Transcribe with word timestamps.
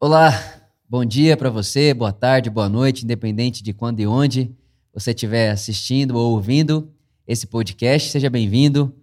Olá, 0.00 0.62
bom 0.88 1.04
dia 1.04 1.36
para 1.36 1.50
você, 1.50 1.92
boa 1.92 2.12
tarde, 2.12 2.48
boa 2.48 2.68
noite, 2.68 3.02
independente 3.02 3.64
de 3.64 3.72
quando 3.72 3.98
e 3.98 4.06
onde 4.06 4.54
você 4.94 5.10
estiver 5.10 5.50
assistindo 5.50 6.14
ou 6.16 6.34
ouvindo 6.34 6.88
esse 7.26 7.48
podcast, 7.48 8.08
seja 8.08 8.30
bem-vindo. 8.30 8.94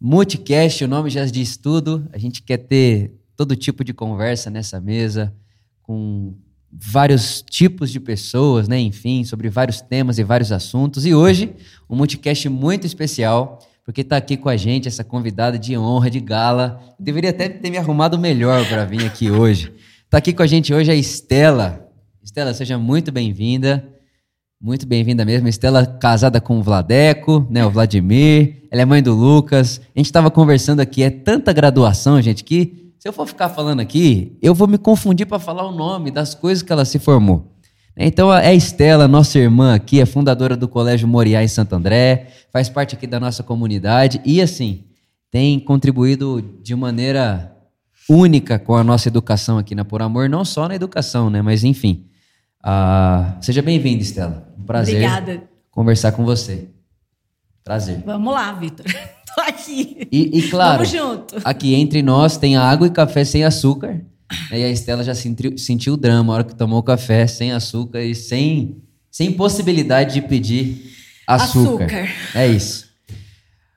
Multicast, 0.00 0.84
o 0.84 0.88
nome 0.88 1.10
já 1.10 1.26
diz 1.26 1.58
tudo. 1.58 2.08
A 2.14 2.16
gente 2.16 2.42
quer 2.42 2.56
ter 2.56 3.12
todo 3.36 3.54
tipo 3.54 3.84
de 3.84 3.92
conversa 3.92 4.48
nessa 4.48 4.80
mesa 4.80 5.34
com 5.82 6.32
vários 6.72 7.42
tipos 7.42 7.90
de 7.90 8.00
pessoas, 8.00 8.66
né? 8.66 8.80
Enfim, 8.80 9.24
sobre 9.24 9.50
vários 9.50 9.82
temas 9.82 10.18
e 10.18 10.24
vários 10.24 10.50
assuntos. 10.50 11.04
E 11.04 11.14
hoje, 11.14 11.54
um 11.90 11.94
multicast 11.94 12.48
muito 12.48 12.86
especial, 12.86 13.58
porque 13.84 14.00
está 14.00 14.16
aqui 14.16 14.38
com 14.38 14.48
a 14.48 14.56
gente 14.56 14.88
essa 14.88 15.04
convidada 15.04 15.58
de 15.58 15.76
honra, 15.76 16.08
de 16.08 16.20
gala. 16.20 16.80
Deveria 16.98 17.28
até 17.28 17.50
ter 17.50 17.68
me 17.68 17.76
arrumado 17.76 18.18
melhor 18.18 18.66
para 18.66 18.86
vir 18.86 19.04
aqui 19.04 19.30
hoje. 19.30 19.70
Está 20.12 20.18
aqui 20.18 20.34
com 20.34 20.42
a 20.42 20.46
gente 20.46 20.74
hoje 20.74 20.90
a 20.90 20.94
Estela. 20.94 21.88
Estela, 22.22 22.52
seja 22.52 22.76
muito 22.76 23.10
bem-vinda. 23.10 23.82
Muito 24.60 24.86
bem-vinda 24.86 25.24
mesmo. 25.24 25.48
Estela 25.48 25.86
casada 25.86 26.38
com 26.38 26.58
o 26.58 26.62
Vladeco, 26.62 27.46
né? 27.48 27.64
O 27.64 27.70
Vladimir. 27.70 28.68
Ela 28.70 28.82
é 28.82 28.84
mãe 28.84 29.02
do 29.02 29.14
Lucas. 29.14 29.80
A 29.96 29.98
gente 29.98 30.04
estava 30.04 30.30
conversando 30.30 30.80
aqui, 30.80 31.02
é 31.02 31.08
tanta 31.08 31.50
graduação, 31.50 32.20
gente, 32.20 32.44
que 32.44 32.92
se 32.98 33.08
eu 33.08 33.12
for 33.14 33.26
ficar 33.26 33.48
falando 33.48 33.80
aqui, 33.80 34.36
eu 34.42 34.54
vou 34.54 34.68
me 34.68 34.76
confundir 34.76 35.26
para 35.26 35.38
falar 35.38 35.66
o 35.66 35.72
nome 35.72 36.10
das 36.10 36.34
coisas 36.34 36.62
que 36.62 36.70
ela 36.70 36.84
se 36.84 36.98
formou. 36.98 37.50
Então, 37.96 38.30
é 38.34 38.54
Estela, 38.54 39.08
nossa 39.08 39.38
irmã 39.38 39.74
aqui, 39.74 39.98
é 39.98 40.04
fundadora 40.04 40.58
do 40.58 40.68
Colégio 40.68 41.08
Moriá 41.08 41.42
em 41.42 41.48
Santo 41.48 41.74
André, 41.74 42.26
faz 42.52 42.68
parte 42.68 42.94
aqui 42.94 43.06
da 43.06 43.18
nossa 43.18 43.42
comunidade 43.42 44.20
e, 44.26 44.42
assim, 44.42 44.84
tem 45.30 45.58
contribuído 45.58 46.42
de 46.62 46.76
maneira 46.76 47.50
única 48.08 48.58
com 48.58 48.74
a 48.74 48.84
nossa 48.84 49.08
educação 49.08 49.58
aqui 49.58 49.74
na 49.74 49.84
Por 49.84 50.02
Amor, 50.02 50.28
não 50.28 50.44
só 50.44 50.68
na 50.68 50.74
educação, 50.74 51.30
né? 51.30 51.42
Mas, 51.42 51.64
enfim. 51.64 52.06
Uh, 52.64 53.42
seja 53.42 53.62
bem-vinda, 53.62 54.02
Estela. 54.02 54.48
Um 54.58 54.64
prazer 54.64 54.96
Obrigada. 54.96 55.42
conversar 55.70 56.12
com 56.12 56.24
você. 56.24 56.68
Prazer. 57.64 58.02
Vamos 58.04 58.32
lá, 58.32 58.52
Vitor. 58.52 58.86
Tô 59.34 59.40
aqui. 59.40 60.06
E, 60.12 60.38
e 60.38 60.50
claro, 60.50 60.84
aqui 61.44 61.74
entre 61.74 62.02
nós 62.02 62.36
tem 62.36 62.56
água 62.56 62.86
e 62.86 62.90
café 62.90 63.24
sem 63.24 63.44
açúcar. 63.44 64.00
E 64.50 64.54
a 64.54 64.70
Estela 64.70 65.02
já 65.02 65.14
sentiu, 65.14 65.56
sentiu 65.56 65.94
o 65.94 65.96
drama 65.96 66.32
a 66.32 66.36
hora 66.36 66.44
que 66.44 66.54
tomou 66.54 66.78
o 66.78 66.82
café 66.82 67.26
sem 67.26 67.52
açúcar 67.52 68.02
e 68.02 68.14
sem, 68.14 68.82
sem 69.10 69.32
possibilidade 69.32 70.14
de 70.14 70.22
pedir 70.22 70.92
açúcar. 71.26 71.84
Açúcar. 71.84 72.08
É 72.34 72.46
isso. 72.46 72.88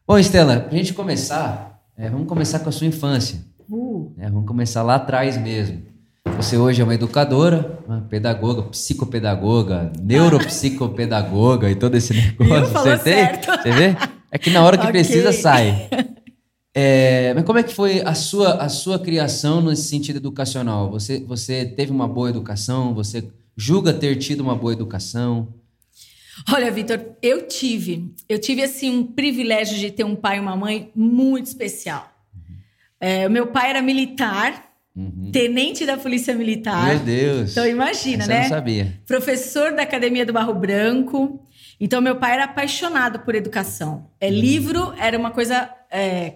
Bom, 0.08 0.18
Estela, 0.18 0.60
pra 0.60 0.78
gente 0.78 0.94
começar, 0.94 1.82
é, 1.98 2.10
vamos 2.10 2.28
começar 2.28 2.60
com 2.60 2.70
a 2.70 2.72
sua 2.72 2.88
infância. 2.88 3.40
Uh, 3.70 4.12
né? 4.18 4.30
Vamos 4.30 4.48
começar 4.48 4.84
lá 4.84 4.96
atrás 4.96 5.38
mesmo. 5.38 5.82
Você 6.38 6.58
hoje 6.58 6.82
é 6.82 6.84
uma 6.84 6.96
educadora, 6.96 7.80
uma 7.88 8.02
pedagoga, 8.02 8.64
psicopedagoga, 8.64 9.92
neuropsicopedagoga 10.02 11.70
e 11.70 11.76
todo 11.76 11.96
esse 11.96 12.14
negócio. 12.40 12.74
Você 12.74 12.98
tem? 12.98 13.26
Você 13.42 13.72
vê? 13.72 13.96
É 14.32 14.38
que 14.38 14.50
na 14.50 14.64
hora 14.64 14.78
que 14.78 14.84
Ok. 14.84 14.92
precisa 14.92 15.32
sai. 15.32 15.90
É, 16.78 17.34
mas 17.34 17.46
como 17.46 17.58
é 17.58 17.64
que 17.64 17.74
foi 17.74 18.02
a 18.02 18.14
sua, 18.14 18.56
a 18.56 18.68
sua 18.68 19.00
criação 19.00 19.62
nesse 19.62 19.84
sentido 19.84 20.18
educacional? 20.18 20.92
Você, 20.92 21.22
você 21.22 21.64
teve 21.64 21.90
uma 21.90 22.06
boa 22.06 22.30
educação? 22.30 22.94
Você 22.96 23.30
julga 23.56 23.94
ter 23.94 24.18
tido 24.18 24.42
uma 24.42 24.58
boa 24.58 24.74
educação? 24.74 25.48
Olha, 26.52 26.70
Vitor, 26.70 27.00
eu 27.22 27.48
tive, 27.48 28.14
eu 28.28 28.38
tive 28.38 28.62
assim 28.62 28.90
um 28.90 29.04
privilégio 29.06 29.80
de 29.80 29.90
ter 29.90 30.04
um 30.04 30.18
pai 30.18 30.36
e 30.36 30.42
uma 30.42 30.58
mãe 30.58 30.92
muito 30.94 31.46
especial. 31.48 32.12
É, 33.08 33.30
meu 33.30 33.48
pai 33.48 33.70
era 33.70 33.82
militar, 33.82 34.72
tenente 35.32 35.86
da 35.86 35.98
polícia 35.98 36.34
militar. 36.34 36.88
Meu 36.88 37.00
Deus. 37.00 37.52
Então 37.52 37.68
imagina, 37.68 38.24
Essa 38.24 38.32
eu 38.32 38.36
né? 38.36 38.42
não 38.44 38.50
sabia. 38.50 39.00
Professor 39.06 39.74
da 39.74 39.84
Academia 39.84 40.26
do 40.26 40.34
Barro 40.34 40.54
Branco. 40.54 41.46
Então 41.80 42.02
meu 42.02 42.16
pai 42.16 42.34
era 42.34 42.46
apaixonado 42.46 43.20
por 43.20 43.36
educação. 43.36 44.10
É 44.20 44.30
livro 44.30 44.94
era 44.98 45.18
uma 45.20 45.30
coisa 45.32 45.70
é, 45.92 46.36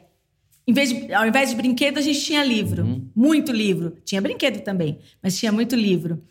em 0.67 0.73
vez 0.73 0.89
de- 0.89 1.11
ao 1.13 1.25
invés 1.25 1.49
de 1.49 1.55
brinquedo, 1.55 1.97
a 1.97 2.01
gente 2.01 2.21
tinha 2.21 2.43
livro. 2.43 3.09
Muito 3.15 3.51
livro. 3.51 3.97
Tinha 4.05 4.21
brinquedo 4.21 4.61
também, 4.61 4.99
mas 5.23 5.37
tinha 5.39 5.51
muito 5.51 5.75
livro. 5.75 6.21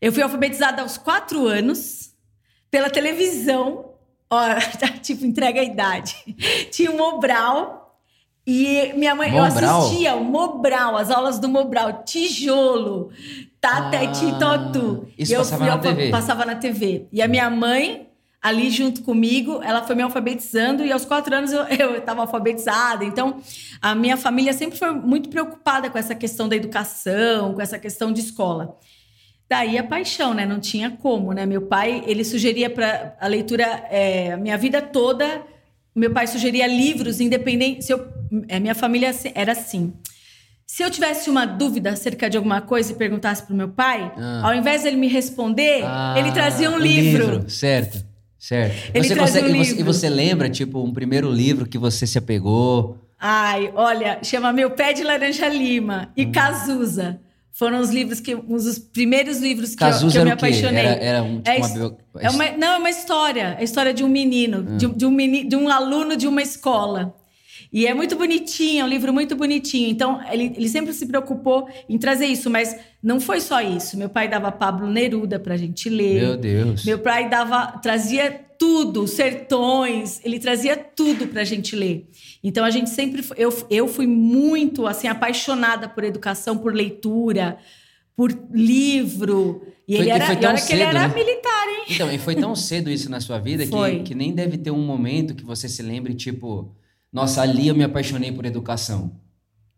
Eu 0.00 0.12
fui 0.12 0.22
alfabetizada 0.22 0.82
aos 0.82 0.96
quatro 0.98 1.46
anos 1.46 2.12
pela 2.70 2.88
televisão. 2.90 3.94
Ó, 4.30 4.40
tipo, 5.02 5.24
entrega 5.26 5.60
a 5.60 5.64
idade. 5.64 6.14
Tinha 6.70 6.90
o 6.92 6.96
Mobral. 6.96 7.79
E 8.52 8.92
minha 8.96 9.14
mãe, 9.14 9.28
eu 9.36 9.44
Mobral? 9.44 9.78
assistia 9.82 10.14
o 10.16 10.24
Mobral, 10.24 10.96
as 10.96 11.08
aulas 11.08 11.38
do 11.38 11.48
Mobral, 11.48 12.02
tijolo, 12.02 13.10
tateti, 13.60 14.26
Ah, 14.26 14.38
totu. 14.38 15.06
isso 15.16 15.30
E 15.30 15.34
eu 15.34 15.40
passava 15.40 15.58
fui 15.58 15.66
na 15.68 15.72
alfa- 15.76 15.88
TV. 15.94 16.10
Passava 16.10 16.44
na 16.44 16.54
TV. 16.56 17.06
E 17.12 17.22
a 17.22 17.28
minha 17.28 17.48
mãe, 17.48 18.08
ali 18.42 18.68
junto 18.68 19.02
comigo, 19.02 19.60
ela 19.62 19.82
foi 19.84 19.94
me 19.94 20.02
alfabetizando 20.02 20.84
e 20.84 20.90
aos 20.90 21.04
quatro 21.04 21.32
anos 21.32 21.52
eu 21.52 21.62
estava 21.98 22.22
alfabetizada. 22.22 23.04
Então, 23.04 23.36
a 23.80 23.94
minha 23.94 24.16
família 24.16 24.52
sempre 24.52 24.76
foi 24.76 24.90
muito 24.90 25.28
preocupada 25.28 25.88
com 25.88 25.96
essa 25.96 26.14
questão 26.16 26.48
da 26.48 26.56
educação, 26.56 27.54
com 27.54 27.60
essa 27.60 27.78
questão 27.78 28.12
de 28.12 28.20
escola. 28.20 28.76
Daí 29.48 29.78
a 29.78 29.84
paixão, 29.84 30.34
né? 30.34 30.44
Não 30.44 30.58
tinha 30.58 30.90
como, 30.90 31.32
né? 31.32 31.46
Meu 31.46 31.62
pai, 31.62 32.02
ele 32.04 32.24
sugeria 32.24 32.68
para 32.68 33.16
a 33.20 33.28
leitura 33.28 33.64
é, 33.90 34.32
a 34.32 34.36
minha 34.36 34.56
vida 34.58 34.82
toda. 34.82 35.42
Meu 35.94 36.12
pai 36.12 36.26
sugeria 36.26 36.66
livros 36.68 37.20
independentes. 37.20 37.86
Se 37.86 37.92
eu, 37.92 37.98
é, 38.48 38.58
minha 38.60 38.74
família 38.74 39.14
era 39.34 39.52
assim. 39.52 39.92
Se 40.66 40.82
eu 40.84 40.90
tivesse 40.90 41.28
uma 41.28 41.44
dúvida 41.46 41.90
acerca 41.90 42.30
de 42.30 42.36
alguma 42.36 42.60
coisa 42.60 42.92
e 42.92 42.94
perguntasse 42.94 43.42
para 43.42 43.52
o 43.52 43.56
meu 43.56 43.68
pai, 43.68 44.12
Ah. 44.16 44.42
ao 44.44 44.54
invés 44.54 44.84
dele 44.84 44.96
me 44.96 45.08
responder, 45.08 45.82
Ah, 45.84 46.14
ele 46.16 46.30
trazia 46.32 46.70
um 46.70 46.74
o 46.74 46.78
livro. 46.78 47.50
Certo, 47.50 48.04
certo. 48.38 48.90
Ele 48.94 49.08
você 49.08 49.14
trazia 49.14 49.40
um 49.40 49.44
consegue, 49.44 49.48
e 49.48 49.64
você- 49.64 49.70
livro. 49.74 49.80
E 49.80 49.82
você 49.84 50.08
lembra, 50.08 50.48
tipo, 50.48 50.82
um 50.82 50.92
primeiro 50.92 51.30
livro 51.30 51.66
que 51.66 51.76
você 51.76 52.06
se 52.06 52.18
apegou? 52.18 52.96
Ai, 53.18 53.70
olha, 53.74 54.18
chama 54.22 54.52
Meu 54.52 54.70
Pé 54.70 54.92
de 54.92 55.02
Laranja 55.02 55.48
Lima 55.48 56.10
e 56.16 56.24
Hum. 56.26 56.32
Cazuza. 56.32 57.20
Foram 57.52 57.80
os 57.80 57.90
livros 57.90 58.20
que. 58.20 58.34
Um 58.34 58.56
dos 58.56 58.78
primeiros 58.78 59.38
livros 59.38 59.74
que, 59.74 59.82
eu, 59.82 59.88
Cazuza 59.88 60.12
que 60.12 60.18
eu 60.18 60.24
me 60.24 60.30
apaixonei. 60.30 60.78
Era, 60.86 60.90
era 61.04 61.22
um, 61.22 61.38
tipo, 61.42 61.50
É 61.50 61.58
uma 61.58 61.68
bio- 61.68 61.96
É 62.20 62.30
uma, 62.30 62.50
não, 62.52 62.68
é 62.74 62.78
uma 62.78 62.88
história. 62.90 63.56
É 63.58 63.60
a 63.60 63.62
história 63.64 63.92
de 63.92 64.02
um 64.04 64.08
menino, 64.08 64.58
Hum. 64.70 64.76
de, 64.78 64.86
de 64.86 65.04
um 65.04 65.10
meni, 65.10 65.44
de 65.46 65.56
um 65.56 65.68
aluno 65.68 66.16
de 66.16 66.26
uma 66.28 66.40
escola. 66.40 67.14
E 67.72 67.86
é 67.86 67.94
muito 67.94 68.16
bonitinho, 68.16 68.80
é 68.82 68.84
um 68.84 68.88
livro 68.88 69.12
muito 69.12 69.36
bonitinho. 69.36 69.88
Então, 69.88 70.20
ele, 70.32 70.52
ele 70.56 70.68
sempre 70.68 70.92
se 70.92 71.06
preocupou 71.06 71.68
em 71.88 71.96
trazer 71.98 72.26
isso, 72.26 72.50
mas 72.50 72.76
não 73.02 73.20
foi 73.20 73.40
só 73.40 73.60
isso. 73.60 73.96
Meu 73.96 74.08
pai 74.08 74.28
dava 74.28 74.50
Pablo 74.50 74.88
Neruda 74.88 75.38
pra 75.38 75.56
gente 75.56 75.88
ler. 75.88 76.20
Meu 76.20 76.36
Deus. 76.36 76.84
Meu 76.84 76.98
pai 76.98 77.28
dava, 77.28 77.78
trazia 77.80 78.40
tudo, 78.58 79.06
sertões, 79.06 80.20
ele 80.24 80.38
trazia 80.38 80.76
tudo 80.76 81.28
pra 81.28 81.44
gente 81.44 81.74
ler. 81.76 82.08
Então 82.42 82.64
a 82.64 82.70
gente 82.70 82.90
sempre, 82.90 83.22
foi- 83.22 83.36
eu, 83.38 83.66
eu 83.70 83.88
fui 83.88 84.06
muito 84.06 84.86
assim 84.86 85.08
apaixonada 85.08 85.88
por 85.88 86.04
educação, 86.04 86.58
por 86.58 86.74
leitura, 86.74 87.56
por 88.16 88.30
livro. 88.52 89.62
E 89.88 89.96
Foi- 89.96 90.02
ele 90.04 90.08
e 90.08 90.12
era, 90.12 90.26
foi 90.26 90.34
e 90.34 90.38
tão 90.38 90.50
olha 90.50 90.60
que 90.60 90.72
ele 90.72 90.84
cedo, 90.84 90.96
era 90.96 91.08
né? 91.08 91.14
militar, 91.14 91.68
hein? 91.68 91.84
Então, 91.88 92.12
e 92.12 92.18
foi 92.18 92.34
tão 92.34 92.54
cedo 92.54 92.90
isso 92.90 93.10
na 93.10 93.20
sua 93.20 93.38
vida 93.38 93.64
que, 93.64 93.70
Foi. 93.70 94.00
que 94.02 94.14
nem 94.14 94.32
deve 94.32 94.58
ter 94.58 94.70
um 94.70 94.84
momento 94.84 95.34
que 95.34 95.44
você 95.44 95.68
se 95.68 95.82
lembre, 95.82 96.14
tipo, 96.14 96.70
nossa, 97.12 97.42
ali 97.42 97.68
eu 97.68 97.74
me 97.74 97.84
apaixonei 97.84 98.30
por 98.32 98.44
educação. 98.44 99.12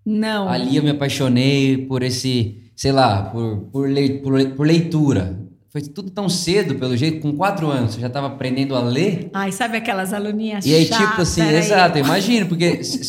Não. 0.04 0.48
Ali 0.48 0.76
eu 0.76 0.82
me 0.82 0.90
apaixonei 0.90 1.78
por 1.86 2.02
esse, 2.02 2.70
sei 2.76 2.92
lá, 2.92 3.22
por, 3.24 3.58
por, 3.72 3.88
lei- 3.88 4.18
por 4.18 4.34
le- 4.34 4.48
por 4.48 4.66
leitura. 4.66 5.38
Foi 5.70 5.80
tudo 5.80 6.10
tão 6.10 6.28
cedo, 6.28 6.74
pelo 6.74 6.94
jeito, 6.96 7.20
com 7.20 7.32
quatro 7.34 7.68
anos, 7.70 7.94
você 7.94 8.00
já 8.00 8.08
estava 8.08 8.26
aprendendo 8.26 8.74
a 8.76 8.80
ler? 8.82 9.30
Ai, 9.32 9.50
sabe 9.52 9.76
aquelas 9.78 10.12
aluninhas 10.12 10.66
E 10.66 10.74
aí, 10.74 10.84
chatas? 10.84 11.08
tipo 11.08 11.22
assim, 11.22 11.42
exato, 11.48 11.98
imagina, 11.98 12.44
porque 12.44 12.84
se 12.84 13.02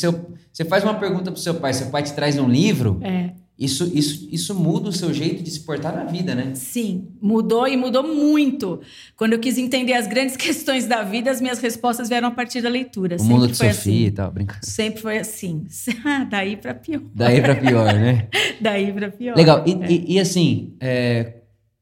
você 0.51 0.63
faz 0.63 0.84
uma 0.84 0.94
pergunta 0.94 1.29
pro 1.31 1.41
seu 1.41 1.55
pai, 1.55 1.73
seu 1.73 1.88
pai 1.88 2.03
te 2.03 2.13
traz 2.13 2.38
um 2.40 2.47
livro, 2.47 3.00
É. 3.01 3.31
isso, 3.58 3.90
isso, 3.94 4.28
isso 4.31 4.56
muda 4.56 4.90
o 4.90 4.91
seu 4.91 5.14
jeito 5.14 5.44
de 5.44 5.52
se 5.52 5.59
portar 5.59 5.96
na 5.96 6.03
vida, 6.05 6.34
né? 6.34 6.55
Sim, 6.55 7.09
mudou 7.22 7.67
e 7.67 7.78
mudou 7.78 8.03
muito. 8.03 8.82
Quando 9.16 9.34
eu 9.34 9.40
quis 9.40 9.58
entender 9.58 9.94
as 9.94 10.08
grandes 10.08 10.35
questões 10.38 10.85
da 10.88 11.03
vida, 11.03 11.29
as 11.29 11.40
minhas 11.40 11.59
respostas 11.59 12.09
vieram 12.09 12.28
a 12.29 12.32
partir 12.32 12.61
da 12.61 12.70
leitura. 12.70 13.16
O 13.16 13.20
Sempre 13.20 13.34
mundo 13.34 13.47
de 13.47 13.53
foi 13.53 13.72
Sofia 13.72 13.94
assim. 13.94 14.05
e 14.05 14.11
tal, 14.11 14.32
brincando. 14.32 14.66
Sempre 14.66 15.02
foi 15.02 15.17
assim. 15.20 15.66
Ah, 16.03 16.23
Daí 16.23 16.58
pra 16.58 16.73
pior. 16.73 17.02
Daí 17.14 17.41
pra 17.41 17.55
pior, 17.55 17.94
né? 17.94 18.28
Daí 18.59 18.91
pra 18.91 19.09
pior. 19.11 19.35
Legal. 19.38 19.64
E, 19.67 19.72
É. 19.73 19.91
e- 19.91 20.14
e, 20.16 20.20
assim, 20.20 20.73
é, 20.79 21.34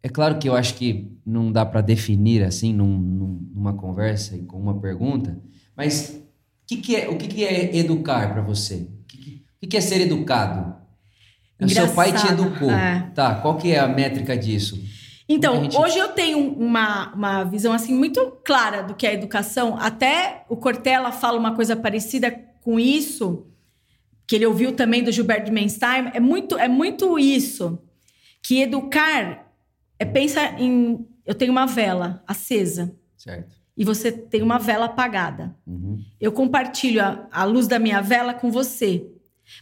é 0.04 0.10
claro 0.10 0.38
que 0.40 0.50
eu 0.50 0.56
acho 0.56 0.76
que 0.76 1.10
não 1.26 1.52
dá 1.52 1.66
para 1.66 1.80
definir 1.82 2.44
assim 2.44 2.74
num- 2.74 2.98
num- 3.00 3.50
numa 3.56 3.74
conversa 3.74 4.36
e 4.36 4.40
com 4.42 4.60
uma 4.60 4.78
pergunta, 4.80 5.40
mas 5.76 6.20
que 6.68 6.78
que 6.78 6.96
é, 6.96 7.08
o 7.10 7.18
que, 7.18 7.28
que 7.28 7.44
é 7.46 7.76
educar 7.78 8.34
para 8.34 8.42
você? 8.42 8.88
O 9.06 9.06
que 9.62 9.68
que 9.68 9.78
é 9.78 9.82
ser 9.82 10.02
educado? 10.02 10.81
O 11.62 11.70
seu 11.70 11.88
pai 11.94 12.12
te 12.14 12.28
educou. 12.28 12.72
é. 12.72 13.10
Tá, 13.14 13.36
qual 13.36 13.58
que 13.58 13.72
é 13.72 13.80
a 13.80 13.88
métrica 13.88 14.36
disso? 14.38 14.82
Então, 15.30 15.62
gente- 15.64 15.78
hoje 15.78 15.98
eu 15.98 16.10
tenho 16.10 16.40
uma, 16.56 17.14
uma 17.14 17.44
visão 17.44 17.72
assim 17.72 17.94
muito 17.94 18.20
clara 18.44 18.82
do 18.84 18.94
que 18.96 19.08
é 19.08 19.14
educação. 19.14 19.78
Até 19.80 20.44
o 20.50 20.58
Cortella 20.58 21.12
fala 21.12 21.38
uma 21.40 21.56
coisa 21.56 21.76
parecida 21.76 22.32
com 22.62 22.80
isso, 22.80 23.46
que 24.28 24.36
ele 24.36 24.46
ouviu 24.46 24.74
também 24.74 25.04
do 25.04 25.12
Gilberto 25.12 25.52
Menstein. 25.52 26.12
É 26.14 26.20
muito, 26.20 26.58
é 26.58 26.68
muito 26.68 27.18
isso. 27.18 27.80
que 28.44 28.62
educar 28.62 29.48
é 30.00 30.04
pensar 30.06 30.60
em. 30.60 31.06
Eu 31.26 31.36
tenho 31.36 31.52
uma 31.52 31.66
vela 31.68 32.24
acesa. 32.28 32.94
Certo. 33.16 33.56
E 33.78 33.86
você 33.86 34.12
tem 34.12 34.42
uma 34.42 34.58
vela 34.60 34.86
apagada. 34.88 35.56
Uhum. 35.66 36.02
Eu 36.20 36.32
compartilho 36.32 37.02
a, 37.04 37.28
a 37.32 37.44
luz 37.46 37.68
da 37.68 37.78
minha 37.80 38.02
vela 38.02 38.34
com 38.34 38.52
você. 38.52 39.06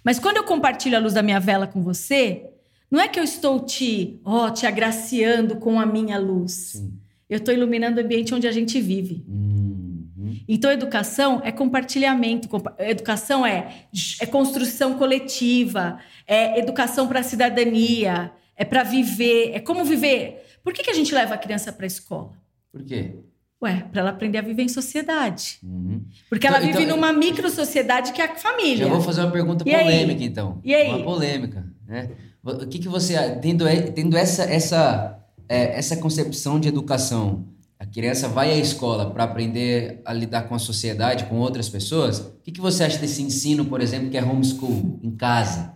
Mas 0.04 0.20
quando 0.20 0.38
eu 0.38 0.44
compartilho 0.44 0.96
a 0.98 1.00
luz 1.00 1.14
da 1.14 1.22
minha 1.22 1.40
vela 1.40 1.68
com 1.68 1.82
você, 1.82 2.46
não 2.90 3.00
é 3.00 3.08
que 3.08 3.20
eu 3.20 3.24
estou 3.24 3.60
te, 3.60 4.20
ó, 4.26 4.50
te 4.50 4.66
agraciando 4.66 5.58
com 5.58 5.80
a 5.80 5.86
minha 5.86 6.18
luz. 6.18 6.52
Sim. 6.74 6.94
Eu 7.30 7.38
estou 7.38 7.54
iluminando 7.54 8.00
o 8.00 8.04
ambiente 8.04 8.34
onde 8.34 8.48
a 8.48 8.52
gente 8.52 8.82
vive. 8.82 9.24
Uhum. 9.28 10.40
Então, 10.48 10.72
educação 10.72 11.40
é 11.44 11.52
compartilhamento. 11.52 12.48
compa- 12.50 12.76
Educação 12.80 13.46
é, 13.46 13.86
é 14.20 14.26
construção 14.26 14.96
coletiva, 14.98 16.00
é 16.26 16.58
educação 16.60 17.08
para 17.08 17.20
a 17.20 17.24
cidadania, 17.24 18.32
é 18.56 18.66
para 18.66 18.82
viver, 18.84 19.52
é 19.54 19.60
como 19.60 19.86
viver. 19.86 20.44
Por 20.64 20.74
que, 20.74 20.84
que 20.84 20.90
a 20.90 20.94
gente 20.94 21.14
leva 21.14 21.36
a 21.36 21.38
criança 21.38 21.72
para 21.72 21.86
a 21.86 21.88
escola? 21.88 22.32
Por 22.72 22.84
quê? 22.84 23.14
Ué, 23.62 23.84
para 23.92 24.02
ela 24.02 24.10
aprender 24.12 24.38
a 24.38 24.42
viver 24.42 24.64
em 24.64 24.70
sociedade. 24.70 25.60
Uhum. 25.64 26.02
Porque 26.30 26.48
ela 26.48 26.58
Então- 26.60 26.68
vive 26.72 26.84
então- 26.84 26.96
numa 26.96 27.12
micro-sociedade 27.12 28.14
que 28.14 28.22
é 28.22 28.26
a 28.26 28.36
família. 28.36 28.86
Já 28.86 28.88
vou 28.88 29.02
fazer 29.02 29.22
uma 29.22 29.32
pergunta 29.32 29.64
E 29.68 29.76
aí? 29.76 29.84
polêmica, 29.84 30.24
então. 30.24 30.62
E 30.64 30.74
aí? 30.74 30.88
Uma 30.90 31.04
polêmica, 31.04 31.66
né? 31.86 32.10
O 32.42 32.66
que, 32.68 32.80
que 32.80 32.88
você, 32.88 33.16
tendo, 33.42 33.66
tendo 33.94 34.16
essa, 34.16 34.44
essa, 34.44 35.20
é, 35.50 35.78
essa 35.78 35.98
concepção 35.98 36.58
de 36.58 36.70
educação, 36.70 37.48
a 37.78 37.86
criança 37.86 38.30
vai 38.30 38.52
à 38.52 38.56
escola 38.58 39.12
para 39.12 39.26
aprender 39.26 40.02
a 40.06 40.14
lidar 40.14 40.44
com 40.44 40.56
a 40.56 40.60
sociedade, 40.60 41.26
com 41.26 41.36
outras 41.38 41.68
pessoas, 41.68 42.20
o 42.20 42.40
que, 42.42 42.54
que 42.54 42.62
você 42.62 42.86
acha 42.86 42.98
desse 42.98 43.22
ensino, 43.22 43.66
por 43.66 43.82
exemplo, 43.82 44.10
que 44.10 44.18
é 44.18 44.24
homeschool, 44.24 45.00
em 45.04 45.12
casa? 45.12 45.74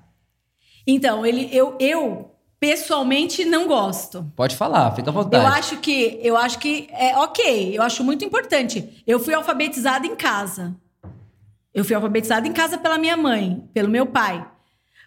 Então, 0.88 1.26
ele, 1.26 1.50
eu, 1.52 1.78
eu 1.82 2.33
pessoalmente 2.64 3.44
não 3.44 3.68
gosto. 3.68 4.32
Pode 4.38 4.56
falar, 4.56 4.90
fica 4.96 5.10
à 5.10 5.14
vontade. 5.14 5.44
Eu 5.44 5.52
acho 5.52 5.78
que 5.80 6.18
eu 6.24 6.38
acho 6.38 6.58
que 6.60 6.88
é 6.94 7.14
ok, 7.18 7.78
eu 7.78 7.82
acho 7.82 8.06
muito 8.06 8.24
importante. 8.24 9.04
Eu 9.06 9.20
fui 9.20 9.34
alfabetizada 9.34 10.08
em 10.08 10.16
casa. 10.16 10.74
Eu 11.74 11.84
fui 11.84 11.94
alfabetizada 11.94 12.48
em 12.48 12.54
casa 12.54 12.78
pela 12.78 12.98
minha 12.98 13.18
mãe, 13.18 13.68
pelo 13.74 13.90
meu 13.90 14.06
pai. 14.06 14.48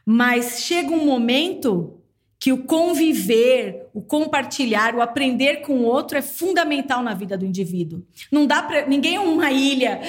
Mas 0.05 0.61
chega 0.65 0.91
um 0.91 1.03
momento 1.07 1.99
que 2.39 2.53
o 2.53 2.65
conviver, 2.65 3.89
o 3.95 4.03
compartilhar, 4.03 4.95
o 4.95 5.01
aprender 5.01 5.63
com 5.63 5.79
o 5.79 5.85
outro 5.85 6.19
é 6.19 6.23
fundamental 6.23 7.03
na 7.03 7.15
vida 7.15 7.39
do 7.39 7.47
indivíduo. 7.47 8.05
Não 8.31 8.47
dá 8.47 8.63
para 8.63 8.87
ninguém 8.87 9.15
é 9.15 9.21
uma 9.21 9.51
ilha 9.51 10.03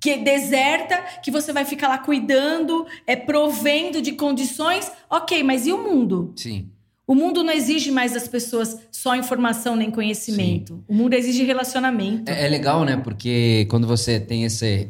que 0.00 0.10
é 0.10 0.18
deserta, 0.18 1.02
que 1.24 1.30
você 1.32 1.52
vai 1.52 1.64
ficar 1.64 1.88
lá 1.88 1.98
cuidando, 1.98 2.86
é 3.04 3.16
provendo 3.16 4.00
de 4.00 4.12
condições. 4.12 4.92
OK, 5.10 5.42
mas 5.42 5.66
e 5.66 5.72
o 5.72 5.82
mundo? 5.82 6.32
Sim. 6.36 6.70
O 7.06 7.14
mundo 7.14 7.42
não 7.44 7.52
exige 7.52 7.90
mais 7.90 8.12
das 8.14 8.26
pessoas 8.26 8.78
só 8.90 9.14
informação 9.14 9.76
nem 9.76 9.90
conhecimento. 9.90 10.82
O 10.88 10.94
mundo 10.94 11.12
exige 11.14 11.42
relacionamento. 11.44 12.30
É, 12.30 12.46
é 12.46 12.48
legal, 12.48 12.84
né? 12.84 12.96
Porque 12.96 13.66
quando 13.68 13.86
você 13.86 14.18
tem 14.18 14.44
esse. 14.44 14.88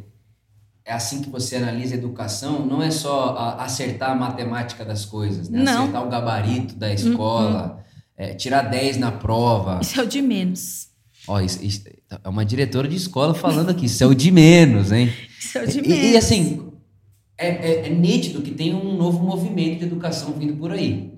É 0.85 0.93
assim 0.93 1.23
que 1.23 1.31
você 1.31 1.57
analisa 1.57 1.95
a 1.95 1.99
educação, 1.99 2.65
não 2.67 2.83
é 2.83 2.91
só 2.91 3.31
a- 3.37 3.65
acertar 3.65 4.11
a 4.11 4.15
matemática 4.15 4.85
das 4.85 5.05
coisas, 5.05 5.49
né? 5.49 5.63
Não. 5.63 5.83
Acertar 5.85 6.07
o 6.07 6.11
gabarito 6.11 6.75
da 6.77 6.93
escola, 6.93 7.83
é, 8.17 8.35
tirar 8.35 8.63
10 8.63 8.99
na 8.99 9.11
prova. 9.11 9.81
Isso 9.83 9.99
é 9.99 10.05
o 10.05 10.07
de 10.07 10.21
menos. 10.23 10.89
Ó, 11.27 11.41
isso, 11.41 11.65
isso- 11.65 11.83
é 12.23 12.29
uma 12.29 12.45
diretora 12.45 12.87
de 12.87 12.97
escola 12.97 13.35
falando 13.35 13.71
aqui, 13.71 13.87
isso 13.87 14.05
é 14.05 14.07
o 14.07 14.15
de 14.15 14.31
menos, 14.31 14.93
hein? 14.93 15.11
Isso 15.41 15.57
é 15.59 15.63
o 15.65 15.67
de 15.67 15.79
E- 15.79 15.89
menos. 15.89 16.05
E, 16.13 16.17
assim, 16.19 16.69
é, 17.39 17.49
é- 17.49 17.87
é 17.87 17.89
nítido 17.89 18.43
que 18.43 18.51
tem 18.51 18.75
um 18.75 18.95
novo 18.97 19.25
movimento 19.25 19.79
de 19.79 19.85
educação 19.87 20.33
vindo 20.35 20.55
por 20.57 20.71
aí. 20.71 21.15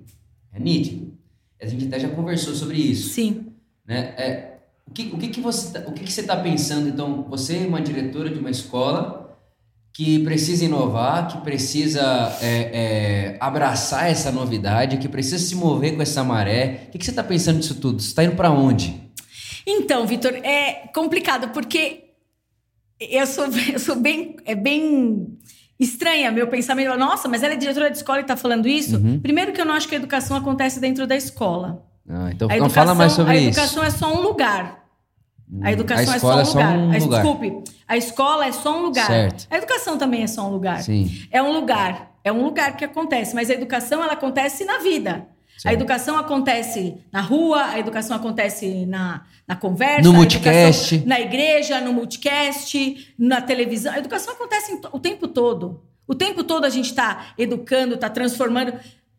É 0.57 0.61
nítido. 0.61 1.15
A 1.61 1.67
gente 1.67 1.87
até 1.87 2.01
já 2.01 2.09
conversou 2.09 2.55
sobre 2.55 2.79
isso 2.79 3.11
Sim. 3.15 3.47
né? 3.87 4.15
É, 4.19 4.57
o 4.87 4.91
que, 4.93 5.03
o 5.13 5.19
que, 5.19 5.29
que 5.29 5.41
você 5.41 5.73
tá- 5.73 5.89
o 5.89 5.93
que, 5.93 6.05
que 6.05 6.13
você 6.13 6.21
está 6.21 6.37
pensando 6.37 6.89
então? 6.89 7.25
Você 7.29 7.57
é 7.59 7.67
uma 7.67 7.81
diretora 7.81 8.31
de 8.31 8.39
uma 8.39 8.51
escola 8.51 9.39
que 9.93 10.19
precisa 10.25 10.65
inovar, 10.67 11.27
que 11.29 11.39
precisa 11.39 12.03
é, 12.43 12.49
é, 13.33 13.37
abraçar 13.41 14.11
essa 14.11 14.31
novidade, 14.31 14.99
que 14.99 15.09
precisa 15.09 15.39
se 15.39 15.55
mover 15.55 15.97
com 15.97 16.03
essa 16.03 16.23
maré. 16.23 16.85
O 16.89 16.91
que, 16.91 16.99
que 16.99 17.05
você 17.05 17.11
está 17.11 17.25
pensando 17.25 17.61
disso 17.61 17.77
tudo? 17.81 18.03
Você 18.03 18.09
está 18.09 18.23
indo 18.23 18.37
para 18.37 18.51
onde? 18.51 19.01
Então, 19.67 20.07
Vitor, 20.07 20.35
é 20.35 20.89
complicado 20.95 21.49
porque 21.53 22.11
eu 23.01 23.27
sou, 23.27 23.47
eu 23.73 23.79
sou 23.79 23.97
bem, 23.97 24.37
é 24.45 24.55
bem 24.55 25.39
estranha 25.79 26.31
meu 26.31 26.47
pensamento. 26.49 26.97
Nossa, 26.97 27.29
mas 27.29 27.43
ela 27.43 27.55
é 27.55 27.57
diretora 27.57 27.91
de 27.91 27.97
escola 27.99 28.19
e 28.19 28.23
está 28.23 28.37
falando 28.37 28.67
isso? 28.69 28.97
Uhum. 28.97 29.21
Primeiro 29.21 29.53
que 29.53 29.61
eu 29.61 29.65
não 29.65 29.75
acho 29.75 29.89
que 29.89 29.95
a 29.95 29.99
educação 29.99 30.37
acontece 30.37 30.81
dentro 30.81 31.07
da 31.07 31.17
escola. 31.17 31.85
Ah, 32.09 32.31
então 32.33 32.49
A 32.51 32.57
não 32.57 32.71
fala 32.71 32.95
mais 32.95 33.13
sobre 33.13 33.33
a 33.33 33.37
isso. 33.37 33.49
educação 33.59 33.83
é 33.83 33.91
só 33.91 34.13
um 34.15 34.21
lugar. 34.23 34.85
A 35.63 35.69
Hum, 35.69 35.69
educação 35.69 36.13
a 36.13 36.17
é 36.17 36.19
só 36.19 36.35
um 36.35 36.43
lugar. 36.45 36.77
um 36.77 36.91
Ah, 36.93 36.99
lugar. 36.99 37.23
Desculpe, 37.23 37.65
a 37.87 37.97
escola 37.97 38.47
é 38.47 38.53
só 38.53 38.79
um 38.79 38.83
lugar. 38.83 39.07
Certo. 39.07 39.47
A 39.51 39.57
educação 39.59 39.97
também 39.97 40.23
é 40.23 40.27
só 40.27 40.47
um 40.49 40.51
lugar. 40.51 40.83
Sim. 40.83 41.09
É 41.31 41.41
um 41.43 41.53
lugar. 41.53 42.13
É 42.25 42.33
um 42.33 42.43
lugar 42.43 42.77
que 42.77 42.85
acontece, 42.85 43.33
mas 43.35 43.49
a 43.51 43.55
educação 43.55 44.03
ela 44.03 44.15
acontece 44.15 44.65
na 44.65 44.79
vida. 44.79 45.27
A 45.57 45.61
Certo. 45.61 45.75
educação 45.75 46.19
acontece 46.19 46.97
na 47.11 47.21
rua, 47.23 47.65
a 47.65 47.79
educação 47.79 48.15
acontece 48.17 48.85
na, 48.85 49.25
na 49.49 49.57
conversa, 49.57 50.03
No 50.03 50.11
a 50.11 50.19
multicast. 50.19 50.99
na 51.07 51.19
igreja, 51.19 51.81
no 51.81 51.93
multicast, 51.95 53.15
na 53.19 53.41
televisão. 53.41 53.93
A 53.95 53.99
educação 53.99 54.35
acontece 54.35 54.79
o 54.93 54.99
tempo 55.01 55.27
todo. 55.27 55.83
O 56.07 56.15
tempo 56.15 56.45
todo 56.45 56.65
a 56.65 56.69
gente 56.69 56.87
está 56.91 57.29
educando, 57.39 57.95
está 57.95 58.11
transformando. 58.11 58.75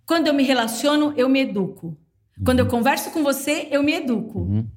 Quando 0.06 0.28
eu 0.28 0.34
me 0.34 0.44
relaciono, 0.44 1.14
eu 1.18 1.28
me 1.28 1.42
educo. 1.42 1.98
Quando 2.46 2.60
eu 2.60 2.68
converso 2.68 3.10
com 3.10 3.24
você, 3.24 3.68
eu 3.72 3.82
me 3.82 3.94
educo. 3.94 4.40
Uhum. 4.40 4.68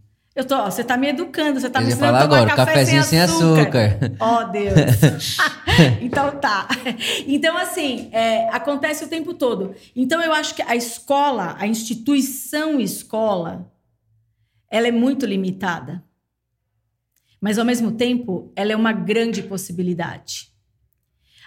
Eu 0.40 0.44
tô, 0.46 0.56
ó, 0.56 0.70
você 0.70 0.82
tá 0.82 0.96
me 0.96 1.06
educando, 1.06 1.60
você 1.60 1.68
tá 1.68 1.80
Eu 1.80 1.84
me 1.84 1.92
ensinando 1.92 2.16
a 2.16 2.22
tomar 2.22 2.36
agora, 2.38 2.56
café 2.56 2.72
cafezinho 2.72 3.02
sem 3.02 3.20
açúcar. 3.20 3.98
Ó, 4.18 4.44
Deus. 4.48 5.36
então 6.00 6.30
tá. 6.38 6.66
Então, 7.26 7.58
assim, 7.58 8.08
é, 8.10 8.48
acontece 8.48 9.04
o 9.04 9.08
tempo 9.08 9.34
todo. 9.34 9.74
Então, 9.94 10.22
eu 10.22 10.32
acho 10.32 10.54
que 10.54 10.62
a 10.62 10.74
escola, 10.74 11.56
a 11.58 11.66
instituição 11.66 12.80
escola, 12.80 13.70
ela 14.70 14.88
é 14.88 14.90
muito 14.90 15.26
limitada. 15.26 16.02
Mas, 17.38 17.58
ao 17.58 17.64
mesmo 17.66 17.92
tempo, 17.92 18.50
ela 18.56 18.72
é 18.72 18.76
uma 18.76 18.94
grande 18.94 19.42
possibilidade. 19.42 20.49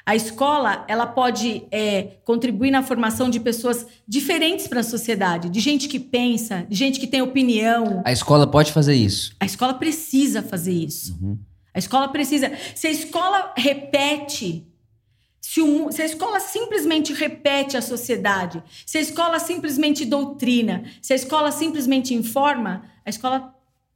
A 0.05 0.15
escola, 0.15 0.83
ela 0.87 1.07
pode 1.07 1.65
é, 1.71 2.17
contribuir 2.25 2.71
na 2.71 2.83
formação 2.83 3.29
de 3.29 3.39
pessoas 3.39 3.85
diferentes 4.05 4.67
para 4.67 4.81
a 4.81 4.83
sociedade, 4.83 5.49
de 5.49 5.59
gente 5.61 5.87
que 5.87 5.97
pensa, 5.99 6.65
de 6.69 6.75
gente 6.75 6.99
que 6.99 7.07
tem 7.07 7.21
opinião, 7.21 8.01
A 8.03 8.11
escola 8.11 8.45
pode 8.45 8.73
fazer 8.73 8.95
isso. 8.95 9.33
a 9.39 9.45
escola 9.45 9.73
precisa 9.75 10.41
fazer 10.41 10.73
isso. 10.73 11.17
Uhum. 11.21 11.37
A 11.73 11.79
escola 11.79 12.07
precisa. 12.09 12.51
Se 12.75 12.85
a 12.85 12.91
escola 12.91 13.53
repete, 13.57 14.67
se, 15.39 15.61
o 15.61 15.91
se 15.91 16.01
a 16.01 16.05
escola 16.05 16.39
simplesmente 16.39 17.13
repete 17.13 17.75
a 17.77 17.81
sociedade, 17.81 18.61
se 18.85 18.97
a 18.97 19.01
escola 19.01 19.39
simplesmente 19.39 20.05
doutrina, 20.05 20.83
se 21.01 21.13
a 21.13 21.15
escola 21.15 21.51
simplesmente 21.51 22.13
informa, 22.13 22.83
a 23.05 23.09
escola 23.09 23.55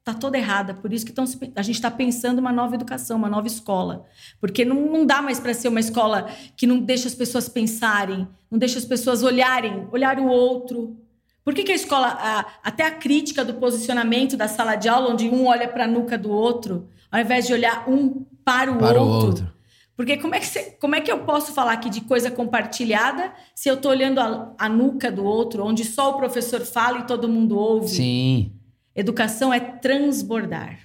está 0.10 0.14
toda 0.14 0.38
errada. 0.38 0.74
Por 0.74 0.94
isso 0.94 1.06
que 1.06 1.12
tão 1.12 1.26
a 1.56 1.62
gente 1.62 1.76
está 1.76 1.92
pensando 1.92 2.40
uma 2.40 2.52
nova 2.52 2.76
educação, 2.76 3.18
uma 3.18 3.30
nova 3.30 3.48
escola. 3.48 4.06
Porque 4.40 4.64
não, 4.64 4.76
não 4.82 5.06
dá 5.06 5.22
mais 5.22 5.40
para 5.40 5.54
ser 5.54 5.68
uma 5.68 5.80
escola 5.80 6.28
que 6.56 6.66
não 6.66 6.80
deixa 6.80 7.08
as 7.08 7.16
pessoas 7.16 7.50
pensarem, 7.50 8.28
não 8.50 8.58
deixa 8.58 8.80
as 8.80 8.86
pessoas 8.86 9.24
olharem, 9.24 9.88
olhar 9.92 10.20
o 10.20 10.28
outro. 10.28 10.96
Por 11.44 11.54
que, 11.54 11.64
que 11.64 11.72
a 11.72 11.76
escola, 11.76 12.08
a- 12.08 12.46
até 12.64 12.84
a 12.86 12.92
crítica 12.92 13.44
do 13.46 13.54
posicionamento 13.56 14.36
da 14.36 14.48
sala 14.48 14.76
de 14.76 14.90
aula, 14.90 15.12
onde 15.14 15.30
um 15.30 15.46
olha 15.48 15.68
para 15.68 15.84
a 15.86 15.88
nuca 15.88 16.18
do 16.18 16.30
outro, 16.32 16.88
ao 17.12 17.20
invés 17.20 17.48
de 17.48 17.54
olhar 17.54 17.90
um 17.90 18.26
para 18.44 18.72
o, 18.72 18.78
Para 18.78 19.02
o 19.02 19.08
outro. 19.08 19.28
outro. 19.28 19.58
Porque 19.96 20.16
como 20.18 20.36
é, 20.36 20.40
que 20.40 20.46
você- 20.46 20.78
como 20.80 20.94
é 20.96 21.02
que 21.02 21.12
eu 21.12 21.20
posso 21.20 21.54
falar 21.54 21.72
aqui 21.74 21.90
de 21.90 22.02
coisa 22.02 22.30
compartilhada 22.30 23.32
se 23.56 23.68
eu 23.70 23.76
estou 23.76 23.90
olhando 23.92 24.20
a, 24.20 24.54
a 24.58 24.70
nuca 24.70 25.12
do 25.12 25.24
outro, 25.24 25.66
onde 25.66 25.84
só 25.86 26.12
o 26.12 26.18
professor 26.18 26.62
fala 26.62 27.00
e 27.00 27.04
todo 27.08 27.28
mundo 27.28 27.58
ouve? 27.58 27.88
Sim. 27.88 28.52
Educação 28.98 29.54
é 29.54 29.60
transbordar. 29.60 30.80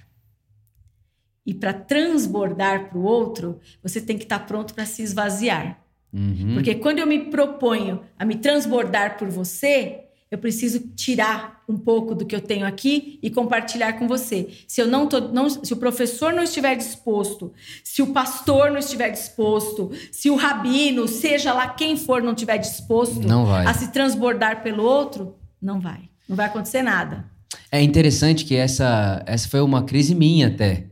E 1.43 1.53
para 1.53 1.73
transbordar 1.73 2.89
para 2.89 2.97
o 2.97 3.03
outro, 3.03 3.59
você 3.81 3.99
tem 3.99 4.17
que 4.17 4.23
estar 4.23 4.39
pronto 4.39 4.73
para 4.73 4.85
se 4.85 5.01
esvaziar. 5.01 5.83
Uhum. 6.13 6.53
Porque 6.53 6.75
quando 6.75 6.99
eu 6.99 7.07
me 7.07 7.25
proponho 7.25 8.01
a 8.17 8.23
me 8.23 8.35
transbordar 8.35 9.17
por 9.17 9.27
você, 9.29 10.03
eu 10.29 10.37
preciso 10.37 10.79
tirar 10.95 11.63
um 11.67 11.77
pouco 11.77 12.13
do 12.13 12.25
que 12.25 12.35
eu 12.35 12.41
tenho 12.41 12.67
aqui 12.67 13.19
e 13.21 13.31
compartilhar 13.31 13.93
com 13.93 14.07
você. 14.07 14.47
Se 14.67 14.79
eu 14.79 14.87
não 14.87 15.07
tô, 15.07 15.19
não, 15.19 15.49
se 15.49 15.73
o 15.73 15.77
professor 15.77 16.33
não 16.33 16.43
estiver 16.43 16.75
disposto, 16.75 17.51
se 17.83 18.01
o 18.01 18.13
pastor 18.13 18.69
não 18.69 18.77
estiver 18.77 19.09
disposto, 19.09 19.91
se 20.11 20.29
o 20.29 20.35
rabino, 20.35 21.07
seja 21.07 21.51
lá 21.51 21.69
quem 21.69 21.97
for, 21.97 22.21
não 22.21 22.33
estiver 22.33 22.57
disposto 22.57 23.27
Não 23.27 23.51
a 23.51 23.73
se 23.73 23.91
transbordar 23.91 24.61
pelo 24.61 24.83
outro, 24.83 25.35
não 25.59 25.79
vai. 25.79 26.09
Não 26.27 26.35
vai 26.35 26.45
acontecer 26.45 26.83
nada. 26.83 27.32
É 27.73 27.81
interessante 27.81 28.45
que 28.45 28.55
essa, 28.55 29.23
essa 29.25 29.49
foi 29.49 29.59
uma 29.61 29.81
crise 29.83 30.13
minha 30.13 30.47
até, 30.47 30.85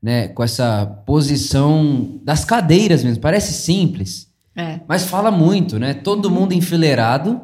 né? 0.00 0.28
Com 0.28 0.44
essa 0.44 0.86
posição 1.04 2.20
das 2.24 2.44
cadeiras 2.44 3.02
mesmo. 3.02 3.20
Parece 3.20 3.52
simples, 3.52 4.28
É. 4.56 4.80
mas 4.88 5.04
fala 5.04 5.30
muito, 5.32 5.76
né? 5.78 5.92
Todo 5.94 6.30
mundo 6.30 6.52
enfileirado 6.54 7.40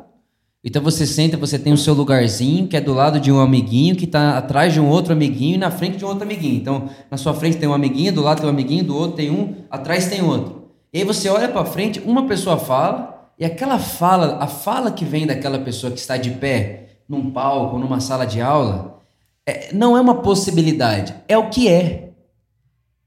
Então 0.64 0.82
você 0.82 1.06
senta, 1.06 1.36
você 1.36 1.58
tem 1.58 1.72
o 1.72 1.76
seu 1.78 1.94
lugarzinho, 1.94 2.66
que 2.68 2.76
é 2.76 2.80
do 2.80 2.92
lado 2.92 3.20
de 3.20 3.30
um 3.32 3.40
amiguinho, 3.40 3.94
que 3.96 4.04
está 4.04 4.36
atrás 4.38 4.72
de 4.72 4.80
um 4.80 4.88
outro 4.88 5.12
amiguinho 5.12 5.54
e 5.56 5.58
na 5.58 5.70
frente 5.70 5.96
de 5.98 6.04
um 6.04 6.08
outro 6.08 6.24
amiguinho. 6.24 6.56
Então, 6.56 6.88
na 7.10 7.16
sua 7.16 7.34
frente 7.34 7.58
tem 7.58 7.68
um 7.68 7.74
amiguinho, 7.74 8.12
do 8.12 8.22
lado 8.22 8.38
tem 8.38 8.46
um 8.46 8.52
amiguinho, 8.52 8.84
do 8.84 8.96
outro 8.96 9.16
tem 9.16 9.30
um, 9.30 9.54
atrás 9.70 10.08
tem 10.08 10.22
outro. 10.22 10.70
E 10.92 10.98
aí 10.98 11.04
você 11.04 11.28
olha 11.28 11.48
para 11.48 11.64
frente, 11.64 12.00
uma 12.04 12.26
pessoa 12.26 12.58
fala, 12.58 13.30
e 13.38 13.44
aquela 13.44 13.78
fala, 13.78 14.38
a 14.40 14.48
fala 14.48 14.90
que 14.92 15.04
vem 15.04 15.26
daquela 15.26 15.58
pessoa 15.60 15.92
que 15.92 16.00
está 16.00 16.16
de 16.16 16.30
pé 16.32 16.85
num 17.08 17.30
palco, 17.30 17.78
numa 17.78 18.00
sala 18.00 18.26
de 18.26 18.40
aula, 18.40 19.00
é, 19.46 19.72
não 19.72 19.96
é 19.96 20.00
uma 20.00 20.16
possibilidade, 20.16 21.14
é 21.28 21.38
o 21.38 21.48
que 21.48 21.68
é. 21.68 22.10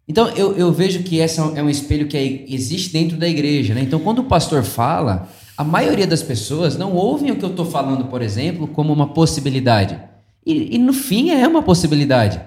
Então 0.07 0.27
eu, 0.29 0.55
eu 0.55 0.71
vejo 0.73 1.03
que 1.03 1.19
essa 1.19 1.41
é 1.55 1.61
um 1.61 1.69
espelho 1.69 2.07
que 2.07 2.17
é, 2.17 2.51
existe 2.51 2.91
dentro 2.91 3.15
da 3.15 3.27
igreja. 3.27 3.75
Né? 3.75 3.81
Então 3.81 3.99
quando 3.99 4.19
o 4.19 4.23
pastor 4.23 4.63
fala, 4.63 5.29
a 5.55 5.63
maioria 5.63 6.07
das 6.07 6.23
pessoas 6.23 6.77
não 6.77 6.95
ouvem 6.95 7.31
o 7.31 7.35
que 7.35 7.45
eu 7.45 7.49
estou 7.49 7.65
falando, 7.65 8.05
por 8.05 8.21
exemplo, 8.21 8.67
como 8.67 8.91
uma 8.91 9.09
possibilidade. 9.09 9.99
E, 10.45 10.75
e, 10.75 10.77
no 10.79 10.93
fim 10.93 11.29
é 11.29 11.47
uma 11.47 11.61
possibilidade. 11.61 12.41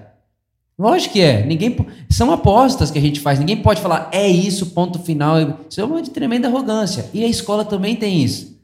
Lógico 0.77 1.13
que 1.13 1.21
é. 1.21 1.45
Ninguém 1.45 1.77
são 2.09 2.31
apostas 2.31 2.91
que 2.91 2.97
a 2.97 3.01
gente 3.01 3.19
faz. 3.19 3.39
Ninguém 3.39 3.57
pode 3.57 3.79
falar 3.79 4.09
é 4.11 4.27
isso, 4.27 4.71
ponto 4.71 4.99
final. 4.99 5.37
Isso 5.69 5.79
é 5.79 5.85
uma 5.85 6.01
tremenda 6.01 6.47
arrogância. 6.47 7.09
E 7.13 7.23
a 7.23 7.27
escola 7.27 7.63
também 7.63 7.95
tem 7.95 8.21
isso. 8.21 8.59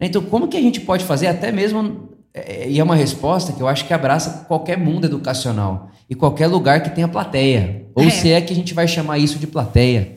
Então 0.00 0.22
como 0.22 0.48
que 0.48 0.56
a 0.56 0.60
gente 0.60 0.80
pode 0.80 1.04
fazer 1.04 1.28
até 1.28 1.52
mesmo 1.52 2.08
é, 2.34 2.68
e 2.68 2.78
é 2.80 2.84
uma 2.84 2.96
resposta 2.96 3.52
que 3.52 3.60
eu 3.60 3.68
acho 3.68 3.86
que 3.86 3.92
abraça 3.92 4.44
qualquer 4.48 4.78
mundo 4.78 5.04
educacional 5.04 5.90
e 6.08 6.14
qualquer 6.14 6.46
lugar 6.46 6.82
que 6.82 6.90
tenha 6.90 7.08
plateia. 7.08 7.86
Ou 7.94 8.04
é. 8.04 8.10
se 8.10 8.30
é 8.30 8.40
que 8.40 8.52
a 8.52 8.56
gente 8.56 8.72
vai 8.72 8.88
chamar 8.88 9.18
isso 9.18 9.38
de 9.38 9.46
plateia. 9.46 10.14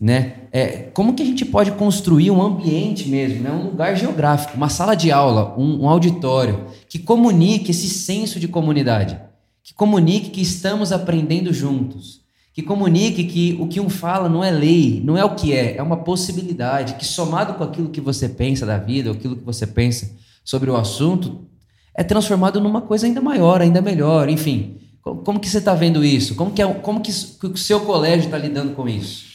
Né? 0.00 0.34
É, 0.50 0.66
como 0.92 1.14
que 1.14 1.22
a 1.22 1.26
gente 1.26 1.44
pode 1.44 1.70
construir 1.72 2.30
um 2.30 2.42
ambiente 2.42 3.08
mesmo, 3.08 3.40
né? 3.40 3.52
um 3.52 3.66
lugar 3.66 3.96
geográfico, 3.96 4.56
uma 4.56 4.68
sala 4.68 4.96
de 4.96 5.12
aula, 5.12 5.54
um, 5.56 5.84
um 5.84 5.88
auditório, 5.88 6.66
que 6.88 6.98
comunique 6.98 7.70
esse 7.70 7.88
senso 7.88 8.40
de 8.40 8.48
comunidade, 8.48 9.16
que 9.62 9.72
comunique 9.72 10.30
que 10.30 10.42
estamos 10.42 10.90
aprendendo 10.90 11.52
juntos, 11.52 12.22
que 12.52 12.62
comunique 12.62 13.22
que 13.24 13.56
o 13.60 13.68
que 13.68 13.78
um 13.78 13.88
fala 13.88 14.28
não 14.28 14.42
é 14.42 14.50
lei, 14.50 15.00
não 15.04 15.16
é 15.16 15.24
o 15.24 15.36
que 15.36 15.52
é, 15.52 15.76
é 15.76 15.82
uma 15.82 15.98
possibilidade, 15.98 16.94
que 16.94 17.04
somado 17.04 17.54
com 17.54 17.62
aquilo 17.62 17.88
que 17.88 18.00
você 18.00 18.28
pensa 18.28 18.66
da 18.66 18.78
vida, 18.78 19.12
aquilo 19.12 19.36
que 19.36 19.44
você 19.44 19.68
pensa 19.68 20.10
sobre 20.44 20.70
o 20.70 20.76
assunto, 20.76 21.46
é 21.94 22.02
transformado 22.02 22.60
numa 22.60 22.82
coisa 22.82 23.06
ainda 23.06 23.20
maior, 23.20 23.60
ainda 23.60 23.80
melhor, 23.80 24.28
enfim. 24.28 24.78
Como 25.02 25.40
que 25.40 25.48
você 25.48 25.58
está 25.58 25.74
vendo 25.74 26.04
isso? 26.04 26.34
Como 26.34 26.52
que, 26.52 26.62
é, 26.62 26.74
como 26.74 27.00
que 27.00 27.10
o 27.10 27.56
seu 27.56 27.80
colégio 27.80 28.26
está 28.26 28.38
lidando 28.38 28.72
com 28.72 28.88
isso? 28.88 29.32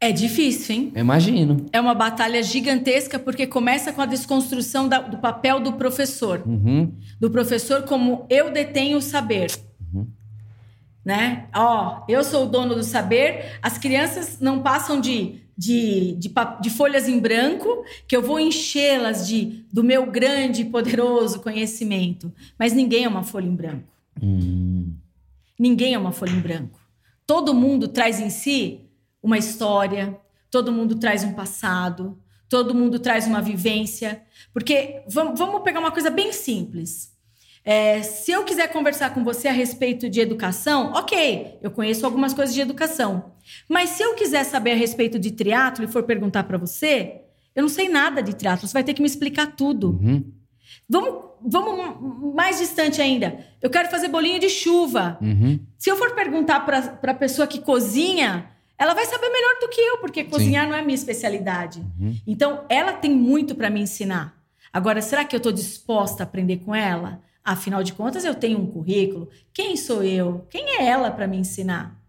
É 0.00 0.10
difícil, 0.10 0.74
hein? 0.74 0.92
Eu 0.96 1.00
imagino. 1.00 1.66
É 1.72 1.80
uma 1.80 1.94
batalha 1.94 2.42
gigantesca 2.42 3.20
porque 3.20 3.46
começa 3.46 3.92
com 3.92 4.00
a 4.02 4.06
desconstrução 4.06 4.88
da, 4.88 5.00
do 5.00 5.18
papel 5.18 5.60
do 5.60 5.74
professor. 5.74 6.42
Uhum. 6.44 6.92
Do 7.20 7.30
professor 7.30 7.82
como 7.82 8.26
eu 8.28 8.50
detenho 8.50 8.98
o 8.98 9.02
saber. 9.02 9.52
Uhum. 9.94 10.08
Né? 11.04 11.46
Ó, 11.54 12.02
eu 12.08 12.24
sou 12.24 12.46
o 12.46 12.48
dono 12.48 12.74
do 12.74 12.82
saber. 12.82 13.58
As 13.62 13.78
crianças 13.78 14.40
não 14.40 14.60
passam 14.60 15.00
de 15.00 15.41
de, 15.56 16.12
de, 16.16 16.32
de, 16.60 16.70
folhas 16.70 17.08
em 17.08 17.18
branco, 17.18 17.84
que 18.06 18.16
eu 18.16 18.22
vou 18.22 18.40
enchê-las 18.40 19.26
de 19.28 19.64
do 19.72 19.84
meu 19.84 20.06
grande 20.06 20.62
e 20.62 20.64
poderoso 20.64 21.40
conhecimento. 21.40 22.32
Mas 22.58 22.72
ninguém 22.72 23.04
é 23.04 23.08
uma 23.08 23.22
folha 23.22 23.46
em 23.46 23.54
branco. 23.54 23.88
Hum. 24.20 24.94
Ninguém 25.58 25.94
é 25.94 25.98
uma 25.98 26.12
folha 26.12 26.32
em 26.32 26.40
branco. 26.40 26.80
Todo 27.26 27.54
mundo 27.54 27.88
traz 27.88 28.20
em 28.20 28.30
si 28.30 28.80
uma 29.22 29.38
história, 29.38 30.18
todo 30.50 30.72
mundo 30.72 30.96
traz 30.96 31.22
um 31.22 31.32
passado, 31.32 32.18
todo 32.48 32.74
mundo 32.74 32.98
traz 32.98 33.26
uma 33.26 33.40
vivência. 33.40 34.22
Porque 34.52 35.02
vamos, 35.08 35.62
pegar 35.62 35.80
uma 35.80 35.92
coisa 35.92 36.10
bem 36.10 36.32
simples. 36.32 37.12
É, 37.64 38.02
se 38.02 38.32
eu 38.32 38.44
quiser 38.44 38.72
conversar 38.72 39.14
com 39.14 39.22
você 39.22 39.46
a 39.48 39.52
respeito 39.52 40.10
de 40.10 40.20
educação, 40.20 40.92
ok, 40.92 41.58
eu 41.62 41.70
conheço 41.70 42.04
algumas 42.04 42.34
coisas 42.34 42.54
de 42.54 42.60
educação. 42.60 43.31
Mas 43.68 43.90
se 43.90 44.02
eu 44.02 44.14
quiser 44.14 44.44
saber 44.44 44.72
a 44.72 44.76
respeito 44.76 45.18
de 45.18 45.30
triatlo 45.30 45.84
e 45.84 45.88
for 45.88 46.02
perguntar 46.02 46.44
para 46.44 46.58
você, 46.58 47.22
eu 47.54 47.62
não 47.62 47.68
sei 47.68 47.88
nada 47.88 48.22
de 48.22 48.34
triatlo, 48.34 48.66
você 48.66 48.72
vai 48.72 48.84
ter 48.84 48.94
que 48.94 49.02
me 49.02 49.08
explicar 49.08 49.54
tudo. 49.54 49.98
Uhum. 50.00 50.32
Vamos, 50.88 51.24
vamos 51.42 52.34
mais 52.34 52.58
distante 52.58 53.00
ainda. 53.00 53.44
Eu 53.60 53.70
quero 53.70 53.90
fazer 53.90 54.08
bolinho 54.08 54.40
de 54.40 54.48
chuva. 54.48 55.18
Uhum. 55.20 55.60
Se 55.78 55.90
eu 55.90 55.96
for 55.96 56.14
perguntar 56.14 56.60
para 56.60 56.98
a 57.02 57.14
pessoa 57.14 57.46
que 57.46 57.60
cozinha, 57.60 58.48
ela 58.78 58.94
vai 58.94 59.06
saber 59.06 59.28
melhor 59.28 59.60
do 59.60 59.68
que 59.68 59.80
eu, 59.80 59.98
porque 59.98 60.24
cozinhar 60.24 60.64
Sim. 60.64 60.70
não 60.70 60.76
é 60.76 60.82
minha 60.82 60.94
especialidade. 60.94 61.80
Uhum. 61.98 62.16
Então, 62.26 62.64
ela 62.68 62.92
tem 62.92 63.10
muito 63.10 63.54
para 63.54 63.70
me 63.70 63.80
ensinar. 63.80 64.36
Agora, 64.72 65.00
será 65.02 65.24
que 65.24 65.36
eu 65.36 65.38
estou 65.38 65.52
disposta 65.52 66.22
a 66.22 66.24
aprender 66.24 66.58
com 66.58 66.74
ela? 66.74 67.20
Afinal 67.44 67.82
de 67.82 67.92
contas, 67.92 68.24
eu 68.24 68.34
tenho 68.34 68.58
um 68.58 68.66
currículo. 68.66 69.28
Quem 69.52 69.76
sou 69.76 70.02
eu? 70.02 70.46
Quem 70.48 70.78
é 70.78 70.86
ela 70.86 71.10
para 71.10 71.26
me 71.26 71.36
ensinar? 71.36 72.01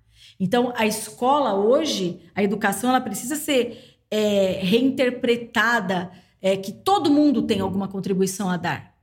Então, 0.43 0.73
a 0.75 0.85
escola 0.85 1.53
hoje, 1.53 2.19
a 2.35 2.43
educação, 2.43 2.89
ela 2.89 2.99
precisa 2.99 3.37
ser 3.37 3.97
é, 4.11 4.59
reinterpretada, 4.61 6.11
é, 6.41 6.57
que 6.57 6.73
todo 6.73 7.09
mundo 7.09 7.43
tem 7.43 7.61
alguma 7.61 7.87
contribuição 7.87 8.49
a 8.49 8.57
dar. 8.57 8.93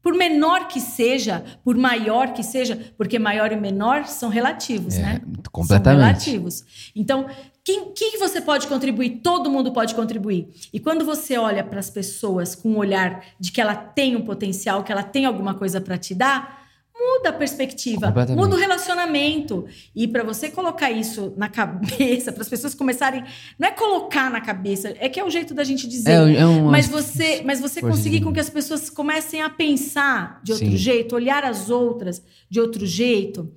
Por 0.00 0.14
menor 0.14 0.66
que 0.66 0.80
seja, 0.80 1.44
por 1.62 1.76
maior 1.76 2.32
que 2.32 2.42
seja, 2.42 2.94
porque 2.96 3.18
maior 3.18 3.52
e 3.52 3.56
menor 3.56 4.06
são 4.06 4.30
relativos, 4.30 4.94
é, 4.94 5.02
né? 5.02 5.20
Completamente. 5.52 5.98
São 5.98 6.32
relativos. 6.32 6.64
Então, 6.96 7.26
quem, 7.62 7.92
que 7.92 8.16
você 8.16 8.40
pode 8.40 8.66
contribuir? 8.66 9.20
Todo 9.22 9.50
mundo 9.50 9.70
pode 9.70 9.94
contribuir. 9.94 10.48
E 10.72 10.80
quando 10.80 11.04
você 11.04 11.36
olha 11.36 11.62
para 11.62 11.78
as 11.78 11.90
pessoas 11.90 12.54
com 12.54 12.70
o 12.70 12.72
um 12.72 12.78
olhar 12.78 13.22
de 13.38 13.52
que 13.52 13.60
ela 13.60 13.76
tem 13.76 14.16
um 14.16 14.24
potencial, 14.24 14.82
que 14.82 14.90
ela 14.90 15.02
tem 15.02 15.26
alguma 15.26 15.52
coisa 15.52 15.78
para 15.78 15.98
te 15.98 16.14
dar, 16.14 16.63
muda 16.96 17.30
a 17.30 17.32
perspectiva, 17.32 18.12
muda 18.36 18.54
o 18.54 18.58
relacionamento. 18.58 19.66
E 19.94 20.06
para 20.06 20.22
você 20.22 20.48
colocar 20.48 20.90
isso 20.90 21.34
na 21.36 21.48
cabeça, 21.48 22.32
para 22.32 22.42
as 22.42 22.48
pessoas 22.48 22.74
começarem, 22.74 23.24
não 23.58 23.68
é 23.68 23.70
colocar 23.72 24.30
na 24.30 24.40
cabeça, 24.40 24.94
é 24.98 25.08
que 25.08 25.18
é 25.18 25.24
o 25.24 25.30
jeito 25.30 25.52
da 25.52 25.64
gente 25.64 25.88
dizer. 25.88 26.12
É, 26.12 26.36
é 26.36 26.46
um, 26.46 26.70
mas 26.70 26.88
você, 26.88 27.42
mas 27.44 27.60
você 27.60 27.80
conseguir 27.80 28.20
com 28.20 28.32
que 28.32 28.40
as 28.40 28.48
pessoas 28.48 28.88
comecem 28.88 29.42
a 29.42 29.50
pensar 29.50 30.40
de 30.42 30.52
outro 30.52 30.70
Sim. 30.70 30.76
jeito, 30.76 31.14
olhar 31.14 31.44
as 31.44 31.68
outras 31.68 32.22
de 32.48 32.60
outro 32.60 32.86
jeito. 32.86 33.52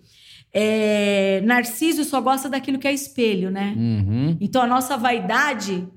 É, 0.52 1.42
Narciso 1.46 2.04
só 2.04 2.20
gosta 2.20 2.50
daquilo 2.50 2.80
que 2.80 2.88
é 2.88 2.94
espelho, 2.94 3.52
né? 3.52 3.76
Uhum. 3.78 4.38
Então 4.42 4.62
a 4.62 4.68
nossa 4.68 4.98
vaidade 4.98 5.88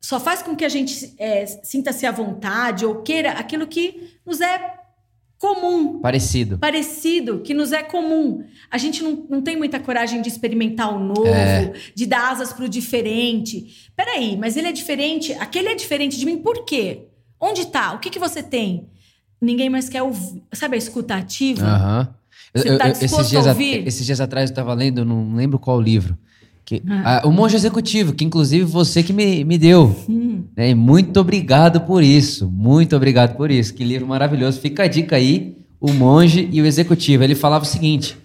só 0.00 0.18
faz 0.18 0.42
com 0.42 0.54
que 0.54 0.64
a 0.64 0.68
gente 0.68 1.14
é, 1.16 1.46
sinta-se 1.46 2.04
à 2.04 2.10
vontade 2.10 2.84
ou 2.84 3.02
queira 3.02 3.32
aquilo 3.32 3.66
que 3.66 4.18
nos 4.26 4.40
é 4.40 4.81
comum. 5.42 5.98
Parecido. 5.98 6.56
Parecido, 6.56 7.40
que 7.40 7.52
nos 7.52 7.72
é 7.72 7.82
comum. 7.82 8.44
A 8.70 8.78
gente 8.78 9.02
não, 9.02 9.26
não 9.28 9.42
tem 9.42 9.56
muita 9.56 9.80
coragem 9.80 10.22
de 10.22 10.28
experimentar 10.28 10.94
o 10.94 11.00
novo, 11.00 11.26
é. 11.26 11.72
de 11.92 12.06
dar 12.06 12.30
asas 12.30 12.52
para 12.52 12.64
o 12.64 12.68
diferente. 12.68 13.90
Peraí, 13.96 14.36
mas 14.36 14.56
ele 14.56 14.68
é 14.68 14.72
diferente, 14.72 15.32
aquele 15.32 15.70
é 15.70 15.74
diferente 15.74 16.16
de 16.16 16.24
mim, 16.24 16.38
por 16.38 16.64
quê? 16.64 17.08
Onde 17.40 17.66
tá? 17.66 17.92
O 17.92 17.98
que, 17.98 18.08
que 18.08 18.20
você 18.20 18.40
tem? 18.40 18.88
Ninguém 19.40 19.68
mais 19.68 19.88
quer 19.88 20.04
ouvir. 20.04 20.44
Sabe 20.52 20.76
a 20.76 20.78
escuta 20.78 21.16
ativa? 21.16 21.66
Aham. 21.66 22.08
Uhum. 22.08 22.22
Você 22.62 22.68
está 22.68 22.88
disposto 22.88 23.20
esses 23.20 23.30
dias, 23.30 23.46
a 23.46 23.50
ouvir? 23.50 23.86
Esses 23.86 24.06
dias 24.06 24.20
atrás 24.20 24.48
eu 24.48 24.52
estava 24.52 24.72
lendo, 24.74 25.04
não 25.04 25.34
lembro 25.34 25.58
qual 25.58 25.80
livro. 25.80 26.16
Que, 26.64 26.82
ah. 26.88 27.22
o 27.24 27.32
Monge 27.32 27.56
Executivo, 27.56 28.12
que 28.12 28.24
inclusive 28.24 28.64
você 28.64 29.02
que 29.02 29.12
me, 29.12 29.44
me 29.44 29.58
deu. 29.58 29.94
Né? 30.56 30.74
muito 30.74 31.18
obrigado 31.18 31.80
por 31.80 32.02
isso. 32.02 32.48
Muito 32.50 32.94
obrigado 32.94 33.36
por 33.36 33.50
isso. 33.50 33.74
Que 33.74 33.84
livro 33.84 34.06
maravilhoso. 34.06 34.60
Fica 34.60 34.84
a 34.84 34.88
dica 34.88 35.16
aí, 35.16 35.56
o 35.80 35.92
Monge 35.92 36.48
e 36.52 36.62
o 36.62 36.66
Executivo. 36.66 37.24
Ele 37.24 37.34
falava 37.34 37.64
o 37.64 37.66
seguinte: 37.66 38.16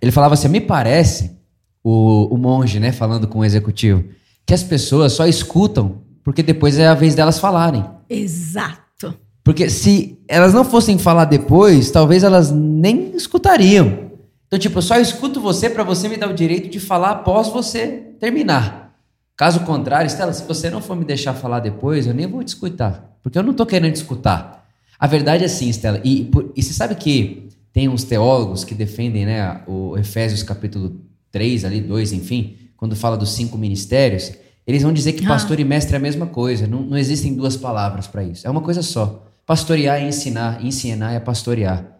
ele 0.00 0.12
falava 0.12 0.34
assim: 0.34 0.48
me 0.48 0.60
parece, 0.60 1.36
o, 1.82 2.34
o 2.34 2.36
monge, 2.36 2.78
né, 2.78 2.92
falando 2.92 3.26
com 3.26 3.40
o 3.40 3.44
executivo, 3.44 4.04
que 4.46 4.54
as 4.54 4.62
pessoas 4.62 5.12
só 5.12 5.26
escutam 5.26 6.02
porque 6.22 6.42
depois 6.42 6.78
é 6.78 6.86
a 6.86 6.94
vez 6.94 7.14
delas 7.14 7.38
falarem. 7.38 7.84
Exato. 8.08 9.14
Porque 9.42 9.70
se 9.70 10.18
elas 10.28 10.52
não 10.52 10.64
fossem 10.64 10.98
falar 10.98 11.24
depois, 11.24 11.90
talvez 11.90 12.22
elas 12.22 12.50
nem 12.50 13.16
escutariam. 13.16 14.07
Então, 14.48 14.58
tipo, 14.58 14.78
eu 14.78 14.82
só 14.82 14.98
escuto 14.98 15.40
você 15.40 15.68
para 15.68 15.84
você 15.84 16.08
me 16.08 16.16
dar 16.16 16.28
o 16.28 16.34
direito 16.34 16.68
de 16.68 16.80
falar 16.80 17.10
após 17.10 17.48
você 17.48 18.14
terminar. 18.18 18.98
Caso 19.36 19.60
contrário, 19.60 20.06
Estela, 20.06 20.32
se 20.32 20.42
você 20.42 20.70
não 20.70 20.80
for 20.80 20.96
me 20.96 21.04
deixar 21.04 21.34
falar 21.34 21.60
depois, 21.60 22.06
eu 22.06 22.14
nem 22.14 22.26
vou 22.26 22.42
te 22.42 22.48
escutar. 22.48 23.16
Porque 23.22 23.38
eu 23.38 23.42
não 23.42 23.52
tô 23.52 23.66
querendo 23.66 23.92
te 23.92 23.96
escutar. 23.96 24.66
A 24.98 25.06
verdade 25.06 25.44
é 25.44 25.46
assim, 25.46 25.68
Estela. 25.68 26.00
E, 26.02 26.30
e 26.56 26.62
você 26.62 26.72
sabe 26.72 26.94
que 26.94 27.48
tem 27.72 27.88
uns 27.88 28.04
teólogos 28.04 28.64
que 28.64 28.74
defendem 28.74 29.26
né, 29.26 29.62
o 29.66 29.96
Efésios 29.98 30.42
capítulo 30.42 30.96
3, 31.30 31.66
ali, 31.66 31.80
2, 31.82 32.14
enfim, 32.14 32.56
quando 32.76 32.96
fala 32.96 33.16
dos 33.16 33.30
cinco 33.30 33.58
ministérios, 33.58 34.32
eles 34.66 34.82
vão 34.82 34.92
dizer 34.92 35.12
que 35.12 35.24
ah. 35.24 35.28
pastor 35.28 35.60
e 35.60 35.64
mestre 35.64 35.94
é 35.94 35.98
a 35.98 36.00
mesma 36.00 36.26
coisa. 36.26 36.66
Não, 36.66 36.80
não 36.80 36.96
existem 36.96 37.34
duas 37.34 37.56
palavras 37.56 38.06
para 38.06 38.24
isso. 38.24 38.46
É 38.46 38.50
uma 38.50 38.62
coisa 38.62 38.82
só. 38.82 39.26
Pastorear 39.46 39.98
é 40.00 40.08
ensinar, 40.08 40.64
ensinar 40.64 41.12
é 41.12 41.20
pastorear. 41.20 41.97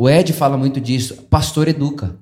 O 0.00 0.08
Ed 0.08 0.32
fala 0.32 0.56
muito 0.56 0.80
disso. 0.80 1.14
Pastor 1.28 1.68
educa. 1.68 2.16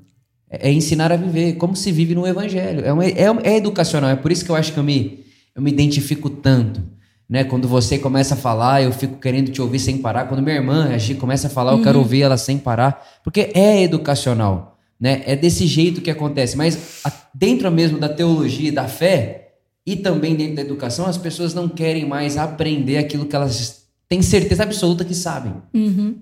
É, 0.51 0.69
é 0.69 0.73
ensinar 0.73 1.13
a 1.13 1.17
viver, 1.17 1.53
como 1.59 1.77
se 1.77 1.93
vive 1.93 2.13
no 2.13 2.27
evangelho. 2.27 2.85
É, 2.85 2.93
uma, 2.93 3.07
é, 3.07 3.27
é 3.45 3.57
educacional. 3.57 4.11
É 4.11 4.17
por 4.17 4.33
isso 4.33 4.45
que 4.45 4.51
eu 4.51 4.57
acho 4.57 4.73
que 4.73 4.81
eu 4.81 4.83
me, 4.83 5.25
eu 5.55 5.63
me 5.63 5.71
identifico 5.71 6.29
tanto. 6.29 6.83
Né? 7.31 7.45
Quando 7.45 7.69
você 7.69 7.97
começa 7.97 8.35
a 8.35 8.37
falar, 8.37 8.83
eu 8.83 8.91
fico 8.91 9.19
querendo 9.19 9.53
te 9.53 9.63
ouvir 9.63 9.79
sem 9.79 9.99
parar. 9.99 10.25
Quando 10.25 10.43
minha 10.43 10.57
irmã 10.57 10.89
a 10.93 10.99
gente 10.99 11.21
começa 11.21 11.47
a 11.47 11.51
falar, 11.51 11.71
eu 11.75 11.81
quero 11.81 12.01
ouvir 12.01 12.23
ela 12.23 12.37
sem 12.37 12.59
parar. 12.59 13.01
Porque 13.23 13.53
é 13.55 13.81
educacional. 13.81 14.77
Né? 14.99 15.23
É 15.25 15.37
desse 15.37 15.65
jeito 15.65 16.01
que 16.01 16.11
acontece. 16.11 16.57
Mas 16.57 17.01
dentro 17.33 17.71
mesmo 17.71 17.97
da 17.97 18.09
teologia 18.09 18.71
e 18.71 18.73
da 18.73 18.89
fé, 18.89 19.53
e 19.87 19.95
também 19.95 20.35
dentro 20.35 20.57
da 20.57 20.63
educação, 20.63 21.07
as 21.07 21.17
pessoas 21.17 21.55
não 21.55 21.69
querem 21.69 22.05
mais 22.05 22.37
aprender 22.39 22.99
aquilo 22.99 23.25
que 23.25 23.37
elas 23.37 23.85
têm 24.09 24.21
certeza 24.21 24.65
absoluta 24.65 25.05
que 25.05 25.15
sabem. 25.15 25.53
Uhum. 25.73 26.17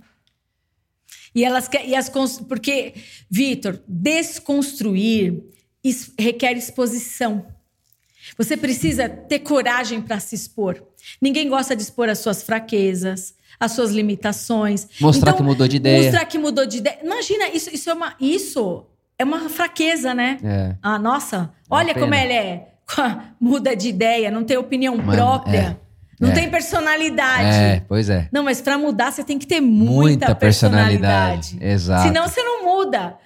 E 1.36 1.44
elas 1.44 1.68
e 1.84 1.94
as 1.94 2.10
porque 2.48 2.94
Vitor, 3.30 3.78
desconstruir 3.86 5.42
requer 6.18 6.56
exposição. 6.56 7.46
Você 8.38 8.56
precisa 8.56 9.06
ter 9.06 9.40
coragem 9.40 10.00
para 10.00 10.18
se 10.18 10.34
expor. 10.34 10.82
Ninguém 11.20 11.48
gosta 11.48 11.76
de 11.76 11.82
expor 11.82 12.08
as 12.08 12.18
suas 12.20 12.42
fraquezas, 12.42 13.34
as 13.60 13.72
suas 13.72 13.90
limitações. 13.90 14.88
Mostrar 14.98 15.32
então, 15.32 15.38
que 15.38 15.42
mudou 15.44 15.68
de 15.68 15.76
ideia. 15.76 16.02
Mostrar 16.02 16.24
que 16.24 16.38
mudou 16.38 16.66
de 16.66 16.78
ideia. 16.78 16.98
Imagina, 17.04 17.48
isso, 17.50 17.72
isso, 17.72 17.90
é, 17.90 17.94
uma, 17.94 18.14
isso 18.18 18.86
é 19.18 19.24
uma 19.24 19.48
fraqueza, 19.50 20.14
né? 20.14 20.38
É. 20.42 20.76
Ah, 20.82 20.98
nossa, 20.98 21.52
olha 21.68 21.94
como 21.94 22.14
ela 22.14 22.32
é. 22.32 22.68
Muda 23.38 23.76
de 23.76 23.88
ideia, 23.88 24.30
não 24.30 24.42
tem 24.42 24.56
opinião 24.56 24.96
Mano, 24.96 25.12
própria. 25.12 25.78
É. 25.82 25.85
Não 26.20 26.30
é. 26.30 26.32
tem 26.32 26.50
personalidade. 26.50 27.56
É, 27.56 27.84
pois 27.86 28.08
é. 28.08 28.28
Não, 28.32 28.42
mas 28.42 28.60
para 28.60 28.78
mudar 28.78 29.12
você 29.12 29.22
tem 29.22 29.38
que 29.38 29.46
ter 29.46 29.60
muita, 29.60 29.92
muita 29.92 30.34
personalidade. 30.34 31.50
personalidade. 31.50 31.58
Exato. 31.60 32.02
Senão 32.02 32.28
você 32.28 32.42
não 32.42 32.64
muda. 32.64 33.18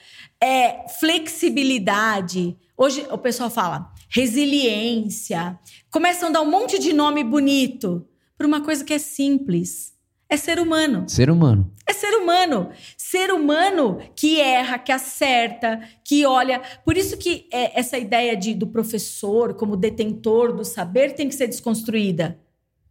É 0.43 0.89
flexibilidade. 0.99 2.57
Hoje 2.77 3.07
o 3.11 3.19
pessoal 3.19 3.51
fala 3.51 3.93
resiliência. 4.09 5.59
Começam 5.91 6.29
a 6.29 6.33
dar 6.33 6.41
um 6.41 6.51
monte 6.51 6.79
de 6.79 6.93
nome 6.93 7.23
bonito 7.23 8.07
para 8.37 8.47
uma 8.47 8.61
coisa 8.61 8.85
que 8.85 8.95
é 8.95 8.99
simples. 8.99 9.93
É 10.29 10.37
ser 10.37 10.61
humano. 10.61 11.09
Ser 11.09 11.29
humano. 11.29 11.73
É 11.87 11.93
ser 11.93 12.15
humano. 12.15 12.71
Ser 12.97 13.33
humano 13.33 13.99
que 14.15 14.41
erra, 14.41 14.79
que 14.79 14.93
acerta, 14.93 15.81
que 16.05 16.25
olha. 16.25 16.63
Por 16.85 16.97
isso 16.97 17.17
que 17.17 17.49
é, 17.53 17.79
essa 17.79 17.99
ideia 17.99 18.37
de, 18.37 18.55
do 18.55 18.67
professor 18.69 19.55
como 19.55 19.77
detentor 19.77 20.55
do 20.55 20.65
saber 20.65 21.15
tem 21.15 21.29
que 21.29 21.35
ser 21.35 21.49
desconstruída. 21.49 22.39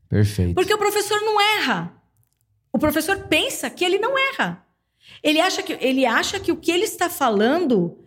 Perfeito. 0.09 0.55
Porque 0.55 0.73
o 0.73 0.77
professor 0.77 1.21
não 1.21 1.39
erra. 1.39 1.93
O 2.73 2.79
professor 2.79 3.27
pensa 3.27 3.69
que 3.69 3.85
ele 3.85 3.99
não 3.99 4.17
erra. 4.17 4.65
Ele 5.23 5.39
acha 5.39 5.61
que, 5.61 5.73
ele 5.79 6.05
acha 6.05 6.39
que 6.39 6.51
o 6.51 6.57
que 6.57 6.71
ele 6.71 6.83
está 6.83 7.09
falando 7.09 7.97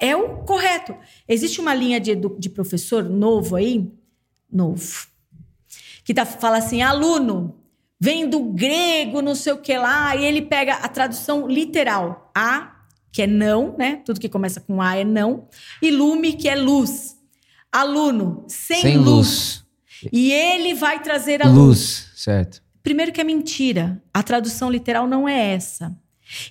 é 0.00 0.16
o 0.16 0.38
correto. 0.44 0.96
Existe 1.28 1.60
uma 1.60 1.74
linha 1.74 2.00
de, 2.00 2.14
de 2.14 2.48
professor 2.48 3.04
novo 3.04 3.56
aí, 3.56 3.90
novo, 4.50 5.06
que 6.04 6.14
tá, 6.14 6.24
fala 6.24 6.58
assim: 6.58 6.82
aluno, 6.82 7.56
vem 7.98 8.28
do 8.28 8.40
grego, 8.40 9.20
não 9.20 9.34
sei 9.34 9.52
o 9.52 9.58
que 9.58 9.76
lá, 9.76 10.14
e 10.16 10.24
ele 10.24 10.42
pega 10.42 10.74
a 10.74 10.88
tradução 10.88 11.46
literal. 11.46 12.30
A, 12.34 12.84
que 13.10 13.22
é 13.22 13.26
não, 13.26 13.76
né? 13.76 14.02
Tudo 14.04 14.20
que 14.20 14.28
começa 14.28 14.60
com 14.60 14.80
A 14.80 14.96
é 14.96 15.04
não. 15.04 15.48
E 15.80 15.90
lume, 15.90 16.34
que 16.34 16.48
é 16.48 16.56
luz. 16.56 17.16
Aluno, 17.70 18.44
sem, 18.46 18.80
sem 18.80 18.96
luz. 18.96 19.06
luz. 19.06 19.63
E 20.12 20.32
ele 20.32 20.74
vai 20.74 21.02
trazer 21.02 21.42
a 21.42 21.48
luz. 21.48 21.58
Luz, 21.58 22.10
certo. 22.16 22.62
Primeiro 22.82 23.12
que 23.12 23.20
é 23.20 23.24
mentira. 23.24 24.02
A 24.12 24.22
tradução 24.22 24.70
literal 24.70 25.06
não 25.06 25.28
é 25.28 25.54
essa. 25.54 25.96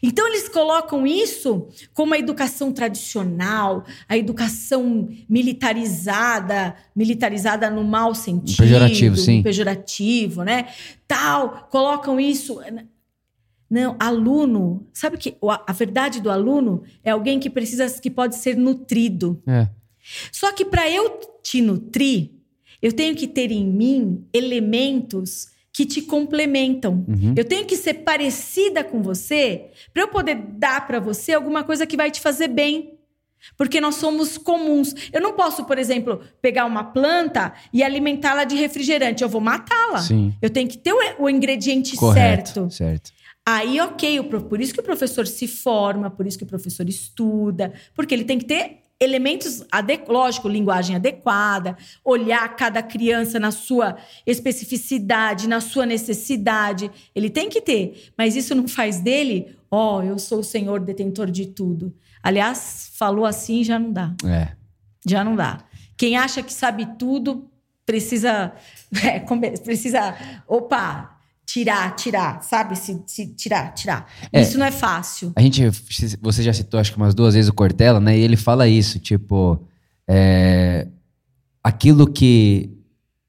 Então 0.01 0.27
eles 0.27 0.47
colocam 0.47 1.05
isso 1.05 1.67
como 1.93 2.13
a 2.13 2.19
educação 2.19 2.71
tradicional, 2.71 3.83
a 4.07 4.17
educação 4.17 5.09
militarizada, 5.27 6.75
militarizada 6.95 7.69
no 7.69 7.83
mau 7.83 8.13
sentido, 8.13 8.57
pejorativo, 8.57 9.17
sim. 9.17 9.41
pejorativo, 9.41 10.43
né? 10.43 10.67
Tal, 11.07 11.67
colocam 11.71 12.19
isso 12.19 12.62
não, 13.69 13.95
aluno, 14.00 14.85
sabe 14.93 15.17
que 15.17 15.35
a 15.41 15.73
verdade 15.73 16.21
do 16.21 16.29
aluno 16.29 16.84
é 17.03 17.10
alguém 17.10 17.39
que 17.39 17.49
precisa 17.49 17.89
que 17.99 18.12
pode 18.12 18.36
ser 18.36 18.56
nutrido. 18.56 19.41
É. 19.47 19.67
Só 20.32 20.51
que 20.51 20.63
para 20.63 20.88
eu 20.89 21.19
te 21.41 21.60
nutrir, 21.60 22.29
eu 22.84 22.91
tenho 22.91 23.15
que 23.15 23.28
ter 23.28 23.50
em 23.50 23.65
mim 23.65 24.28
elementos 24.34 25.48
que 25.72 25.86
te 25.86 26.02
complementam. 26.02 27.06
Uhum. 27.08 27.34
Eu 27.36 27.46
tenho 27.46 27.65
que 27.65 27.78
ser 27.78 27.93
parecida 27.96 28.84
com 28.84 29.02
você 29.02 29.72
para 29.93 30.04
eu 30.04 30.10
poder 30.10 30.36
dar 30.36 30.86
para 30.86 31.00
você 31.00 31.34
alguma 31.34 31.63
coisa 31.63 31.88
que 31.88 31.96
vai 31.96 32.12
te 32.12 32.19
fazer 32.19 32.50
bem. 32.50 33.00
Porque 33.58 33.82
nós 33.82 33.96
somos 33.96 34.38
comuns. 34.38 34.93
Eu 35.12 35.22
não 35.22 35.34
posso, 35.34 35.65
por 35.65 35.78
exemplo, 35.78 36.22
pegar 36.41 36.65
uma 36.65 36.84
planta 36.84 37.54
e 37.74 37.84
alimentá-la 37.84 38.43
de 38.43 38.56
refrigerante. 38.56 39.24
Eu 39.24 39.30
vou 39.30 39.41
matá-la. 39.41 40.02
Eu 40.41 40.50
tenho 40.50 40.67
que 40.67 40.78
ter 40.78 40.93
o, 41.19 41.30
ingrediente 41.30 41.96
Correto, 41.96 42.69
certo. 42.69 42.74
certo. 42.74 43.12
Aí, 43.46 43.80
ok, 43.82 44.24
por 44.24 44.62
isso 44.62 44.74
que 44.74 44.80
o 44.80 44.84
professor 44.84 45.28
se 45.28 45.48
forma, 45.48 46.10
por 46.10 46.26
isso 46.26 46.38
que 46.38 46.46
o 46.46 46.48
professor 46.48 46.88
estuda, 46.88 47.74
porque 47.93 48.13
ele 48.13 48.24
tem 48.24 48.39
que 48.39 48.46
ter 48.46 48.83
elementos, 49.03 49.63
lógico, 50.07 50.47
linguagem 50.47 50.95
adequada, 50.95 51.77
olhar 52.03 52.55
cada 52.55 52.81
criança 52.81 53.39
na 53.39 53.51
sua 53.51 53.97
especificidade, 54.25 55.47
na 55.47 55.59
sua 55.59 55.85
necessidade. 55.85 56.89
Ele 57.13 57.29
tem 57.29 57.49
que 57.49 57.61
ter, 57.61 58.11
mas 58.17 58.35
isso 58.35 58.55
não 58.55 58.67
faz 58.67 58.99
dele, 58.99 59.55
ó, 59.69 59.97
oh, 59.97 60.03
eu 60.03 60.17
sou 60.17 60.39
o 60.39 60.43
senhor 60.43 60.79
detentor 60.79 61.29
de 61.29 61.47
tudo. 61.47 61.93
Aliás, 62.21 62.91
falou 62.93 63.25
assim 63.25 63.63
já 63.63 63.77
não 63.77 63.91
dá. 63.91 64.13
É. 64.25 64.51
Já 65.05 65.23
não 65.23 65.35
dá. 65.35 65.59
Quem 65.97 66.17
acha 66.17 66.41
que 66.41 66.53
sabe 66.53 66.85
tudo 66.97 67.49
precisa 67.85 68.53
é, 69.03 69.19
precisa, 69.57 70.15
opa, 70.47 71.12
tirar, 71.53 71.95
tirar, 71.95 72.41
sabe? 72.41 72.75
Se, 72.75 72.99
se 73.05 73.27
tirar, 73.27 73.75
tirar. 73.75 74.07
É, 74.31 74.41
isso 74.41 74.57
não 74.57 74.65
é 74.65 74.71
fácil. 74.71 75.31
A 75.35 75.41
gente, 75.41 75.61
você 76.19 76.41
já 76.41 76.51
citou 76.51 76.79
acho 76.79 76.91
que 76.91 76.97
umas 76.97 77.13
duas 77.13 77.35
vezes 77.35 77.47
o 77.47 77.53
Cortella, 77.53 77.99
né? 77.99 78.17
E 78.17 78.21
ele 78.21 78.35
fala 78.35 78.67
isso, 78.67 78.97
tipo, 78.97 79.63
é, 80.07 80.87
aquilo 81.63 82.11
que 82.11 82.71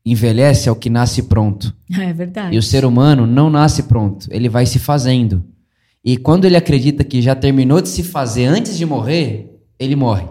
envelhece 0.06 0.70
é 0.70 0.72
o 0.72 0.76
que 0.76 0.88
nasce 0.88 1.24
pronto. 1.24 1.74
É 2.00 2.12
verdade. 2.14 2.56
E 2.56 2.58
o 2.58 2.62
ser 2.62 2.87
humano 2.87 3.26
não 3.26 3.50
nasce 3.50 3.82
pronto, 3.82 4.26
ele 4.30 4.48
vai 4.48 4.64
se 4.64 4.78
fazendo. 4.78 5.44
E 6.02 6.16
quando 6.16 6.46
ele 6.46 6.56
acredita 6.56 7.04
que 7.04 7.20
já 7.20 7.34
terminou 7.34 7.82
de 7.82 7.90
se 7.90 8.02
fazer 8.02 8.46
antes 8.46 8.78
de 8.78 8.87
morrer, 8.87 9.54
ele 9.78 9.94
morre. 9.94 10.26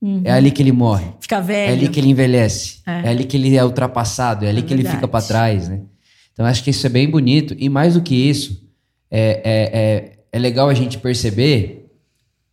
Uhum. 0.00 0.22
É 0.24 0.30
ali 0.30 0.52
que 0.52 0.62
ele 0.62 0.72
morre. 0.72 1.06
Fica 1.18 1.40
velho. 1.40 1.70
É 1.70 1.72
ali 1.72 1.88
que 1.88 1.98
ele 1.98 2.10
envelhece. 2.10 2.78
É, 2.86 3.06
é 3.06 3.08
ali 3.08 3.24
que 3.24 3.36
ele 3.36 3.56
é 3.56 3.64
ultrapassado. 3.64 4.44
É 4.44 4.48
ali 4.48 4.60
é 4.60 4.62
que 4.62 4.68
verdade. 4.68 4.88
ele 4.88 4.94
fica 4.96 5.08
para 5.08 5.24
trás, 5.24 5.68
né? 5.68 5.80
Então, 6.38 6.46
acho 6.46 6.62
que 6.62 6.70
isso 6.70 6.86
é 6.86 6.88
bem 6.88 7.10
bonito. 7.10 7.56
E 7.58 7.68
mais 7.68 7.94
do 7.94 8.00
que 8.00 8.14
isso, 8.14 8.64
é, 9.10 9.42
é, 9.44 9.80
é, 9.80 10.18
é 10.30 10.38
legal 10.38 10.68
a 10.68 10.74
gente 10.74 10.96
perceber 10.96 11.90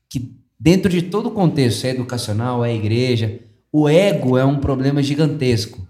que 0.10 0.34
dentro 0.60 0.90
de 0.90 1.04
todo 1.04 1.30
o 1.30 1.32
contexto, 1.32 1.86
é 1.86 1.92
educacional, 1.92 2.66
é 2.66 2.74
igreja, 2.74 3.40
o 3.72 3.88
ego 3.88 4.40
é 4.40 4.44
um 4.44 4.58
problema 4.58 5.04
gigantesco, 5.04 5.88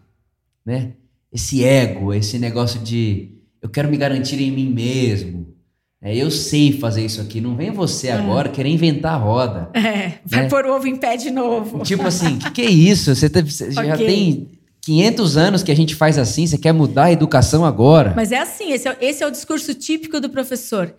né? 0.65 0.91
Esse 1.31 1.63
ego, 1.63 2.13
esse 2.13 2.37
negócio 2.37 2.81
de 2.81 3.29
eu 3.61 3.69
quero 3.69 3.89
me 3.89 3.95
garantir 3.95 4.41
em 4.41 4.51
mim 4.51 4.69
mesmo. 4.69 5.55
É, 6.01 6.13
eu 6.13 6.29
sei 6.29 6.73
fazer 6.73 7.05
isso 7.05 7.21
aqui. 7.21 7.39
Não 7.39 7.55
vem 7.55 7.71
você 7.71 8.09
uhum. 8.09 8.17
agora 8.17 8.49
querer 8.49 8.71
inventar 8.71 9.13
a 9.13 9.17
roda. 9.17 9.69
É, 9.73 10.19
vai 10.25 10.43
né? 10.43 10.49
pôr 10.49 10.65
o 10.65 10.75
ovo 10.75 10.85
em 10.85 10.97
pé 10.97 11.15
de 11.15 11.31
novo. 11.31 11.79
Tipo 11.79 12.03
assim, 12.03 12.35
o 12.35 12.39
que, 12.51 12.51
que, 12.51 12.61
é 12.61 12.69
isso? 12.69 13.15
Você, 13.15 13.29
tá, 13.29 13.39
você 13.39 13.69
okay. 13.69 13.85
já 13.85 13.95
tem 13.95 14.49
500 14.85 15.35
anos 15.35 15.63
que 15.63 15.71
a 15.71 15.75
gente 15.75 15.95
faz 15.95 16.15
assim, 16.19 16.45
você 16.45 16.59
quer 16.59 16.71
mudar 16.71 17.05
a 17.05 17.11
educação 17.11 17.65
agora. 17.65 18.13
Mas 18.15 18.31
é 18.31 18.37
assim, 18.37 18.71
esse 18.71 18.87
é, 18.87 18.95
esse 19.01 19.23
é 19.23 19.27
o 19.27 19.31
discurso 19.31 19.73
típico 19.73 20.21
do 20.21 20.29
professor. 20.29 20.93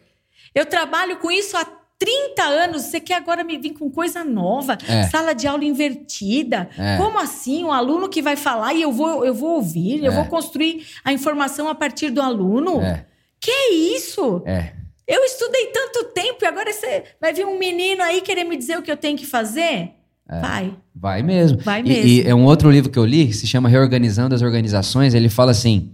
Eu 0.52 0.66
trabalho 0.66 1.18
com 1.18 1.30
isso 1.30 1.56
há 1.56 1.64
30 1.96 2.42
anos, 2.42 2.82
você 2.82 2.98
quer 2.98 3.14
agora 3.14 3.44
me 3.44 3.56
vir 3.56 3.74
com 3.74 3.88
coisa 3.88 4.24
nova? 4.24 4.76
É. 4.88 5.04
Sala 5.04 5.32
de 5.34 5.46
aula 5.46 5.64
invertida? 5.64 6.68
É. 6.76 6.96
Como 6.96 7.16
assim? 7.20 7.62
Um 7.62 7.72
aluno 7.72 8.08
que 8.08 8.20
vai 8.20 8.34
falar 8.34 8.74
e 8.74 8.82
eu 8.82 8.90
vou, 8.90 9.24
eu 9.24 9.32
vou 9.32 9.54
ouvir, 9.54 10.02
é. 10.02 10.08
eu 10.08 10.12
vou 10.12 10.24
construir 10.24 10.84
a 11.04 11.12
informação 11.12 11.68
a 11.68 11.74
partir 11.74 12.10
do 12.10 12.20
aluno? 12.20 12.82
É. 12.82 13.06
Que 13.40 13.52
é 13.52 13.72
isso? 13.72 14.42
É. 14.44 14.72
Eu 15.06 15.22
estudei 15.22 15.66
tanto 15.66 16.06
tempo 16.12 16.38
e 16.42 16.46
agora 16.46 16.72
você 16.72 17.04
vai 17.20 17.32
vir 17.32 17.46
um 17.46 17.56
menino 17.56 18.02
aí 18.02 18.20
querer 18.20 18.42
me 18.42 18.56
dizer 18.56 18.76
o 18.76 18.82
que 18.82 18.90
eu 18.90 18.96
tenho 18.96 19.16
que 19.16 19.24
fazer? 19.24 19.92
É, 20.28 20.40
vai. 20.40 20.74
Vai 20.94 21.22
mesmo. 21.22 21.58
Vai 21.58 21.82
mesmo. 21.82 22.04
E, 22.04 22.22
e, 22.22 22.28
é 22.28 22.34
um 22.34 22.44
outro 22.44 22.70
livro 22.70 22.90
que 22.90 22.98
eu 22.98 23.04
li, 23.04 23.26
que 23.26 23.34
se 23.34 23.46
chama 23.46 23.68
Reorganizando 23.68 24.34
as 24.34 24.42
Organizações. 24.42 25.14
Ele 25.14 25.28
fala 25.28 25.50
assim: 25.50 25.90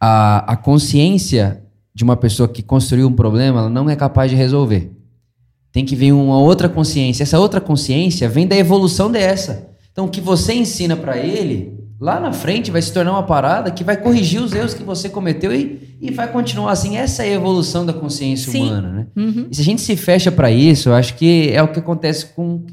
a, 0.00 0.52
a 0.52 0.56
consciência 0.56 1.62
de 1.94 2.04
uma 2.04 2.16
pessoa 2.16 2.48
que 2.48 2.62
construiu 2.62 3.06
um 3.06 3.12
problema, 3.12 3.60
ela 3.60 3.70
não 3.70 3.88
é 3.88 3.96
capaz 3.96 4.30
de 4.30 4.36
resolver. 4.36 4.90
Tem 5.70 5.84
que 5.84 5.96
vir 5.96 6.12
uma 6.12 6.38
outra 6.38 6.68
consciência. 6.68 7.22
Essa 7.22 7.38
outra 7.38 7.60
consciência 7.60 8.28
vem 8.28 8.46
da 8.46 8.56
evolução 8.56 9.10
dessa. 9.10 9.68
Então, 9.90 10.06
o 10.06 10.08
que 10.08 10.20
você 10.20 10.54
ensina 10.54 10.96
para 10.96 11.18
ele, 11.18 11.78
lá 12.00 12.18
na 12.20 12.32
frente 12.32 12.70
vai 12.70 12.80
se 12.80 12.92
tornar 12.92 13.12
uma 13.12 13.22
parada 13.22 13.70
que 13.70 13.84
vai 13.84 13.96
corrigir 13.96 14.40
os 14.40 14.52
erros 14.52 14.74
que 14.74 14.82
você 14.82 15.08
cometeu 15.08 15.54
e, 15.54 15.96
e 16.00 16.10
vai 16.10 16.30
continuar 16.30 16.72
assim. 16.72 16.96
Essa 16.96 17.24
é 17.24 17.30
a 17.30 17.34
evolução 17.34 17.84
da 17.84 17.92
consciência 17.92 18.50
Sim. 18.50 18.66
humana, 18.66 18.90
né? 18.90 19.06
Uhum. 19.16 19.48
E 19.50 19.54
se 19.54 19.60
a 19.60 19.64
gente 19.64 19.80
se 19.80 19.96
fecha 19.96 20.30
para 20.30 20.50
isso, 20.50 20.90
eu 20.90 20.94
acho 20.94 21.14
que 21.14 21.50
é 21.50 21.62
o 21.62 21.68
que 21.68 21.78
acontece 21.78 22.26
com 22.26 22.64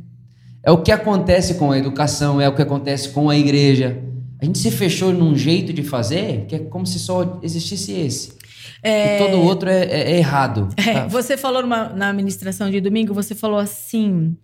é 0.70 0.72
o 0.72 0.78
que 0.78 0.92
acontece 0.92 1.56
com 1.56 1.72
a 1.72 1.80
educação, 1.80 2.40
é 2.40 2.48
o 2.48 2.56
que 2.56 2.62
acontece 2.62 3.10
com 3.10 3.28
a 3.28 3.36
igreja. 3.36 4.04
A 4.40 4.46
gente 4.46 4.60
se 4.60 4.70
fechou 4.70 5.12
num 5.12 5.36
jeito 5.36 5.74
de 5.74 5.82
fazer 5.82 6.46
que 6.46 6.56
é 6.56 6.60
como 6.60 6.86
se 6.86 7.00
só 7.00 7.40
existisse 7.42 7.92
esse. 7.92 8.38
É... 8.84 9.16
E 9.16 9.18
todo 9.18 9.42
outro 9.42 9.68
é, 9.68 9.84
é, 9.86 10.12
é 10.12 10.18
errado. 10.18 10.70
É, 10.78 10.94
tá? 10.94 11.08
Você 11.08 11.36
falou 11.36 11.64
numa, 11.64 11.90
na 11.90 12.12
administração 12.12 12.70
de 12.70 12.80
domingo, 12.80 13.16
você 13.16 13.34
falou 13.34 13.58
assim. 13.58 14.38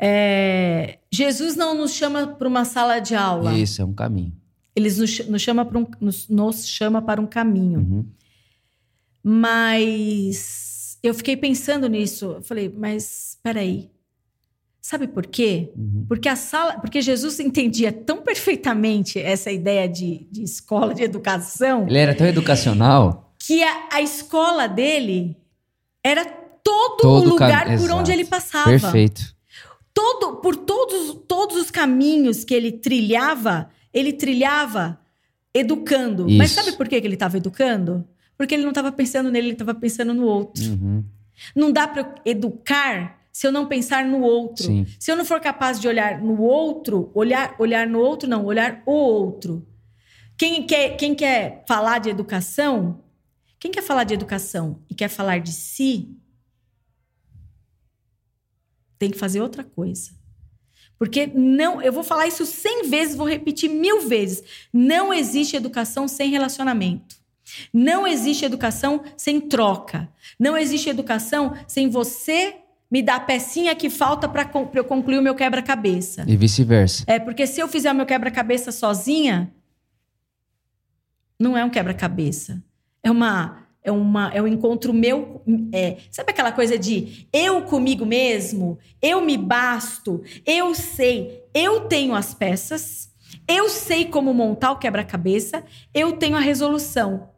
É, 0.00 0.98
Jesus 1.12 1.56
não 1.56 1.74
nos 1.74 1.92
chama 1.92 2.28
para 2.28 2.46
uma 2.46 2.64
sala 2.64 3.00
de 3.00 3.16
aula. 3.16 3.52
Isso, 3.52 3.82
é 3.82 3.84
um 3.84 3.92
caminho. 3.92 4.32
Ele 4.76 4.88
nos, 4.88 5.26
nos, 5.26 5.42
chama, 5.42 5.64
para 5.64 5.76
um, 5.76 5.86
nos, 6.00 6.28
nos 6.28 6.68
chama 6.68 7.02
para 7.02 7.20
um 7.20 7.26
caminho. 7.26 7.80
Uhum. 7.80 8.06
Mas 9.24 11.00
eu 11.02 11.12
fiquei 11.12 11.36
pensando 11.36 11.88
nisso. 11.88 12.34
Eu 12.36 12.42
falei, 12.42 12.72
mas 12.72 13.30
espera 13.30 13.58
aí. 13.58 13.90
Sabe 14.88 15.06
por 15.06 15.26
quê? 15.26 15.70
Uhum. 15.76 16.06
Porque 16.08 16.30
a 16.30 16.34
sala, 16.34 16.78
porque 16.78 17.02
Jesus 17.02 17.38
entendia 17.40 17.92
tão 17.92 18.22
perfeitamente 18.22 19.18
essa 19.18 19.50
ideia 19.50 19.86
de, 19.86 20.26
de 20.32 20.42
escola, 20.42 20.94
de 20.94 21.02
educação. 21.02 21.86
Ele 21.86 21.98
era 21.98 22.14
tão 22.14 22.26
educacional 22.26 23.34
que 23.38 23.62
a, 23.62 23.88
a 23.92 24.00
escola 24.00 24.66
dele 24.66 25.36
era 26.02 26.24
todo, 26.24 27.02
todo 27.02 27.26
o 27.26 27.28
lugar 27.28 27.66
por 27.66 27.74
Exato. 27.74 27.96
onde 27.96 28.12
ele 28.12 28.24
passava. 28.24 28.64
Perfeito. 28.64 29.36
Todo, 29.92 30.36
por 30.36 30.56
todos, 30.56 31.18
todos 31.28 31.58
os 31.58 31.70
caminhos 31.70 32.42
que 32.42 32.54
ele 32.54 32.72
trilhava, 32.72 33.68
ele 33.92 34.14
trilhava 34.14 34.98
educando. 35.52 36.30
Isso. 36.30 36.38
Mas 36.38 36.52
sabe 36.52 36.72
por 36.72 36.88
que 36.88 36.94
ele 36.94 37.12
estava 37.12 37.36
educando? 37.36 38.08
Porque 38.38 38.54
ele 38.54 38.62
não 38.62 38.70
estava 38.70 38.90
pensando 38.90 39.30
nele, 39.30 39.48
ele 39.48 39.52
estava 39.52 39.74
pensando 39.74 40.14
no 40.14 40.24
outro. 40.24 40.64
Uhum. 40.64 41.04
Não 41.54 41.70
dá 41.70 41.86
para 41.86 42.14
educar 42.24 43.17
se 43.32 43.46
eu 43.46 43.52
não 43.52 43.66
pensar 43.66 44.04
no 44.04 44.20
outro. 44.20 44.64
Sim. 44.64 44.86
Se 44.98 45.10
eu 45.10 45.16
não 45.16 45.24
for 45.24 45.40
capaz 45.40 45.80
de 45.80 45.86
olhar 45.86 46.20
no 46.20 46.40
outro, 46.40 47.10
olhar, 47.14 47.54
olhar 47.58 47.86
no 47.86 48.00
outro, 48.00 48.28
não, 48.28 48.44
olhar 48.44 48.82
o 48.86 48.92
outro. 48.92 49.66
Quem 50.36 50.66
quer, 50.66 50.96
quem 50.96 51.14
quer 51.14 51.64
falar 51.66 51.98
de 51.98 52.10
educação, 52.10 53.02
quem 53.58 53.70
quer 53.70 53.82
falar 53.82 54.04
de 54.04 54.14
educação 54.14 54.82
e 54.88 54.94
quer 54.94 55.08
falar 55.08 55.40
de 55.40 55.52
si, 55.52 56.16
tem 58.98 59.10
que 59.10 59.18
fazer 59.18 59.40
outra 59.40 59.64
coisa. 59.64 60.10
Porque 60.98 61.28
não, 61.28 61.80
eu 61.80 61.92
vou 61.92 62.02
falar 62.02 62.26
isso 62.26 62.44
cem 62.44 62.88
vezes, 62.88 63.14
vou 63.14 63.28
repetir 63.28 63.70
mil 63.70 64.08
vezes. 64.08 64.42
Não 64.72 65.14
existe 65.14 65.56
educação 65.56 66.08
sem 66.08 66.30
relacionamento. 66.30 67.16
Não 67.72 68.06
existe 68.06 68.44
educação 68.44 69.02
sem 69.16 69.40
troca. 69.40 70.12
Não 70.38 70.56
existe 70.56 70.88
educação 70.88 71.54
sem 71.66 71.88
você 71.88 72.56
me 72.90 73.02
dá 73.02 73.16
a 73.16 73.20
pecinha 73.20 73.74
que 73.74 73.90
falta 73.90 74.28
para 74.28 74.50
eu 74.74 74.84
concluir 74.84 75.18
o 75.18 75.22
meu 75.22 75.34
quebra-cabeça. 75.34 76.24
E 76.26 76.36
vice-versa. 76.36 77.04
É, 77.06 77.18
porque 77.18 77.46
se 77.46 77.60
eu 77.60 77.68
fizer 77.68 77.92
o 77.92 77.94
meu 77.94 78.06
quebra-cabeça 78.06 78.72
sozinha, 78.72 79.52
não 81.38 81.56
é 81.56 81.64
um 81.64 81.70
quebra-cabeça. 81.70 82.62
É 83.02 83.10
uma 83.10 83.66
é 83.80 83.92
uma 83.92 84.30
é 84.34 84.42
um 84.42 84.46
encontro 84.46 84.92
meu, 84.92 85.40
é, 85.72 85.98
sabe 86.10 86.32
aquela 86.32 86.52
coisa 86.52 86.76
de 86.76 87.26
eu 87.32 87.62
comigo 87.62 88.04
mesmo, 88.04 88.78
eu 89.00 89.20
me 89.20 89.36
basto, 89.36 90.22
eu 90.44 90.74
sei, 90.74 91.44
eu 91.54 91.82
tenho 91.82 92.14
as 92.14 92.34
peças, 92.34 93.08
eu 93.46 93.68
sei 93.68 94.04
como 94.04 94.34
montar 94.34 94.72
o 94.72 94.78
quebra-cabeça, 94.78 95.62
eu 95.94 96.12
tenho 96.12 96.36
a 96.36 96.40
resolução. 96.40 97.28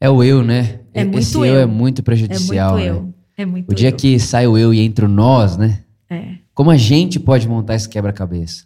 É 0.00 0.08
o 0.08 0.22
eu, 0.22 0.42
né? 0.42 0.80
É 0.94 1.04
muito 1.04 1.18
Esse 1.18 1.36
eu. 1.36 1.44
eu 1.44 1.58
é 1.58 1.66
muito 1.66 2.02
prejudicial. 2.02 2.78
É 2.78 2.92
muito 2.92 3.06
né? 3.06 3.12
É 3.36 3.44
muito 3.44 3.70
O 3.70 3.74
dia 3.74 3.92
que 3.92 4.18
sai 4.18 4.46
o 4.46 4.56
eu 4.56 4.72
e 4.72 4.80
entra 4.80 5.06
o 5.06 5.08
nós, 5.08 5.56
né? 5.56 5.84
É. 6.08 6.36
Como 6.54 6.70
a 6.70 6.76
gente 6.76 7.20
pode 7.20 7.48
montar 7.48 7.74
esse 7.74 7.88
quebra-cabeça? 7.88 8.64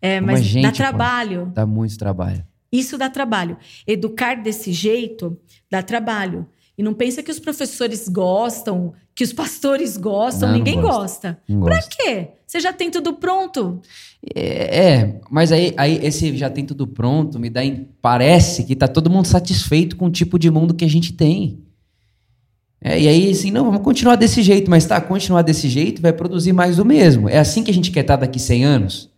É, 0.00 0.16
Como 0.20 0.32
mas 0.32 0.52
dá 0.54 0.72
trabalho. 0.72 1.40
Pode. 1.40 1.54
Dá 1.54 1.66
muito 1.66 1.96
trabalho. 1.96 2.44
Isso 2.70 2.98
dá 2.98 3.08
trabalho. 3.08 3.56
Educar 3.86 4.42
desse 4.42 4.72
jeito 4.72 5.38
dá 5.70 5.82
trabalho. 5.82 6.46
E 6.76 6.82
não 6.82 6.94
pensa 6.94 7.22
que 7.22 7.30
os 7.30 7.40
professores 7.40 8.08
gostam, 8.08 8.92
que 9.14 9.24
os 9.24 9.32
pastores 9.32 9.96
gostam, 9.96 10.48
não, 10.48 10.58
ninguém 10.58 10.76
não 10.76 10.82
gosta. 10.82 11.38
gosta. 11.48 11.64
Pra 11.64 11.82
quê? 11.82 12.28
Você 12.46 12.60
já 12.60 12.72
tem 12.72 12.88
tudo 12.90 13.14
pronto. 13.14 13.80
É, 14.34 14.86
é, 14.86 15.20
mas 15.28 15.50
aí, 15.50 15.74
aí 15.76 15.98
esse 16.04 16.36
já 16.36 16.48
tem 16.48 16.64
tudo 16.64 16.86
pronto, 16.86 17.38
me 17.38 17.50
dá. 17.50 17.62
Parece 18.00 18.64
que 18.64 18.76
tá 18.76 18.86
todo 18.86 19.10
mundo 19.10 19.26
satisfeito 19.26 19.96
com 19.96 20.06
o 20.06 20.10
tipo 20.10 20.38
de 20.38 20.50
mundo 20.50 20.72
que 20.72 20.84
a 20.84 20.88
gente 20.88 21.12
tem. 21.12 21.64
É, 22.80 23.00
e 23.00 23.08
aí, 23.08 23.30
assim, 23.30 23.50
não, 23.50 23.64
vamos 23.64 23.82
continuar 23.82 24.14
desse 24.14 24.42
jeito, 24.42 24.70
mas 24.70 24.86
tá, 24.86 25.00
continuar 25.00 25.42
desse 25.42 25.68
jeito 25.68 26.00
vai 26.00 26.12
produzir 26.12 26.52
mais 26.52 26.76
do 26.76 26.84
mesmo. 26.84 27.28
É 27.28 27.38
assim 27.38 27.64
que 27.64 27.70
a 27.70 27.74
gente 27.74 27.90
quer 27.90 28.00
estar 28.00 28.16
tá 28.16 28.26
daqui 28.26 28.38
100 28.38 28.64
anos? 28.64 29.10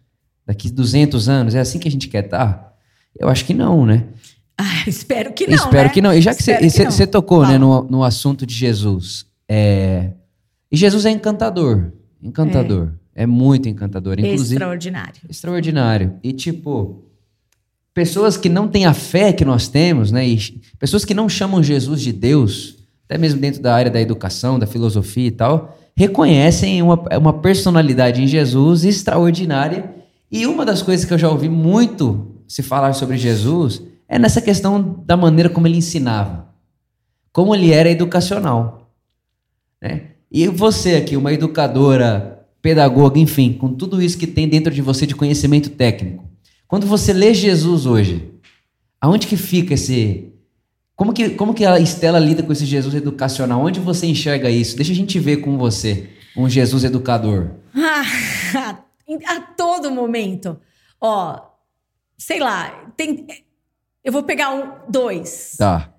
Daqui 0.46 0.70
200 0.70 1.28
anos? 1.28 1.54
É 1.54 1.60
assim 1.60 1.78
que 1.78 1.86
a 1.86 1.90
gente 1.90 2.08
quer 2.08 2.24
estar? 2.24 2.46
Tá? 2.46 2.72
Eu 3.18 3.28
acho 3.28 3.44
que 3.44 3.52
não, 3.52 3.84
né? 3.84 4.04
Ah, 4.56 4.84
espero 4.88 5.32
que 5.32 5.46
não. 5.46 5.54
Espero 5.54 5.88
né? 5.88 5.94
que 5.94 6.00
não. 6.00 6.12
E 6.12 6.22
já 6.22 6.34
que 6.34 6.42
você 6.42 7.06
tocou 7.06 7.46
né, 7.46 7.58
no, 7.58 7.82
no 7.84 8.02
assunto 8.02 8.46
de 8.46 8.54
Jesus, 8.54 9.26
é... 9.48 10.12
e 10.72 10.76
Jesus 10.76 11.04
é 11.04 11.10
encantador. 11.10 11.92
Encantador. 12.22 12.92
É, 13.14 13.24
é 13.24 13.26
muito 13.26 13.68
encantador. 13.68 14.18
Inclusive, 14.18 14.54
extraordinário. 14.54 15.20
Extraordinário. 15.28 16.14
E 16.22 16.32
tipo, 16.32 17.04
pessoas 17.92 18.38
que 18.38 18.48
não 18.48 18.68
têm 18.68 18.86
a 18.86 18.94
fé 18.94 19.34
que 19.34 19.44
nós 19.44 19.68
temos, 19.68 20.10
né? 20.10 20.26
E 20.26 20.38
pessoas 20.78 21.04
que 21.04 21.12
não 21.12 21.28
chamam 21.28 21.62
Jesus 21.62 22.00
de 22.00 22.12
Deus 22.12 22.79
até 23.10 23.18
mesmo 23.18 23.40
dentro 23.40 23.60
da 23.60 23.74
área 23.74 23.90
da 23.90 24.00
educação, 24.00 24.56
da 24.56 24.68
filosofia 24.68 25.26
e 25.26 25.32
tal, 25.32 25.76
reconhecem 25.96 26.80
uma, 26.80 26.94
uma 27.18 27.32
personalidade 27.32 28.22
em 28.22 28.26
Jesus 28.28 28.84
extraordinária. 28.84 29.92
E 30.30 30.46
uma 30.46 30.64
das 30.64 30.80
coisas 30.80 31.04
que 31.04 31.12
eu 31.12 31.18
já 31.18 31.28
ouvi 31.28 31.48
muito 31.48 32.36
se 32.46 32.62
falar 32.62 32.92
sobre 32.92 33.18
Jesus 33.18 33.82
é 34.08 34.16
nessa 34.16 34.40
questão 34.40 35.02
da 35.04 35.16
maneira 35.16 35.50
como 35.50 35.66
ele 35.66 35.78
ensinava, 35.78 36.54
como 37.32 37.52
ele 37.52 37.72
era 37.72 37.90
educacional. 37.90 38.92
Né? 39.82 40.02
E 40.30 40.46
você 40.46 40.94
aqui, 40.94 41.16
uma 41.16 41.32
educadora, 41.32 42.46
pedagoga, 42.62 43.18
enfim, 43.18 43.54
com 43.54 43.74
tudo 43.74 44.00
isso 44.00 44.16
que 44.16 44.26
tem 44.28 44.48
dentro 44.48 44.72
de 44.72 44.80
você 44.80 45.04
de 45.04 45.16
conhecimento 45.16 45.70
técnico, 45.70 46.30
quando 46.68 46.86
você 46.86 47.12
lê 47.12 47.34
Jesus 47.34 47.86
hoje, 47.86 48.30
aonde 49.00 49.26
que 49.26 49.36
fica 49.36 49.74
esse 49.74 50.32
como 51.00 51.14
que, 51.14 51.30
como 51.30 51.54
que 51.54 51.64
a 51.64 51.80
Estela 51.80 52.18
lida 52.18 52.42
com 52.42 52.52
esse 52.52 52.66
Jesus 52.66 52.94
educacional? 52.94 53.58
Onde 53.62 53.80
você 53.80 54.06
enxerga 54.06 54.50
isso? 54.50 54.76
Deixa 54.76 54.92
a 54.92 54.94
gente 54.94 55.18
ver 55.18 55.38
com 55.38 55.56
você 55.56 56.10
um 56.36 56.46
Jesus 56.46 56.84
educador. 56.84 57.52
a 59.26 59.40
todo 59.56 59.90
momento. 59.90 60.60
Ó, 61.00 61.40
sei 62.18 62.38
lá, 62.38 62.92
tem, 62.98 63.26
eu 64.04 64.12
vou 64.12 64.24
pegar 64.24 64.50
um, 64.50 64.90
dois. 64.90 65.54
Tá. 65.56 65.90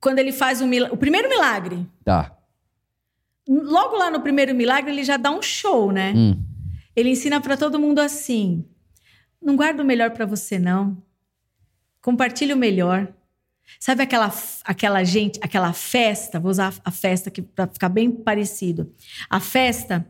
Quando 0.00 0.18
ele 0.18 0.32
faz 0.32 0.60
o, 0.60 0.64
o 0.90 0.96
primeiro 0.96 1.28
milagre. 1.28 1.86
Tá. 2.04 2.36
Logo 3.48 3.96
lá 3.96 4.10
no 4.10 4.20
primeiro 4.20 4.52
milagre, 4.52 4.90
ele 4.90 5.04
já 5.04 5.16
dá 5.16 5.30
um 5.30 5.40
show, 5.40 5.92
né? 5.92 6.12
Hum. 6.16 6.42
Ele 6.96 7.10
ensina 7.10 7.40
para 7.40 7.56
todo 7.56 7.78
mundo 7.78 8.00
assim: 8.00 8.66
não 9.40 9.54
guarda 9.54 9.80
o 9.80 9.86
melhor 9.86 10.10
para 10.10 10.26
você, 10.26 10.58
não. 10.58 11.00
Compartilhe 12.00 12.52
o 12.52 12.56
melhor. 12.56 13.06
Sabe 13.80 14.02
aquela, 14.02 14.32
aquela 14.64 15.02
gente, 15.04 15.40
aquela 15.42 15.72
festa, 15.72 16.38
vou 16.38 16.50
usar 16.50 16.74
a 16.84 16.90
festa 16.90 17.32
para 17.54 17.66
ficar 17.66 17.88
bem 17.88 18.10
parecido. 18.10 18.92
A 19.28 19.40
festa 19.40 20.06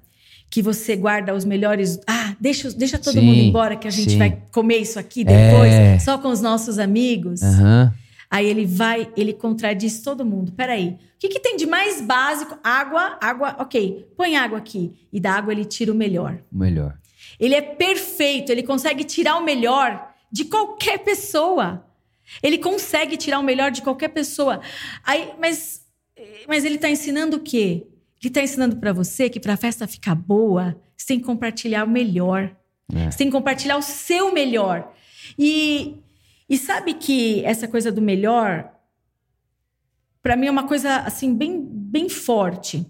que 0.51 0.61
você 0.61 0.95
guarda 0.95 1.35
os 1.35 1.47
melhores. 1.47 1.99
Ah, 2.07 2.37
deixa, 2.38 2.71
deixa 2.73 2.99
todo 2.99 3.15
sim, 3.15 3.23
mundo 3.23 3.38
embora 3.38 3.75
que 3.75 3.88
a 3.88 3.91
gente 3.91 4.11
sim. 4.11 4.19
vai 4.19 4.43
comer 4.53 4.77
isso 4.77 4.99
aqui 4.99 5.25
depois, 5.25 5.73
é. 5.73 5.99
só 5.99 6.19
com 6.19 6.29
os 6.29 6.43
nossos 6.43 6.79
amigos. 6.79 7.41
Uhum. 7.41 7.91
Aí 8.31 8.47
ele 8.47 8.67
vai, 8.67 9.11
ele 9.17 9.33
contradiz 9.33 10.03
todo 10.03 10.25
mundo. 10.25 10.53
Peraí, 10.53 10.88
o 10.88 10.99
que, 11.19 11.29
que 11.29 11.41
tem 11.41 11.57
de 11.57 11.67
mais 11.67 12.03
básico? 12.03 12.59
Água, 12.62 13.17
água, 13.21 13.57
ok. 13.59 14.07
Põe 14.17 14.37
água 14.37 14.59
aqui. 14.59 14.93
E 15.11 15.19
da 15.19 15.33
água 15.33 15.53
ele 15.53 15.65
tira 15.65 15.91
o 15.91 15.95
melhor. 15.95 16.38
O 16.53 16.59
melhor. 16.59 16.99
Ele 17.41 17.55
é 17.55 17.62
perfeito, 17.62 18.53
ele 18.53 18.62
consegue 18.62 19.05
tirar 19.05 19.37
o 19.37 19.45
melhor 19.45 20.12
de 20.31 20.45
qualquer 20.45 20.99
pessoa. 20.99 21.85
Ele 22.43 22.59
consegue 22.59 23.17
tirar 23.17 23.39
o 23.39 23.43
melhor 23.43 23.71
de 23.71 23.83
qualquer 23.83 24.09
pessoa. 24.09 24.61
Aí, 25.05 25.33
mas, 25.39 25.83
mas 26.47 26.65
ele 26.65 26.77
está 26.77 26.89
ensinando 26.89 27.37
o 27.37 27.41
quê? 27.41 27.87
Ele 28.21 28.29
está 28.29 28.43
ensinando 28.43 28.77
para 28.77 28.93
você 28.93 29.29
que 29.29 29.41
para 29.41 29.55
a 29.55 29.57
festa 29.57 29.87
ficar 29.87 30.15
boa, 30.15 30.81
você 30.97 31.07
tem 31.07 31.19
que 31.19 31.27
compartilhar 31.27 31.85
o 31.85 31.91
melhor. 31.91 32.55
É. 32.95 33.11
Você 33.11 33.19
tem 33.19 33.27
que 33.27 33.33
compartilhar 33.33 33.77
o 33.77 33.83
seu 33.83 34.33
melhor. 34.33 34.93
E, 35.39 35.97
e 36.49 36.57
sabe 36.57 36.95
que 36.95 37.45
essa 37.45 37.67
coisa 37.67 37.91
do 37.91 38.01
melhor, 38.01 38.73
para 40.23 40.37
mim 40.37 40.47
é 40.47 40.51
uma 40.51 40.69
coisa 40.69 40.99
assim 40.99 41.35
bem, 41.35 41.61
bem 41.61 42.09
forte. 42.09 42.87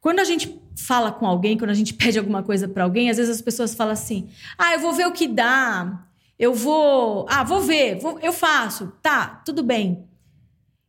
Quando 0.00 0.20
a 0.20 0.24
gente 0.24 0.60
fala 0.76 1.12
com 1.12 1.26
alguém, 1.26 1.56
quando 1.56 1.70
a 1.70 1.74
gente 1.74 1.92
pede 1.94 2.18
alguma 2.18 2.42
coisa 2.42 2.68
para 2.68 2.84
alguém, 2.84 3.10
às 3.10 3.16
vezes 3.16 3.36
as 3.36 3.42
pessoas 3.42 3.74
falam 3.74 3.92
assim: 3.92 4.28
"Ah, 4.58 4.74
eu 4.74 4.80
vou 4.80 4.92
ver 4.92 5.06
o 5.06 5.12
que 5.12 5.28
dá. 5.28 6.05
Eu 6.38 6.52
vou. 6.54 7.26
Ah, 7.28 7.42
vou 7.42 7.60
ver, 7.60 7.98
vou, 7.98 8.18
eu 8.20 8.32
faço. 8.32 8.92
Tá, 9.02 9.26
tudo 9.44 9.62
bem. 9.62 10.04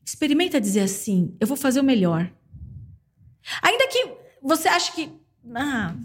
Experimenta 0.06 0.60
dizer 0.60 0.82
assim: 0.82 1.36
eu 1.40 1.48
vou 1.48 1.58
fazer 1.58 1.80
o 1.80 1.84
melhor. 1.84 2.30
Ainda 3.62 3.88
que 3.88 4.08
você 4.42 4.68
ache 4.68 4.92
que. 4.92 5.10
Ah, 5.56 5.96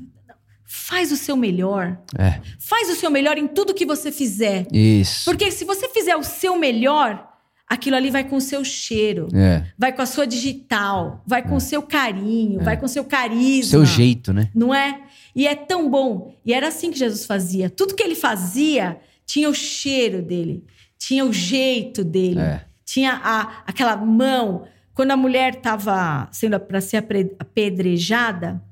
faz 0.65 1.11
o 1.11 1.17
seu 1.17 1.37
melhor. 1.37 1.99
É. 2.19 2.41
Faz 2.59 2.89
o 2.89 2.95
seu 2.95 3.11
melhor 3.11 3.37
em 3.37 3.49
tudo 3.49 3.75
que 3.75 3.85
você 3.85 4.13
fizer. 4.13 4.67
Isso. 4.73 5.25
Porque 5.25 5.51
se 5.51 5.65
você 5.65 5.89
fizer 5.89 6.17
o 6.17 6.23
seu 6.23 6.57
melhor, 6.57 7.29
aquilo 7.69 7.97
ali 7.97 8.11
vai 8.11 8.23
com 8.25 8.37
o 8.37 8.41
seu 8.41 8.65
cheiro, 8.65 9.27
É. 9.35 9.67
vai 9.77 9.93
com 9.93 10.03
a 10.03 10.07
sua 10.07 10.27
digital, 10.27 11.23
vai 11.27 11.43
com 11.43 11.57
o 11.57 11.61
seu 11.61 11.83
carinho, 11.83 12.61
vai 12.61 12.77
com 12.77 12.87
o 12.87 12.89
seu 12.89 13.05
carisma. 13.05 13.71
Seu 13.71 13.85
jeito, 13.85 14.33
né? 14.33 14.51
Não 14.55 14.73
é? 14.73 15.03
E 15.35 15.47
é 15.49 15.55
tão 15.57 15.91
bom. 15.91 16.35
E 16.45 16.53
era 16.55 16.69
assim 16.69 16.91
que 16.93 16.99
Jesus 16.99 17.27
fazia. 17.27 17.69
Tudo 17.69 17.95
que 17.95 18.03
ele 18.03 18.15
fazia 18.15 19.01
tinha 19.27 19.49
o 19.49 19.55
cheiro 19.55 20.23
dele, 20.23 20.65
tinha 20.99 21.25
o 21.25 21.33
jeito 21.33 22.05
dele, 22.05 22.41
É. 22.41 22.65
tinha 22.85 23.13
a, 23.23 23.63
aquela 23.67 23.97
mão. 23.97 24.67
Quando 24.95 25.11
a 25.13 25.17
mulher 25.17 25.55
estava 25.57 26.29
sendo 26.33 26.59
para 26.61 26.81
ser 26.81 26.99
apedrejada, 27.39 28.63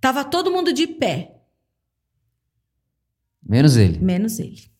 tava 0.00 0.24
todo 0.24 0.50
mundo 0.52 0.72
de 0.72 0.86
pé, 0.86 1.36
Menos 3.42 3.76
ele. 3.76 3.98
menos 3.98 4.38
ele. 4.38 4.70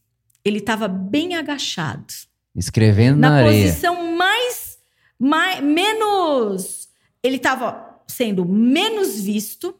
Ele 0.45 0.59
estava 0.59 0.87
bem 0.87 1.35
agachado. 1.35 2.07
Escrevendo 2.55 3.17
na, 3.19 3.31
na 3.31 3.37
areia. 3.39 3.67
posição 3.67 4.17
mais, 4.17 4.79
mais 5.19 5.61
menos 5.63 6.89
ele 7.23 7.37
estava 7.37 8.01
sendo 8.07 8.45
menos 8.45 9.21
visto 9.21 9.75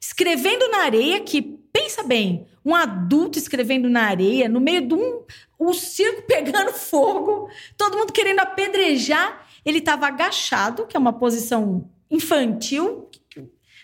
escrevendo 0.00 0.68
na 0.70 0.78
areia 0.84 1.20
que 1.20 1.42
pensa 1.42 2.02
bem 2.02 2.46
um 2.64 2.74
adulto 2.74 3.38
escrevendo 3.38 3.88
na 3.88 4.02
areia 4.02 4.48
no 4.48 4.60
meio 4.60 4.86
de 4.86 4.94
um 4.94 5.22
o 5.58 5.72
circo 5.74 6.22
pegando 6.28 6.72
fogo 6.72 7.48
todo 7.76 7.96
mundo 7.96 8.12
querendo 8.12 8.40
apedrejar 8.40 9.46
ele 9.64 9.78
estava 9.78 10.06
agachado 10.06 10.86
que 10.86 10.96
é 10.96 11.00
uma 11.00 11.12
posição 11.12 11.90
infantil 12.10 13.08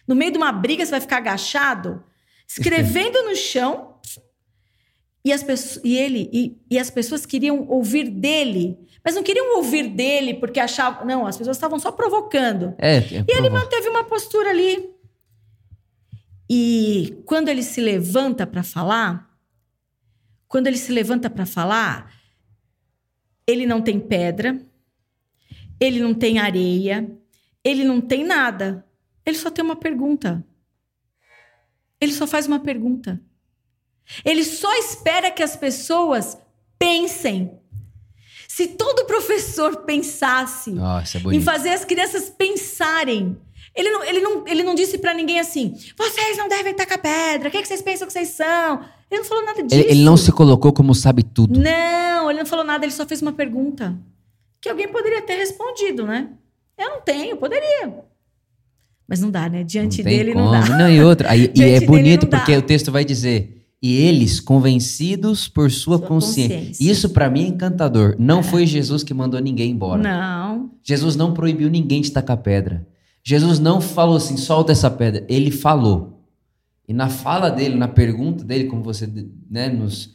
no 0.06 0.14
meio 0.14 0.32
de 0.32 0.38
uma 0.38 0.52
briga 0.52 0.84
você 0.84 0.90
vai 0.90 1.00
ficar 1.00 1.18
agachado 1.18 2.02
escrevendo 2.48 3.22
no 3.24 3.34
chão 3.34 3.96
e, 5.26 5.32
as 5.32 5.42
pessoas, 5.42 5.84
e 5.84 5.98
ele 5.98 6.30
e, 6.32 6.56
e 6.70 6.78
as 6.78 6.88
pessoas 6.88 7.26
queriam 7.26 7.66
ouvir 7.68 8.08
dele, 8.08 8.78
mas 9.04 9.16
não 9.16 9.24
queriam 9.24 9.56
ouvir 9.56 9.88
dele 9.88 10.34
porque 10.34 10.60
achavam. 10.60 11.04
Não, 11.04 11.26
as 11.26 11.36
pessoas 11.36 11.56
estavam 11.56 11.80
só 11.80 11.90
provocando. 11.90 12.76
É, 12.78 12.98
é 12.98 13.24
E 13.26 13.36
ele 13.36 13.50
manteve 13.50 13.88
uma 13.88 14.04
postura 14.04 14.50
ali. 14.50 14.88
E 16.48 17.22
quando 17.26 17.48
ele 17.48 17.62
se 17.62 17.80
levanta 17.80 18.46
para 18.46 18.62
falar, 18.62 19.38
quando 20.46 20.68
ele 20.68 20.76
se 20.76 20.92
levanta 20.92 21.28
para 21.28 21.44
falar, 21.44 22.12
ele 23.46 23.66
não 23.66 23.80
tem 23.80 23.98
pedra, 23.98 24.60
ele 25.80 26.00
não 26.00 26.14
tem 26.14 26.38
areia, 26.38 27.10
ele 27.64 27.84
não 27.84 28.00
tem 28.00 28.24
nada. 28.24 28.86
Ele 29.24 29.36
só 29.36 29.50
tem 29.50 29.64
uma 29.64 29.76
pergunta. 29.76 30.44
Ele 32.00 32.12
só 32.12 32.26
faz 32.26 32.46
uma 32.46 32.60
pergunta. 32.60 33.20
Ele 34.24 34.44
só 34.44 34.72
espera 34.78 35.30
que 35.30 35.42
as 35.42 35.56
pessoas 35.56 36.38
pensem. 36.78 37.58
Se 38.48 38.68
todo 38.68 39.06
professor 39.06 39.84
pensasse 39.84 40.70
Nossa, 40.70 41.18
é 41.18 41.20
em 41.34 41.40
fazer 41.40 41.70
as 41.70 41.84
crianças 41.84 42.30
pensarem. 42.30 43.36
Ele 43.76 43.90
não, 43.90 44.04
ele 44.04 44.20
não, 44.20 44.48
ele 44.48 44.62
não 44.62 44.74
disse 44.74 44.96
pra 44.96 45.12
ninguém 45.12 45.38
assim: 45.38 45.74
vocês 45.98 46.38
não 46.38 46.48
devem 46.48 46.74
tacar 46.74 46.98
pedra, 46.98 47.48
o 47.48 47.52
que, 47.52 47.60
que 47.60 47.68
vocês 47.68 47.82
pensam 47.82 48.06
que 48.06 48.12
vocês 48.12 48.30
são? 48.30 48.80
Ele 49.10 49.20
não 49.20 49.24
falou 49.24 49.44
nada 49.44 49.62
disso. 49.62 49.80
Ele, 49.80 49.90
ele 49.90 50.02
não 50.02 50.16
se 50.16 50.32
colocou 50.32 50.72
como 50.72 50.94
sabe 50.94 51.22
tudo. 51.22 51.60
Não, 51.60 52.30
ele 52.30 52.38
não 52.38 52.46
falou 52.46 52.64
nada, 52.64 52.84
ele 52.84 52.92
só 52.92 53.04
fez 53.06 53.20
uma 53.20 53.32
pergunta. 53.32 53.96
Que 54.60 54.68
alguém 54.70 54.88
poderia 54.88 55.20
ter 55.22 55.34
respondido, 55.36 56.06
né? 56.06 56.30
Eu 56.78 56.88
não 56.90 57.00
tenho, 57.02 57.36
poderia. 57.36 57.92
Mas 59.06 59.20
não 59.20 59.30
dá, 59.30 59.48
né? 59.48 59.62
Diante 59.62 60.02
não 60.02 60.10
dele 60.10 60.32
como. 60.32 60.46
não 60.46 60.52
dá. 60.60 60.78
Não, 60.78 60.90
e 60.90 61.02
outra. 61.02 61.30
Aí, 61.30 61.50
e 61.54 61.62
é 61.62 61.80
bonito 61.80 62.22
não 62.22 62.30
dá. 62.30 62.38
porque 62.38 62.56
o 62.56 62.62
texto 62.62 62.90
vai 62.90 63.04
dizer: 63.04 63.66
e 63.82 63.94
eles 63.94 64.40
convencidos 64.40 65.46
por 65.48 65.70
sua, 65.70 65.98
Sua 65.98 66.06
consciência. 66.06 66.56
consciência. 66.58 66.90
Isso 66.90 67.10
pra 67.10 67.30
mim 67.30 67.44
é 67.44 67.48
encantador. 67.48 68.16
Não 68.18 68.42
foi 68.42 68.66
Jesus 68.66 69.04
que 69.04 69.14
mandou 69.14 69.38
ninguém 69.38 69.70
embora. 69.70 70.02
Não. 70.02 70.70
Jesus 70.82 71.14
não 71.14 71.32
proibiu 71.34 71.70
ninguém 71.70 72.00
de 72.00 72.10
tacar 72.10 72.38
pedra. 72.38 72.86
Jesus 73.28 73.58
não 73.58 73.80
falou 73.80 74.18
assim, 74.18 74.36
solta 74.36 74.70
essa 74.70 74.88
pedra. 74.88 75.26
Ele 75.28 75.50
falou. 75.50 76.24
E 76.86 76.94
na 76.94 77.08
fala 77.08 77.50
dele, 77.50 77.74
na 77.74 77.88
pergunta 77.88 78.44
dele, 78.44 78.66
como 78.66 78.84
você 78.84 79.10
né, 79.50 79.68
nos, 79.68 80.14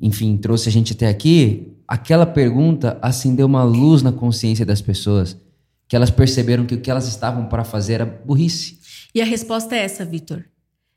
enfim, 0.00 0.34
trouxe 0.38 0.70
a 0.70 0.72
gente 0.72 0.94
até 0.94 1.08
aqui, 1.08 1.74
aquela 1.86 2.24
pergunta 2.24 2.98
acendeu 3.02 3.44
uma 3.44 3.62
luz 3.62 4.02
na 4.02 4.12
consciência 4.12 4.64
das 4.64 4.80
pessoas, 4.80 5.38
que 5.86 5.94
elas 5.94 6.10
perceberam 6.10 6.64
que 6.64 6.74
o 6.74 6.80
que 6.80 6.90
elas 6.90 7.06
estavam 7.06 7.44
para 7.50 7.64
fazer 7.64 7.94
era 7.94 8.06
burrice. 8.06 8.78
E 9.14 9.20
a 9.20 9.26
resposta 9.26 9.76
é 9.76 9.80
essa, 9.80 10.02
Vitor. 10.02 10.42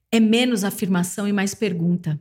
É 0.09 0.21
menos 0.21 0.63
afirmação 0.63 1.27
e 1.27 1.33
mais 1.33 1.53
pergunta. 1.53 2.17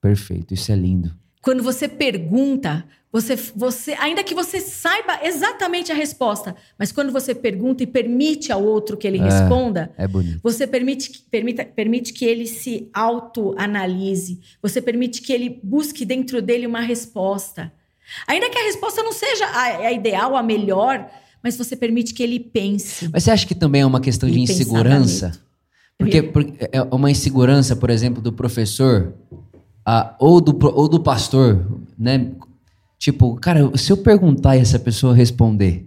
Perfeito, 0.00 0.52
isso 0.52 0.72
é 0.72 0.74
lindo. 0.74 1.14
Quando 1.42 1.62
você 1.62 1.86
pergunta, 1.88 2.84
você, 3.12 3.36
você, 3.36 3.92
ainda 3.94 4.22
que 4.22 4.34
você 4.34 4.60
saiba 4.60 5.20
exatamente 5.22 5.90
a 5.90 5.94
resposta, 5.94 6.54
mas 6.78 6.92
quando 6.92 7.10
você 7.12 7.34
pergunta 7.34 7.82
e 7.82 7.86
permite 7.86 8.52
ao 8.52 8.62
outro 8.62 8.96
que 8.96 9.06
ele 9.06 9.18
É. 9.18 9.22
responda, 9.22 9.90
É 9.96 10.06
você 10.42 10.66
permite, 10.66 11.10
que- 11.10 11.18
permita, 11.30 11.64
permite 11.64 12.12
que 12.12 12.24
ele 12.24 12.46
se 12.46 12.90
autoanalise, 12.92 14.40
você 14.62 14.80
permite 14.80 15.22
que 15.22 15.32
ele 15.32 15.60
busque 15.62 16.04
dentro 16.04 16.42
dele 16.42 16.66
uma 16.66 16.80
resposta. 16.80 17.72
Ainda 18.26 18.48
que 18.50 18.58
a 18.58 18.64
resposta 18.64 19.02
não 19.02 19.12
seja 19.12 19.46
a, 19.46 19.62
a 19.86 19.92
ideal, 19.92 20.36
a 20.36 20.42
melhor, 20.42 21.08
mas 21.42 21.56
você 21.56 21.76
permite 21.76 22.12
que 22.14 22.22
ele 22.22 22.40
pense. 22.40 23.08
Mas 23.12 23.24
você 23.24 23.30
acha 23.30 23.46
que 23.46 23.54
também 23.54 23.82
é 23.82 23.86
uma 23.86 24.00
questão 24.00 24.28
de 24.28 24.40
insegurança? 24.40 25.32
Porque, 25.98 26.22
porque 26.22 26.68
é 26.72 26.82
uma 26.82 27.10
insegurança, 27.10 27.74
por 27.74 27.90
exemplo, 27.90 28.22
do 28.22 28.32
professor 28.32 29.14
ah, 29.90 30.14
ou, 30.18 30.38
do, 30.40 30.54
ou 30.76 30.86
do 30.86 31.00
pastor, 31.00 31.64
né? 31.98 32.26
Tipo, 32.98 33.36
cara, 33.36 33.70
se 33.76 33.90
eu 33.90 33.96
perguntar 33.96 34.56
e 34.56 34.60
essa 34.60 34.78
pessoa 34.78 35.14
responder. 35.14 35.86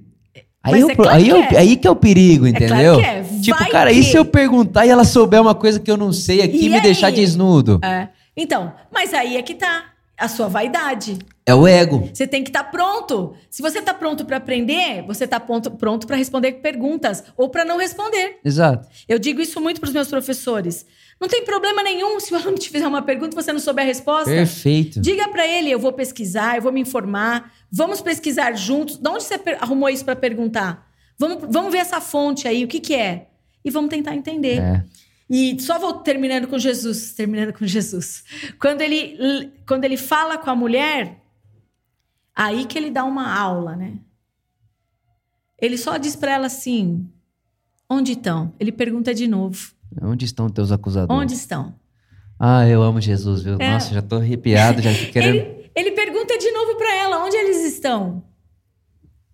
Aí, 0.64 0.80
eu- 0.82 0.90
é 0.90 0.96
claro 0.96 1.12
aí, 1.18 1.24
que 1.26 1.30
eu- 1.32 1.38
é. 1.38 1.58
aí 1.58 1.76
que 1.76 1.88
é 1.88 1.92
o 1.92 1.96
perigo, 1.96 2.46
claro 2.50 2.66
entendeu? 2.66 2.96
que 2.98 3.06
é. 3.06 3.24
Tipo, 3.42 3.58
Vai 3.60 3.70
cara, 3.70 3.92
e 3.92 3.96
que- 3.96 4.04
se 4.04 4.16
eu 4.18 4.26
perguntar 4.26 4.86
e 4.86 4.90
ela 4.90 5.04
souber 5.04 5.42
uma 5.42 5.54
coisa 5.56 5.80
que 5.80 5.90
eu 5.92 5.98
não 5.98 6.12
sei 6.14 6.42
aqui 6.42 6.58
e 6.58 6.66
E 6.66 6.70
me 6.70 6.76
aí? 6.76 6.82
deixar 6.82 7.12
desnudo? 7.12 7.80
É. 7.84 8.10
Então, 8.36 8.72
mas 8.92 9.14
aí 9.14 9.38
é 9.38 9.42
que 9.42 9.54
tá 9.56 9.86
a 10.18 10.28
sua 10.28 10.48
vaidade. 10.48 11.18
É 11.46 11.54
o 11.54 11.68
ego. 11.68 12.10
Você 12.14 12.26
tem 12.28 12.44
que 12.44 12.50
estar 12.50 12.66
pronto. 12.66 13.34
Se 13.50 13.62
você 13.62 13.80
está 13.80 13.94
pronto 13.94 14.24
para 14.24 14.38
aprender, 14.38 15.04
você 15.06 15.26
está 15.26 15.40
pronto 15.40 16.06
para 16.08 16.16
responder 16.16 16.54
perguntas 16.54 17.24
ou 17.36 17.50
para 17.50 17.66
não 17.66 17.78
responder. 17.78 18.38
Exato. 18.46 18.88
Eu 19.10 19.18
digo 19.20 19.42
isso 19.42 19.60
muito 19.60 19.82
para 19.82 19.88
os 19.88 19.94
meus 19.94 20.08
professores. 20.08 20.86
Não 21.22 21.28
tem 21.28 21.46
problema 21.46 21.84
nenhum 21.84 22.20
se 22.20 22.34
o 22.34 22.36
aluno 22.36 22.58
te 22.58 22.68
fizer 22.68 22.88
uma 22.88 23.04
pergunta 23.04 23.36
e 23.36 23.42
você 23.42 23.54
não 23.54 23.60
souber 23.60 23.84
a 23.86 23.88
resposta. 23.88 24.32
Perfeito. 24.32 25.00
Diga 25.00 25.30
para 25.30 25.48
ele, 25.48 25.70
eu 25.70 25.78
vou 25.78 25.94
pesquisar, 25.94 26.56
eu 26.56 26.64
vou 26.64 26.72
me 26.72 26.82
informar, 26.82 27.54
vamos 27.72 28.02
pesquisar 28.02 28.54
juntos. 28.54 28.98
De 28.98 29.08
onde 29.08 29.24
você 29.24 29.40
arrumou 29.60 29.88
isso 29.88 30.04
para 30.04 30.16
perguntar? 30.16 30.92
Vamos, 31.20 31.46
vamos 31.48 31.72
ver 31.72 31.78
essa 31.78 32.02
fonte 32.02 32.48
aí, 32.48 32.66
o 32.66 32.68
que, 32.68 32.80
que 32.80 32.96
é? 32.96 33.28
E 33.64 33.70
vamos 33.70 33.92
tentar 33.92 34.16
entender. 34.16 34.60
É. 34.60 34.84
E 35.30 35.62
só 35.62 35.78
vou 35.78 35.94
terminando 35.94 36.48
com 36.48 36.58
Jesus, 36.58 37.14
terminando 37.14 37.54
com 37.54 37.68
Jesus. 37.68 38.24
Quando 38.60 38.82
ele, 38.82 39.54
quando 39.68 39.86
ele 39.86 39.98
fala 39.98 40.40
com 40.40 40.50
a 40.50 40.56
mulher, 40.56 41.22
aí 42.36 42.66
que 42.66 42.80
ele 42.80 42.90
dá 42.90 43.04
uma 43.04 43.32
aula, 43.32 43.76
né? 43.76 44.00
Ele 45.62 45.78
só 45.78 45.98
diz 45.98 46.16
para 46.16 46.34
ela 46.34 46.48
assim: 46.48 47.08
onde 47.88 48.14
estão? 48.14 48.54
Ele 48.60 48.72
pergunta 48.72 49.14
de 49.14 49.28
novo: 49.28 49.72
Onde 50.02 50.26
estão 50.26 50.50
teus 50.50 50.72
acusadores? 50.72 51.22
onde 51.22 51.34
estão? 51.34 51.74
Ah, 52.40 52.68
eu 52.68 52.82
amo 52.82 53.00
Jesus, 53.02 53.44
viu? 53.44 53.58
É. 53.60 53.72
Nossa, 53.72 53.94
já 53.94 54.02
tô 54.02 54.18
arrepiado, 54.18 54.82
já 54.82 54.92
querendo. 55.12 55.36
Ele, 55.36 55.72
ele 55.76 55.92
pergunta 55.92 56.38
de 56.38 56.52
novo 56.52 56.76
para 56.76 56.96
ela: 56.96 57.24
onde 57.24 57.36
eles 57.36 57.64
estão? 57.74 58.24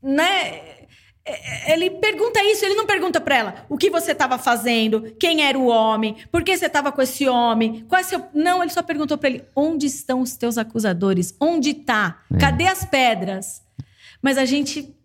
Né? 0.02 0.78
É, 1.26 1.74
Ele 1.74 1.90
pergunta 1.90 2.42
isso, 2.44 2.64
ele 2.64 2.76
não 2.76 2.86
pergunta 2.86 3.20
para 3.20 3.36
ela 3.36 3.66
o 3.68 3.78
que 3.78 3.90
você 3.90 4.14
estava 4.14 4.38
fazendo, 4.38 5.14
quem 5.20 5.44
era 5.44 5.58
o 5.60 5.68
homem, 5.68 6.16
por 6.32 6.42
que 6.42 6.56
você 6.56 6.68
estava 6.68 6.90
com 6.92 7.02
esse 7.02 7.28
homem, 7.28 7.86
qual 7.88 8.00
é 8.00 8.04
seu. 8.04 8.24
Não, 8.34 8.64
ele 8.64 8.72
só 8.72 8.82
perguntou 8.82 9.18
para 9.18 9.30
ele: 9.30 9.44
onde 9.56 9.86
estão 9.86 10.22
os 10.22 10.36
teus 10.38 10.58
acusadores? 10.58 11.36
Onde 11.40 11.74
tá? 11.74 12.22
É. 12.34 12.38
Cadê 12.38 12.68
as 12.68 12.86
pedras? 12.86 13.62
Mas 14.22 14.38
a 14.38 14.46
gente, 14.46 14.96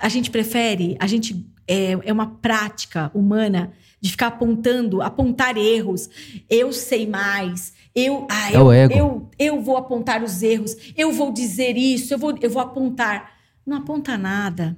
a 0.00 0.08
gente 0.08 0.30
prefere, 0.30 0.96
a 0.98 1.06
gente 1.06 1.46
é, 1.68 1.92
é 2.04 2.12
uma 2.12 2.26
prática 2.36 3.10
humana 3.14 3.72
de 4.00 4.10
ficar 4.10 4.28
apontando, 4.28 5.00
apontar 5.02 5.56
erros. 5.56 6.08
Eu 6.48 6.72
sei 6.72 7.06
mais. 7.06 7.72
Eu, 7.94 8.26
ah, 8.30 8.52
É 8.52 8.56
eu, 8.56 8.60
eu, 8.98 9.30
eu 9.38 9.60
vou 9.62 9.76
apontar 9.76 10.22
os 10.22 10.42
erros. 10.42 10.76
Eu 10.96 11.12
vou 11.12 11.32
dizer 11.32 11.76
isso. 11.76 12.12
Eu 12.12 12.18
vou, 12.18 12.36
eu 12.40 12.50
vou 12.50 12.60
apontar. 12.62 13.32
Não 13.66 13.78
aponta 13.78 14.16
nada. 14.18 14.76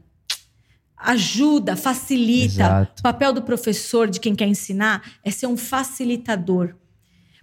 Ajuda, 0.96 1.76
facilita. 1.76 2.44
Exato. 2.54 3.00
O 3.00 3.02
papel 3.02 3.32
do 3.32 3.42
professor, 3.42 4.08
de 4.10 4.18
quem 4.18 4.34
quer 4.34 4.48
ensinar, 4.48 5.02
é 5.24 5.30
ser 5.30 5.46
um 5.46 5.56
facilitador. 5.56 6.74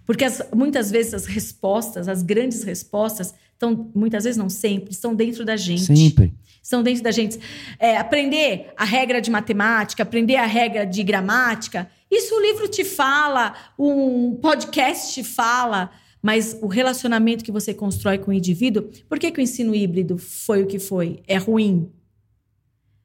Porque 0.04 0.24
as- 0.24 0.42
muitas 0.54 0.90
vezes 0.90 1.14
as 1.14 1.24
respostas, 1.26 2.06
as 2.06 2.22
grandes 2.22 2.62
respostas, 2.62 3.34
estão, 3.52 3.90
muitas 3.94 4.24
vezes 4.24 4.36
não 4.36 4.48
sempre, 4.50 4.90
estão 4.90 5.14
dentro 5.14 5.44
da 5.44 5.56
gente 5.56 5.84
Sempre. 5.86 6.34
Estão 6.66 6.82
dentro 6.82 7.02
da 7.02 7.12
gente. 7.12 7.38
É, 7.78 7.96
aprender 7.96 8.72
a 8.76 8.84
regra 8.84 9.20
de 9.20 9.30
matemática, 9.30 10.02
aprender 10.02 10.36
a 10.36 10.46
regra 10.46 10.84
de 10.84 11.02
gramática, 11.02 11.88
Isso 12.10 12.34
o 12.34 12.40
livro 12.40 12.68
te 12.68 12.84
fala, 12.84 13.54
um 13.78 14.36
podcast 14.36 15.12
te 15.12 15.24
fala, 15.24 15.90
mas 16.22 16.56
o 16.60 16.66
relacionamento 16.66 17.44
que 17.44 17.50
você 17.50 17.74
constrói 17.74 18.18
com 18.18 18.30
o 18.30 18.34
indivíduo, 18.34 18.88
por 19.08 19.18
que, 19.18 19.30
que 19.30 19.40
o 19.40 19.42
ensino 19.42 19.74
híbrido 19.74 20.18
foi 20.18 20.62
o 20.62 20.66
que 20.66 20.78
foi? 20.78 21.20
É 21.26 21.36
ruim? 21.36 21.90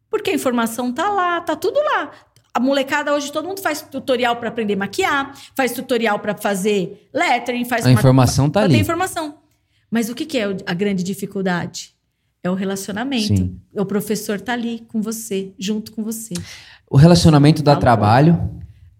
Porque 0.09 0.29
a 0.29 0.33
informação 0.33 0.91
tá 0.93 1.09
lá, 1.09 1.41
tá 1.41 1.55
tudo 1.55 1.79
lá. 1.79 2.11
A 2.53 2.59
molecada 2.59 3.13
hoje, 3.13 3.31
todo 3.31 3.47
mundo 3.47 3.61
faz 3.61 3.81
tutorial 3.81 4.35
para 4.35 4.49
aprender 4.49 4.73
a 4.73 4.77
maquiar, 4.77 5.35
faz 5.55 5.71
tutorial 5.71 6.19
para 6.19 6.35
fazer 6.35 7.09
lettering, 7.13 7.65
faz... 7.65 7.85
A 7.85 7.91
informação 7.91 8.49
tá 8.49 8.61
ali. 8.61 8.73
Tem 8.73 8.81
informação. 8.81 9.39
Mas 9.89 10.09
o 10.09 10.15
que, 10.15 10.25
que 10.25 10.37
é 10.37 10.45
a 10.65 10.73
grande 10.73 11.03
dificuldade? 11.03 11.95
É 12.43 12.49
o 12.49 12.53
relacionamento. 12.55 13.27
Sim. 13.27 13.59
O 13.75 13.85
professor 13.85 14.39
tá 14.41 14.53
ali 14.53 14.83
com 14.87 15.01
você, 15.01 15.53
junto 15.59 15.91
com 15.91 16.03
você. 16.03 16.33
O 16.89 16.97
relacionamento 16.97 17.61
dá 17.61 17.75
trabalho, 17.75 18.49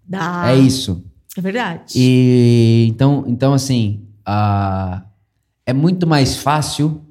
Dá. 0.06 0.50
é 0.50 0.56
isso. 0.56 1.04
É 1.36 1.40
verdade. 1.40 1.94
E 1.96 2.86
então, 2.88 3.24
então 3.26 3.52
assim, 3.52 4.02
a, 4.24 5.04
é 5.66 5.72
muito 5.72 6.06
mais 6.06 6.36
fácil 6.36 7.02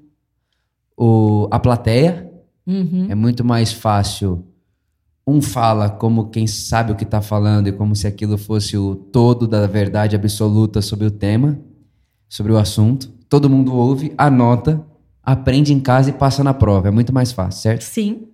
o, 0.97 1.47
a 1.51 1.59
plateia, 1.59 2.29
Uhum. 2.65 3.07
é 3.09 3.15
muito 3.15 3.43
mais 3.43 3.73
fácil. 3.73 4.45
Um 5.25 5.41
fala 5.41 5.89
como 5.89 6.29
quem 6.29 6.45
sabe 6.47 6.91
o 6.91 6.95
que 6.95 7.03
está 7.03 7.21
falando 7.21 7.67
e 7.67 7.71
como 7.71 7.95
se 7.95 8.05
aquilo 8.07 8.37
fosse 8.37 8.77
o 8.77 8.95
todo 8.95 9.47
da 9.47 9.65
verdade 9.67 10.15
absoluta 10.15 10.81
sobre 10.81 11.07
o 11.07 11.11
tema, 11.11 11.59
sobre 12.29 12.51
o 12.51 12.57
assunto. 12.57 13.09
Todo 13.27 13.49
mundo 13.49 13.73
ouve, 13.75 14.13
anota, 14.17 14.83
aprende 15.23 15.73
em 15.73 15.79
casa 15.79 16.09
e 16.09 16.13
passa 16.13 16.43
na 16.43 16.53
prova. 16.53 16.87
É 16.87 16.91
muito 16.91 17.13
mais 17.13 17.31
fácil, 17.31 17.61
certo? 17.61 17.81
Sim. 17.83 18.27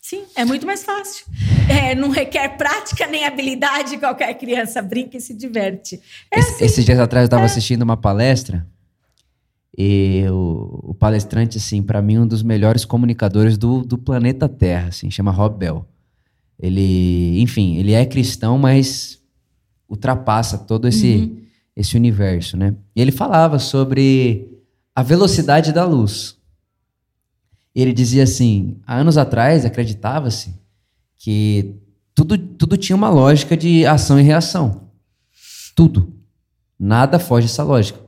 Sim, 0.00 0.22
é 0.34 0.44
muito 0.44 0.64
mais 0.64 0.84
fácil. 0.84 1.26
É, 1.68 1.94
não 1.94 2.08
requer 2.08 2.56
prática 2.56 3.06
nem 3.06 3.26
habilidade, 3.26 3.98
qualquer 3.98 4.32
criança 4.38 4.80
brinca 4.80 5.18
e 5.18 5.20
se 5.20 5.34
diverte. 5.34 6.00
É 6.30 6.38
Esse- 6.38 6.52
assim. 6.54 6.64
Esses 6.64 6.84
dias 6.84 6.98
atrás 6.98 7.24
eu 7.24 7.26
estava 7.26 7.44
assistindo 7.44 7.82
uma 7.82 7.96
palestra 7.96 8.66
e 9.76 10.24
o, 10.30 10.80
o 10.90 10.94
palestrante, 10.94 11.58
assim, 11.58 11.82
para 11.82 12.00
mim, 12.00 12.18
um 12.18 12.26
dos 12.26 12.42
melhores 12.42 12.84
comunicadores 12.86 13.58
do, 13.58 13.82
do 13.84 13.98
planeta 13.98 14.48
Terra, 14.48 14.88
assim, 14.88 15.10
chama 15.10 15.30
Rob 15.30 15.58
Bell. 15.58 15.84
Ele, 16.58 17.40
enfim, 17.40 17.76
ele 17.76 17.92
é 17.92 18.04
cristão, 18.06 18.56
mas 18.58 19.20
ultrapassa 19.88 20.56
todo 20.58 20.88
esse, 20.88 21.32
esse 21.76 21.96
universo, 21.96 22.56
né? 22.56 22.74
E 22.96 23.00
ele 23.00 23.12
falava 23.12 23.58
sobre 23.58 24.57
a 24.98 25.02
velocidade 25.04 25.72
da 25.72 25.84
luz. 25.84 26.36
Ele 27.72 27.92
dizia 27.92 28.24
assim, 28.24 28.78
há 28.84 28.96
anos 28.96 29.16
atrás 29.16 29.64
acreditava-se 29.64 30.52
que 31.16 31.76
tudo, 32.12 32.36
tudo 32.36 32.76
tinha 32.76 32.96
uma 32.96 33.08
lógica 33.08 33.56
de 33.56 33.86
ação 33.86 34.18
e 34.18 34.24
reação. 34.24 34.88
Tudo. 35.76 36.12
Nada 36.76 37.20
foge 37.20 37.46
dessa 37.46 37.62
lógica. 37.62 38.00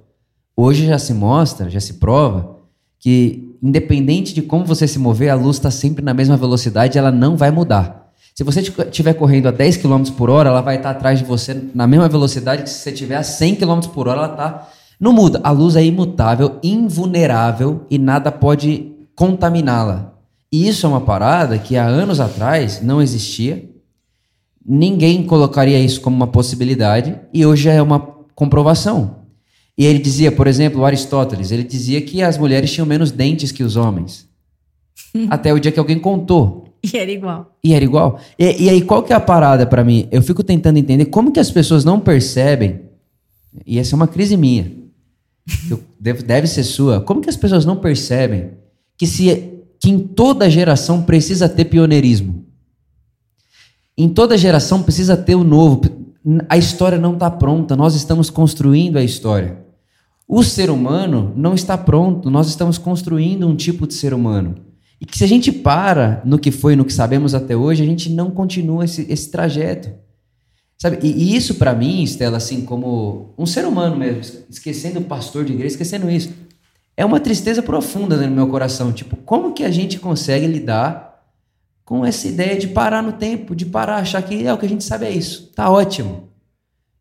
Hoje 0.57 0.85
já 0.85 0.99
se 0.99 1.15
mostra, 1.15 1.71
já 1.71 1.79
se 1.79 1.95
prova, 1.95 2.59
que 2.99 3.57
independente 3.63 4.35
de 4.35 4.43
como 4.43 4.65
você 4.65 4.89
se 4.89 4.99
mover, 4.99 5.31
a 5.31 5.37
luz 5.37 5.59
está 5.59 5.71
sempre 5.71 6.05
na 6.05 6.13
mesma 6.13 6.37
velocidade 6.37 6.97
e 6.97 6.99
ela 6.99 7.13
não 7.13 7.37
vai 7.37 7.53
mudar. 7.53 8.11
Se 8.35 8.43
você 8.43 8.63
estiver 8.63 9.15
correndo 9.15 9.47
a 9.47 9.53
10 9.53 9.77
km 9.77 10.11
por 10.17 10.29
hora, 10.29 10.49
ela 10.49 10.61
vai 10.61 10.79
estar 10.79 10.91
atrás 10.91 11.21
de 11.21 11.25
você 11.25 11.55
na 11.73 11.87
mesma 11.87 12.09
velocidade 12.09 12.65
que 12.65 12.69
se 12.69 12.81
você 12.81 12.91
estiver 12.91 13.15
a 13.15 13.23
100 13.23 13.55
km 13.55 13.79
por 13.95 14.09
hora, 14.09 14.23
ela 14.23 14.33
está. 14.33 14.69
Não 15.01 15.15
muda. 15.15 15.41
A 15.43 15.51
luz 15.51 15.77
é 15.77 15.85
imutável, 15.85 16.59
invulnerável 16.63 17.87
e 17.91 17.99
nada 17.99 18.31
pode 18.31 18.93
contaminá-la. 19.17 20.15
E 20.53 20.69
isso 20.69 20.85
é 20.85 20.89
uma 20.89 21.01
parada 21.01 21.59
que 21.59 21.77
há 21.77 21.87
anos 21.87 22.21
atrás 22.21 22.83
não 22.83 23.01
existia. 23.01 23.71
Ninguém 24.65 25.25
colocaria 25.25 25.81
isso 25.81 26.03
como 26.03 26.15
uma 26.15 26.27
possibilidade 26.27 27.19
e 27.33 27.47
hoje 27.47 27.69
é 27.69 27.81
uma 27.81 28.01
comprovação. 28.35 29.21
E 29.79 29.87
ele 29.87 29.99
dizia, 29.99 30.31
por 30.31 30.47
exemplo, 30.47 30.85
Aristóteles, 30.85 31.51
ele 31.51 31.65
dizia 31.65 32.03
que 32.03 32.23
as 32.23 32.37
mulheres 32.37 32.71
tinham 32.71 32.87
menos 32.87 33.11
dentes 33.11 33.51
que 33.51 33.63
os 33.63 33.77
homens. 33.77 34.29
Até 35.31 35.55
o 35.55 35.59
dia 35.59 35.73
que 35.73 35.79
alguém 35.79 35.99
contou. 35.99 36.67
E 36.83 36.97
era 36.97 37.11
igual. 37.11 37.57
E 37.63 37.75
era 37.75 37.85
igual. 37.85 38.19
E, 38.39 38.65
e 38.65 38.69
aí, 38.69 38.83
qual 38.83 39.03
que 39.03 39.13
é 39.13 39.17
a 39.17 39.21
parada 39.21 39.67
pra 39.67 39.85
mim? 39.85 40.09
Eu 40.11 40.23
fico 40.23 40.43
tentando 40.43 40.79
entender 40.79 41.07
como 41.07 41.33
que 41.33 41.41
as 41.41 41.51
pessoas 41.51 41.85
não 41.85 42.01
percebem, 42.01 42.81
e 43.67 43.79
essa 43.79 43.95
é 43.95 43.97
uma 43.97 44.09
crise 44.09 44.37
minha, 44.37 44.71
deve, 45.99 46.23
deve 46.23 46.47
ser 46.47 46.65
sua, 46.65 47.01
como 47.01 47.21
que 47.21 47.31
as 47.31 47.37
pessoas 47.37 47.65
não 47.65 47.77
percebem 47.77 48.53
que, 48.97 49.07
se, 49.07 49.55
que 49.79 49.91
em 49.91 49.99
toda 49.99 50.51
geração 50.51 51.03
precisa 51.03 51.49
ter 51.49 51.67
pioneirismo? 51.67 52.45
Em 53.97 54.09
toda 54.09 54.39
geração 54.39 54.83
precisa 54.83 55.17
ter 55.17 55.35
o 55.35 55.45
novo. 55.45 55.83
A 56.49 56.57
história 56.57 56.99
não 56.99 57.15
está 57.15 57.31
pronta, 57.31 57.77
nós 57.77 57.95
estamos 57.95 58.31
construindo 58.31 58.97
a 58.97 59.03
história. 59.03 59.59
O 60.27 60.43
ser 60.43 60.71
humano 60.71 61.33
não 61.37 61.55
está 61.55 61.77
pronto, 61.77 62.31
nós 62.31 62.49
estamos 62.49 62.79
construindo 62.79 63.47
um 63.49 63.57
tipo 63.57 63.87
de 63.87 63.95
ser 63.95 64.15
humano. 64.15 64.55
E 65.01 65.07
que 65.07 65.17
se 65.17 65.25
a 65.25 65.27
gente 65.27 65.51
para 65.51 66.23
no 66.25 66.39
que 66.39 66.51
foi, 66.51 66.77
no 66.77 66.85
que 66.85 66.93
sabemos 66.93 67.35
até 67.35 67.57
hoje, 67.57 67.83
a 67.83 67.87
gente 67.87 68.11
não 68.11 68.31
continua 68.31 68.85
esse, 68.85 69.07
esse 69.11 69.31
trajeto. 69.31 69.91
Sabe? 70.81 70.99
E, 71.03 71.11
e 71.11 71.37
isso 71.37 71.57
para 71.57 71.75
mim, 71.75 72.03
Estela, 72.03 72.39
assim, 72.39 72.65
como 72.65 73.35
um 73.37 73.45
ser 73.45 73.67
humano 73.67 73.97
mesmo, 73.97 74.45
esquecendo 74.49 74.99
o 75.01 75.05
pastor 75.05 75.45
de 75.45 75.53
igreja, 75.53 75.75
esquecendo 75.75 76.11
isso, 76.11 76.31
é 76.97 77.05
uma 77.05 77.21
tristeza 77.21 77.63
profunda 77.63 78.17
né, 78.17 78.27
no 78.27 78.35
meu 78.35 78.49
coração. 78.49 78.91
Tipo, 78.91 79.17
como 79.17 79.53
que 79.53 79.63
a 79.63 79.71
gente 79.71 79.99
consegue 79.99 80.47
lidar 80.47 81.11
com 81.85 82.05
essa 82.05 82.29
ideia 82.29 82.57
de 82.57 82.69
parar 82.69 83.03
no 83.03 83.13
tempo, 83.13 83.55
de 83.55 83.67
parar, 83.67 83.97
achar 83.97 84.23
que 84.23 84.47
é 84.47 84.53
o 84.53 84.57
que 84.57 84.65
a 84.65 84.69
gente 84.69 84.85
sabe 84.85 85.07
é 85.07 85.11
isso, 85.11 85.51
tá 85.55 85.69
ótimo. 85.69 86.29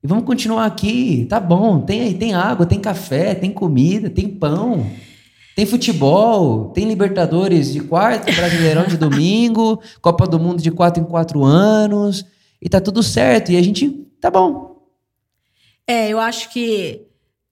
E 0.03 0.07
vamos 0.07 0.25
continuar 0.25 0.65
aqui, 0.65 1.25
tá 1.29 1.39
bom, 1.39 1.81
tem 1.81 2.01
aí, 2.01 2.13
tem 2.13 2.33
água, 2.33 2.65
tem 2.65 2.79
café, 2.79 3.35
tem 3.35 3.51
comida, 3.51 4.09
tem 4.09 4.27
pão. 4.27 4.85
Tem 5.55 5.65
futebol, 5.65 6.69
tem 6.69 6.87
Libertadores 6.87 7.73
de 7.73 7.81
quarta, 7.81 8.31
Brasileirão 8.31 8.85
de 8.85 8.97
domingo, 8.97 9.81
Copa 10.01 10.25
do 10.25 10.39
Mundo 10.39 10.61
de 10.61 10.71
quatro 10.71 11.03
em 11.03 11.05
quatro 11.05 11.43
anos, 11.43 12.25
e 12.61 12.67
tá 12.67 12.81
tudo 12.81 13.01
certo. 13.01 13.51
E 13.51 13.57
a 13.57 13.61
gente, 13.61 13.89
tá 14.19 14.29
bom. 14.29 14.87
É, 15.87 16.09
eu 16.09 16.19
acho 16.19 16.51
que 16.51 17.07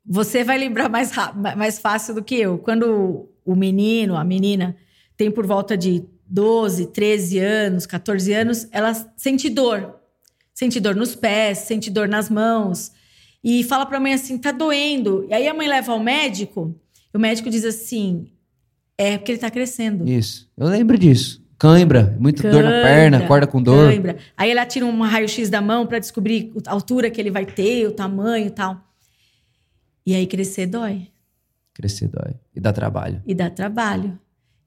você 0.06 0.44
vai 0.44 0.58
lembrar 0.58 0.90
mais, 0.90 1.12
mais 1.56 1.80
fácil 1.80 2.16
do 2.16 2.24
que 2.24 2.36
eu. 2.36 2.58
Quando 2.58 3.30
o 3.44 3.56
menino, 3.56 4.16
a 4.16 4.24
menina, 4.24 4.76
tem 5.16 5.32
por 5.32 5.46
volta 5.46 5.78
de 5.78 6.04
12, 6.28 6.88
13 6.88 7.40
anos, 7.40 7.86
14 7.86 8.34
anos, 8.34 8.68
ela 8.72 8.94
sente 9.16 9.50
dor. 9.50 9.96
Sente 10.54 10.80
dor 10.80 10.96
nos 10.96 11.16
pés, 11.16 11.60
sente 11.60 11.90
dor 11.90 12.08
nas 12.08 12.30
mãos. 12.30 12.92
E 13.44 13.64
fala 13.64 13.86
pra 13.86 14.00
mãe 14.00 14.14
assim: 14.14 14.38
tá 14.38 14.52
doendo. 14.52 15.26
E 15.30 15.34
aí 15.34 15.48
a 15.48 15.54
mãe 15.54 15.68
leva 15.68 15.92
ao 15.92 16.00
médico, 16.00 16.76
e 17.14 17.18
o 17.18 17.20
médico 17.20 17.50
diz 17.50 17.64
assim: 17.64 18.32
é 18.98 19.18
porque 19.18 19.34
ele 19.34 19.40
tá 19.40 19.52
crescendo. 19.52 20.08
Isso. 20.10 20.50
Eu 20.58 20.68
lembro 20.68 20.98
disso. 20.98 21.46
Cãibra, 21.58 22.16
muito 22.20 22.44
dor 22.44 22.64
na 22.64 22.70
perna, 22.70 23.18
acorda 23.18 23.48
com 23.48 23.62
dor. 23.62 23.90
Cãibra. 23.90 24.18
Aí 24.38 24.52
ela 24.52 24.66
tira 24.66 24.86
um 24.86 25.02
raio-x 25.02 25.50
da 25.50 25.60
mão 25.60 25.88
pra 25.88 25.98
descobrir 25.98 26.54
a 26.68 26.72
altura 26.72 27.10
que 27.10 27.20
ele 27.20 27.32
vai 27.32 27.46
ter, 27.46 27.88
o 27.88 27.92
tamanho 27.92 28.46
e 28.46 28.52
tal. 28.52 28.80
E 30.06 30.14
aí 30.14 30.28
crescer 30.28 30.68
dói. 30.68 31.08
Crescer 31.74 32.08
dói. 32.08 32.36
E 32.56 32.60
dá 32.60 32.72
trabalho. 32.72 33.22
E 33.26 33.34
dá 33.34 33.50
trabalho. 33.50 34.20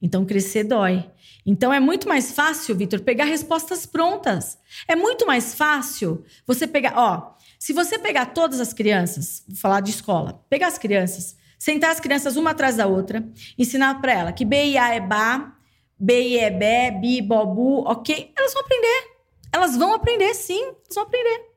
Então 0.02 0.24
crescer 0.24 0.64
dói. 0.64 1.08
Então 1.46 1.72
é 1.72 1.78
muito 1.78 2.08
mais 2.08 2.32
fácil, 2.32 2.74
Vitor, 2.74 3.00
pegar 3.00 3.24
respostas 3.24 3.86
prontas. 3.86 4.58
É 4.88 4.96
muito 4.96 5.26
mais 5.26 5.54
fácil 5.54 6.24
você 6.46 6.66
pegar. 6.66 6.94
Ó, 6.96 7.34
se 7.58 7.72
você 7.72 7.98
pegar 7.98 8.26
todas 8.26 8.58
as 8.60 8.72
crianças, 8.72 9.44
vou 9.46 9.56
falar 9.56 9.80
de 9.80 9.90
escola, 9.90 10.44
pegar 10.48 10.68
as 10.68 10.78
crianças, 10.78 11.36
sentar 11.58 11.90
as 11.90 12.00
crianças 12.00 12.36
uma 12.36 12.50
atrás 12.50 12.76
da 12.76 12.86
outra, 12.86 13.24
ensinar 13.58 14.00
pra 14.00 14.12
ela 14.12 14.32
que 14.32 14.44
B 14.44 14.70
e 14.70 14.78
A 14.78 14.94
é 14.94 15.00
Bá, 15.00 15.54
B 16.00 16.28
e 16.28 16.38
é 16.38 16.50
Bé, 16.50 16.90
Bi, 16.90 17.20
Bobu, 17.20 17.82
ok? 17.86 18.32
Elas 18.36 18.54
vão 18.54 18.62
aprender. 18.62 19.10
Elas 19.52 19.76
vão 19.76 19.94
aprender, 19.94 20.34
sim, 20.34 20.62
elas 20.62 20.94
vão 20.94 21.04
aprender. 21.04 21.50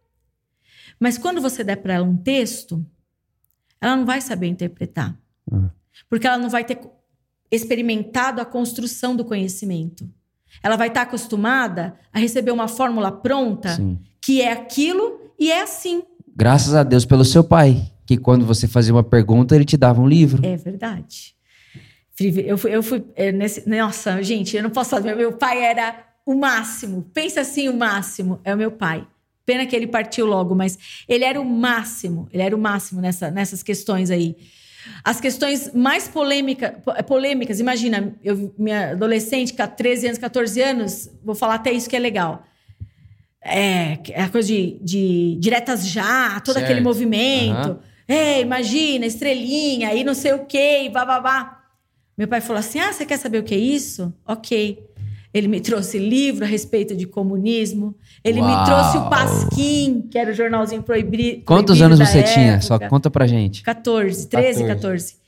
Mas 0.99 1.17
quando 1.17 1.41
você 1.41 1.63
der 1.63 1.77
pra 1.77 1.93
ela 1.93 2.05
um 2.05 2.17
texto, 2.17 2.85
ela 3.79 3.95
não 3.95 4.05
vai 4.05 4.19
saber 4.19 4.47
interpretar. 4.47 5.17
Ah. 5.51 5.69
Porque 6.09 6.27
ela 6.27 6.37
não 6.37 6.49
vai 6.49 6.63
ter 6.63 6.79
experimentado 7.51 8.41
a 8.41 8.45
construção 8.45 9.15
do 9.15 9.23
conhecimento. 9.23 10.09
Ela 10.61 10.75
vai 10.75 10.87
estar 10.87 11.03
acostumada 11.03 11.95
a 12.11 12.19
receber 12.19 12.51
uma 12.51 12.67
fórmula 12.67 13.11
pronta, 13.11 13.75
Sim. 13.75 13.99
que 14.21 14.41
é 14.41 14.51
aquilo 14.51 15.31
e 15.39 15.51
é 15.51 15.61
assim. 15.61 16.03
Graças 16.35 16.73
a 16.73 16.83
Deus 16.83 17.05
pelo 17.05 17.25
seu 17.25 17.43
pai, 17.43 17.91
que 18.05 18.17
quando 18.17 18.45
você 18.45 18.67
fazia 18.67 18.93
uma 18.93 19.03
pergunta, 19.03 19.55
ele 19.55 19.65
te 19.65 19.77
dava 19.77 20.01
um 20.01 20.07
livro. 20.07 20.45
É 20.45 20.57
verdade. 20.57 21.35
Eu 22.19 22.57
fui, 22.57 22.75
eu 22.75 22.83
fui 22.83 23.03
é, 23.15 23.31
nesse. 23.31 23.67
Nossa, 23.67 24.21
gente, 24.21 24.55
eu 24.55 24.63
não 24.63 24.69
posso 24.69 24.91
falar. 24.91 25.15
Meu 25.15 25.33
pai 25.33 25.63
era 25.63 26.05
o 26.25 26.35
máximo. 26.35 27.03
Pensa 27.13 27.41
assim, 27.41 27.67
o 27.69 27.73
máximo. 27.75 28.39
É 28.43 28.53
o 28.53 28.57
meu 28.57 28.71
pai. 28.71 29.05
Pena 29.45 29.65
que 29.65 29.75
ele 29.75 29.87
partiu 29.87 30.25
logo, 30.25 30.53
mas 30.55 30.77
ele 31.09 31.25
era 31.25 31.41
o 31.41 31.45
máximo. 31.45 32.29
Ele 32.31 32.43
era 32.43 32.55
o 32.55 32.59
máximo 32.59 33.01
nessa, 33.01 33.29
nessas 33.31 33.61
questões 33.63 34.09
aí. 34.11 34.37
As 35.03 35.19
questões 35.19 35.73
mais 35.73 36.07
polêmica, 36.07 36.79
po- 36.83 37.03
polêmicas, 37.05 37.59
imagina, 37.59 38.13
eu, 38.23 38.53
minha 38.57 38.91
adolescente, 38.91 39.53
com 39.53 39.65
13 39.65 40.07
anos, 40.07 40.19
14 40.19 40.61
anos, 40.61 41.09
vou 41.23 41.33
falar 41.35 41.55
até 41.55 41.71
isso 41.71 41.89
que 41.89 41.95
é 41.95 41.99
legal. 41.99 42.43
é, 43.43 43.97
a 44.15 44.29
coisa 44.29 44.47
de, 44.47 44.77
de 44.81 45.35
diretas 45.39 45.87
já, 45.87 46.39
todo 46.41 46.53
Certo. 46.55 46.65
aquele 46.65 46.81
movimento. 46.81 47.53
Aham. 47.69 47.79
É, 48.07 48.41
imagina, 48.41 49.05
estrelinha, 49.05 49.93
e 49.93 50.03
não 50.03 50.13
sei 50.13 50.33
o 50.33 50.45
quê, 50.45 50.83
e 50.83 50.89
bababá. 50.89 51.62
Meu 52.17 52.27
pai 52.27 52.41
falou 52.41 52.59
assim: 52.59 52.79
Ah, 52.79 52.91
você 52.93 53.05
quer 53.05 53.17
saber 53.17 53.39
o 53.39 53.43
que 53.43 53.53
é 53.53 53.57
isso? 53.57 54.13
Ok. 54.27 54.83
Ele 55.33 55.47
me 55.47 55.59
trouxe 55.59 55.97
livro 55.97 56.45
a 56.45 56.47
respeito 56.47 56.95
de 56.95 57.07
comunismo. 57.07 57.95
Ele 58.23 58.39
Uau. 58.39 58.47
me 58.47 58.65
trouxe 58.65 58.97
o 58.99 59.09
Pasquim, 59.09 60.07
que 60.11 60.17
era 60.17 60.29
o 60.29 60.33
jornalzinho 60.33 60.83
proibi 60.83 61.41
Quantos 61.43 61.79
proibido 61.79 61.85
anos 61.85 61.99
da 61.99 62.05
você 62.05 62.21
tinha? 62.21 62.53
época. 62.53 62.61
Só 62.61 62.77
conta 62.79 63.09
pra 63.09 63.25
gente. 63.25 63.63
14, 63.63 64.27
13, 64.27 64.65
14. 64.67 64.67
14. 64.67 65.23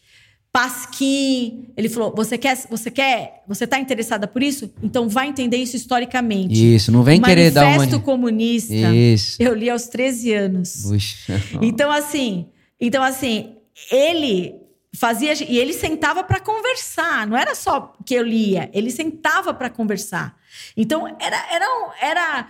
Pasquim. 0.56 1.66
Ele 1.76 1.90
falou: 1.90 2.14
você 2.16 2.38
quer, 2.38 2.56
você 2.70 2.92
quer, 2.92 3.44
você 3.48 3.66
tá 3.66 3.80
interessada 3.80 4.28
por 4.28 4.42
isso? 4.44 4.72
Então 4.82 5.10
vai 5.10 5.28
entender 5.28 5.58
isso 5.58 5.76
historicamente. 5.76 6.76
Isso, 6.76 6.92
não 6.92 7.04
vem 7.04 7.20
O 7.20 7.24
querer 7.24 7.52
dar 7.52 7.66
uma. 7.66 7.78
Manifesto 7.78 8.02
Comunista. 8.02 8.74
Isso. 8.74 9.42
Eu 9.42 9.54
li 9.54 9.70
aos 9.70 9.88
13 9.88 10.34
anos. 10.34 10.84
Puxa. 10.84 11.42
Então, 11.62 11.92
assim, 11.92 12.46
então, 12.80 13.04
assim, 13.04 13.56
ele 13.92 14.56
fazia. 14.96 15.34
E 15.44 15.58
ele 15.58 15.74
sentava 15.74 16.24
para 16.24 16.40
conversar. 16.40 17.28
Não 17.28 17.38
era 17.38 17.54
só 17.56 17.94
que 18.06 18.14
eu 18.16 18.24
lia, 18.24 18.70
ele 18.74 18.90
sentava 18.92 19.54
para 19.54 19.70
conversar. 19.70 20.36
Então, 20.78 21.06
era. 21.20 21.36
era, 21.52 21.66
era 22.02 22.48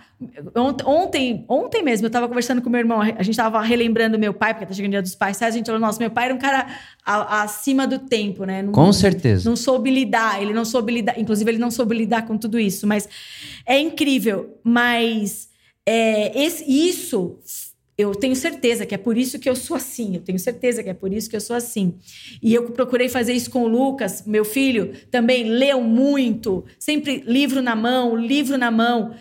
ont- 0.54 0.82
ontem, 0.86 1.44
ontem 1.48 1.82
mesmo, 1.82 2.06
eu 2.06 2.10
tava 2.10 2.28
conversando 2.28 2.62
com 2.62 2.70
meu 2.70 2.78
irmão, 2.78 3.00
a 3.00 3.22
gente 3.22 3.36
tava 3.36 3.60
relembrando 3.62 4.16
meu 4.18 4.32
pai, 4.32 4.54
porque 4.54 4.66
tá 4.66 4.72
chegando 4.74 4.90
o 4.90 4.92
dia 4.92 5.02
dos 5.02 5.14
pais, 5.16 5.36
sabe? 5.36 5.48
A 5.50 5.54
gente 5.54 5.66
falou, 5.66 5.80
nossa, 5.80 5.98
meu 5.98 6.10
pai 6.10 6.26
era 6.26 6.34
um 6.34 6.38
cara 6.38 6.66
a- 7.04 7.42
acima 7.42 7.84
do 7.86 7.98
tempo, 7.98 8.44
né? 8.44 8.62
Não- 8.62 8.72
Com 8.72 8.92
certeza. 8.92 9.48
não 9.48 9.56
soube 9.56 9.90
lidar, 9.90 10.40
ele 10.40 10.52
não 10.52 10.64
soube 10.64 10.92
lidar, 10.92 11.18
inclusive 11.18 11.50
ele 11.50 11.58
não 11.58 11.70
soube 11.70 11.96
lidar 11.96 12.26
com 12.26 12.38
tudo 12.38 12.60
isso, 12.60 12.86
mas 12.86 13.08
é 13.66 13.76
incrível. 13.80 14.56
Mas 14.62 15.48
é, 15.84 16.40
esse- 16.44 16.64
isso, 16.64 17.38
eu 17.98 18.14
tenho 18.14 18.36
certeza 18.36 18.84
que 18.84 18.94
é 18.94 18.98
por 18.98 19.16
isso 19.16 19.38
que 19.38 19.48
eu 19.48 19.56
sou 19.56 19.76
assim, 19.76 20.16
eu 20.16 20.20
tenho 20.20 20.38
certeza 20.38 20.82
que 20.82 20.90
é 20.90 20.94
por 20.94 21.12
isso 21.12 21.30
que 21.30 21.36
eu 21.36 21.40
sou 21.40 21.56
assim. 21.56 21.94
E 22.42 22.52
eu 22.52 22.70
procurei 22.70 23.08
fazer 23.08 23.32
isso 23.32 23.50
com 23.50 23.62
o 23.62 23.68
Lucas, 23.68 24.24
meu 24.26 24.44
filho, 24.44 24.92
também 25.10 25.44
leu 25.44 25.80
muito, 25.80 26.64
sempre 26.78 27.22
livro 27.26 27.62
na 27.62 27.74
mão, 27.74 28.14
livro 28.14 28.58
na 28.58 28.70
mão, 28.70 29.14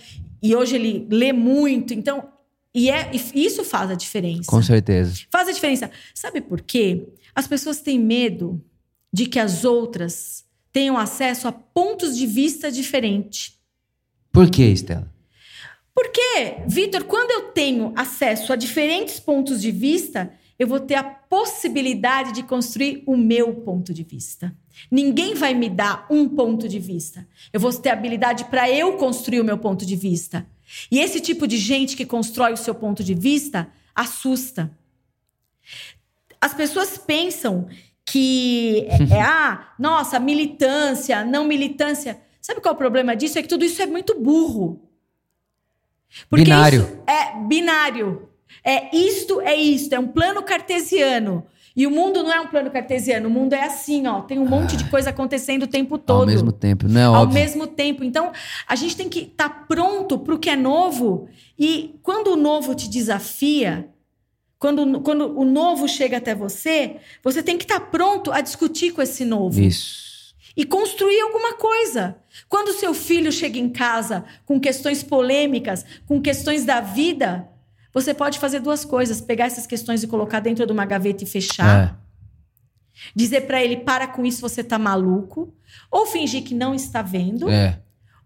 e 0.43 0.53
hoje 0.53 0.75
ele 0.75 1.07
lê 1.09 1.31
muito, 1.31 1.93
então. 1.93 2.29
E 2.73 2.89
é, 2.89 3.09
e 3.13 3.45
isso 3.45 3.63
faz 3.63 3.89
a 3.89 3.95
diferença. 3.95 4.51
Com 4.51 4.61
certeza. 4.61 5.21
Faz 5.31 5.47
a 5.47 5.53
diferença. 5.53 5.89
Sabe 6.13 6.41
por 6.41 6.61
quê? 6.61 7.07
As 7.33 7.47
pessoas 7.47 7.79
têm 7.79 7.97
medo 7.97 8.61
de 9.11 9.25
que 9.25 9.39
as 9.39 9.63
outras 9.63 10.43
tenham 10.73 10.97
acesso 10.97 11.47
a 11.47 11.53
pontos 11.53 12.17
de 12.17 12.27
vista 12.27 12.69
diferentes. 12.69 13.57
Por 14.29 14.49
que, 14.49 14.63
Estela? 14.63 15.14
Porque, 15.95 16.57
Vitor, 16.67 17.05
quando 17.05 17.31
eu 17.31 17.53
tenho 17.53 17.93
acesso 17.95 18.51
a 18.51 18.57
diferentes 18.57 19.17
pontos 19.17 19.61
de 19.61 19.71
vista, 19.71 20.29
eu 20.59 20.67
vou 20.67 20.81
ter 20.81 20.95
a 20.95 21.03
possibilidade 21.03 22.33
de 22.33 22.43
construir 22.43 23.01
o 23.07 23.15
meu 23.15 23.55
ponto 23.55 23.93
de 23.93 24.03
vista. 24.03 24.53
Ninguém 24.91 25.33
vai 25.35 25.53
me 25.53 25.69
dar 25.69 26.05
um 26.09 26.27
ponto 26.27 26.67
de 26.67 26.79
vista. 26.79 27.25
Eu 27.53 27.61
vou 27.61 27.71
ter 27.71 27.89
habilidade 27.91 28.43
para 28.45 28.69
eu 28.69 28.97
construir 28.97 29.39
o 29.39 29.45
meu 29.45 29.57
ponto 29.57 29.85
de 29.85 29.95
vista. 29.95 30.45
E 30.91 30.99
esse 30.99 31.21
tipo 31.21 31.47
de 31.47 31.57
gente 31.57 31.95
que 31.95 32.05
constrói 32.05 32.51
o 32.51 32.57
seu 32.57 32.75
ponto 32.75 33.01
de 33.01 33.13
vista 33.13 33.69
assusta. 33.95 34.69
As 36.41 36.53
pessoas 36.53 36.97
pensam 36.97 37.67
que 38.05 38.85
é, 38.89 39.15
é, 39.15 39.21
ah, 39.21 39.73
nossa, 39.79 40.19
militância, 40.19 41.23
não 41.23 41.45
militância. 41.45 42.19
Sabe 42.41 42.59
qual 42.59 42.73
é 42.73 42.75
o 42.75 42.77
problema 42.77 43.15
disso? 43.15 43.39
É 43.39 43.41
que 43.41 43.47
tudo 43.47 43.63
isso 43.63 43.81
é 43.81 43.85
muito 43.85 44.19
burro. 44.19 44.84
Binário. 46.31 46.81
isso 46.81 46.97
é 47.07 47.37
binário. 47.47 48.29
É 48.63 48.95
isto, 48.95 49.41
é 49.41 49.55
isto. 49.55 49.93
É 49.93 49.99
um 49.99 50.07
plano 50.07 50.41
cartesiano. 50.43 51.45
E 51.75 51.85
o 51.85 51.91
mundo 51.91 52.23
não 52.23 52.31
é 52.31 52.39
um 52.39 52.47
plano 52.47 52.71
cartesiano. 52.71 53.27
O 53.27 53.31
mundo 53.31 53.53
é 53.53 53.63
assim, 53.63 54.07
ó. 54.07 54.21
Tem 54.21 54.39
um 54.39 54.47
monte 54.47 54.77
de 54.77 54.85
coisa 54.89 55.09
acontecendo 55.09 55.63
o 55.63 55.67
tempo 55.67 55.97
todo. 55.97 56.21
Ao 56.21 56.25
mesmo 56.25 56.51
tempo, 56.51 56.87
não 56.87 57.01
é 57.01 57.03
Ao 57.03 57.13
óbvio. 57.23 57.33
mesmo 57.33 57.67
tempo. 57.67 58.03
Então, 58.03 58.31
a 58.65 58.75
gente 58.75 58.95
tem 58.95 59.09
que 59.09 59.19
estar 59.19 59.67
pronto 59.67 60.17
para 60.17 60.33
o 60.33 60.39
que 60.39 60.49
é 60.49 60.55
novo. 60.55 61.27
E 61.59 61.99
quando 62.01 62.31
o 62.31 62.37
novo 62.37 62.73
te 62.73 62.89
desafia, 62.89 63.89
quando, 64.57 65.01
quando 65.01 65.37
o 65.37 65.43
novo 65.43 65.87
chega 65.87 66.17
até 66.17 66.33
você, 66.33 66.95
você 67.21 67.43
tem 67.43 67.57
que 67.57 67.65
estar 67.65 67.79
pronto 67.81 68.31
a 68.31 68.39
discutir 68.39 68.91
com 68.93 69.01
esse 69.01 69.25
novo 69.25 69.59
Isso. 69.61 70.04
E 70.55 70.65
construir 70.65 71.19
alguma 71.21 71.53
coisa. 71.53 72.15
Quando 72.47 72.73
seu 72.73 72.93
filho 72.93 73.31
chega 73.31 73.59
em 73.59 73.69
casa 73.69 74.23
com 74.45 74.59
questões 74.59 75.03
polêmicas, 75.03 75.85
com 76.05 76.21
questões 76.21 76.63
da 76.63 76.79
vida, 76.81 77.47
você 77.93 78.13
pode 78.13 78.39
fazer 78.39 78.59
duas 78.59 78.85
coisas: 78.85 79.21
pegar 79.21 79.45
essas 79.45 79.67
questões 79.67 80.03
e 80.03 80.07
colocar 80.07 80.39
dentro 80.39 80.65
de 80.65 80.71
uma 80.71 80.85
gaveta 80.85 81.23
e 81.23 81.27
fechar. 81.27 81.99
É. 82.01 82.05
Dizer 83.15 83.41
pra 83.41 83.63
ele: 83.63 83.77
para 83.77 84.07
com 84.07 84.25
isso, 84.25 84.41
você 84.41 84.63
tá 84.63 84.79
maluco. 84.79 85.53
Ou 85.91 86.05
fingir 86.05 86.43
que 86.43 86.53
não 86.53 86.73
está 86.73 87.01
vendo. 87.01 87.49
É. 87.49 87.79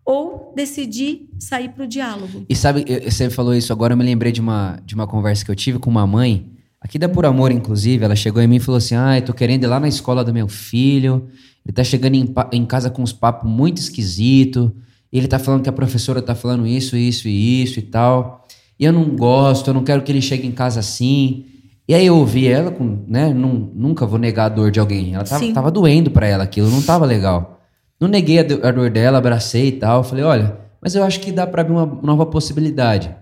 Ou 0.06 0.54
decidir 0.56 1.30
sair 1.38 1.70
pro 1.70 1.88
diálogo. 1.88 2.46
E 2.50 2.56
sabe, 2.56 2.84
você 3.04 3.30
falou 3.30 3.54
isso 3.54 3.72
agora, 3.72 3.94
eu 3.94 3.98
me 3.98 4.04
lembrei 4.04 4.32
de 4.32 4.42
uma, 4.42 4.80
de 4.84 4.96
uma 4.96 5.06
conversa 5.06 5.46
que 5.46 5.52
eu 5.52 5.56
tive 5.56 5.78
com 5.78 5.88
uma 5.88 6.08
mãe, 6.08 6.52
aqui 6.82 6.98
da 6.98 7.08
Por 7.08 7.28
Amor, 7.28 7.52
inclusive, 7.52 8.04
ela 8.04 8.16
chegou 8.16 8.42
em 8.42 8.48
mim 8.48 8.56
e 8.56 8.60
falou 8.60 8.80
assim, 8.80 8.96
ah, 8.96 9.20
eu 9.20 9.22
tô 9.22 9.34
querendo 9.34 9.66
ir 9.66 9.68
lá 9.68 9.80
na 9.80 9.88
escola 9.88 10.24
do 10.24 10.34
meu 10.34 10.48
filho, 10.48 11.30
ele 11.70 11.76
tá 11.76 11.84
chegando 11.84 12.16
em, 12.16 12.34
em 12.52 12.66
casa 12.66 12.90
com 12.90 13.02
uns 13.04 13.14
papos 13.14 13.50
muito 13.50 13.78
esquisitos, 13.80 14.72
e 15.12 15.18
ele 15.18 15.28
tá 15.28 15.38
falando 15.40 15.62
que 15.64 15.70
a 15.70 15.74
professora 15.74 16.22
tá 16.22 16.34
falando 16.36 16.66
isso, 16.66 16.98
isso 16.98 17.28
e 17.28 17.64
isso 17.64 17.80
e 17.80 17.84
tal, 17.84 18.46
e 18.80 18.86
eu 18.86 18.92
não 18.94 19.16
gosto, 19.16 19.70
eu 19.70 19.74
não 19.74 19.84
quero 19.84 20.02
que 20.02 20.12
ele 20.12 20.22
chegue 20.22 20.48
em 20.48 20.52
casa 20.52 20.80
assim. 20.80 21.46
E 21.88 21.94
aí 21.94 22.06
eu 22.06 22.16
ouvi 22.18 22.48
ela, 22.48 22.70
com, 22.72 23.00
né, 23.08 23.34
nun- 23.34 23.72
nunca 23.76 24.06
vou 24.06 24.20
negar 24.20 24.46
a 24.46 24.50
dor 24.50 24.72
de 24.72 24.80
alguém, 24.80 25.14
ela 25.16 25.24
tava, 25.24 25.44
Sim. 25.44 25.54
tava 25.54 25.72
doendo 25.72 26.12
pra 26.12 26.28
ela 26.28 26.44
aquilo, 26.44 26.70
não 26.70 26.82
tava 26.82 27.06
legal. 27.06 27.60
Não 28.00 28.08
neguei 28.08 28.40
a, 28.40 28.42
a 28.42 28.72
dor 28.72 28.90
dela, 28.90 29.18
abracei 29.18 29.68
e 29.68 29.72
tal. 29.74 30.04
Falei, 30.04 30.24
olha, 30.24 30.58
mas 30.82 30.96
eu 30.96 31.04
acho 31.04 31.20
que 31.20 31.32
dá 31.32 31.46
pra 31.46 31.62
abrir 31.62 31.74
uma 31.74 31.86
nova 32.02 32.26
possibilidade. 32.26 33.14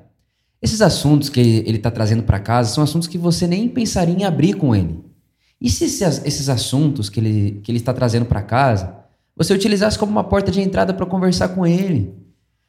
Esses 0.62 0.82
assuntos 0.82 1.30
que 1.30 1.40
ele, 1.40 1.64
ele 1.68 1.78
tá 1.80 1.90
trazendo 1.90 2.24
pra 2.24 2.40
casa 2.40 2.72
são 2.74 2.84
assuntos 2.84 3.08
que 3.08 3.18
você 3.18 3.48
nem 3.48 3.68
pensaria 3.68 4.14
em 4.16 4.24
abrir 4.24 4.54
com 4.54 4.76
ele. 4.76 5.00
E 5.62 5.70
se 5.70 5.86
esses, 5.86 6.22
esses 6.26 6.50
assuntos 6.50 7.10
que 7.10 7.20
ele, 7.20 7.60
que 7.64 7.72
ele 7.72 7.80
está 7.80 7.94
trazendo 7.94 8.26
pra 8.26 8.42
casa, 8.42 8.94
você 9.36 9.54
utilizasse 9.54 9.98
como 9.98 10.12
uma 10.12 10.24
porta 10.24 10.52
de 10.52 10.62
entrada 10.62 10.94
pra 10.94 11.06
conversar 11.06 11.50
com 11.50 11.66
ele? 11.66 12.14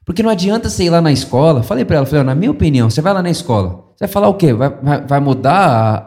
Porque 0.05 0.22
não 0.22 0.30
adianta 0.30 0.70
você 0.70 0.84
ir 0.84 0.91
lá 0.91 1.01
na 1.03 1.12
escola. 1.12 1.62
Falei 1.62 1.84
pra 1.84 1.97
ela, 1.99 2.07
falei, 2.07 2.24
na 2.24 2.34
minha 2.34 2.51
opinião, 2.51 2.89
você 2.89 3.03
vai 3.03 3.12
lá 3.12 3.22
na 3.22 3.28
escola. 3.30 3.84
Você 3.95 4.07
vai 4.07 4.09
falar 4.09 4.28
o 4.28 4.34
quê? 4.34 4.55
Vai, 4.55 4.70
vai, 4.70 5.07
vai 5.07 5.20
mudar 5.20 5.55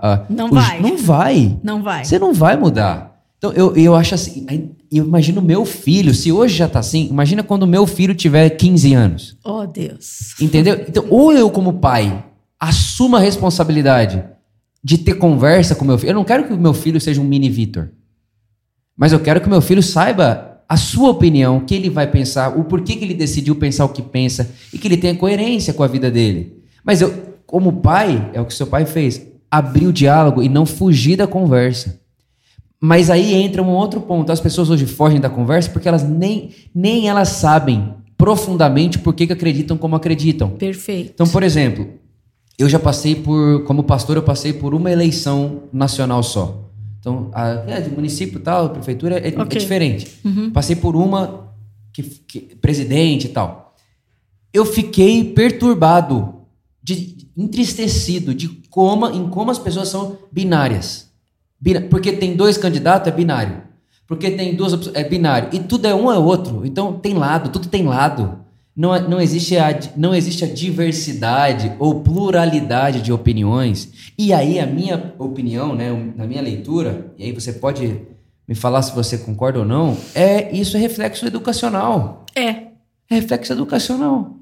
a, 0.02 0.14
a- 0.14 0.26
Não 0.30 0.48
o- 0.50 0.54
vai. 0.56 0.82
Não 0.82 0.98
vai. 0.98 1.60
Não 1.64 1.84
vai. 1.84 2.04
Você 2.06 2.18
não 2.18 2.34
vai 2.34 2.58
mudar. 2.58 3.12
Então, 3.38 3.52
eu, 3.54 3.76
eu 3.76 3.96
acho 3.96 4.14
assim, 4.16 4.46
eu 4.92 5.04
imagino 5.06 5.42
meu 5.42 5.66
filho, 5.66 6.14
se 6.14 6.32
hoje 6.32 6.56
já 6.56 6.68
tá 6.68 6.80
assim, 6.80 7.08
imagina 7.10 7.42
quando 7.44 7.66
meu 7.68 7.86
filho 7.88 8.14
tiver 8.16 8.50
15 8.52 8.94
anos. 8.94 9.38
Oh, 9.44 9.66
Deus. 9.66 10.40
Entendeu? 10.40 10.84
Então, 10.88 11.06
ou 11.10 11.34
eu, 11.34 11.50
como 11.50 11.74
pai, 11.74 12.24
assuma 12.60 13.18
a 13.18 13.22
responsabilidade 13.22 14.24
de 14.84 14.98
ter 14.98 15.16
conversa 15.16 15.76
com 15.76 15.86
meu 15.86 15.98
filho. 15.98 16.12
Eu 16.12 16.16
não 16.16 16.24
quero 16.24 16.46
que 16.46 16.54
o 16.54 16.58
meu 16.58 16.74
filho 16.74 17.00
seja 17.00 17.22
um 17.22 17.24
mini 17.24 17.50
Vitor. 17.50 17.90
Mas 18.98 19.12
eu 19.12 19.20
quero 19.20 19.42
que 19.42 19.48
o 19.48 19.50
meu 19.50 19.62
filho 19.62 19.82
saiba 19.82 20.62
a 20.68 20.78
sua 20.78 21.10
opinião, 21.10 21.58
o 21.58 21.62
que 21.62 21.76
ele 21.76 21.90
vai 21.90 22.08
pensar, 22.08 22.58
o 22.58 22.64
porquê 22.64 22.96
que 22.96 23.04
ele 23.04 23.14
decidiu 23.14 23.56
pensar 23.56 23.86
o 23.86 23.90
que 23.90 24.02
pensa 24.02 24.50
e 24.74 24.78
que 24.78 24.88
ele 24.88 24.98
tenha 24.98 25.16
coerência 25.16 25.74
com 25.74 25.84
a 25.84 25.88
vida 25.88 26.10
dele. 26.10 26.64
Mas 26.84 27.02
eu, 27.02 27.14
como 27.46 27.82
pai, 27.82 28.30
é 28.34 28.40
o 28.40 28.46
que 28.46 28.54
seu 28.54 28.68
pai 28.68 28.86
fez, 28.86 29.22
abrir 29.50 29.86
o 29.86 29.94
diálogo 29.94 30.42
e 30.42 30.48
não 30.48 30.66
fugir 30.66 31.18
da 31.18 31.28
conversa. 31.28 32.00
Mas 32.80 33.10
aí 33.10 33.34
entra 33.34 33.62
um 33.62 33.70
outro 33.70 34.02
ponto. 34.02 34.32
As 34.32 34.40
pessoas 34.40 34.70
hoje 34.70 34.86
fogem 34.86 35.20
da 35.20 35.30
conversa 35.30 35.70
porque 35.70 35.88
elas 35.88 36.08
nem, 36.08 36.52
nem 36.74 37.10
elas 37.10 37.30
sabem 37.30 37.94
profundamente 38.18 38.98
por 38.98 39.14
que, 39.14 39.28
que 39.28 39.34
acreditam 39.34 39.78
como 39.78 39.96
acreditam. 39.96 40.52
Perfeito. 40.52 41.12
Então, 41.14 41.28
por 41.28 41.44
exemplo, 41.44 41.88
eu 42.62 42.70
já 42.70 42.80
passei 42.80 43.16
por, 43.16 43.64
como 43.64 43.84
pastor, 43.84 44.16
eu 44.18 44.24
passei 44.24 44.54
por 44.54 44.74
uma 44.74 44.92
eleição 44.92 45.64
nacional 45.74 46.22
só. 46.24 46.70
Então, 47.00 47.30
a, 47.34 47.48
é, 47.68 47.82
de 47.82 47.90
município 47.90 48.38
e 48.38 48.42
tal, 48.42 48.70
prefeitura 48.70 49.18
é, 49.20 49.34
é 49.34 49.42
Ok. 49.42 49.60
diferente. 49.60 50.20
Passei 50.54 50.76
por 50.76 50.96
uma 50.96 51.48
que, 51.92 52.04
que- 52.04 52.40
presidente 52.62 53.26
e 53.26 53.30
tal. 53.30 53.76
Eu 54.54 54.66
fiquei 54.66 55.24
perturbado, 55.34 56.36
de, 56.84 57.28
entristecido 57.38 58.34
de 58.36 58.48
como, 58.70 59.08
em 59.08 59.28
como 59.30 59.50
as 59.52 59.58
pessoas 59.60 59.88
são 59.90 60.18
binárias. 60.32 61.10
Bina- 61.60 61.82
Porque 61.82 62.12
tem 62.12 62.36
dois 62.36 62.58
candidatos, 62.58 63.08
é 63.12 63.16
binário. 63.16 63.62
Porque 64.08 64.30
tem 64.32 64.54
duas 64.56 64.74
opções, 64.74 64.96
é 64.96 65.04
binário. 65.04 65.50
E 65.54 65.60
tudo 65.60 65.88
é 65.88 65.96
um 65.96 66.12
é 66.12 66.18
outro. 66.18 66.66
Então 66.66 66.94
tem 66.94 67.14
lado, 67.14 67.50
tudo 67.50 67.68
tem 67.70 67.84
lado. 67.86 68.40
Não, 68.76 68.96
é- 68.96 69.06
não, 69.08 69.20
existe 69.20 69.58
a, 69.58 69.78
não 69.98 70.16
existe 70.16 70.46
a 70.46 70.48
diversidade 70.54 71.74
ou 71.78 72.02
pluralidade 72.02 73.02
de 73.02 73.12
opiniões. 73.12 74.12
E 74.18 74.32
aí 74.34 74.60
a 74.60 74.66
minha 74.66 75.14
opinião, 75.20 75.76
né, 75.76 75.92
na 76.16 76.26
minha 76.26 76.42
leitura, 76.42 77.14
e 77.18 77.26
aí 77.26 77.32
você 77.34 77.52
pode 77.54 78.02
me 78.48 78.56
falar 78.56 78.82
se 78.82 78.94
você 78.96 79.18
concorda 79.18 79.60
ou 79.60 79.66
não, 79.66 79.98
é 80.16 80.52
isso 80.56 80.78
é 80.78 80.80
reflexo 80.80 81.26
educacional. 81.26 82.26
É. 82.34 82.48
É 82.50 82.72
reflexo 83.10 83.52
educacional. 83.52 84.38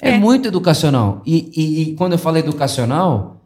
É, 0.00 0.10
É. 0.10 0.18
muito 0.18 0.46
educacional. 0.48 1.20
E, 1.26 1.50
e- 1.54 1.82
e 1.82 1.94
quando 1.96 2.12
eu 2.12 2.18
falo 2.18 2.38
educacional, 2.38 3.44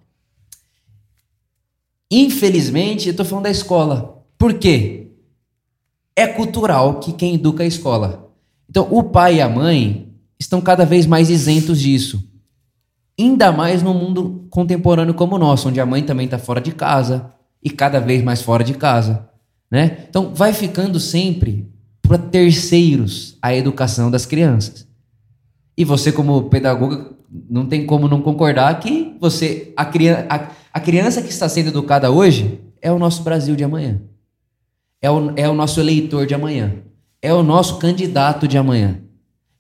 infelizmente, 2.11 3.07
eu 3.09 3.11
estou 3.13 3.25
falando 3.27 3.45
da 3.45 3.51
escola. 3.51 4.23
Por 4.39 4.55
quê? 4.55 5.09
É 6.15 6.27
cultural 6.27 7.01
que 7.01 7.13
quem 7.13 7.35
educa 7.35 7.63
é 7.63 7.65
a 7.65 7.69
escola. 7.69 8.24
Então, 8.69 8.89
o 8.91 9.03
pai 9.03 9.37
e 9.37 9.41
a 9.41 9.49
mãe 9.49 10.13
estão 10.39 10.61
cada 10.61 10.85
vez 10.85 11.07
mais 11.07 11.31
isentos 11.31 11.81
disso. 11.81 12.23
Ainda 13.19 13.53
mais 13.53 13.83
no 13.83 13.95
mundo 13.95 14.47
contemporâneo 14.51 15.15
como 15.15 15.37
o 15.37 15.39
nosso, 15.39 15.69
onde 15.69 15.81
a 15.81 15.87
mãe 15.87 16.03
também 16.03 16.25
está 16.25 16.39
fora 16.39 16.61
de 16.61 16.73
casa 16.73 17.33
e 17.63 17.71
cada 17.71 18.01
vez 18.01 18.23
mais 18.23 18.43
fora 18.43 18.65
de 18.65 18.75
casa. 18.75 19.29
Né? 19.71 20.07
Então, 20.09 20.35
vai 20.35 20.53
ficando 20.53 20.99
sempre 21.01 21.73
para 22.03 22.19
terceiros 22.19 23.39
a 23.41 23.55
educação 23.55 24.11
das 24.11 24.27
crianças. 24.27 24.87
E 25.77 25.85
você, 25.85 26.13
como 26.13 26.45
pedagoga, 26.45 27.15
não 27.49 27.67
tem 27.67 27.85
como 27.87 28.07
não 28.07 28.23
concordar 28.23 28.79
que 28.79 29.17
você, 29.21 29.73
a, 29.77 29.85
criança, 29.85 30.27
a, 30.29 30.51
a 30.73 30.81
criança 30.81 31.23
que 31.23 31.31
está 31.31 31.49
sendo 31.49 31.69
educada 31.69 32.11
hoje 32.11 32.61
é 32.81 32.93
o 32.93 32.99
nosso 32.99 33.23
Brasil 33.23 33.57
de 33.57 33.65
amanhã. 33.65 34.01
É 35.01 35.11
o, 35.11 35.33
é 35.37 35.49
o 35.49 35.55
nosso 35.55 35.81
eleitor 35.81 36.27
de 36.27 36.35
amanhã. 36.35 36.75
É 37.25 37.33
o 37.33 37.43
nosso 37.43 37.79
candidato 37.79 38.47
de 38.47 38.59
amanhã. 38.59 38.99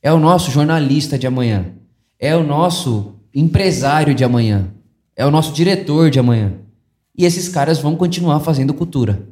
É 0.02 0.12
o 0.12 0.18
nosso 0.18 0.50
jornalista 0.50 1.18
de 1.18 1.26
amanhã. 1.26 1.64
É 2.18 2.36
o 2.36 2.44
nosso 2.44 3.14
empresário 3.34 4.14
de 4.14 4.22
amanhã. 4.22 4.68
É 5.16 5.24
o 5.24 5.30
nosso 5.30 5.50
diretor 5.54 6.10
de 6.10 6.18
amanhã. 6.18 6.52
E 7.16 7.24
esses 7.24 7.48
caras 7.48 7.78
vão 7.78 7.96
continuar 7.96 8.40
fazendo 8.40 8.74
cultura. 8.74 9.26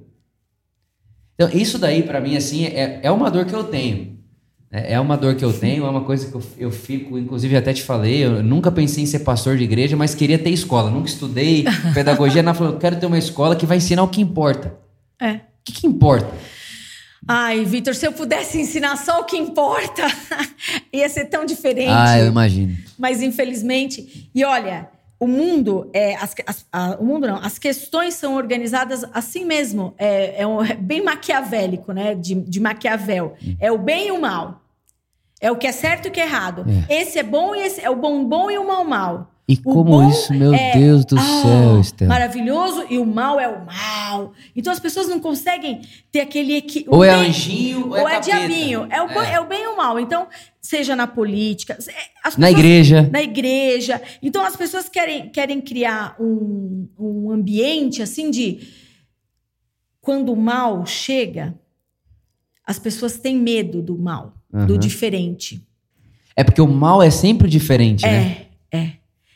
Então, 1.34 1.50
isso 1.52 1.78
daí, 1.78 2.02
para 2.04 2.22
mim, 2.22 2.34
assim, 2.34 2.64
é, 2.64 3.00
é 3.02 3.10
uma 3.10 3.30
dor 3.30 3.44
que 3.44 3.54
eu 3.54 3.64
tenho. 3.64 4.16
É 4.70 4.94
é 4.94 4.98
uma 4.98 5.18
dor 5.18 5.34
que 5.34 5.44
eu 5.44 5.52
tenho, 5.52 5.84
é 5.84 5.90
uma 5.90 6.04
coisa 6.04 6.26
que 6.26 6.34
eu, 6.34 6.42
eu 6.56 6.70
fico, 6.70 7.18
inclusive 7.18 7.54
até 7.54 7.74
te 7.74 7.82
falei, 7.82 8.24
eu 8.24 8.42
nunca 8.42 8.72
pensei 8.72 9.04
em 9.04 9.06
ser 9.06 9.18
pastor 9.18 9.58
de 9.58 9.64
igreja, 9.64 9.94
mas 9.94 10.14
queria 10.14 10.38
ter 10.38 10.48
escola. 10.48 10.90
Nunca 10.90 11.08
estudei 11.08 11.66
pedagogia, 11.92 12.42
na 12.42 12.54
falou, 12.54 12.72
eu 12.72 12.78
quero 12.78 12.98
ter 12.98 13.04
uma 13.04 13.18
escola 13.18 13.54
que 13.54 13.66
vai 13.66 13.76
ensinar 13.76 14.02
o 14.02 14.08
que 14.08 14.22
importa. 14.22 14.74
É. 15.20 15.34
O 15.34 15.40
que, 15.66 15.72
que 15.72 15.86
importa? 15.86 16.32
Ai, 17.26 17.64
Vitor, 17.64 17.94
se 17.94 18.06
eu 18.06 18.12
pudesse 18.12 18.60
ensinar 18.60 18.96
só 18.96 19.20
o 19.20 19.24
que 19.24 19.36
importa, 19.36 20.02
ia 20.92 21.08
ser 21.08 21.26
tão 21.26 21.44
diferente. 21.44 21.88
Ah, 21.90 22.18
eu 22.18 22.26
imagino. 22.26 22.76
Mas 22.98 23.22
infelizmente, 23.22 24.28
e 24.34 24.44
olha, 24.44 24.88
o 25.20 25.26
mundo 25.28 25.88
é 25.92 26.16
as, 26.16 26.34
as- 26.46 26.66
a- 26.72 26.96
o 26.98 27.04
mundo 27.04 27.26
não, 27.28 27.36
as 27.36 27.58
questões 27.58 28.14
são 28.14 28.34
organizadas 28.34 29.04
assim 29.14 29.44
mesmo. 29.44 29.94
É, 29.96 30.42
é 30.42 30.46
um- 30.46 30.62
é 30.64 30.74
bem 30.74 31.02
maquiavélico, 31.02 31.92
né? 31.92 32.14
De, 32.14 32.34
de 32.34 32.60
Maquiavel. 32.60 33.34
É 33.60 33.70
o 33.70 33.78
bem 33.78 34.08
e 34.08 34.10
o 34.12 34.20
mal. 34.20 34.60
É 35.40 35.50
o 35.50 35.56
que 35.56 35.66
é 35.66 35.72
certo 35.72 36.06
e 36.06 36.08
o 36.08 36.12
que 36.12 36.20
é 36.20 36.24
errado. 36.24 36.64
Esse 36.88 37.18
é 37.18 37.22
bom 37.22 37.54
e 37.54 37.60
esse 37.60 37.80
é 37.80 37.90
o 37.90 37.96
bom 37.96 38.24
bom 38.24 38.50
e 38.50 38.58
o 38.58 38.66
mal 38.66 38.84
mal. 38.84 39.31
E 39.48 39.54
O 39.54 39.62
como 39.62 40.08
isso, 40.08 40.32
meu 40.32 40.54
é- 40.54 40.72
Deus 40.78 41.04
do 41.04 41.18
Ah, 41.18 41.42
céu, 41.42 41.80
Estela. 41.80 42.08
Maravilhoso 42.08 42.86
e 42.88 42.96
o 42.96 43.04
mal 43.04 43.40
é 43.40 43.48
o 43.48 43.64
mal. 43.66 44.32
Então 44.54 44.72
as 44.72 44.78
pessoas 44.78 45.08
não 45.08 45.18
conseguem 45.18 45.82
ter 46.12 46.20
aquele 46.20 46.54
equi... 46.54 46.84
Ou 46.88 47.02
é 47.02 47.10
bem- 47.16 47.28
anjinho 47.28 47.88
ou 47.88 47.96
é 47.96 48.02
ou 48.02 48.08
é 48.08 48.20
diabinho. 48.20 48.86
É 48.88 49.02
o, 49.02 49.08
bo- 49.08 49.20
é 49.20 49.40
o 49.40 49.46
bem 49.48 49.64
e 49.64 49.66
o 49.66 49.76
mal. 49.76 49.98
Então, 49.98 50.28
seja 50.60 50.94
na 50.94 51.08
política, 51.08 51.72
é, 51.74 51.76
as 52.22 52.36
Na 52.36 52.46
pessoas- 52.46 52.50
igreja. 52.64 53.08
na 53.12 53.20
igreja. 53.22 54.00
Então 54.22 54.44
as 54.44 54.54
pessoas 54.56 54.88
querem, 54.88 55.28
querem 55.28 55.60
criar 55.60 56.14
um, 56.20 56.88
um 56.96 57.30
ambiente 57.32 58.00
assim 58.00 58.30
de 58.30 58.60
quando 60.00 60.32
o 60.32 60.36
mal 60.36 60.86
chega, 60.86 61.54
as 62.64 62.78
pessoas 62.78 63.18
têm 63.18 63.36
medo 63.36 63.82
do 63.82 63.98
mal, 63.98 64.34
do 64.50 64.56
Aham. 64.74 64.78
diferente. 64.78 65.66
É 66.36 66.44
porque 66.44 66.60
o 66.62 66.68
mal 66.68 67.02
é 67.02 67.10
sempre 67.10 67.48
diferente, 67.48 68.04
né? 68.06 68.46
É, 68.70 68.76
é. 68.78 68.92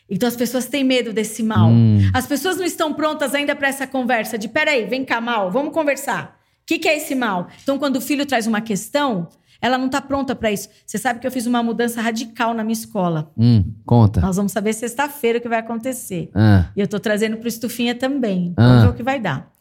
Então 0.08 0.28
as 0.28 0.36
pessoas 0.36 0.66
têm 0.66 0.84
medo 0.84 1.12
desse 1.12 1.42
mal. 1.42 1.68
Hum. 1.68 1.98
As 2.14 2.26
pessoas 2.26 2.56
não 2.56 2.64
estão 2.64 2.94
prontas 2.94 3.34
ainda 3.34 3.56
para 3.56 3.68
essa 3.68 3.86
conversa 3.86 4.38
de 4.38 4.48
peraí, 4.48 4.84
vem 4.86 5.04
cá, 5.04 5.20
mal, 5.20 5.50
vamos 5.50 5.72
conversar. 5.72 6.38
O 6.62 6.66
que, 6.66 6.78
que 6.78 6.88
é 6.88 6.96
esse 6.96 7.14
mal? 7.14 7.48
Então, 7.62 7.78
quando 7.78 7.96
o 7.96 8.00
filho 8.00 8.26
traz 8.26 8.46
uma 8.46 8.60
questão, 8.60 9.28
ela 9.60 9.78
não 9.78 9.86
está 9.86 10.00
pronta 10.00 10.34
para 10.34 10.50
isso. 10.50 10.68
Você 10.84 10.98
sabe 10.98 11.20
que 11.20 11.26
eu 11.26 11.30
fiz 11.30 11.46
uma 11.46 11.62
mudança 11.62 12.00
radical 12.00 12.54
na 12.54 12.62
minha 12.64 12.72
escola. 12.72 13.32
Hum, 13.36 13.72
conta. 13.84 14.20
Nós 14.20 14.36
vamos 14.36 14.52
saber 14.52 14.72
sexta-feira 14.72 15.38
o 15.38 15.40
que 15.40 15.48
vai 15.48 15.58
acontecer. 15.60 16.30
Ah, 16.34 16.70
E 16.76 16.80
eu 16.80 16.88
tô 16.88 16.98
trazendo 16.98 17.36
pro 17.36 17.48
Estufinha 17.48 17.94
também. 17.94 18.52
Ah. 18.56 18.66
Vamos 18.66 18.82
ver 18.82 18.88
o 18.90 18.94
que 18.94 19.02
vai 19.02 19.20
dar. 19.20 19.52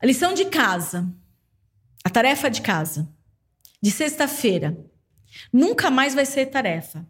A 0.00 0.06
lição 0.06 0.34
de 0.34 0.44
casa. 0.46 1.08
A 2.04 2.10
tarefa 2.10 2.50
de 2.50 2.60
casa. 2.60 3.08
De 3.80 3.90
sexta-feira. 3.90 4.76
Nunca 5.52 5.90
mais 5.90 6.14
vai 6.14 6.26
ser 6.26 6.46
tarefa. 6.46 7.06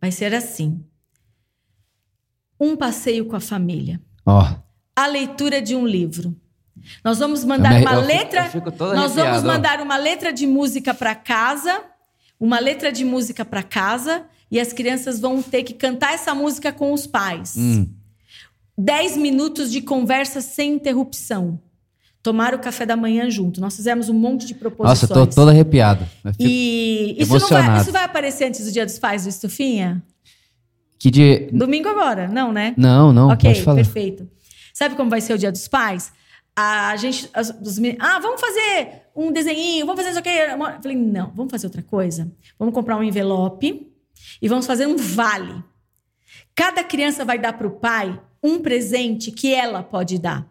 Vai 0.00 0.10
ser 0.10 0.34
assim. 0.34 0.84
Um 2.62 2.76
passeio 2.76 3.24
com 3.26 3.34
a 3.36 3.40
família. 3.40 4.00
ó. 4.24 4.54
A 4.94 5.06
leitura 5.06 5.60
de 5.62 5.74
um 5.74 5.86
livro. 5.86 6.36
Nós 7.04 7.18
vamos 7.18 7.44
mandar 7.44 7.72
Eu 7.72 7.78
me- 7.78 7.86
uma 7.86 7.94
eu 7.94 8.00
fico- 8.02 8.12
letra. 8.14 8.40
eu 8.46 8.50
fico 8.50 8.70
nós 8.70 9.14
vamos 9.14 9.18
arrepiado, 9.20 9.46
mandar 9.46 9.80
uma 9.80 9.96
letra 9.96 10.32
de 10.32 10.46
música 10.46 10.92
para 10.92 11.14
casa, 11.14 11.80
uma 12.38 12.58
letra 12.58 12.92
de 12.92 13.04
música 13.04 13.44
para 13.44 13.62
casa, 13.62 14.24
e 14.50 14.60
as 14.60 14.72
crianças 14.72 15.18
vão 15.18 15.40
ter 15.42 15.62
que 15.62 15.72
cantar 15.72 16.12
essa 16.12 16.34
música 16.34 16.70
com 16.72 16.92
os 16.92 17.06
pais. 17.06 17.54
Hum. 17.56 17.88
10 18.76 19.16
minutos 19.16 19.70
de 19.72 19.80
conversa 19.80 20.40
sem 20.40 20.74
interrupção. 20.74 21.58
Tomar 22.22 22.54
o 22.54 22.58
café 22.58 22.84
da 22.86 22.96
manhã 22.96 23.28
junto. 23.30 23.60
Nós 23.60 23.74
fizemos 23.74 24.08
um 24.08 24.14
monte 24.14 24.46
de 24.46 24.54
proposições. 24.54 25.00
Nossa, 25.10 25.20
eu 25.20 25.26
tô 25.26 25.34
todo 25.34 25.48
arrepiado. 25.50 26.06
Eu 26.24 26.32
fico- 26.32 26.44
E 26.48 27.16
isso, 27.18 27.32
não 27.38 27.48
vai, 27.48 27.80
isso 27.80 27.92
vai 27.92 28.04
aparecer 28.04 28.44
antes 28.44 28.64
do 28.64 28.70
Dia 28.72 28.84
dos 28.86 28.98
Pais 28.98 29.22
do 29.24 29.28
Estufinha? 29.30 30.02
Que 31.02 31.10
de... 31.10 31.38
Domingo 31.52 31.88
agora, 31.88 32.28
não, 32.28 32.52
né? 32.52 32.74
Não, 32.76 33.12
não, 33.12 33.28
ok, 33.30 33.50
pode 33.50 33.64
falar. 33.64 33.76
perfeito. 33.76 34.30
Sabe 34.72 34.94
como 34.94 35.10
vai 35.10 35.20
ser 35.20 35.32
o 35.32 35.38
Dia 35.38 35.50
dos 35.50 35.66
Pais? 35.66 36.12
A 36.54 36.94
gente, 36.96 37.28
as- 37.34 37.50
os 37.60 37.76
meninos, 37.78 38.06
ah, 38.06 38.20
vamos 38.20 38.40
fazer 38.40 39.02
um 39.16 39.32
desenhinho, 39.32 39.84
vamos 39.84 40.00
fazer 40.00 40.10
isso 40.10 40.18
aqui. 40.20 40.28
Eu 40.28 40.58
falei, 40.80 40.96
não, 40.96 41.32
vamos 41.34 41.50
fazer 41.50 41.66
outra 41.66 41.82
coisa. 41.82 42.30
Vamos 42.56 42.72
comprar 42.72 42.96
um 42.96 43.02
envelope 43.02 43.90
e 44.40 44.48
vamos 44.48 44.64
fazer 44.64 44.86
um 44.86 44.96
vale. 44.96 45.62
Cada 46.54 46.84
criança 46.84 47.24
vai 47.24 47.38
dar 47.38 47.54
para 47.54 47.66
o 47.66 47.70
pai 47.72 48.20
um 48.40 48.60
presente 48.60 49.32
que 49.32 49.52
ela 49.52 49.82
pode 49.82 50.18
dar. 50.20 50.46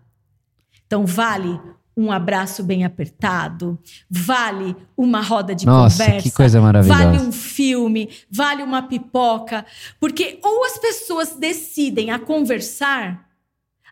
Então, 0.85 1.05
vale 1.05 1.57
um 1.95 2.11
abraço 2.11 2.63
bem 2.63 2.85
apertado, 2.85 3.77
vale 4.09 4.75
uma 4.95 5.21
roda 5.21 5.53
de 5.53 5.65
Nossa, 5.65 6.03
conversa, 6.03 6.23
que 6.23 6.31
coisa 6.31 6.61
maravilhosa. 6.61 7.03
vale 7.03 7.17
um 7.19 7.31
filme, 7.31 8.09
vale 8.29 8.63
uma 8.63 8.83
pipoca, 8.83 9.65
porque 9.99 10.39
ou 10.43 10.65
as 10.65 10.77
pessoas 10.77 11.35
decidem 11.35 12.11
a 12.11 12.19
conversar, 12.19 13.29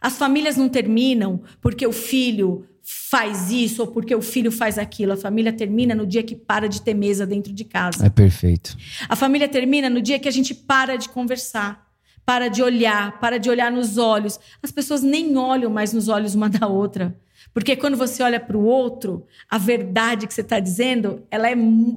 as 0.02 0.18
famílias 0.18 0.56
não 0.56 0.70
terminam 0.70 1.42
porque 1.62 1.86
o 1.86 1.92
filho 1.92 2.66
faz 2.82 3.52
isso 3.52 3.82
ou 3.82 3.88
porque 3.88 4.16
o 4.16 4.22
filho 4.22 4.52
faz 4.52 4.78
aquilo. 4.80 5.14
A 5.14 5.18
família 5.18 5.54
termina 5.54 5.94
no 5.94 6.08
dia 6.08 6.24
que 6.24 6.36
para 6.36 6.68
de 6.68 6.82
ter 6.82 6.96
mesa 6.96 7.26
dentro 7.26 7.54
de 7.54 7.64
casa. 7.64 8.06
É 8.06 8.10
perfeito. 8.10 8.76
A 9.08 9.16
família 9.16 9.48
termina 9.48 9.90
no 9.90 10.02
dia 10.02 10.18
que 10.18 10.28
a 10.28 10.32
gente 10.32 10.56
para 10.56 10.98
de 10.98 11.10
conversar, 11.10 11.88
para 12.26 12.48
de 12.48 12.64
olhar, 12.64 13.20
para 13.20 13.38
de 13.38 13.50
olhar 13.50 13.72
nos 13.72 13.98
olhos. 13.98 14.40
As 14.64 14.72
pessoas 14.72 15.04
nem 15.04 15.38
olham 15.38 15.70
mais 15.70 15.94
nos 15.94 16.08
olhos 16.08 16.34
uma 16.34 16.50
da 16.50 16.66
outra. 16.66 17.16
Porque 17.54 17.76
quando 17.76 17.98
você 17.98 18.22
olha 18.24 18.40
para 18.40 18.58
o 18.58 18.64
outro, 18.64 19.26
a 19.50 19.58
verdade 19.58 20.28
que 20.28 20.34
você 20.34 20.42
está 20.42 20.60
dizendo, 20.60 21.24
ela 21.32 21.50
é 21.50 21.56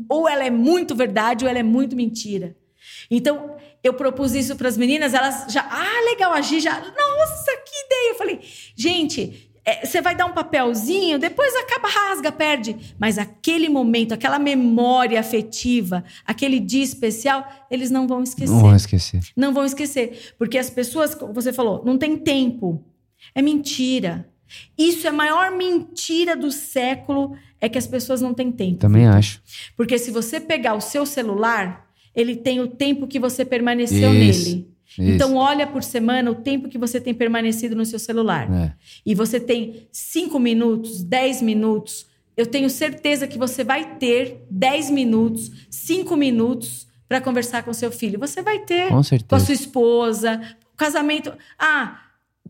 ou 0.09 0.28
ela 0.28 0.44
é 0.44 0.50
muito 0.50 0.94
verdade 0.94 1.44
ou 1.44 1.50
ela 1.50 1.59
é 1.59 1.62
muito 1.62 1.94
mentira. 1.94 2.57
Então, 3.11 3.57
eu 3.82 3.94
propus 3.94 4.34
isso 4.34 4.57
para 4.57 4.68
as 4.68 4.76
meninas, 4.76 5.14
elas 5.14 5.53
já, 5.53 5.66
ah, 5.68 6.05
legal, 6.11 6.32
agir 6.32 6.61
já, 6.61 6.80
nossa, 6.80 7.53
que 7.64 7.86
ideia. 7.86 8.11
Eu 8.11 8.14
falei, 8.14 8.40
gente, 8.74 9.50
é, 9.64 9.86
você 9.86 10.00
vai 10.00 10.14
dar 10.14 10.26
um 10.26 10.32
papelzinho, 10.32 11.18
depois 11.18 11.55
acaba, 11.55 11.88
rasga, 11.88 12.32
perde. 12.32 12.94
Mas 12.98 13.18
aquele 13.18 13.68
momento, 13.68 14.12
aquela 14.12 14.38
memória 14.38 15.20
afetiva, 15.20 16.03
aquele 16.24 16.59
dia 16.59 16.82
especial, 16.82 17.46
eles 17.70 17.90
não 17.90 18.09
vão 18.09 18.22
esquecer. 18.22 18.53
Não 18.53 18.61
vou 18.61 18.74
esquecer. 18.74 19.20
Não 19.36 19.55
vão 19.55 19.64
esquecer. 19.64 20.34
Porque 20.36 20.59
as 20.59 20.68
pessoas, 20.68 21.14
como 21.14 21.32
você 21.32 21.53
falou, 21.53 21.82
não 21.84 21.96
tem 21.96 22.16
tempo. 22.16 22.84
É 23.34 23.40
mentira. 23.40 24.28
Isso 24.76 25.07
é 25.07 25.11
a 25.11 25.12
maior 25.12 25.50
mentira 25.57 26.36
do 26.36 26.50
século, 26.50 27.36
é 27.61 27.68
que 27.68 27.78
as 27.78 27.86
pessoas 27.86 28.20
não 28.20 28.34
têm 28.34 28.50
tempo. 28.50 28.78
Também 28.78 29.07
acho. 29.07 29.40
Porque 29.76 29.98
se 29.98 30.11
você 30.11 30.40
pegar 30.40 30.74
o 30.74 30.80
seu 30.80 31.07
celular, 31.07 31.86
ele 32.14 32.36
tem 32.36 32.61
o 32.61 32.68
tempo 32.68 33.07
que 33.07 33.18
você 33.18 33.44
permaneceu 33.44 34.12
Isso, 34.12 34.12
nele. 34.12 34.32
isso. 34.32 34.72
Então, 34.98 35.36
olha 35.36 35.66
por 35.66 35.82
semana 35.82 36.30
o 36.30 36.34
tempo 36.34 36.68
que 36.68 36.76
você 36.76 37.00
tem 37.00 37.14
permanecido 37.14 37.74
no 37.74 37.86
seu 37.86 37.98
celular. 37.98 38.53
É. 38.53 38.72
E 39.07 39.14
você 39.14 39.40
tem 39.40 39.88
5 39.90 40.38
minutos, 40.38 41.03
10 41.03 41.40
minutos. 41.40 42.07
Eu 42.36 42.44
tenho 42.46 42.68
certeza 42.68 43.26
que 43.26 43.38
você 43.38 43.64
vai 43.64 43.96
ter 43.96 44.44
10 44.50 44.90
minutos, 44.90 45.50
5 45.70 46.14
minutos 46.16 46.86
para 47.09 47.20
conversar 47.20 47.62
com 47.62 47.72
seu 47.72 47.90
filho. 47.90 48.18
Você 48.18 48.42
vai 48.42 48.59
ter 48.61 48.88
Com 48.88 48.94
com 48.94 49.00
a 49.00 49.03
certeza. 49.05 49.44
sua 49.46 49.55
esposa, 49.55 50.40
casamento. 50.76 51.32
Ah, 51.59 51.98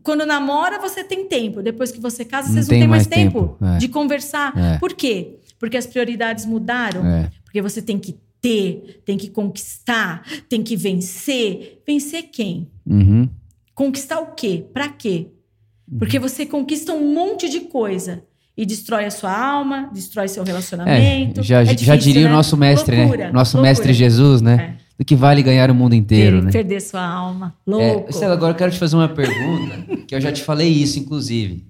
quando 0.03 0.25
namora, 0.25 0.79
você 0.79 1.03
tem 1.03 1.27
tempo. 1.27 1.61
Depois 1.61 1.91
que 1.91 1.99
você 1.99 2.25
casa, 2.25 2.47
Não 2.47 2.53
vocês 2.55 2.67
não 2.67 2.69
tem 2.71 2.79
têm 2.81 2.87
mais 2.87 3.07
mais 3.07 3.15
tempo, 3.15 3.57
tempo, 3.59 3.65
é. 3.65 3.77
de 3.77 3.87
conversar. 3.87 4.53
É. 4.57 4.77
Por 4.77 4.93
quê? 4.93 5.37
Porque 5.57 5.77
as 5.77 5.87
prioridades 5.87 6.45
mudaram. 6.45 7.05
É. 7.05 7.29
Porque 7.43 7.61
você 7.61 7.81
tem 7.81 7.97
que 7.97 8.17
ter, 8.41 9.01
tem 9.05 9.17
que 9.17 9.29
conquistar, 9.29 10.23
tem 10.49 10.61
que 10.61 10.75
vencer. 10.75 11.81
Vencer 11.87 12.23
quem? 12.23 12.67
Uhum. 12.85 13.29
Conquistar 13.73 14.19
o 14.19 14.33
quê? 14.35 14.65
Pra 14.73 14.89
quê? 14.89 15.27
Porque 15.97 16.19
você 16.19 16.45
conquista 16.45 16.91
um 16.93 17.13
monte 17.13 17.49
de 17.49 17.61
coisa 17.61 18.23
e 18.57 18.65
destrói 18.65 19.05
a 19.05 19.11
sua 19.11 19.31
alma, 19.35 19.89
destrói 19.93 20.27
seu 20.27 20.43
relacionamento. 20.43 21.39
É, 21.39 21.43
já, 21.43 21.61
É 21.61 21.65
já 21.65 21.73
difícil, 21.73 21.97
diria 21.97 22.23
né? 22.25 22.29
o 22.29 22.33
nosso 22.33 22.57
mestre, 22.57 22.97
Loucura, 22.97 23.25
né? 23.25 23.31
Nosso 23.31 23.57
loucura. 23.57 23.69
mestre 23.69 23.93
Jesus, 23.93 24.41
né? 24.41 24.77
Do 24.97 25.03
que 25.03 25.15
vale 25.15 25.41
ganhar 25.41 25.71
o 25.71 25.75
mundo 25.75 25.95
inteiro, 25.95 26.41
né? 26.41 26.51
Perder 26.51 26.81
sua 26.81 27.03
alma. 27.03 27.55
É, 27.67 27.71
Louco. 27.71 28.09
Estela, 28.09 28.33
agora 28.33 28.53
eu 28.53 28.57
quero 28.57 28.71
te 28.71 28.77
fazer 28.77 28.95
uma 28.95 29.09
pergunta, 29.09 29.81
que 30.07 30.13
eu 30.13 30.21
já 30.21 30.31
te 30.31 30.43
falei 30.43 30.69
isso, 30.69 30.99
inclusive. 30.99 31.65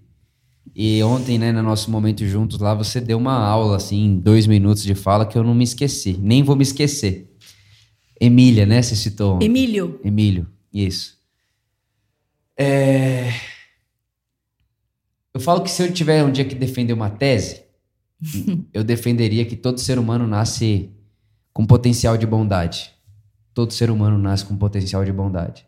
E 0.76 1.02
ontem, 1.04 1.38
né, 1.38 1.52
no 1.52 1.62
nosso 1.62 1.92
momento 1.92 2.26
juntos 2.26 2.60
lá, 2.60 2.74
você 2.74 3.00
deu 3.00 3.18
uma 3.18 3.38
aula, 3.38 3.78
assim, 3.78 4.20
dois 4.20 4.48
minutos 4.48 4.84
de 4.84 4.96
fala, 4.96 5.26
que 5.26 5.38
eu 5.38 5.44
não 5.44 5.54
me 5.54 5.64
esqueci. 5.64 6.18
Nem 6.22 6.44
vou 6.44 6.56
me 6.56 6.64
esquecer. 6.64 7.32
Emília, 8.20 8.66
né? 8.66 8.82
Você 8.82 8.96
citou. 8.96 9.36
ontem. 9.36 9.46
Emílio, 9.46 10.00
Emílio, 10.04 10.48
isso. 10.74 11.18
É... 12.58 13.34
Eu 15.34 15.40
falo 15.40 15.62
que 15.62 15.70
se 15.70 15.84
eu 15.84 15.92
tiver 15.92 16.24
um 16.24 16.32
dia 16.32 16.46
que 16.46 16.56
defender 16.56 16.94
uma 16.94 17.10
tese, 17.10 17.64
eu 18.74 18.84
defenderia 18.84 19.46
que 19.46 19.56
todo 19.56 19.80
ser 19.80 20.00
humano 20.00 20.28
nasce 20.28 20.90
com 21.52 21.66
potencial 21.66 22.18
de 22.18 22.26
bondade. 22.26 22.93
Todo 23.54 23.74
ser 23.74 23.90
humano 23.90 24.18
nasce 24.18 24.46
com 24.46 24.56
potencial 24.56 25.06
de 25.06 25.12
bondade. 25.12 25.66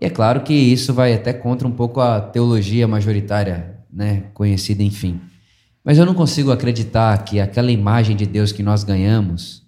E 0.00 0.06
é 0.06 0.10
claro 0.10 0.42
que 0.42 0.52
isso 0.52 0.92
vai 0.92 1.14
até 1.14 1.32
contra 1.32 1.66
um 1.66 1.72
pouco 1.72 2.00
a 2.00 2.20
teologia 2.20 2.88
majoritária, 2.88 3.78
né, 3.92 4.24
conhecida, 4.34 4.82
enfim. 4.82 5.20
Mas 5.84 5.98
eu 5.98 6.06
não 6.06 6.14
consigo 6.14 6.50
acreditar 6.50 7.16
que 7.24 7.38
aquela 7.38 7.70
imagem 7.70 8.16
de 8.16 8.26
Deus 8.26 8.50
que 8.50 8.62
nós 8.62 8.82
ganhamos, 8.82 9.62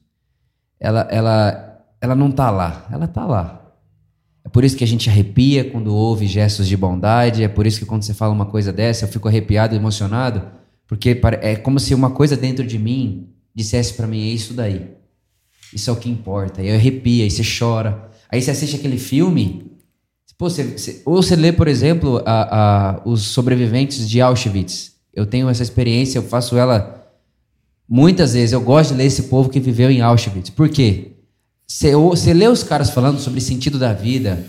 ela, 0.81 1.07
ela, 1.11 1.85
ela 2.01 2.15
não 2.15 2.31
tá 2.31 2.51
lá. 2.51 2.87
Ela 2.91 3.07
tá 3.07 3.25
lá. 3.25 3.63
É 4.45 4.49
por 4.49 4.65
isso 4.65 4.77
que 4.77 4.85
a 4.85 4.87
gente 4.87 5.11
arrepia 5.11 5.71
quando 5.71 5.95
ouve 5.95 6.27
gestos 6.27 6.67
de 6.67 6.77
bondade. 6.77 7.43
É 7.43 7.49
por 7.49 7.67
isso 7.67 7.79
que 7.79 7.85
quando 7.85 8.03
você 8.03 8.15
fala 8.15 8.33
uma 8.33 8.47
coisa 8.47 8.73
dessa, 8.73 9.05
eu 9.05 9.09
fico 9.09 9.29
arrepiado, 9.29 9.75
emocionado, 9.75 10.43
porque 10.87 11.21
é 11.43 11.57
como 11.57 11.79
se 11.79 11.95
uma 11.95 12.11
coisa 12.11 12.37
dentro 12.37 12.67
de 12.67 12.79
mim 12.79 13.29
dissesse 13.55 13.95
para 13.95 14.07
mim: 14.07 14.23
é 14.23 14.33
isso 14.33 14.55
daí. 14.55 14.95
Isso 15.73 15.91
é 15.91 15.93
o 15.93 15.97
que 15.97 16.09
importa. 16.09 16.63
E 16.63 16.71
arrepia, 16.71 17.25
aí 17.25 17.31
você 17.31 17.43
chora. 17.59 18.11
Aí 18.31 18.41
você 18.41 18.51
assiste 18.51 18.77
aquele 18.77 18.99
filme. 18.99 19.71
Pô, 20.39 20.51
você- 20.51 20.65
você- 20.65 21.03
ou 21.07 21.23
você 21.23 21.35
lê, 21.35 21.51
por 21.53 21.67
exemplo, 21.67 22.23
a- 22.27 22.59
a- 22.97 23.03
os 23.09 23.23
sobreviventes 23.23 24.09
de 24.09 24.21
Auschwitz. 24.21 24.93
Eu 25.15 25.25
tenho 25.25 25.49
essa 25.49 25.63
experiência, 25.63 26.19
eu 26.19 26.23
faço 26.23 26.57
ela 26.59 27.07
muitas 27.89 28.35
vezes. 28.35 28.53
Eu 28.53 28.61
gosto 28.61 28.91
de 28.91 28.99
ler 28.99 29.07
esse 29.07 29.25
povo 29.25 29.49
que 29.49 29.59
viveu 29.61 29.91
em 29.91 30.01
Auschwitz. 30.03 30.51
Por 30.51 30.69
quê? 30.69 31.13
Você, 31.67 31.95
você 31.97 32.35
lê 32.35 32.47
os 32.49 32.63
caras 32.63 32.91
falando 32.91 33.19
sobre 33.19 33.41
sentido 33.41 33.79
da 33.79 33.93
vida, 33.93 34.45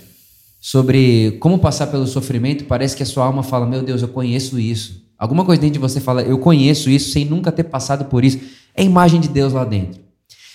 sobre 0.59 1.37
como 1.39 1.57
passar 1.57 1.87
pelo 1.87 2.05
sofrimento, 2.05 2.65
parece 2.65 2.95
que 2.95 3.03
a 3.03 3.05
sua 3.05 3.25
alma 3.25 3.41
fala: 3.43 3.65
Meu 3.65 3.81
Deus, 3.81 4.01
eu 4.01 4.07
conheço 4.09 4.59
isso. 4.59 5.05
Alguma 5.17 5.45
coisa 5.45 5.61
dentro 5.61 5.73
de 5.75 5.79
você 5.79 5.99
fala: 6.01 6.21
Eu 6.21 6.37
conheço 6.37 6.89
isso 6.89 7.11
sem 7.11 7.25
nunca 7.25 7.51
ter 7.51 7.63
passado 7.63 8.05
por 8.05 8.23
isso. 8.25 8.39
É 8.75 8.81
a 8.81 8.85
imagem 8.85 9.19
de 9.21 9.29
Deus 9.29 9.53
lá 9.53 9.63
dentro. 9.63 10.01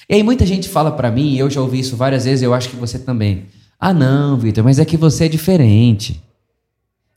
E 0.09 0.15
aí 0.15 0.23
muita 0.23 0.45
gente 0.45 0.69
fala 0.69 0.93
pra 0.93 1.11
mim, 1.11 1.37
eu 1.37 1.49
já 1.49 1.61
ouvi 1.61 1.81
isso 1.81 1.97
várias 1.97 2.25
vezes, 2.25 2.43
eu 2.43 2.55
acho 2.55 2.69
que 2.69 2.77
você 2.77 2.99
também. 2.99 3.47
Ah, 3.79 3.93
não, 3.93 4.37
Vitor, 4.37 4.63
mas 4.63 4.79
é 4.79 4.85
que 4.85 4.97
você 4.97 5.25
é 5.25 5.29
diferente. 5.29 6.23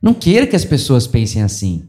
Não 0.00 0.14
queira 0.14 0.46
que 0.46 0.56
as 0.56 0.64
pessoas 0.64 1.06
pensem 1.06 1.42
assim. 1.42 1.84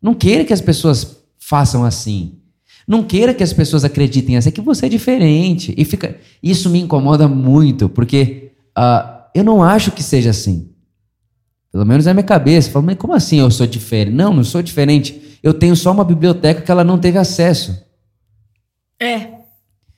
Não 0.00 0.14
queira 0.14 0.44
que 0.44 0.52
as 0.52 0.60
pessoas 0.60 1.18
façam 1.38 1.84
assim. 1.84 2.38
Não 2.86 3.02
queira 3.02 3.32
que 3.32 3.42
as 3.42 3.52
pessoas 3.52 3.84
acreditem 3.84 4.36
assim, 4.36 4.48
é 4.48 4.52
que 4.52 4.60
você 4.60 4.86
é 4.86 4.88
diferente. 4.88 5.74
E 5.76 5.84
fica, 5.84 6.16
isso 6.42 6.68
me 6.68 6.80
incomoda 6.80 7.28
muito, 7.28 7.88
porque 7.88 8.52
ah, 8.74 9.28
eu 9.34 9.44
não 9.44 9.62
acho 9.62 9.92
que 9.92 10.02
seja 10.02 10.30
assim. 10.30 10.70
Pelo 11.70 11.86
menos 11.86 12.04
na 12.04 12.12
minha 12.12 12.24
cabeça. 12.24 12.68
Eu 12.68 12.72
falo, 12.72 12.86
mas 12.86 12.96
como 12.96 13.14
assim 13.14 13.38
eu 13.40 13.50
sou 13.50 13.66
diferente? 13.66 14.14
Não, 14.14 14.34
não 14.34 14.44
sou 14.44 14.62
diferente. 14.62 15.38
Eu 15.42 15.54
tenho 15.54 15.74
só 15.74 15.90
uma 15.90 16.04
biblioteca 16.04 16.60
que 16.60 16.70
ela 16.70 16.84
não 16.84 16.98
teve 16.98 17.18
acesso. 17.18 17.82
É. 19.00 19.41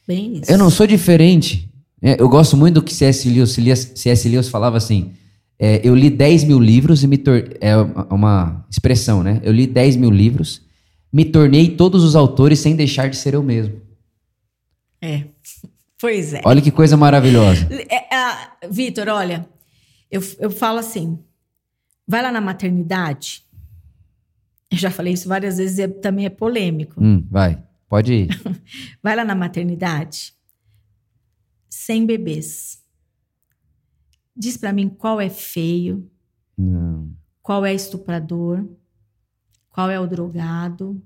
Bem 0.06 0.34
isso. 0.38 0.50
Eu 0.50 0.58
não 0.58 0.70
sou 0.70 0.86
diferente. 0.86 1.70
É, 2.02 2.20
eu 2.20 2.28
gosto 2.28 2.56
muito 2.56 2.74
do 2.74 2.82
que 2.82 2.92
C.S. 2.94 3.28
Lewis, 3.28 3.92
C.S. 3.94 4.28
Lewis 4.28 4.48
falava 4.48 4.76
assim. 4.76 5.12
é, 5.58 5.80
eu 5.82 5.94
li 5.94 6.10
10 6.10 6.44
mil 6.44 6.58
livros 6.60 7.02
e 7.02 7.06
me 7.06 7.16
tornei. 7.16 7.56
É 7.60 7.76
uma- 7.76 8.66
expressão, 8.70 9.22
né? 9.22 9.40
Eu 9.42 9.52
li 9.52 9.66
10 9.66 9.96
mil 9.96 10.10
livros, 10.10 10.60
me 11.12 11.24
tornei 11.24 11.70
todos 11.76 12.02
os 12.04 12.14
autores 12.16 12.58
sem 12.58 12.76
deixar 12.76 13.08
de 13.08 13.16
ser 13.16 13.34
eu 13.34 13.42
mesmo. 13.42 13.80
É. 15.00 15.24
Pois 16.00 16.34
é. 16.34 16.42
Olha 16.44 16.60
que 16.60 16.70
coisa 16.70 16.96
maravilhosa. 16.96 17.66
É, 17.90 18.14
ah, 18.14 18.52
Vitor, 18.70 19.08
olha, 19.08 19.48
eu, 20.10 20.22
eu 20.38 20.50
falo 20.50 20.78
assim: 20.78 21.18
vai 22.06 22.20
lá 22.20 22.30
na 22.30 22.40
maternidade. 22.40 23.42
Eu 24.70 24.76
já 24.76 24.90
falei 24.90 25.12
isso 25.14 25.28
várias 25.28 25.56
vezes, 25.56 25.78
e 25.78 25.88
também 25.88 26.26
é 26.26 26.30
polêmico. 26.30 27.02
Hum, 27.02 27.24
vai, 27.30 27.58
pode 27.88 28.12
ir. 28.12 28.28
Vai 29.02 29.14
lá 29.16 29.24
na 29.24 29.34
maternidade, 29.34 30.34
sem 31.68 32.04
bebês. 32.06 32.82
Diz 34.36 34.56
pra 34.56 34.72
mim 34.72 34.88
qual 34.88 35.20
é 35.20 35.30
feio, 35.30 36.10
Não. 36.56 37.10
qual 37.42 37.64
é 37.64 37.72
estuprador, 37.72 38.66
qual 39.70 39.90
é 39.90 39.98
o 40.00 40.06
drogado, 40.06 41.00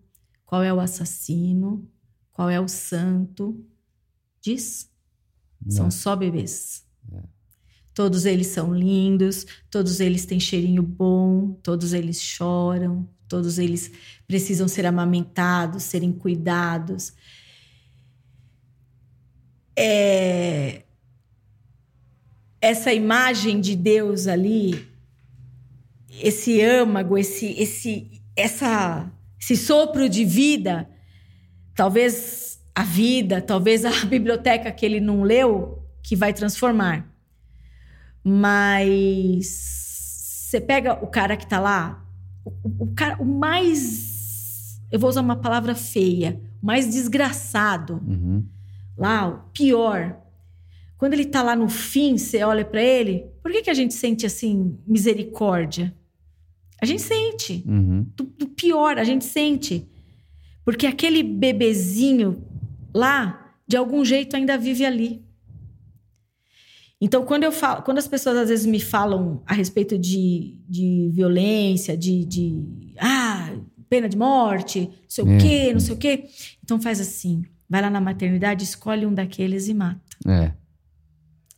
qual 0.46 0.62
é 0.62 0.72
o 0.72 0.80
assassino, 0.80 1.86
qual 2.32 2.48
é 2.48 2.60
o 2.60 2.68
santo. 2.68 3.62
Diz. 4.40 4.90
São 5.68 5.84
Não. 5.86 5.90
só 5.90 6.14
bebês. 6.16 6.86
Todos 7.92 8.26
eles 8.26 8.46
são 8.46 8.72
lindos, 8.72 9.44
todos 9.68 9.98
eles 9.98 10.24
têm 10.24 10.38
cheirinho 10.38 10.84
bom, 10.84 11.54
todos 11.64 11.92
eles 11.92 12.22
choram, 12.22 13.08
todos 13.26 13.58
eles 13.58 13.90
precisam 14.28 14.68
ser 14.68 14.86
amamentados, 14.86 15.84
serem 15.84 16.12
cuidados. 16.12 17.14
É, 19.76 20.82
Essa 22.60 22.92
imagem 22.92 23.60
de 23.60 23.76
Deus 23.76 24.26
ali, 24.26 24.86
esse 26.10 26.60
âmago, 26.60 27.16
esse, 27.16 27.46
esse, 27.60 28.22
essa, 28.36 29.10
esse 29.40 29.56
sopro 29.56 30.08
de 30.08 30.24
vida, 30.24 30.88
talvez 31.74 32.60
a 32.74 32.82
vida, 32.82 33.40
talvez 33.40 33.84
a 33.84 33.90
biblioteca 34.06 34.72
que 34.72 34.84
ele 34.84 35.00
não 35.00 35.22
leu, 35.22 35.82
que 36.02 36.16
vai 36.16 36.32
transformar. 36.32 37.08
Mas 38.24 39.46
você 40.48 40.60
pega 40.60 40.94
o 40.94 41.06
cara 41.06 41.36
que 41.36 41.46
tá 41.46 41.60
lá, 41.60 42.04
o, 42.44 42.84
o 42.84 42.94
cara, 42.94 43.16
o 43.22 43.24
mais. 43.24 44.07
Eu 44.90 44.98
vou 44.98 45.08
usar 45.10 45.20
uma 45.20 45.36
palavra 45.36 45.74
feia, 45.74 46.40
mais 46.62 46.86
desgraçado, 46.92 48.02
Uhum. 48.06 48.44
lá, 48.96 49.28
o 49.28 49.38
pior. 49.52 50.16
Quando 50.96 51.12
ele 51.12 51.24
tá 51.26 51.42
lá 51.42 51.54
no 51.54 51.68
fim, 51.68 52.16
você 52.18 52.42
olha 52.42 52.64
para 52.64 52.82
ele, 52.82 53.26
por 53.42 53.52
que, 53.52 53.62
que 53.62 53.70
a 53.70 53.74
gente 53.74 53.94
sente 53.94 54.26
assim 54.26 54.76
misericórdia? 54.86 55.94
A 56.80 56.86
gente 56.86 57.02
sente 57.02 57.62
Uhum. 57.66 58.06
do, 58.16 58.24
do 58.24 58.48
pior, 58.48 58.98
a 58.98 59.04
gente 59.04 59.24
sente. 59.24 59.86
Porque 60.64 60.86
aquele 60.86 61.22
bebezinho 61.22 62.42
lá, 62.94 63.54
de 63.66 63.76
algum 63.76 64.04
jeito, 64.04 64.34
ainda 64.36 64.56
vive 64.58 64.84
ali. 64.84 65.22
Então, 67.00 67.24
quando 67.24 67.44
eu 67.44 67.52
falo, 67.52 67.82
quando 67.82 67.98
as 67.98 68.08
pessoas 68.08 68.36
às 68.36 68.48
vezes 68.48 68.66
me 68.66 68.80
falam 68.80 69.40
a 69.46 69.54
respeito 69.54 69.96
de, 69.96 70.56
de 70.68 71.10
violência, 71.12 71.96
de, 71.96 72.24
de 72.24 72.60
ah, 72.98 73.37
pena 73.88 74.08
de 74.08 74.16
morte, 74.16 74.80
não 74.80 74.90
sei 75.08 75.24
É. 75.24 75.26
o 75.26 75.38
quê, 75.40 75.72
não 75.72 75.80
sei 75.80 75.94
o 75.94 75.98
quê. 75.98 76.24
Então 76.64 76.80
faz 76.80 77.00
assim: 77.00 77.42
vai 77.68 77.80
lá 77.82 77.90
na 77.90 78.00
maternidade, 78.00 78.64
escolhe 78.64 79.04
um 79.06 79.12
daqueles 79.14 79.68
e 79.68 79.74
mata. 79.74 80.00
É. 80.26 80.52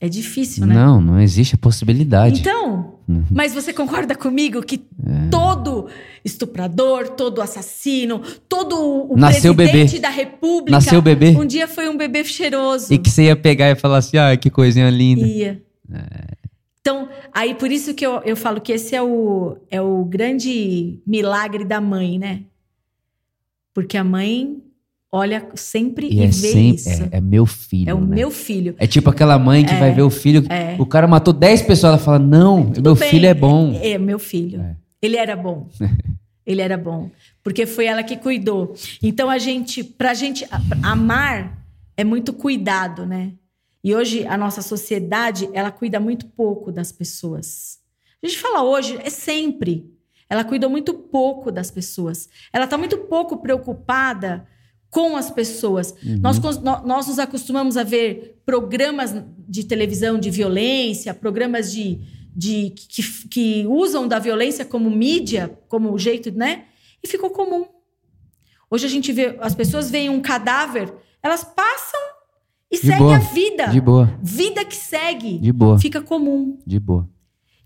É 0.03 0.09
difícil, 0.09 0.65
né? 0.65 0.75
Não, 0.75 0.99
não 0.99 1.21
existe 1.21 1.55
a 1.55 1.59
possibilidade. 1.59 2.41
Então, 2.41 2.95
Uhum. 3.07 3.23
mas 3.31 3.53
você 3.53 3.71
concorda 3.71 4.15
comigo 4.15 4.63
que 4.63 4.77
É. 5.07 5.29
todo 5.31 5.89
estuprador, 6.25 7.09
todo 7.11 7.43
assassino, 7.43 8.23
todo 8.49 8.77
o 9.13 9.15
Nasceu 9.17 9.55
presidente 9.55 9.91
bebê. 9.97 10.01
da 10.01 10.09
república 10.09 10.71
Nasceu 10.71 11.03
bebê. 11.03 11.37
um 11.37 11.45
dia 11.45 11.69
foi 11.69 11.87
um 11.91 11.99
bebê 11.99 12.25
cheiroso. 12.25 12.95
E 12.95 12.97
que 12.97 13.11
você 13.11 13.25
ia 13.25 13.37
pegar 13.37 13.69
e 13.71 13.75
falar 13.75 13.99
assim, 13.99 14.17
ah, 14.17 14.35
que 14.39 14.49
coisinha 14.49 14.89
linda. 14.89 15.27
Ia. 15.27 15.61
Então, 16.91 17.09
aí 17.33 17.55
por 17.55 17.71
isso 17.71 17.95
que 17.95 18.05
eu, 18.05 18.21
eu 18.25 18.37
falo 18.37 18.61
que 18.61 18.73
esse 18.73 18.97
é 18.97 19.01
o, 19.03 19.57
é 19.71 19.81
o 19.81 20.05
grande 20.05 20.99
milagre 21.07 21.65
da 21.65 21.81
mãe, 21.81 22.19
né? 22.19 22.43
Porque 23.73 23.97
a 23.97 24.03
mãe 24.03 24.61
olha 25.13 25.49
sempre 25.55 26.09
e, 26.09 26.17
E 26.17 26.21
é 26.23 26.27
vê 26.27 26.33
sempre, 26.33 26.75
isso. 26.75 27.03
é, 27.05 27.09
é 27.13 27.21
meu 27.21 27.47
filho, 27.47 27.89
É 27.91 27.95
o 27.95 28.01
né? 28.01 28.17
meu 28.17 28.31
filho. 28.33 28.75
É 28.77 28.89
tipo 28.89 29.09
aquela 29.09 29.39
mãe 29.39 29.65
que 29.65 29.75
vai 29.75 29.93
ver 29.95 30.03
o 30.03 30.11
filho, 30.11 30.43
o 30.79 30.87
cara 30.87 31.07
matou 31.07 31.33
10 31.33 31.63
pessoas, 31.63 31.93
ela 31.95 31.99
fala, 31.99 32.19
não, 32.19 32.73
meu 32.83 32.97
bem. 32.97 33.09
filho 33.09 33.27
é 33.27 33.35
bom. 33.35 33.79
É, 33.81 33.97
meu 33.97 34.19
filho. 34.19 34.61
É. 34.61 34.77
Ele 35.01 35.17
era 35.17 35.37
bom. 35.37 35.69
Ele 36.45 36.61
era 36.61 36.77
bom. 36.77 37.09
Porque 37.45 37.65
foi 37.67 37.85
ela 37.87 38.03
que 38.03 38.17
cuidou. 38.17 38.75
Então, 39.01 39.31
a 39.31 39.39
gente, 39.39 39.85
pra 39.85 40.15
gente 40.15 40.45
amar, 40.83 41.65
é 41.97 42.03
muito 42.03 42.33
cuidado, 42.33 43.07
né? 43.07 43.33
E 43.83 43.95
hoje 43.95 44.27
a 44.27 44.37
nossa 44.37 44.63
sociedade, 44.63 45.49
ela 45.53 45.71
cuida 45.71 45.99
muito 45.99 46.27
pouco 46.27 46.71
das 46.71 46.93
pessoas. 46.93 47.79
A 48.23 48.27
gente 48.27 48.39
fala 48.39 48.63
hoje, 48.63 48.99
é 49.03 49.11
sempre. 49.11 49.91
Ela 50.29 50.45
cuida 50.45 50.69
muito 50.69 50.95
pouco 50.95 51.51
das 51.51 51.71
pessoas. 51.71 52.29
Ela 52.53 52.65
está 52.65 52.77
muito 52.77 52.99
pouco 52.99 53.39
preocupada 53.39 54.47
com 54.91 55.17
as 55.17 55.31
pessoas. 55.31 55.95
Uhum. 56.05 56.21
Nós, 56.21 56.39
nós 56.85 57.07
nos 57.07 57.19
acostumamos 57.19 57.77
a 57.77 57.83
ver 57.83 58.41
programas 58.45 59.15
de 59.39 59.65
televisão 59.65 60.19
de 60.19 60.31
violência, 60.31 61.15
programas 61.15 61.73
de, 61.73 62.01
de 62.37 62.71
que, 62.71 63.29
que 63.29 63.67
usam 63.67 64.07
da 64.07 64.19
violência 64.19 64.65
como 64.65 64.91
mídia, 64.91 65.59
como 65.69 65.97
jeito, 65.99 66.31
né? 66.33 66.67
E 67.03 67.09
ficou 67.09 67.31
comum. 67.31 67.67
Hoje 68.71 68.87
a 68.87 68.91
gente 68.91 69.13
vê, 69.13 69.37
as 69.41 69.55
pessoas 69.55 69.91
veem 69.91 70.11
um 70.11 70.21
cadáver, 70.21 70.93
elas 71.23 71.43
passam 71.43 72.01
e 72.71 72.77
de 72.77 72.83
seguem 72.83 72.99
boa. 72.99 73.17
a 73.17 73.19
vida. 73.19 73.67
De 73.67 73.81
boa. 73.81 74.19
Vida 74.23 74.65
que 74.65 74.77
segue. 74.77 75.39
De 75.39 75.53
boa. 75.53 75.79
Fica 75.79 76.01
comum. 76.01 76.59
De 76.65 76.79
boa. 76.79 77.09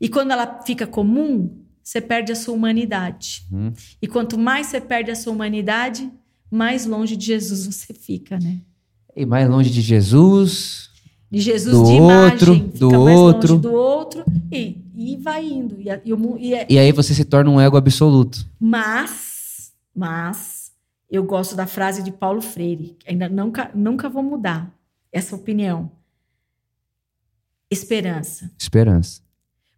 E 0.01 0.09
quando 0.09 0.31
ela 0.31 0.63
fica 0.65 0.87
comum, 0.87 1.51
você 1.83 2.01
perde 2.01 2.33
a 2.33 2.35
sua 2.35 2.55
humanidade. 2.55 3.47
Hum. 3.53 3.73
E 4.01 4.09
quanto 4.09 4.39
mais 4.39 4.69
você 4.69 4.81
perde 4.81 5.11
a 5.11 5.15
sua 5.15 5.33
humanidade, 5.33 6.11
mais 6.51 6.87
longe 6.87 7.17
de 7.17 7.27
Jesus 7.27 7.67
você 7.67 7.93
fica, 7.93 8.39
né? 8.39 8.61
E 9.15 9.27
mais 9.27 9.49
longe 9.49 9.71
de 9.71 9.83
Jesus. 9.83 10.91
De 11.31 11.41
Jesus 11.41 11.77
do 11.77 11.85
de 11.85 12.01
outro, 12.01 12.55
imagem, 12.55 12.73
do 12.79 13.01
outro, 13.01 13.59
do 13.59 13.73
outro 13.73 14.25
e, 14.51 14.79
e 14.95 15.17
vai 15.17 15.45
indo. 15.45 15.77
E, 15.81 15.89
e, 15.89 16.49
e, 16.49 16.55
é... 16.55 16.67
e 16.71 16.79
aí 16.79 16.93
você 16.93 17.13
se 17.13 17.25
torna 17.25 17.51
um 17.51 17.61
ego 17.61 17.77
absoluto. 17.77 18.47
Mas, 18.59 19.73
mas 19.95 20.73
eu 21.11 21.25
gosto 21.25 21.55
da 21.55 21.67
frase 21.67 22.03
de 22.03 22.13
Paulo 22.13 22.41
Freire. 22.41 22.97
Ainda 23.07 23.29
nunca, 23.29 23.71
nunca 23.75 24.09
vou 24.09 24.23
mudar 24.23 24.73
essa 25.15 25.37
opinião. 25.37 25.93
Esperança. 27.71 28.51
Esperança. 28.59 29.23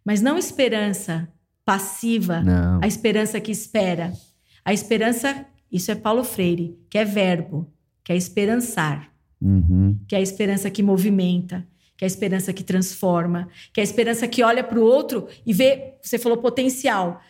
Mas 0.03 0.21
não 0.21 0.37
esperança 0.37 1.31
passiva, 1.63 2.41
não. 2.41 2.79
a 2.81 2.87
esperança 2.87 3.39
que 3.39 3.51
espera. 3.51 4.13
A 4.63 4.73
esperança 4.73 5.45
isso 5.71 5.91
é 5.91 5.95
Paulo 5.95 6.23
Freire, 6.23 6.77
que 6.89 6.97
é 6.97 7.05
verbo, 7.05 7.71
que 8.03 8.11
é 8.13 8.15
esperançar, 8.15 9.11
uhum. 9.41 9.99
que 10.07 10.15
é 10.15 10.19
a 10.19 10.21
esperança 10.21 10.69
que 10.69 10.81
movimenta, 10.81 11.67
que 11.97 12.05
é 12.05 12.07
a 12.07 12.07
esperança 12.07 12.53
que 12.53 12.63
transforma, 12.63 13.49
que 13.73 13.79
é 13.79 13.83
a 13.83 13.83
esperança 13.83 14.27
que 14.27 14.43
olha 14.43 14.63
para 14.63 14.79
o 14.79 14.83
outro 14.83 15.27
e 15.45 15.53
vê, 15.53 15.95
você 16.01 16.17
falou 16.17 16.37
potencial, 16.37 17.21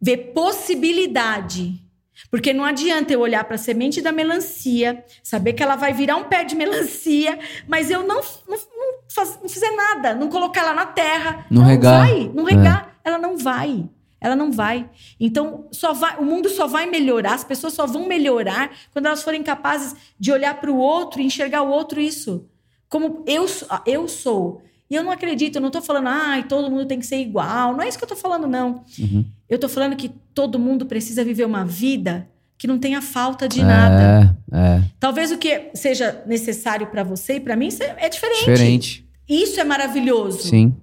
vê 0.00 0.16
possibilidade. 0.16 1.82
Porque 2.30 2.52
não 2.52 2.64
adianta 2.64 3.12
eu 3.12 3.20
olhar 3.20 3.44
para 3.44 3.54
a 3.54 3.58
semente 3.58 4.02
da 4.02 4.12
melancia, 4.12 5.04
saber 5.22 5.52
que 5.52 5.62
ela 5.62 5.76
vai 5.76 5.92
virar 5.92 6.16
um 6.16 6.24
pé 6.24 6.44
de 6.44 6.54
melancia, 6.54 7.38
mas 7.66 7.90
eu 7.90 8.06
não, 8.06 8.20
não, 8.48 8.56
não, 8.56 8.94
faz, 9.08 9.38
não 9.40 9.48
fizer 9.48 9.70
nada, 9.70 10.14
não 10.14 10.28
colocar 10.28 10.60
ela 10.62 10.74
na 10.74 10.86
terra. 10.86 11.46
Não 11.50 11.62
regar. 11.62 12.06
Vai, 12.06 12.30
não 12.34 12.44
regar, 12.44 12.98
é. 13.04 13.08
ela 13.08 13.18
não 13.18 13.36
vai. 13.36 13.88
Ela 14.20 14.34
não 14.34 14.50
vai. 14.50 14.90
Então, 15.18 15.68
só 15.70 15.92
vai, 15.92 16.18
o 16.18 16.24
mundo 16.24 16.48
só 16.48 16.66
vai 16.66 16.86
melhorar, 16.86 17.34
as 17.34 17.44
pessoas 17.44 17.72
só 17.72 17.86
vão 17.86 18.06
melhorar 18.06 18.70
quando 18.92 19.06
elas 19.06 19.22
forem 19.22 19.42
capazes 19.42 19.94
de 20.18 20.32
olhar 20.32 20.60
para 20.60 20.70
o 20.70 20.76
outro 20.76 21.20
e 21.20 21.24
enxergar 21.24 21.62
o 21.62 21.70
outro 21.70 22.00
isso. 22.00 22.48
Como 22.88 23.22
eu, 23.26 23.46
eu 23.86 24.08
sou. 24.08 24.62
E 24.90 24.94
eu 24.94 25.04
não 25.04 25.12
acredito, 25.12 25.56
eu 25.56 25.60
não 25.60 25.68
estou 25.68 25.82
falando, 25.82 26.08
ai, 26.08 26.40
ah, 26.40 26.42
todo 26.48 26.70
mundo 26.70 26.86
tem 26.86 26.98
que 26.98 27.06
ser 27.06 27.18
igual. 27.18 27.74
Não 27.74 27.82
é 27.82 27.88
isso 27.88 27.98
que 27.98 28.04
eu 28.04 28.06
estou 28.06 28.18
falando, 28.18 28.46
não. 28.46 28.84
Uhum. 28.98 29.24
Eu 29.48 29.56
estou 29.56 29.70
falando 29.70 29.96
que 29.96 30.10
todo 30.34 30.58
mundo 30.58 30.86
precisa 30.86 31.24
viver 31.24 31.44
uma 31.44 31.64
vida 31.64 32.28
que 32.58 32.66
não 32.66 32.78
tenha 32.78 33.00
falta 33.00 33.48
de 33.48 33.62
nada. 33.62 34.36
É, 34.52 34.58
é. 34.58 34.82
Talvez 34.98 35.30
o 35.30 35.38
que 35.38 35.70
seja 35.74 36.22
necessário 36.26 36.88
para 36.88 37.04
você 37.04 37.34
e 37.34 37.40
para 37.40 37.56
mim 37.56 37.68
é 37.96 38.08
diferente. 38.08 38.40
Diferente. 38.40 39.08
Isso 39.28 39.60
é 39.60 39.64
maravilhoso. 39.64 40.48
Sim. 40.48 40.74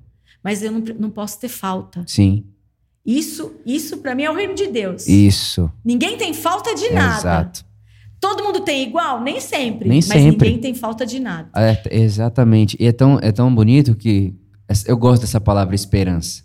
Mas 0.41 0.63
eu 0.63 0.71
não, 0.71 0.79
não 0.99 1.09
posso 1.09 1.39
ter 1.39 1.49
falta. 1.49 2.03
Sim. 2.07 2.45
Isso, 3.05 3.53
isso 3.65 3.97
para 3.97 4.15
mim 4.15 4.23
é 4.23 4.31
o 4.31 4.33
reino 4.33 4.55
de 4.55 4.67
Deus. 4.67 5.07
Isso. 5.07 5.69
Ninguém 5.83 6.17
tem 6.17 6.33
falta 6.33 6.73
de 6.73 6.89
nada. 6.91 7.19
Exato. 7.19 7.65
Todo 8.19 8.43
mundo 8.43 8.61
tem 8.61 8.81
igual? 8.81 9.21
Nem 9.21 9.39
sempre. 9.39 9.87
Nem 9.89 9.97
mas 9.97 10.05
sempre. 10.05 10.47
ninguém 10.47 10.57
tem 10.57 10.73
falta 10.73 11.05
de 11.05 11.19
nada. 11.19 11.49
É, 11.55 11.83
exatamente. 11.91 12.77
E 12.79 12.87
é 12.87 12.91
tão, 12.91 13.19
é 13.21 13.31
tão 13.31 13.53
bonito 13.53 13.95
que 13.95 14.33
eu 14.87 14.97
gosto 14.97 15.21
dessa 15.21 15.39
palavra 15.39 15.75
esperança. 15.75 16.44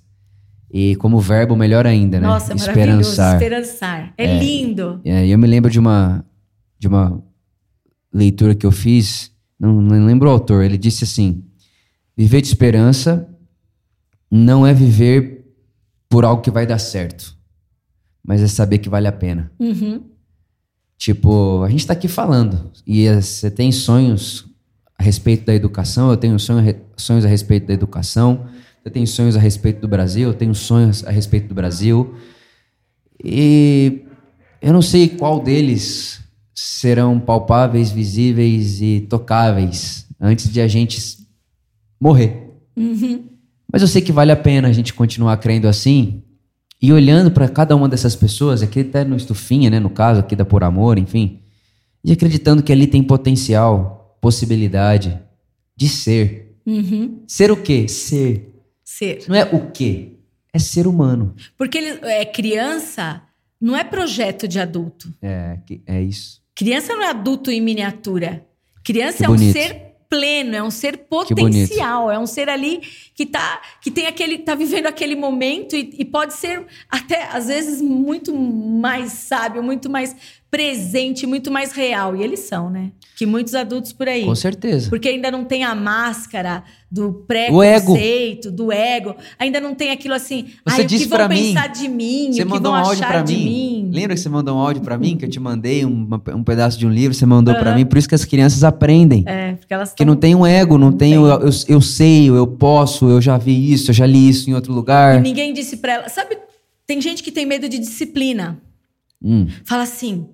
E 0.73 0.95
como 0.97 1.19
verbo, 1.19 1.57
melhor 1.57 1.87
ainda, 1.87 2.21
né? 2.21 2.27
Nossa, 2.27 2.55
Esperançar. 2.55 3.35
Esperançar. 3.35 4.15
É, 4.17 4.25
é 4.25 4.39
lindo. 4.39 5.01
É, 5.05 5.27
eu 5.27 5.37
me 5.37 5.47
lembro 5.47 5.71
de 5.71 5.79
uma, 5.79 6.25
de 6.79 6.87
uma 6.87 7.23
leitura 8.13 8.55
que 8.55 8.65
eu 8.65 8.71
fiz, 8.71 9.33
não, 9.59 9.81
não 9.81 10.07
lembro 10.07 10.29
o 10.29 10.33
autor, 10.33 10.65
ele 10.65 10.79
disse 10.79 11.05
assim: 11.05 11.45
viver 12.17 12.41
de 12.41 12.49
esperança 12.49 13.29
não 14.31 14.65
é 14.67 14.73
viver 14.73 15.45
por 16.09 16.25
algo 16.25 16.43
que 16.43 16.51
vai 16.51 16.67
dar 16.67 16.79
certo, 16.79 17.37
mas 18.23 18.41
é 18.41 18.47
saber 18.47 18.79
que 18.79 18.89
vale 18.89 19.09
a 19.09 19.13
pena. 19.13 19.51
Uhum. 19.59 20.03
Tipo, 20.97 21.63
a 21.65 21.69
gente 21.71 21.81
está 21.81 21.95
aqui 21.95 22.09
falando 22.09 22.71
e 22.87 23.09
você 23.09 23.51
tem 23.51 23.73
sonhos 23.73 24.47
a 24.99 25.03
respeito 25.03 25.47
da 25.47 25.55
educação, 25.55 26.11
eu 26.11 26.17
tenho 26.17 26.39
sonhos 26.39 27.25
a 27.25 27.29
respeito 27.29 27.67
da 27.67 27.73
educação, 27.73 28.47
eu 28.91 28.93
tenho 28.93 29.07
sonhos 29.07 29.37
a 29.37 29.41
respeito 29.41 29.81
do 29.81 29.87
Brasil, 29.87 30.29
eu 30.29 30.35
tenho 30.35 30.55
sonhos 30.55 31.05
a 31.07 31.11
respeito 31.11 31.47
do 31.47 31.55
Brasil. 31.55 32.17
E 33.23 34.03
eu 34.61 34.73
não 34.73 34.83
sei 34.83 35.09
qual 35.09 35.41
deles 35.41 36.21
serão 36.53 37.21
palpáveis, 37.21 37.93
visíveis 37.93 38.83
e 38.83 39.07
tocáveis 39.09 40.07
antes 40.21 40.53
de 40.53 40.61
a 40.61 40.67
gente 40.67 41.01
morrer. 42.01 42.51
Uhum. 42.77 43.27
Mas 43.73 43.81
eu 43.81 43.89
sei 43.89 44.03
que 44.03 44.11
vale 44.11 44.33
a 44.33 44.37
pena 44.37 44.67
a 44.67 44.73
gente 44.73 44.93
continuar 44.93 45.37
crendo 45.37 45.69
assim 45.69 46.25
e 46.83 46.93
olhando 46.93 47.31
para 47.31 47.49
cada 47.49 47.77
uma 47.77 47.89
dessas 47.89 48.17
pessoas, 48.17 48.61
aqui 48.63 48.81
até 48.81 49.05
no 49.05 49.15
Estufinha, 49.15 49.71
né, 49.71 49.79
no 49.79 49.91
caso 49.91 50.21
aqui 50.21 50.35
da 50.35 50.45
Por 50.45 50.65
Amor, 50.65 50.99
enfim, 50.99 51.41
e 52.03 52.11
acreditando 52.11 52.63
que 52.63 52.73
ali 52.73 52.87
tem 52.89 53.03
potencial, 53.03 54.19
possibilidade 54.21 55.21
de 55.77 55.89
ser. 55.89 56.57
Uhum. 56.67 57.23
Ser 57.27 57.51
o 57.51 57.57
quê? 57.57 57.87
Ser. 57.87 58.50
Ser. 59.01 59.25
Não 59.27 59.35
é 59.35 59.45
o 59.45 59.71
quê? 59.71 60.13
É 60.53 60.59
ser 60.59 60.87
humano. 60.87 61.35
Porque 61.57 61.79
ele 61.79 62.01
é 62.03 62.23
criança, 62.27 63.23
não 63.59 63.75
é 63.75 63.83
projeto 63.83 64.47
de 64.47 64.61
adulto. 64.61 65.11
É, 65.23 65.57
é 65.87 66.03
isso. 66.03 66.43
Criança 66.55 66.95
não 66.95 67.03
é 67.03 67.09
adulto 67.09 67.51
em 67.51 67.63
miniatura. 67.63 68.47
Criança 68.85 69.25
é 69.25 69.31
um 69.31 69.39
ser 69.39 69.95
pleno, 70.07 70.55
é 70.55 70.63
um 70.63 70.71
ser 70.71 70.99
potencial, 70.99 72.11
é 72.11 72.19
um 72.19 72.27
ser 72.27 72.51
ali 72.51 72.83
que 73.15 73.25
tá 73.25 73.63
que 73.81 73.91
tem 73.91 74.07
aquele 74.07 74.37
tá 74.37 74.55
vivendo 74.55 74.87
aquele 74.87 75.17
momento 75.17 75.75
e, 75.75 75.95
e, 75.99 76.05
pode 76.05 76.35
ser 76.35 76.67
até 76.91 77.23
às 77.33 77.47
vezes 77.47 77.81
muito 77.81 78.35
mais 78.37 79.13
sábio, 79.13 79.63
muito 79.63 79.89
mais 79.89 80.15
presente, 80.51 81.27
muito 81.27 81.51
mais 81.51 81.73
real 81.73 82.17
e 82.17 82.23
eles 82.23 82.41
são, 82.41 82.69
né? 82.69 82.91
Que 83.17 83.25
muitos 83.25 83.55
adultos 83.55 83.93
por 83.93 84.09
aí. 84.09 84.25
Com 84.25 84.35
certeza. 84.35 84.91
Porque 84.91 85.09
ainda 85.09 85.31
não 85.31 85.45
tem 85.45 85.63
a 85.63 85.75
máscara 85.75 86.65
do 86.91 87.13
preconceito, 87.13 88.51
do 88.51 88.73
ego. 88.73 89.15
Ainda 89.39 89.61
não 89.61 89.77
tem 89.77 89.93
aquilo 89.93 90.13
assim, 90.13 90.47
você 90.67 90.83
ah, 90.83 90.85
disse 90.85 91.05
o 91.05 91.09
que 91.09 91.17
vão 91.17 91.29
mim, 91.29 91.37
pensar 91.37 91.69
de 91.69 91.89
mim, 91.89 92.33
você 92.33 92.43
o 92.43 92.47
que 92.47 92.51
mandou 92.51 92.73
vão 92.73 92.81
um 92.81 92.85
áudio 92.85 93.05
achar 93.05 93.23
de 93.23 93.37
mim. 93.37 93.45
mim. 93.45 93.91
Lembra 93.95 94.15
que 94.17 94.21
você 94.21 94.29
mandou 94.29 94.57
um 94.57 94.59
áudio 94.59 94.83
para 94.83 94.99
mim 94.99 95.17
que 95.17 95.25
eu 95.25 95.29
te 95.29 95.39
mandei 95.39 95.85
um, 95.85 96.09
um 96.35 96.43
pedaço 96.43 96.77
de 96.77 96.85
um 96.85 96.91
livro, 96.91 97.15
você 97.15 97.25
mandou 97.25 97.55
uhum. 97.55 97.61
para 97.61 97.75
mim, 97.77 97.87
por 97.87 97.97
isso 97.97 98.09
que 98.09 98.15
as 98.17 98.25
crianças 98.25 98.65
aprendem. 98.65 99.23
É, 99.27 99.53
porque 99.53 99.73
elas 99.73 99.93
Que 99.93 100.05
não 100.05 100.17
tem 100.17 100.35
um 100.35 100.45
ego, 100.45 100.77
não, 100.77 100.91
não 100.91 100.97
tem, 100.97 101.13
tem. 101.13 101.23
Eu, 101.23 101.27
eu, 101.27 101.51
eu 101.69 101.81
sei, 101.81 102.29
eu 102.29 102.47
posso, 102.47 103.09
eu 103.09 103.21
já 103.21 103.39
vi 103.39 103.73
isso, 103.73 103.91
eu 103.91 103.95
já 103.95 104.07
li 104.07 104.29
isso 104.29 104.51
em 104.51 104.55
outro 104.55 104.73
lugar. 104.73 105.19
E 105.19 105.21
ninguém 105.21 105.53
disse 105.53 105.77
para 105.77 105.93
ela, 105.93 106.09
sabe, 106.09 106.37
tem 106.87 107.01
gente 107.01 107.23
que 107.23 107.31
tem 107.31 107.47
medo 107.47 107.69
de 107.69 107.79
disciplina. 107.79 108.61
Hum. 109.23 109.47
Fala 109.65 109.83
assim: 109.83 110.29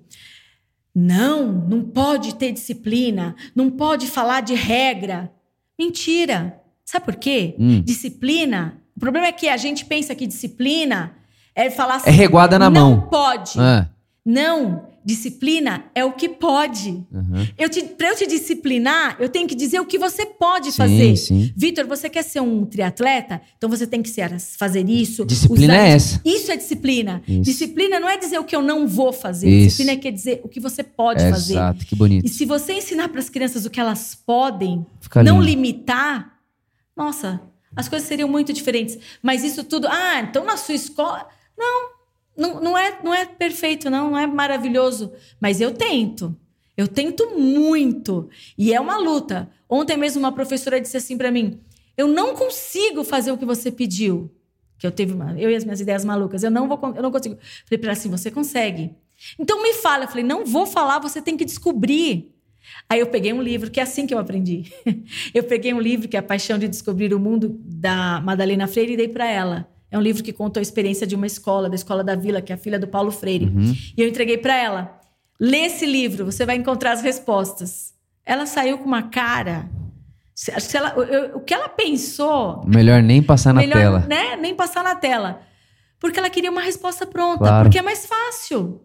não, 0.93 1.51
não 1.51 1.83
pode 1.83 2.35
ter 2.35 2.51
disciplina, 2.51 3.35
não 3.55 3.69
pode 3.69 4.07
falar 4.07 4.41
de 4.41 4.55
regra. 4.55 5.31
Mentira. 5.77 6.59
Sabe 6.83 7.05
por 7.05 7.15
quê? 7.15 7.55
Hum. 7.59 7.81
Disciplina. 7.81 8.81
O 8.95 8.99
problema 8.99 9.27
é 9.27 9.31
que 9.31 9.47
a 9.47 9.57
gente 9.57 9.85
pensa 9.85 10.15
que 10.15 10.25
disciplina 10.25 11.13
é 11.53 11.69
falar 11.69 11.95
assim. 11.95 12.09
É 12.09 12.13
reguada 12.13 12.57
na 12.57 12.69
não 12.69 12.81
mão. 12.81 12.95
Não 12.97 13.07
pode. 13.07 13.59
É. 13.59 13.87
Não. 14.25 14.87
Disciplina 15.07 15.85
é 15.95 16.03
o 16.03 16.11
que 16.11 16.27
pode. 16.27 16.89
Uhum. 16.89 17.47
Eu 17.57 17.69
te, 17.69 17.81
pra 17.81 18.09
eu 18.09 18.15
te 18.17 18.27
disciplinar, 18.27 19.15
eu 19.21 19.29
tenho 19.29 19.47
que 19.47 19.55
dizer 19.55 19.79
o 19.79 19.85
que 19.85 19.97
você 19.97 20.25
pode 20.25 20.69
sim, 20.69 20.77
fazer. 20.77 21.15
Sim. 21.15 21.53
Vitor, 21.55 21.87
você 21.87 22.09
quer 22.09 22.23
ser 22.23 22.41
um 22.41 22.65
triatleta? 22.65 23.39
Então 23.57 23.69
você 23.69 23.87
tem 23.87 24.01
que 24.01 24.09
ser, 24.09 24.37
fazer 24.57 24.89
isso. 24.89 25.23
Disciplina 25.23 25.75
usar, 25.75 25.81
é 25.81 25.89
essa. 25.91 26.21
Isso 26.25 26.51
é 26.51 26.57
disciplina. 26.57 27.21
Isso. 27.25 27.41
Disciplina 27.43 28.01
não 28.01 28.09
é 28.09 28.17
dizer 28.17 28.37
o 28.37 28.43
que 28.43 28.53
eu 28.53 28.61
não 28.61 28.85
vou 28.85 29.13
fazer. 29.13 29.47
Isso. 29.47 29.77
Disciplina 29.77 29.97
quer 29.97 30.11
dizer 30.11 30.41
o 30.43 30.49
que 30.49 30.59
você 30.59 30.83
pode 30.83 31.23
é 31.23 31.29
fazer. 31.29 31.53
Exato, 31.53 31.85
que 31.85 31.95
bonito. 31.95 32.25
E 32.25 32.29
se 32.29 32.43
você 32.43 32.73
ensinar 32.73 33.07
para 33.07 33.21
as 33.21 33.29
crianças 33.29 33.65
o 33.65 33.69
que 33.69 33.79
elas 33.79 34.13
podem, 34.13 34.85
Fica 34.99 35.23
não 35.23 35.39
lindo. 35.39 35.51
limitar, 35.51 36.33
nossa, 36.93 37.39
as 37.73 37.87
coisas 37.87 38.05
seriam 38.05 38.27
muito 38.27 38.51
diferentes. 38.51 38.99
Mas 39.23 39.41
isso 39.45 39.63
tudo, 39.63 39.87
ah, 39.87 40.19
então 40.19 40.43
na 40.43 40.57
sua 40.57 40.75
escola. 40.75 41.25
Não, 41.57 41.96
não, 42.37 42.61
não, 42.61 42.77
é, 42.77 42.99
não 43.03 43.13
é 43.13 43.25
perfeito, 43.25 43.89
não, 43.89 44.11
não 44.11 44.17
é 44.17 44.27
maravilhoso. 44.27 45.11
Mas 45.39 45.59
eu 45.59 45.71
tento. 45.71 46.35
Eu 46.77 46.87
tento 46.87 47.31
muito. 47.35 48.29
E 48.57 48.73
é 48.73 48.79
uma 48.79 48.97
luta. 48.97 49.49
Ontem 49.67 49.97
mesmo 49.97 50.19
uma 50.19 50.31
professora 50.31 50.79
disse 50.79 50.95
assim 50.95 51.17
para 51.17 51.31
mim: 51.31 51.59
Eu 51.97 52.07
não 52.07 52.35
consigo 52.35 53.03
fazer 53.03 53.31
o 53.31 53.37
que 53.37 53.45
você 53.45 53.71
pediu. 53.71 54.31
Que 54.77 54.85
eu 54.85 54.91
teve 54.91 55.13
uma, 55.13 55.39
eu 55.39 55.49
e 55.49 55.55
as 55.55 55.63
minhas 55.63 55.81
ideias 55.81 56.05
malucas. 56.05 56.43
Eu 56.43 56.51
não 56.51 56.67
vou, 56.67 56.79
eu 56.95 57.01
não 57.01 57.11
consigo. 57.11 57.35
Falei 57.65 57.79
para 57.79 57.89
ela 57.89 57.97
assim: 57.97 58.11
Você 58.11 58.29
consegue. 58.29 58.95
Então 59.39 59.61
me 59.63 59.73
fala. 59.73 60.03
Eu 60.03 60.07
falei: 60.07 60.23
Não 60.23 60.45
vou 60.45 60.67
falar, 60.67 60.99
você 60.99 61.19
tem 61.19 61.35
que 61.35 61.43
descobrir. 61.43 62.31
Aí 62.87 62.99
eu 62.99 63.07
peguei 63.07 63.33
um 63.33 63.41
livro, 63.41 63.71
que 63.71 63.79
é 63.79 63.83
assim 63.83 64.05
que 64.05 64.13
eu 64.13 64.19
aprendi. 64.19 64.71
eu 65.33 65.43
peguei 65.43 65.73
um 65.73 65.79
livro 65.79 66.07
que 66.07 66.15
é 66.15 66.19
A 66.19 66.23
Paixão 66.23 66.59
de 66.59 66.67
Descobrir 66.67 67.13
o 67.13 67.19
Mundo, 67.19 67.59
da 67.63 68.21
Madalena 68.21 68.67
Freire, 68.67 68.93
e 68.93 68.97
dei 68.97 69.07
para 69.07 69.25
ela. 69.25 69.67
É 69.89 69.97
um 69.97 70.01
livro 70.01 70.21
que 70.23 70.33
conta 70.33 70.59
a 70.59 70.61
experiência 70.61 71.07
de 71.07 71.15
uma 71.15 71.25
escola, 71.25 71.69
da 71.69 71.75
Escola 71.75 72.03
da 72.03 72.15
Vila, 72.15 72.41
que 72.41 72.51
é 72.51 72.55
a 72.55 72.57
filha 72.57 72.77
do 72.77 72.87
Paulo 72.87 73.11
Freire. 73.11 73.45
Uhum. 73.45 73.75
E 73.97 74.01
eu 74.01 74.07
entreguei 74.07 74.37
para 74.37 74.55
ela. 74.55 74.99
Lê 75.39 75.59
esse 75.65 75.85
livro, 75.85 76.25
você 76.25 76.45
vai 76.45 76.55
encontrar 76.57 76.91
as 76.91 77.01
respostas. 77.01 77.93
Ela 78.25 78.45
saiu 78.45 78.79
com 78.79 78.85
uma 78.85 79.03
cara. 79.03 79.69
Se, 80.35 80.51
se 80.59 80.75
ela, 80.75 80.89
eu, 80.89 81.37
o 81.37 81.39
que 81.39 81.53
ela 81.53 81.69
pensou. 81.69 82.63
Melhor 82.67 83.01
nem 83.01 83.23
passar 83.23 83.53
na 83.53 83.61
melhor, 83.61 83.79
tela. 83.79 83.99
Né? 84.07 84.35
Nem 84.35 84.53
passar 84.53 84.83
na 84.83 84.95
tela. 84.95 85.41
Porque 85.99 86.19
ela 86.19 86.29
queria 86.29 86.51
uma 86.51 86.61
resposta 86.61 87.05
pronta. 87.05 87.39
Claro. 87.39 87.63
Porque 87.63 87.79
é 87.79 87.81
mais 87.81 88.05
fácil. 88.05 88.81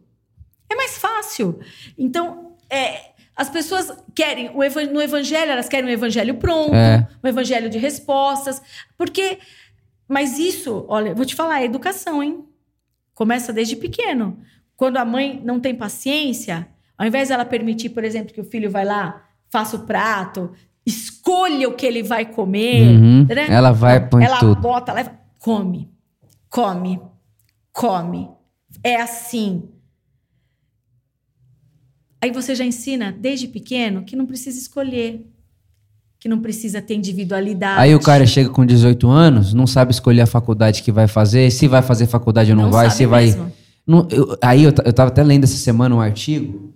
É 0.70 0.74
mais 0.74 0.96
fácil. 0.98 1.58
Então, 1.98 2.56
é, 2.70 3.10
as 3.36 3.50
pessoas 3.50 3.92
querem, 4.14 4.50
no 4.92 5.02
evangelho, 5.02 5.50
elas 5.50 5.68
querem 5.68 5.90
um 5.90 5.92
evangelho 5.92 6.36
pronto, 6.36 6.74
É. 6.74 7.06
um 7.22 7.28
evangelho 7.28 7.68
de 7.68 7.78
respostas. 7.78 8.62
Porque. 8.96 9.38
Mas 10.12 10.38
isso, 10.38 10.84
olha, 10.88 11.14
vou 11.14 11.24
te 11.24 11.34
falar, 11.34 11.62
é 11.62 11.64
educação, 11.64 12.22
hein? 12.22 12.44
Começa 13.14 13.50
desde 13.50 13.76
pequeno. 13.76 14.38
Quando 14.76 14.98
a 14.98 15.06
mãe 15.06 15.40
não 15.42 15.58
tem 15.58 15.74
paciência, 15.74 16.68
ao 16.98 17.06
invés 17.06 17.30
dela 17.30 17.46
permitir, 17.46 17.88
por 17.88 18.04
exemplo, 18.04 18.34
que 18.34 18.40
o 18.40 18.44
filho 18.44 18.70
vai 18.70 18.84
lá, 18.84 19.26
faça 19.48 19.74
o 19.76 19.86
prato, 19.86 20.52
escolha 20.84 21.66
o 21.66 21.74
que 21.74 21.86
ele 21.86 22.02
vai 22.02 22.26
comer, 22.26 22.82
Uhum. 22.94 23.24
né? 23.26 23.46
Ela 23.48 23.72
vai, 23.72 24.06
põe 24.06 24.22
ela 24.22 24.38
tudo. 24.38 24.60
bota, 24.60 24.92
leva, 24.92 25.18
come, 25.38 25.90
come, 26.50 27.00
come. 27.72 28.28
É 28.84 28.96
assim. 28.96 29.66
Aí 32.20 32.30
você 32.30 32.54
já 32.54 32.64
ensina 32.66 33.10
desde 33.10 33.48
pequeno 33.48 34.04
que 34.04 34.14
não 34.14 34.26
precisa 34.26 34.58
escolher, 34.58 35.26
que 36.22 36.28
não 36.28 36.38
precisa 36.40 36.80
ter 36.80 36.94
individualidade. 36.94 37.80
Aí 37.80 37.92
o 37.96 37.98
cara 37.98 38.24
chega 38.24 38.48
com 38.48 38.64
18 38.64 39.08
anos, 39.10 39.52
não 39.52 39.66
sabe 39.66 39.90
escolher 39.90 40.20
a 40.20 40.26
faculdade 40.26 40.80
que 40.84 40.92
vai 40.92 41.08
fazer, 41.08 41.50
se 41.50 41.66
vai 41.66 41.82
fazer 41.82 42.06
faculdade 42.06 42.52
ou 42.52 42.56
não, 42.56 42.70
vai, 42.70 42.84
sabe 42.86 42.96
se 42.96 43.06
vai. 43.06 43.52
Não, 43.84 44.06
eu- 44.08 44.38
aí 44.40 44.62
eu, 44.62 44.72
eu 44.84 44.92
tava 44.92 45.08
até 45.08 45.20
lendo 45.24 45.42
essa 45.42 45.56
semana 45.56 45.92
um 45.96 46.00
artigo 46.00 46.72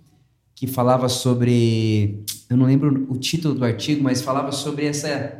que 0.52 0.66
falava 0.66 1.08
sobre. 1.08 2.24
Eu 2.50 2.56
não 2.56 2.66
lembro 2.66 3.06
o 3.08 3.16
título 3.16 3.54
do 3.54 3.64
artigo, 3.64 4.02
mas 4.02 4.20
falava 4.20 4.50
sobre 4.50 4.84
essa, 4.86 5.32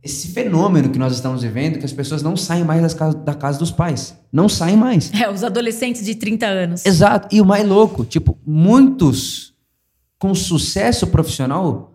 esse 0.00 0.28
fenômeno 0.28 0.90
que 0.90 0.98
nós 0.98 1.12
estamos 1.12 1.42
vivendo, 1.42 1.80
que 1.80 1.84
as 1.84 1.92
pessoas 1.92 2.22
não 2.22 2.36
saem 2.36 2.62
mais 2.62 2.80
das 2.82 2.94
casas- 2.94 3.20
da 3.24 3.34
casa 3.34 3.58
dos 3.58 3.72
pais. 3.72 4.16
Não 4.32 4.48
saem 4.48 4.76
mais. 4.76 5.10
É, 5.20 5.28
os 5.28 5.42
adolescentes 5.42 6.04
de 6.04 6.14
30 6.14 6.46
anos. 6.46 6.86
Exato. 6.86 7.26
E 7.34 7.40
o 7.40 7.44
mais 7.44 7.66
louco, 7.66 8.04
tipo, 8.04 8.38
muitos 8.46 9.54
com 10.20 10.32
sucesso 10.36 11.06
profissional 11.08 11.89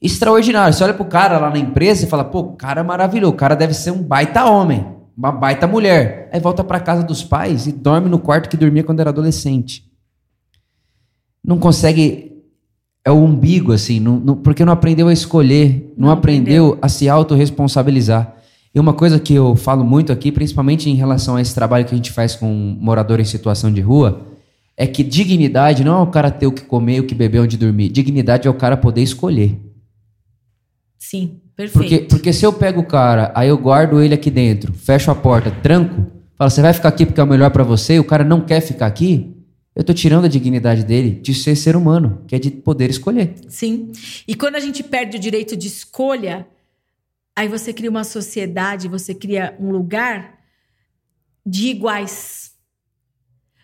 extraordinário. 0.00 0.72
Você 0.72 0.84
olha 0.84 0.94
pro 0.94 1.04
cara 1.04 1.38
lá 1.38 1.50
na 1.50 1.58
empresa 1.58 2.04
e 2.04 2.08
fala, 2.08 2.24
pô, 2.24 2.40
o 2.40 2.52
cara 2.56 2.80
é 2.80 2.84
maravilhoso, 2.84 3.32
o 3.32 3.36
cara 3.36 3.54
deve 3.54 3.74
ser 3.74 3.90
um 3.90 4.02
baita 4.02 4.44
homem, 4.44 4.86
uma 5.16 5.32
baita 5.32 5.66
mulher. 5.66 6.28
Aí 6.32 6.40
volta 6.40 6.62
pra 6.62 6.80
casa 6.80 7.02
dos 7.02 7.22
pais 7.24 7.66
e 7.66 7.72
dorme 7.72 8.08
no 8.08 8.18
quarto 8.18 8.48
que 8.48 8.56
dormia 8.56 8.84
quando 8.84 9.00
era 9.00 9.10
adolescente. 9.10 9.84
Não 11.44 11.58
consegue. 11.58 12.26
É 13.04 13.10
o 13.10 13.16
umbigo, 13.16 13.72
assim, 13.72 14.00
não- 14.00 14.18
não- 14.18 14.36
porque 14.36 14.64
não 14.64 14.72
aprendeu 14.72 15.08
a 15.08 15.12
escolher, 15.12 15.94
não, 15.96 16.08
Não 16.08 16.12
aprendeu 16.14 16.78
a 16.82 16.88
se 16.88 17.08
autorresponsabilizar. 17.08 18.34
E 18.74 18.78
uma 18.78 18.92
coisa 18.92 19.18
que 19.18 19.32
eu 19.32 19.56
falo 19.56 19.82
muito 19.82 20.12
aqui, 20.12 20.30
principalmente 20.30 20.90
em 20.90 20.94
relação 20.94 21.36
a 21.36 21.40
esse 21.40 21.54
trabalho 21.54 21.86
que 21.86 21.94
a 21.94 21.96
gente 21.96 22.12
faz 22.12 22.34
com 22.36 22.46
morador 22.78 23.18
em 23.18 23.24
situação 23.24 23.72
de 23.72 23.80
rua, 23.80 24.26
é 24.76 24.86
que 24.86 25.02
dignidade 25.02 25.82
não 25.82 25.98
é 25.98 26.02
o 26.02 26.06
cara 26.08 26.30
ter 26.30 26.46
o 26.46 26.52
que 26.52 26.62
comer, 26.62 27.00
o 27.00 27.04
que 27.06 27.14
beber, 27.14 27.40
onde 27.40 27.56
dormir. 27.56 27.88
Dignidade 27.88 28.46
é 28.46 28.50
o 28.50 28.54
cara 28.54 28.76
poder 28.76 29.02
escolher. 29.02 29.58
Sim, 30.98 31.40
perfeito. 31.54 31.78
Porque, 31.78 31.98
porque 32.08 32.32
se 32.32 32.44
eu 32.44 32.52
pego 32.52 32.80
o 32.80 32.86
cara, 32.86 33.30
aí 33.34 33.48
eu 33.48 33.56
guardo 33.56 34.02
ele 34.02 34.14
aqui 34.14 34.30
dentro, 34.30 34.72
fecho 34.72 35.10
a 35.10 35.14
porta, 35.14 35.50
tranco, 35.50 36.10
falo, 36.36 36.50
você 36.50 36.60
vai 36.60 36.72
ficar 36.72 36.88
aqui 36.88 37.06
porque 37.06 37.20
é 37.20 37.24
o 37.24 37.26
melhor 37.26 37.50
pra 37.50 37.62
você, 37.62 37.94
e 37.94 38.00
o 38.00 38.04
cara 38.04 38.24
não 38.24 38.40
quer 38.40 38.60
ficar 38.60 38.86
aqui, 38.86 39.34
eu 39.76 39.84
tô 39.84 39.94
tirando 39.94 40.24
a 40.24 40.28
dignidade 40.28 40.84
dele 40.84 41.12
de 41.12 41.32
ser 41.32 41.54
ser 41.54 41.76
humano, 41.76 42.24
que 42.26 42.34
é 42.34 42.38
de 42.38 42.50
poder 42.50 42.90
escolher. 42.90 43.36
Sim. 43.48 43.92
E 44.26 44.34
quando 44.34 44.56
a 44.56 44.60
gente 44.60 44.82
perde 44.82 45.16
o 45.16 45.20
direito 45.20 45.56
de 45.56 45.68
escolha, 45.68 46.48
aí 47.36 47.46
você 47.46 47.72
cria 47.72 47.88
uma 47.88 48.02
sociedade, 48.02 48.88
você 48.88 49.14
cria 49.14 49.56
um 49.60 49.70
lugar 49.70 50.34
de 51.46 51.68
iguais. 51.68 52.50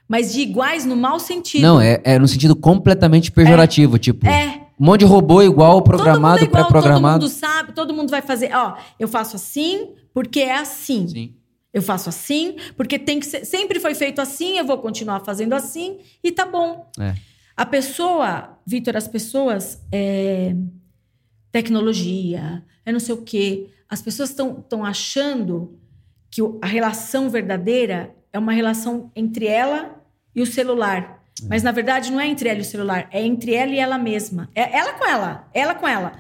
Mas 0.09 0.33
de 0.33 0.43
iguais 0.43 0.85
no 0.85 0.95
mau 0.95 1.19
sentido. 1.19 1.63
Não, 1.63 1.81
é, 1.81 2.01
é 2.05 2.17
no 2.17 2.29
sentido 2.29 2.55
completamente 2.55 3.33
pejorativo, 3.33 3.99
tipo, 3.99 4.29
É. 4.29 4.64
um 4.79 4.85
monte 4.87 5.01
de 5.01 5.07
robô 5.07 5.43
igual, 5.43 5.83
programado, 5.83 6.45
é 6.45 6.49
pré-programado. 6.49 7.21
Todo 7.21 7.23
mundo 7.23 7.29
sabe, 7.29 7.73
todo 7.73 7.95
mundo 7.95 8.11
vai 8.11 8.23
fazer. 8.23 8.55
Ó, 8.55 8.77
eu 8.99 9.09
faço 9.09 9.37
assim 9.37 9.95
porque 10.13 10.41
é 10.41 10.57
assim. 10.57 11.09
Sim. 11.09 11.35
Eu 11.73 11.83
faço 11.83 12.09
assim 12.09 12.57
porque 12.77 12.99
tem 12.99 13.21
que 13.21 13.27
ser. 13.27 13.45
Sempre 13.45 13.81
foi 13.81 13.95
feito 13.95 14.21
assim, 14.21 14.59
eu 14.59 14.65
vou 14.65 14.79
continuar 14.79 15.21
fazendo 15.21 15.53
assim 15.53 15.99
e 16.23 16.31
tá 16.31 16.47
bom. 16.47 16.91
É. 17.01 17.15
A 17.57 17.65
pessoa, 17.65 18.59
Vitor, 18.67 18.97
as 18.97 19.07
pessoas. 19.07 19.81
é, 19.93 20.55
tecnologia, 21.55 22.65
é 22.85 22.91
não 22.91 22.99
sei 22.99 23.15
o 23.15 23.23
quê. 23.23 23.69
As 23.89 24.03
pessoas 24.03 24.31
estão 24.31 24.85
achando 24.85 25.79
que 26.29 26.43
a 26.61 26.67
relação 26.67 27.31
verdadeira 27.31 28.13
é 28.33 28.39
uma 28.41 28.53
relação 28.53 29.13
entre 29.15 29.47
ela 29.47 30.03
e 30.35 30.43
o 30.43 30.47
celular. 30.47 31.24
Mas 31.43 31.63
na 31.63 31.73
verdade 31.73 32.13
não 32.13 32.21
é 32.21 32.27
entre 32.27 32.49
ela 32.49 32.59
e 32.59 32.63
o 32.63 32.65
celular, 32.65 33.09
é 33.11 33.23
entre 33.23 33.55
ela 33.55 33.73
e 33.73 33.79
ela 33.79 33.99
mesma. 33.99 34.49
É 34.55 34.77
ela 34.77 34.95
com 34.95 35.05
ela, 35.07 35.49
ela 35.53 35.75
com 35.75 35.87
ela. 35.87 36.13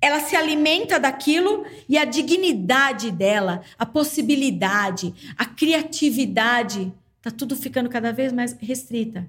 Ela 0.00 0.20
se 0.20 0.36
alimenta 0.36 1.00
daquilo 1.00 1.64
e 1.88 1.96
a 1.96 2.04
dignidade 2.04 3.10
dela, 3.10 3.62
a 3.78 3.86
possibilidade, 3.86 5.14
a 5.36 5.46
criatividade, 5.46 6.92
tá 7.22 7.30
tudo 7.30 7.56
ficando 7.56 7.88
cada 7.88 8.12
vez 8.12 8.32
mais 8.32 8.52
restrita. 8.60 9.26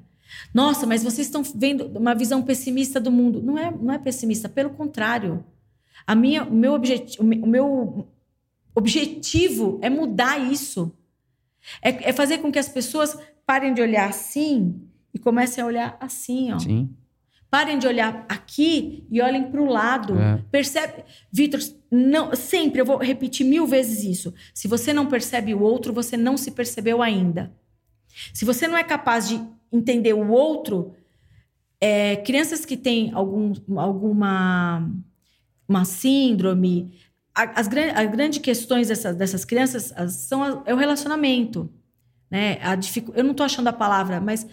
Nossa, 0.53 0.85
mas 0.85 1.01
vocês 1.01 1.27
estão 1.27 1.43
vendo 1.43 1.85
uma 1.97 2.13
visão 2.13 2.41
pessimista 2.41 2.99
do 2.99 3.09
mundo. 3.11 3.41
Não 3.41 3.57
é, 3.57 3.71
não 3.71 3.93
é 3.93 3.97
pessimista, 3.97 4.49
pelo 4.49 4.71
contrário. 4.71 5.45
A 6.05 6.13
minha, 6.13 6.43
o 6.43 6.53
meu 6.53 6.73
objetivo, 6.73 7.23
o 7.23 7.47
meu 7.47 8.07
objetivo 8.75 9.79
é 9.81 9.89
mudar 9.89 10.37
isso. 10.39 10.91
É, 11.81 12.09
é 12.09 12.13
fazer 12.13 12.39
com 12.39 12.51
que 12.51 12.59
as 12.59 12.67
pessoas 12.67 13.17
parem 13.45 13.73
de 13.73 13.81
olhar 13.81 14.09
assim 14.09 14.89
e 15.15 15.19
comecem 15.19 15.63
a 15.63 15.67
olhar 15.67 15.97
assim, 15.99 16.51
ó. 16.53 16.59
Sim. 16.59 16.93
Parem 17.49 17.79
de 17.79 17.87
olhar 17.87 18.25
aqui 18.27 19.07
e 19.09 19.21
olhem 19.21 19.49
para 19.49 19.61
o 19.61 19.65
lado. 19.65 20.19
É. 20.19 20.43
Percebe, 20.51 21.03
Vitor? 21.31 21.59
Não, 21.89 22.35
sempre 22.35 22.81
eu 22.81 22.85
vou 22.85 22.97
repetir 22.97 23.45
mil 23.45 23.65
vezes 23.65 24.03
isso. 24.03 24.33
Se 24.53 24.67
você 24.67 24.91
não 24.91 25.05
percebe 25.05 25.53
o 25.53 25.61
outro, 25.61 25.93
você 25.93 26.17
não 26.17 26.35
se 26.37 26.51
percebeu 26.51 27.01
ainda. 27.01 27.53
Se 28.33 28.43
você 28.43 28.67
não 28.67 28.77
é 28.77 28.83
capaz 28.83 29.29
de 29.29 29.41
entender 29.71 30.13
o 30.13 30.27
outro, 30.29 30.93
é, 31.79 32.17
crianças 32.17 32.65
que 32.65 32.75
têm 32.75 33.11
algum, 33.13 33.53
alguma 33.77 34.89
uma 35.67 35.83
síndrome, 35.85 36.91
as, 37.33 37.67
as 37.67 38.07
grandes 38.07 38.39
questões 38.39 38.87
dessas, 38.89 39.15
dessas 39.15 39.45
crianças 39.45 39.91
as- 39.95 40.13
são 40.13 40.43
a- 40.43 40.63
é 40.65 40.73
o 40.73 40.77
relacionamento, 40.77 41.69
né? 42.29 42.59
A 42.61 42.75
dificu- 42.75 43.13
eu 43.15 43.23
não 43.23 43.31
estou 43.31 43.45
achando 43.45 43.67
a 43.67 43.73
palavra, 43.73 44.19
mas 44.21 44.45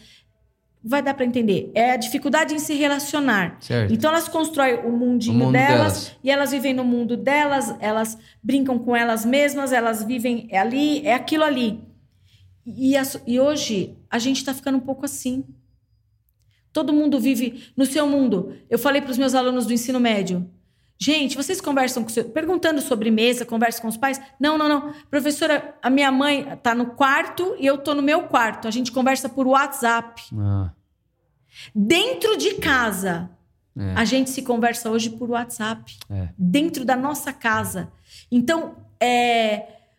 vai 0.84 1.02
dar 1.02 1.14
para 1.14 1.24
entender. 1.24 1.70
É 1.74 1.92
a 1.92 1.96
dificuldade 1.96 2.54
em 2.54 2.58
se 2.58 2.74
relacionar. 2.74 3.56
Certo. 3.60 3.92
Então 3.92 4.10
elas 4.10 4.28
constroem 4.28 4.80
o 4.84 4.90
mundinho 4.90 5.36
O 5.36 5.38
mundo 5.38 5.52
delas, 5.52 5.78
delas. 5.78 6.16
e 6.22 6.30
elas 6.30 6.50
vivem 6.50 6.74
no 6.74 6.84
mundo 6.84 7.16
delas, 7.16 7.74
elas 7.80 8.18
brincam 8.42 8.78
com 8.78 8.96
elas 8.96 9.24
mesmas, 9.24 9.72
elas 9.72 10.02
vivem 10.02 10.48
é 10.50 10.58
ali, 10.58 11.06
é 11.06 11.14
aquilo 11.14 11.44
ali. 11.44 11.80
E, 12.66 12.96
a 12.96 13.02
e 13.26 13.38
hoje 13.40 13.96
a 14.10 14.18
gente 14.18 14.38
está 14.38 14.52
ficando 14.54 14.78
um 14.78 14.80
pouco 14.80 15.04
assim. 15.04 15.44
Todo 16.72 16.92
mundo 16.92 17.20
vive 17.20 17.70
no 17.76 17.84
seu 17.84 18.06
mundo. 18.06 18.54
Eu 18.70 18.78
falei 18.78 19.02
para 19.02 19.10
os 19.10 19.18
meus 19.18 19.34
alunos 19.34 19.66
do 19.66 19.72
ensino 19.72 20.00
médio. 20.00 20.48
Gente, 21.02 21.36
vocês 21.36 21.60
conversam 21.60 22.04
com 22.04 22.08
seu, 22.08 22.26
perguntando 22.26 22.80
sobre 22.80 23.10
mesa, 23.10 23.44
conversam 23.44 23.82
com 23.82 23.88
os 23.88 23.96
pais? 23.96 24.20
Não, 24.38 24.56
não, 24.56 24.68
não. 24.68 24.94
Professora, 25.10 25.74
a 25.82 25.90
minha 25.90 26.12
mãe 26.12 26.48
está 26.52 26.76
no 26.76 26.90
quarto 26.90 27.56
e 27.58 27.66
eu 27.66 27.74
estou 27.74 27.92
no 27.92 28.02
meu 28.02 28.28
quarto. 28.28 28.68
A 28.68 28.70
gente 28.70 28.92
conversa 28.92 29.28
por 29.28 29.48
WhatsApp. 29.48 30.22
Ah, 30.38 30.70
Dentro 31.74 32.36
de 32.36 32.54
casa, 32.54 33.28
é. 33.76 33.94
a 33.96 34.04
gente 34.04 34.30
se 34.30 34.42
conversa 34.42 34.90
hoje 34.90 35.10
por 35.10 35.28
WhatsApp. 35.28 35.98
É. 36.08 36.28
Dentro 36.38 36.84
da 36.84 36.94
nossa 36.94 37.32
casa. 37.32 37.90
Então, 38.30 38.76
é, 39.00 39.56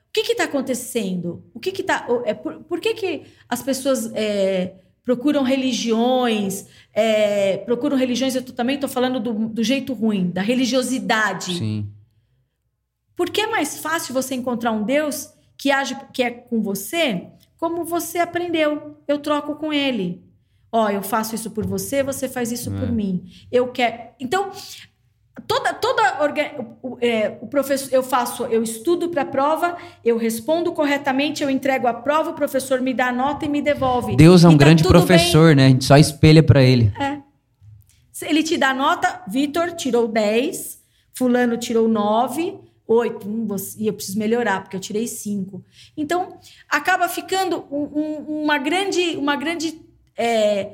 o 0.08 0.14
que 0.14 0.22
está 0.22 0.46
acontecendo? 0.46 1.44
O 1.54 1.60
que 1.60 1.82
está. 1.82 2.08
É, 2.24 2.34
por, 2.34 2.64
por 2.64 2.80
que, 2.80 2.94
que 2.94 3.24
as 3.50 3.62
pessoas 3.62 4.10
é, 4.16 4.76
procuram 5.04 5.44
religiões, 5.44 6.66
é, 6.94 7.58
procuram 7.58 7.98
religiões, 7.98 8.36
eu 8.36 8.42
também 8.42 8.76
estou 8.76 8.90
falando 8.90 9.20
do, 9.20 9.50
do, 9.50 9.64
jeito 9.64 9.94
ruim, 9.94 10.30
da 10.30 10.42
religiosidade. 10.42 11.58
Sim. 11.58 11.90
Por 13.16 13.30
que 13.30 13.42
é 13.42 13.48
mais 13.48 13.80
fácil 13.80 14.14
você 14.14 14.34
encontrar 14.34 14.72
um 14.72 14.84
Deus 14.84 15.32
que 15.58 15.70
age, 15.72 15.96
que 16.14 16.24
é 16.24 16.32
com 16.32 16.62
você, 16.62 17.28
como 17.58 17.84
você 17.84 18.20
aprendeu? 18.20 18.98
Eu 19.08 19.20
troco 19.20 19.56
com 19.56 19.72
ele. 19.72 20.24
Ó, 20.72 20.86
oh, 20.86 20.90
eu 20.90 21.04
faço 21.04 21.36
isso 21.36 21.52
por 21.52 21.66
você, 21.66 22.02
você 22.02 22.28
faz 22.28 22.52
isso 22.52 22.74
é. 22.74 22.80
por 22.80 22.92
mim. 22.92 23.30
Eu 23.52 23.68
quero. 23.72 24.10
Então, 24.20 24.52
toda 25.48 25.74
toda 25.74 26.02
o, 26.82 26.98
é, 27.02 27.38
o 27.42 27.48
professor 27.48 27.90
eu 27.92 28.04
faço 28.04 28.46
eu 28.46 28.62
estudo 28.62 29.10
para 29.10 29.24
a 29.24 29.26
prova 29.26 29.78
eu 30.06 30.18
respondo 30.18 30.72
corretamente 30.72 31.44
eu 31.44 31.50
entrego 31.50 31.88
a 31.88 31.94
prova 31.94 32.32
o 32.32 32.34
professor 32.34 32.82
me 32.82 32.94
dá 32.94 33.08
a 33.08 33.12
nota 33.12 33.46
e 33.46 33.50
me 33.50 33.62
devolve. 33.62 34.16
Deus 34.16 34.44
é 34.44 34.48
um 34.48 34.52
tá 34.52 34.58
grande 34.58 34.84
professor 34.84 35.48
bem. 35.48 35.56
né? 35.56 35.66
A 35.66 35.70
gente 35.70 35.86
só 35.86 35.98
espelha 35.98 36.44
para 36.44 36.62
ele. 36.62 36.92
É. 37.00 37.20
ele 38.22 38.44
te 38.44 38.58
dá 38.58 38.74
nota 38.74 39.24
Vitor 39.28 39.72
tirou 39.72 40.08
10 40.08 40.82
fulano 41.14 41.58
tirou 41.58 41.88
9 41.88 42.60
8 42.86 43.28
hum, 43.28 43.48
e 43.78 43.88
eu 43.88 43.94
preciso 43.94 44.20
melhorar 44.20 44.62
porque 44.62 44.76
eu 44.76 44.82
tirei 44.82 45.08
5 45.08 45.64
então 45.98 46.38
acaba 46.70 47.10
ficando 47.10 47.66
um, 47.72 48.00
um, 48.00 48.44
uma 48.44 48.58
grande 48.60 49.18
uma 49.18 49.36
grande 49.36 49.82
é, 50.16 50.74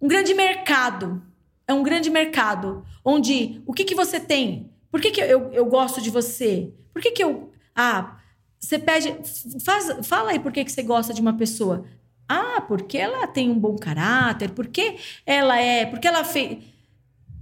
um 0.00 0.08
grande 0.08 0.32
mercado 0.32 1.22
é 1.68 1.74
um 1.74 1.82
grande 1.82 2.08
mercado 2.08 2.84
onde 3.04 3.62
o 3.66 3.74
que, 3.74 3.84
que 3.84 3.94
você 3.94 4.18
tem? 4.18 4.72
Por 4.90 5.00
que, 5.00 5.10
que 5.10 5.20
eu, 5.20 5.52
eu 5.52 5.66
gosto 5.66 6.00
de 6.00 6.10
você? 6.10 6.72
Por 6.92 7.02
que, 7.02 7.10
que 7.10 7.22
eu. 7.22 7.52
Ah, 7.76 8.16
você 8.58 8.78
pede. 8.78 9.14
Faz, 9.62 10.06
fala 10.06 10.30
aí 10.30 10.40
por 10.40 10.50
que, 10.50 10.64
que 10.64 10.72
você 10.72 10.82
gosta 10.82 11.12
de 11.12 11.20
uma 11.20 11.34
pessoa. 11.34 11.84
Ah, 12.26 12.62
porque 12.66 12.96
ela 12.96 13.26
tem 13.26 13.50
um 13.50 13.58
bom 13.58 13.76
caráter, 13.76 14.50
porque 14.50 14.96
ela 15.26 15.60
é. 15.60 15.84
Porque 15.84 16.08
ela 16.08 16.24
fez. 16.24 16.58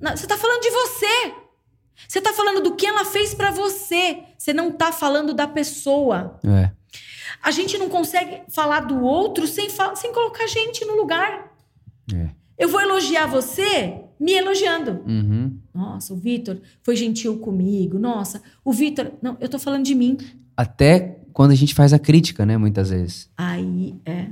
Não, 0.01 0.17
você 0.17 0.25
está 0.25 0.37
falando 0.37 0.61
de 0.61 0.71
você. 0.71 1.35
Você 2.07 2.19
está 2.19 2.33
falando 2.33 2.61
do 2.61 2.75
que 2.75 2.87
ela 2.87 3.05
fez 3.05 3.33
para 3.33 3.53
você. 3.53 4.25
Você 4.37 4.53
não 4.53 4.71
está 4.71 4.91
falando 4.91 5.33
da 5.33 5.47
pessoa. 5.47 6.39
É. 6.45 6.71
A 7.43 7.51
gente 7.53 7.79
não 7.79 7.89
consegue 7.89 8.43
falar 8.49 8.81
do 8.81 9.01
outro 9.03 9.47
sem, 9.47 9.69
sem 9.95 10.13
colocar 10.13 10.45
a 10.45 10.49
gente 10.49 10.85
no 10.85 10.97
lugar. 10.97 11.53
É. 12.13 12.46
Eu 12.59 12.69
vou 12.69 12.81
elogiar 12.81 13.27
você 13.27 14.01
me 14.19 14.33
elogiando. 14.33 15.03
Uhum. 15.07 15.59
Nossa, 15.75 16.15
o 16.15 16.17
Vitor 16.17 16.59
foi 16.83 16.97
gentil 16.97 17.39
comigo. 17.39 17.99
Nossa, 17.99 18.43
o 18.65 18.73
Vitor. 18.73 19.13
Não, 19.21 19.37
eu 19.41 19.49
tô 19.49 19.59
falando 19.59 19.85
de 19.85 19.95
mim. 19.95 20.17
Até 20.57 21.19
quando 21.33 21.51
a 21.51 21.55
gente 21.55 21.75
faz 21.75 21.93
a 21.93 21.99
crítica, 21.99 22.47
né? 22.47 22.57
Muitas 22.57 22.91
vezes. 22.91 23.31
Aí, 23.37 23.95
é. 24.07 24.29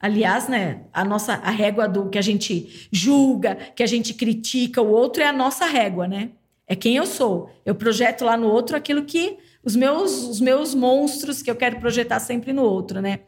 Aliás, 0.00 0.48
né, 0.48 0.84
a 0.94 1.04
nossa 1.04 1.34
a 1.34 1.50
régua 1.50 1.86
do 1.86 2.08
que 2.08 2.16
a 2.16 2.22
gente 2.22 2.88
julga, 2.90 3.54
que 3.54 3.82
a 3.82 3.86
gente 3.86 4.14
critica 4.14 4.80
o 4.80 4.88
outro 4.88 5.22
é 5.22 5.26
a 5.26 5.32
nossa 5.32 5.66
régua, 5.66 6.08
né? 6.08 6.30
É 6.66 6.74
quem 6.74 6.96
eu 6.96 7.04
sou. 7.04 7.50
Eu 7.66 7.74
projeto 7.74 8.24
lá 8.24 8.34
no 8.34 8.46
outro 8.46 8.74
aquilo 8.74 9.04
que 9.04 9.36
os 9.62 9.76
meus 9.76 10.22
os 10.26 10.40
meus 10.40 10.74
monstros 10.74 11.42
que 11.42 11.50
eu 11.50 11.56
quero 11.56 11.78
projetar 11.78 12.18
sempre 12.18 12.50
no 12.50 12.62
outro, 12.62 13.02
né? 13.02 13.20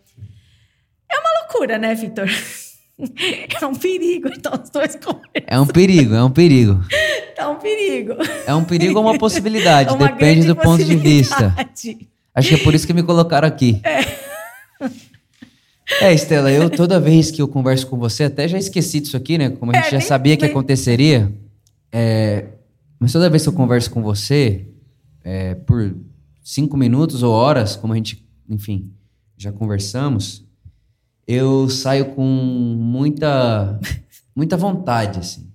É 1.10 1.18
uma 1.18 1.40
loucura, 1.42 1.76
né, 1.76 1.94
Vitor? 1.94 2.26
É 3.60 3.66
um 3.66 3.74
perigo, 3.74 4.28
então 4.28 4.52
os 4.52 4.70
dois 4.70 4.96
conversam. 4.96 5.22
É 5.46 5.58
um 5.58 5.66
perigo, 5.66 6.14
é 6.14 6.22
um 6.22 6.30
perigo. 6.30 6.80
É 7.36 7.46
um 7.46 7.56
perigo. 7.56 8.12
É 8.46 8.54
um 8.54 8.64
perigo 8.64 8.98
ou 8.98 9.04
uma 9.04 9.18
possibilidade, 9.18 9.88
é 9.88 9.92
uma 9.92 10.08
depende 10.08 10.46
do 10.46 10.54
ponto 10.54 10.84
de 10.84 10.96
vista. 10.96 11.54
Acho 12.34 12.48
que 12.48 12.54
é 12.54 12.58
por 12.58 12.74
isso 12.74 12.86
que 12.86 12.92
me 12.92 13.02
colocaram 13.02 13.48
aqui. 13.48 13.80
É. 13.84 14.22
É, 16.00 16.14
Estela, 16.14 16.50
eu 16.50 16.70
toda 16.70 16.98
vez 16.98 17.30
que 17.30 17.42
eu 17.42 17.48
converso 17.48 17.86
com 17.86 17.98
você, 17.98 18.24
até 18.24 18.48
já 18.48 18.58
esqueci 18.58 19.00
disso 19.00 19.16
aqui, 19.16 19.36
né? 19.36 19.50
Como 19.50 19.72
a 19.72 19.74
gente 19.74 19.88
é, 19.88 19.90
já 19.90 19.98
nem, 19.98 20.06
sabia 20.06 20.36
que 20.36 20.44
aconteceria. 20.44 21.32
É, 21.90 22.46
mas 22.98 23.12
toda 23.12 23.28
vez 23.28 23.42
que 23.42 23.48
eu 23.48 23.52
converso 23.52 23.90
com 23.90 24.02
você, 24.02 24.66
é, 25.22 25.54
por 25.54 25.94
cinco 26.42 26.76
minutos 26.76 27.22
ou 27.22 27.32
horas, 27.32 27.76
como 27.76 27.92
a 27.92 27.96
gente, 27.96 28.24
enfim, 28.48 28.90
já 29.36 29.52
conversamos, 29.52 30.41
eu 31.32 31.68
saio 31.70 32.14
com 32.14 32.22
muita, 32.24 33.80
muita 34.36 34.56
vontade, 34.56 35.18
assim. 35.18 35.50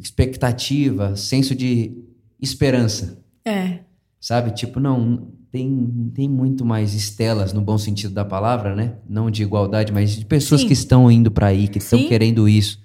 Expectativa, 0.00 1.16
senso 1.16 1.54
de 1.54 1.92
esperança. 2.40 3.22
É. 3.44 3.80
Sabe? 4.20 4.52
Tipo, 4.52 4.80
não, 4.80 5.28
tem, 5.50 6.10
tem 6.14 6.28
muito 6.28 6.64
mais 6.64 6.94
estelas 6.94 7.52
no 7.52 7.60
bom 7.60 7.76
sentido 7.76 8.14
da 8.14 8.24
palavra, 8.24 8.74
né? 8.74 8.94
Não 9.08 9.30
de 9.30 9.42
igualdade, 9.42 9.92
mas 9.92 10.16
de 10.16 10.24
pessoas 10.24 10.62
Sim. 10.62 10.68
que 10.68 10.72
estão 10.72 11.10
indo 11.10 11.30
para 11.30 11.48
aí, 11.48 11.68
que 11.68 11.78
estão 11.78 11.98
querendo 12.08 12.48
isso, 12.48 12.80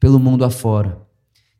pelo 0.00 0.18
mundo 0.18 0.44
afora. 0.44 0.98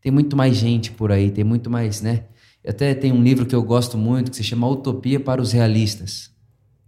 Tem 0.01 0.11
muito 0.11 0.37
mais 0.37 0.57
gente 0.57 0.91
por 0.91 1.13
aí, 1.13 1.31
tem 1.31 1.45
muito 1.45 1.71
mais, 1.71 2.01
né? 2.01 2.25
Até 2.67 2.95
tem 2.95 3.13
um 3.13 3.23
livro 3.23 3.47
que 3.47 3.55
eu 3.55 3.63
gosto 3.63 3.97
muito 3.97 4.31
que 4.31 4.37
se 4.37 4.45
chama 4.45 4.69
Utopia 4.69 5.21
para 5.21 5.41
os 5.41 5.53
Realistas. 5.53 6.31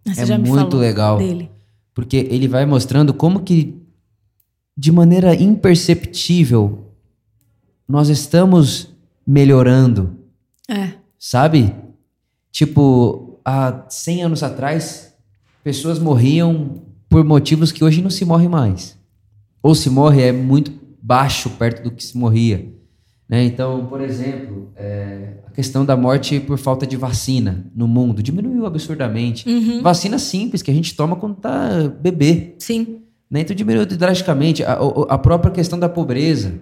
Você 0.07 0.32
é 0.32 0.39
muito 0.39 0.76
legal. 0.76 1.18
Dele 1.18 1.54
porque 1.95 2.17
ele 2.17 2.49
vai 2.49 2.67
mostrando 2.67 3.15
como 3.15 3.41
que 3.41 3.81
de 4.77 4.91
maneira 4.91 5.35
imperceptível 5.35 6.93
nós 7.89 8.09
estamos 8.09 8.93
melhorando. 9.27 10.19
É. 10.69 10.95
Sabe? 11.19 11.75
Tipo, 12.51 13.39
há 13.45 13.87
100 13.89 14.25
anos 14.25 14.43
atrás, 14.43 15.15
pessoas 15.63 15.99
morriam 15.99 16.83
por 17.09 17.25
motivos 17.25 17.71
que 17.71 17.85
hoje 17.85 18.03
não 18.03 18.11
se 18.11 18.25
morre 18.25 18.49
mais. 18.49 18.99
Ou 19.63 19.75
se 19.75 19.89
morre 19.89 20.23
é 20.23 20.33
muito 20.33 20.73
baixo 21.01 21.51
perto 21.51 21.85
do 21.85 21.91
que 21.91 22.05
se 22.05 22.17
morria. 22.17 22.74
Né? 23.29 23.45
Então, 23.45 23.87
por 23.87 24.01
exemplo, 24.01 24.70
é, 24.77 25.39
a 25.47 25.51
questão 25.51 25.85
da 25.85 25.97
morte 25.97 26.39
por 26.41 26.59
falta 26.59 26.87
de 26.87 26.97
vacina 26.97 27.66
no 27.75 27.89
mundo 27.89 28.22
diminuiu 28.22 28.66
absurdamente. 28.66 29.49
Uhum. 29.49 29.83
Vacina 29.83 30.18
simples 30.18 30.62
que 30.62 30.70
a 30.70 30.75
gente 30.75 30.95
toma 30.95 31.16
quando 31.16 31.37
tá 31.37 31.89
bebê. 32.01 32.55
Sim. 32.59 33.01
Né? 33.31 33.41
Então 33.41 33.57
diminuiu 33.57 33.87
drasticamente. 33.87 34.62
A, 34.62 34.79
a, 35.09 35.18
própria 35.18 35.51
questão 35.51 35.79
da 35.79 35.89
pobreza. 35.89 36.61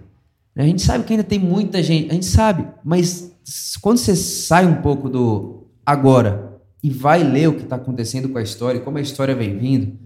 A 0.56 0.62
gente 0.62 0.82
sabe 0.82 1.04
que 1.04 1.12
ainda 1.12 1.24
tem 1.24 1.38
muita 1.38 1.82
gente, 1.82 2.10
a 2.10 2.14
gente 2.14 2.26
sabe, 2.26 2.66
mas 2.84 3.32
quando 3.80 3.96
você 3.96 4.14
sai 4.14 4.66
um 4.66 4.82
pouco 4.82 5.08
do 5.08 5.66
agora 5.84 6.60
e 6.82 6.90
vai 6.90 7.24
ler 7.24 7.48
o 7.48 7.54
que 7.54 7.62
está 7.62 7.76
acontecendo 7.76 8.28
com 8.28 8.36
a 8.36 8.42
história, 8.42 8.80
como 8.80 8.98
a 8.98 9.00
história 9.00 9.34
vem 9.34 9.56
vindo, 9.56 9.98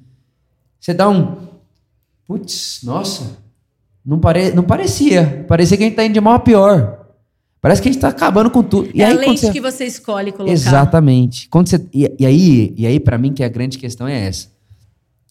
você 0.79 0.95
dá 0.95 1.09
um. 1.09 1.37
Putz, 2.27 2.81
nossa, 2.85 3.39
não, 4.07 4.21
pare... 4.21 4.53
não 4.53 4.63
parecia. 4.63 5.45
Parecia 5.49 5.77
que 5.77 5.83
a 5.83 5.87
gente 5.87 5.97
tá 5.97 6.05
indo 6.05 6.15
de 6.15 6.21
mal 6.21 6.35
a 6.35 6.39
pior. 6.39 7.07
Parece 7.61 7.83
que 7.83 7.89
a 7.89 7.93
gente 7.93 8.01
tá 8.01 8.09
acabando 8.09 8.51
com 8.51 8.63
tudo. 8.63 8.89
E 8.95 9.03
é 9.03 9.07
aí, 9.07 9.13
a 9.13 9.19
lente 9.19 9.41
você... 9.41 9.53
que 9.53 9.61
você 9.61 9.85
escolhe 9.85 10.31
colocar. 10.31 10.53
Exatamente. 10.53 11.49
Quando 11.49 11.69
você... 11.69 11.85
e, 11.93 12.09
e 12.19 12.25
aí, 12.25 12.75
e 12.77 12.87
aí 12.87 13.01
para 13.01 13.19
mim, 13.19 13.33
que 13.33 13.43
a 13.43 13.49
grande 13.49 13.77
questão 13.77 14.07
é 14.07 14.27
essa. 14.27 14.49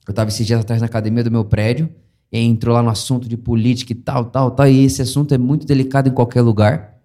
Eu 0.05 0.13
tava 0.13 0.29
esses 0.29 0.45
dias 0.45 0.59
atrás 0.59 0.81
na 0.81 0.87
academia 0.87 1.23
do 1.23 1.31
meu 1.31 1.45
prédio, 1.45 1.89
e 2.31 2.39
entrou 2.39 2.75
lá 2.75 2.83
no 2.83 2.89
assunto 2.89 3.29
de 3.29 3.37
política 3.37 3.93
e 3.93 3.95
tal, 3.95 4.25
tal, 4.25 4.51
tal, 4.51 4.67
e 4.67 4.83
esse 4.83 5.01
assunto 5.01 5.33
é 5.33 5.37
muito 5.37 5.65
delicado 5.65 6.09
em 6.09 6.11
qualquer 6.11 6.41
lugar. 6.41 6.95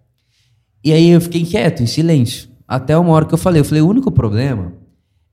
E 0.82 0.92
aí 0.92 1.10
eu 1.10 1.20
fiquei 1.20 1.44
quieto, 1.44 1.82
em 1.82 1.86
silêncio. 1.86 2.48
Até 2.66 2.96
uma 2.96 3.12
hora 3.12 3.26
que 3.26 3.34
eu 3.34 3.38
falei, 3.38 3.60
eu 3.60 3.64
falei, 3.64 3.82
o 3.82 3.88
único 3.88 4.10
problema 4.10 4.72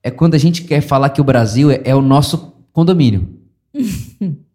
é 0.04 0.12
quando 0.12 0.36
a 0.36 0.38
gente 0.38 0.64
quer 0.64 0.82
falar 0.82 1.10
que 1.10 1.20
o 1.20 1.24
Brasil 1.24 1.72
é, 1.72 1.82
é 1.84 1.96
o 1.96 2.02
nosso 2.02 2.54
condomínio. 2.72 3.28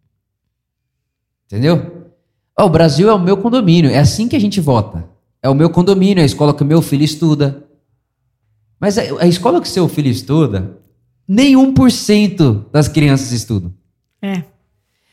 Entendeu? 1.52 2.08
Oh, 2.58 2.64
o 2.64 2.70
Brasil 2.70 3.10
é 3.10 3.12
o 3.12 3.18
meu 3.18 3.36
condomínio. 3.36 3.90
É 3.90 3.98
assim 3.98 4.26
que 4.26 4.34
a 4.34 4.40
gente 4.40 4.58
vota. 4.58 5.06
É 5.42 5.50
o 5.50 5.54
meu 5.54 5.68
condomínio, 5.68 6.20
é 6.20 6.22
a 6.22 6.26
escola 6.26 6.54
que 6.54 6.62
o 6.62 6.66
meu 6.66 6.80
filho 6.80 7.04
estuda. 7.04 7.64
Mas 8.80 8.96
a, 8.96 9.02
a 9.20 9.26
escola 9.26 9.60
que 9.60 9.68
seu 9.68 9.86
filho 9.86 10.08
estuda, 10.08 10.78
nem 11.28 11.54
1% 11.54 12.70
das 12.72 12.88
crianças 12.88 13.32
estudam. 13.32 13.70
É. 14.22 14.44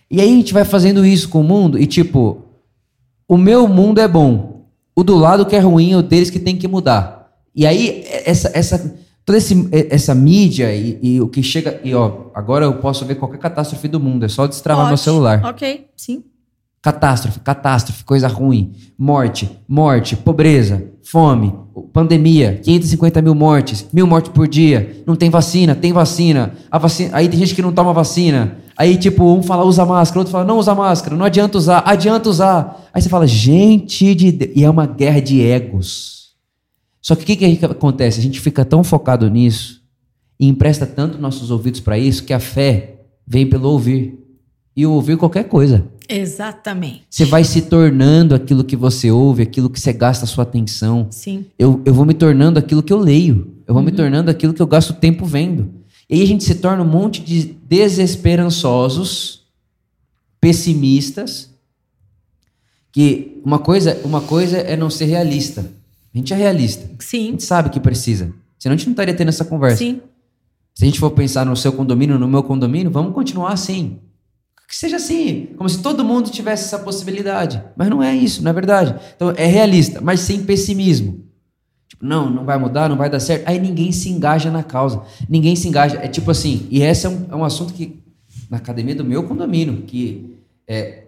E 0.09 0.21
aí 0.21 0.29
a 0.29 0.33
gente 0.33 0.53
vai 0.53 0.63
fazendo 0.63 1.05
isso 1.05 1.27
com 1.27 1.41
o 1.41 1.43
mundo 1.43 1.77
e 1.77 1.85
tipo, 1.85 2.45
o 3.27 3.35
meu 3.35 3.67
mundo 3.67 3.99
é 3.99 4.07
bom. 4.07 4.65
O 4.95 5.03
do 5.03 5.17
lado 5.17 5.45
que 5.45 5.57
é 5.57 5.59
ruim 5.59 5.91
é 5.91 5.97
o 5.97 6.01
deles 6.01 6.29
que 6.29 6.39
tem 6.39 6.55
que 6.55 6.69
mudar. 6.69 7.33
E 7.53 7.65
aí 7.65 8.05
essa 8.07 8.49
essa 8.53 8.97
toda 9.29 9.37
esse, 9.37 9.69
essa 9.91 10.15
mídia 10.15 10.73
e, 10.73 10.97
e, 11.03 11.21
o 11.21 11.27
que 11.27 11.43
chega 11.43 11.79
e 11.83 11.93
ó, 11.93 12.31
agora 12.33 12.65
eu 12.65 12.73
posso 12.73 13.05
ver 13.05 13.13
qualquer 13.13 13.37
catástrofe 13.37 13.87
do 13.87 13.99
mundo, 13.99 14.25
é 14.25 14.27
só 14.27 14.47
destravar 14.47 14.85
Ótimo. 14.85 14.89
meu 14.89 14.97
celular. 14.97 15.45
OK, 15.45 15.85
sim. 15.95 16.23
Catástrofe, 16.81 17.39
catástrofe, 17.41 18.03
coisa 18.03 18.27
ruim, 18.27 18.73
morte, 18.97 19.47
morte, 19.67 20.15
pobreza, 20.15 20.83
fome, 21.03 21.53
pandemia, 21.93 22.59
550 22.63 23.21
mil 23.21 23.35
mortes, 23.35 23.85
mil 23.93 24.07
mortes 24.07 24.31
por 24.31 24.47
dia, 24.47 25.03
não 25.05 25.15
tem 25.15 25.29
vacina, 25.29 25.75
tem 25.75 25.93
vacina, 25.93 26.55
a 26.71 26.79
vacina, 26.79 27.11
aí 27.13 27.29
tem 27.29 27.37
gente 27.37 27.53
que 27.53 27.61
não 27.61 27.71
toma 27.71 27.93
vacina, 27.93 28.57
aí 28.75 28.97
tipo, 28.97 29.23
um 29.25 29.43
fala 29.43 29.63
usa 29.63 29.85
máscara, 29.85 30.21
outro 30.21 30.31
fala 30.31 30.43
não 30.43 30.57
usa 30.57 30.73
máscara, 30.73 31.15
não 31.15 31.25
adianta 31.25 31.55
usar, 31.55 31.83
adianta 31.85 32.27
usar, 32.27 32.89
aí 32.91 32.99
você 32.99 33.09
fala, 33.09 33.27
gente 33.27 34.15
de 34.15 34.31
Deus, 34.31 34.51
e 34.55 34.63
é 34.63 34.69
uma 34.69 34.87
guerra 34.87 35.21
de 35.21 35.39
egos. 35.39 36.18
Só 37.01 37.15
que 37.15 37.23
o 37.23 37.25
que, 37.25 37.35
que 37.35 37.65
acontece? 37.65 38.19
A 38.19 38.23
gente 38.23 38.39
fica 38.39 38.65
tão 38.65 38.83
focado 38.83 39.29
nisso 39.29 39.81
e 40.39 40.47
empresta 40.47 40.85
tanto 40.85 41.17
nossos 41.17 41.51
ouvidos 41.51 41.79
para 41.79 41.97
isso 41.97 42.23
que 42.23 42.33
a 42.33 42.39
fé 42.39 43.01
vem 43.25 43.47
pelo 43.47 43.69
ouvir. 43.69 44.17
e 44.75 44.85
ouvir 44.85 45.17
qualquer 45.17 45.43
coisa. 45.43 45.85
Exatamente. 46.07 47.03
Você 47.09 47.25
vai 47.25 47.43
se 47.43 47.63
tornando 47.63 48.33
aquilo 48.33 48.63
que 48.63 48.75
você 48.75 49.11
ouve, 49.11 49.43
aquilo 49.43 49.69
que 49.69 49.79
você 49.79 49.91
gasta 49.91 50.23
a 50.25 50.27
sua 50.27 50.43
atenção. 50.43 51.07
Sim. 51.11 51.45
Eu, 51.57 51.81
eu 51.85 51.93
vou 51.93 52.05
me 52.05 52.13
tornando 52.13 52.57
aquilo 52.57 52.81
que 52.81 52.93
eu 52.93 52.97
leio. 52.97 53.55
Eu 53.67 53.73
vou 53.73 53.83
me 53.83 53.91
tornando 53.91 54.31
aquilo 54.31 54.53
que 54.53 54.61
eu 54.61 54.67
gasto 54.67 54.93
tempo 54.93 55.25
vendo. 55.25 55.69
E 56.09 56.15
aí 56.15 56.23
a 56.23 56.25
gente 56.25 56.43
se 56.43 56.55
torna 56.55 56.81
um 56.81 56.87
monte 56.87 57.21
de 57.21 57.55
desesperançosos, 57.67 59.43
pessimistas, 60.41 61.49
que 62.91 63.39
uma 63.45 63.59
coisa, 63.59 63.99
uma 64.03 64.21
coisa 64.21 64.57
é 64.57 64.75
não 64.75 64.89
ser 64.89 65.05
realista. 65.05 65.69
A 66.13 66.17
gente 66.17 66.33
é 66.33 66.35
realista. 66.35 66.89
A 66.97 67.03
Sim. 67.03 67.31
gente 67.31 67.43
sabe 67.43 67.69
que 67.69 67.79
precisa. 67.79 68.33
Senão 68.57 68.73
a 68.73 68.77
gente 68.77 68.87
não 68.87 68.93
estaria 68.93 69.13
tendo 69.13 69.29
essa 69.29 69.45
conversa. 69.45 69.77
Sim. 69.77 70.01
Se 70.73 70.83
a 70.83 70.87
gente 70.87 70.99
for 70.99 71.11
pensar 71.11 71.45
no 71.45 71.55
seu 71.55 71.73
condomínio, 71.73 72.17
no 72.17 72.27
meu 72.27 72.43
condomínio, 72.43 72.91
vamos 72.91 73.13
continuar 73.13 73.53
assim. 73.53 73.97
Que 74.67 74.75
seja 74.75 74.97
assim, 74.97 75.47
como 75.57 75.67
se 75.67 75.81
todo 75.81 76.05
mundo 76.05 76.29
tivesse 76.29 76.65
essa 76.65 76.79
possibilidade. 76.79 77.61
Mas 77.75 77.89
não 77.89 78.03
é 78.03 78.15
isso, 78.15 78.43
não 78.43 78.51
é 78.51 78.53
verdade. 78.53 78.95
Então 79.15 79.33
é 79.35 79.45
realista, 79.45 79.99
mas 79.99 80.19
sem 80.19 80.43
pessimismo. 80.43 81.25
Tipo, 81.87 82.05
não, 82.05 82.29
não 82.29 82.45
vai 82.45 82.57
mudar, 82.57 82.87
não 82.87 82.95
vai 82.95 83.09
dar 83.09 83.19
certo. 83.19 83.47
Aí 83.47 83.59
ninguém 83.59 83.91
se 83.91 84.09
engaja 84.09 84.51
na 84.51 84.63
causa. 84.63 85.01
Ninguém 85.27 85.55
se 85.55 85.67
engaja. 85.67 85.97
É 85.97 86.07
tipo 86.07 86.29
assim, 86.29 86.67
e 86.69 86.81
esse 86.81 87.07
é 87.07 87.09
um, 87.09 87.25
é 87.31 87.35
um 87.35 87.43
assunto 87.43 87.73
que, 87.73 87.99
na 88.49 88.57
academia 88.57 88.95
do 88.95 89.03
meu 89.03 89.23
condomínio, 89.23 89.81
que 89.87 90.37
é, 90.67 91.07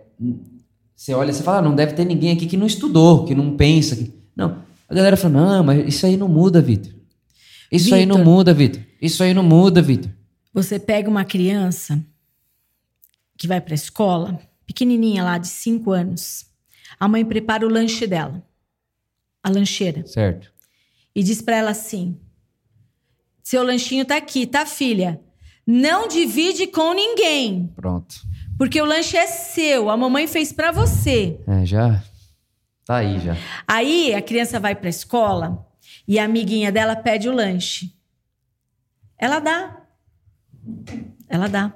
você 0.95 1.13
olha 1.13 1.29
e 1.29 1.33
você 1.33 1.43
fala, 1.43 1.59
ah, 1.59 1.61
não 1.61 1.75
deve 1.75 1.93
ter 1.93 2.03
ninguém 2.03 2.31
aqui 2.31 2.47
que 2.47 2.57
não 2.57 2.65
estudou, 2.65 3.25
que 3.25 3.35
não 3.35 3.55
pensa. 3.55 3.95
Que... 3.95 4.11
Não. 4.35 4.57
A 4.91 4.93
galera 4.93 5.15
fala, 5.15 5.33
não, 5.33 5.63
mas 5.63 5.87
isso 5.87 6.05
aí 6.05 6.17
não 6.17 6.27
muda, 6.27 6.61
Vitor. 6.61 6.91
Isso 7.71 7.95
aí 7.95 8.05
não 8.05 8.21
muda, 8.21 8.53
Vitor. 8.53 8.81
Isso 9.01 9.23
aí 9.23 9.33
não 9.33 9.41
muda, 9.41 9.81
Vitor. 9.81 10.11
Você 10.53 10.77
pega 10.77 11.09
uma 11.09 11.23
criança 11.23 12.03
que 13.37 13.47
vai 13.47 13.61
para 13.61 13.73
a 13.73 13.75
escola, 13.75 14.37
pequenininha 14.67 15.23
lá, 15.23 15.37
de 15.37 15.47
5 15.47 15.91
anos. 15.91 16.45
A 16.99 17.07
mãe 17.07 17.23
prepara 17.23 17.65
o 17.65 17.69
lanche 17.69 18.05
dela, 18.05 18.43
a 19.41 19.49
lancheira, 19.49 20.05
Certo. 20.05 20.51
e 21.15 21.23
diz 21.23 21.41
para 21.41 21.55
ela 21.55 21.71
assim: 21.71 22.17
Seu 23.41 23.63
lanchinho 23.63 24.03
tá 24.03 24.17
aqui, 24.17 24.45
tá, 24.45 24.65
filha? 24.65 25.21
Não 25.65 26.05
divide 26.09 26.67
com 26.67 26.93
ninguém, 26.93 27.71
Pronto. 27.77 28.13
porque 28.57 28.81
o 28.81 28.85
lanche 28.85 29.15
é 29.15 29.25
seu, 29.25 29.89
a 29.89 29.95
mamãe 29.95 30.27
fez 30.27 30.51
para 30.51 30.73
você. 30.73 31.39
É, 31.47 31.65
já. 31.65 32.03
Tá 32.85 32.97
aí 32.97 33.19
já. 33.19 33.35
Aí 33.67 34.13
a 34.13 34.21
criança 34.21 34.59
vai 34.59 34.75
para 34.75 34.87
a 34.87 34.89
escola 34.89 35.65
e 36.07 36.19
a 36.19 36.25
amiguinha 36.25 36.71
dela 36.71 36.95
pede 36.95 37.29
o 37.29 37.33
lanche. 37.33 37.93
Ela 39.17 39.39
dá. 39.39 39.77
Ela 41.29 41.47
dá. 41.47 41.73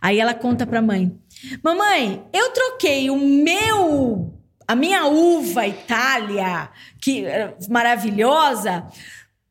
Aí 0.00 0.20
ela 0.20 0.34
conta 0.34 0.66
pra 0.66 0.82
mãe: 0.82 1.16
Mamãe, 1.62 2.24
eu 2.32 2.50
troquei 2.52 3.10
o 3.10 3.16
meu. 3.16 4.38
A 4.68 4.76
minha 4.76 5.06
uva 5.06 5.66
Itália, 5.66 6.70
que 7.00 7.24
maravilhosa, 7.68 8.86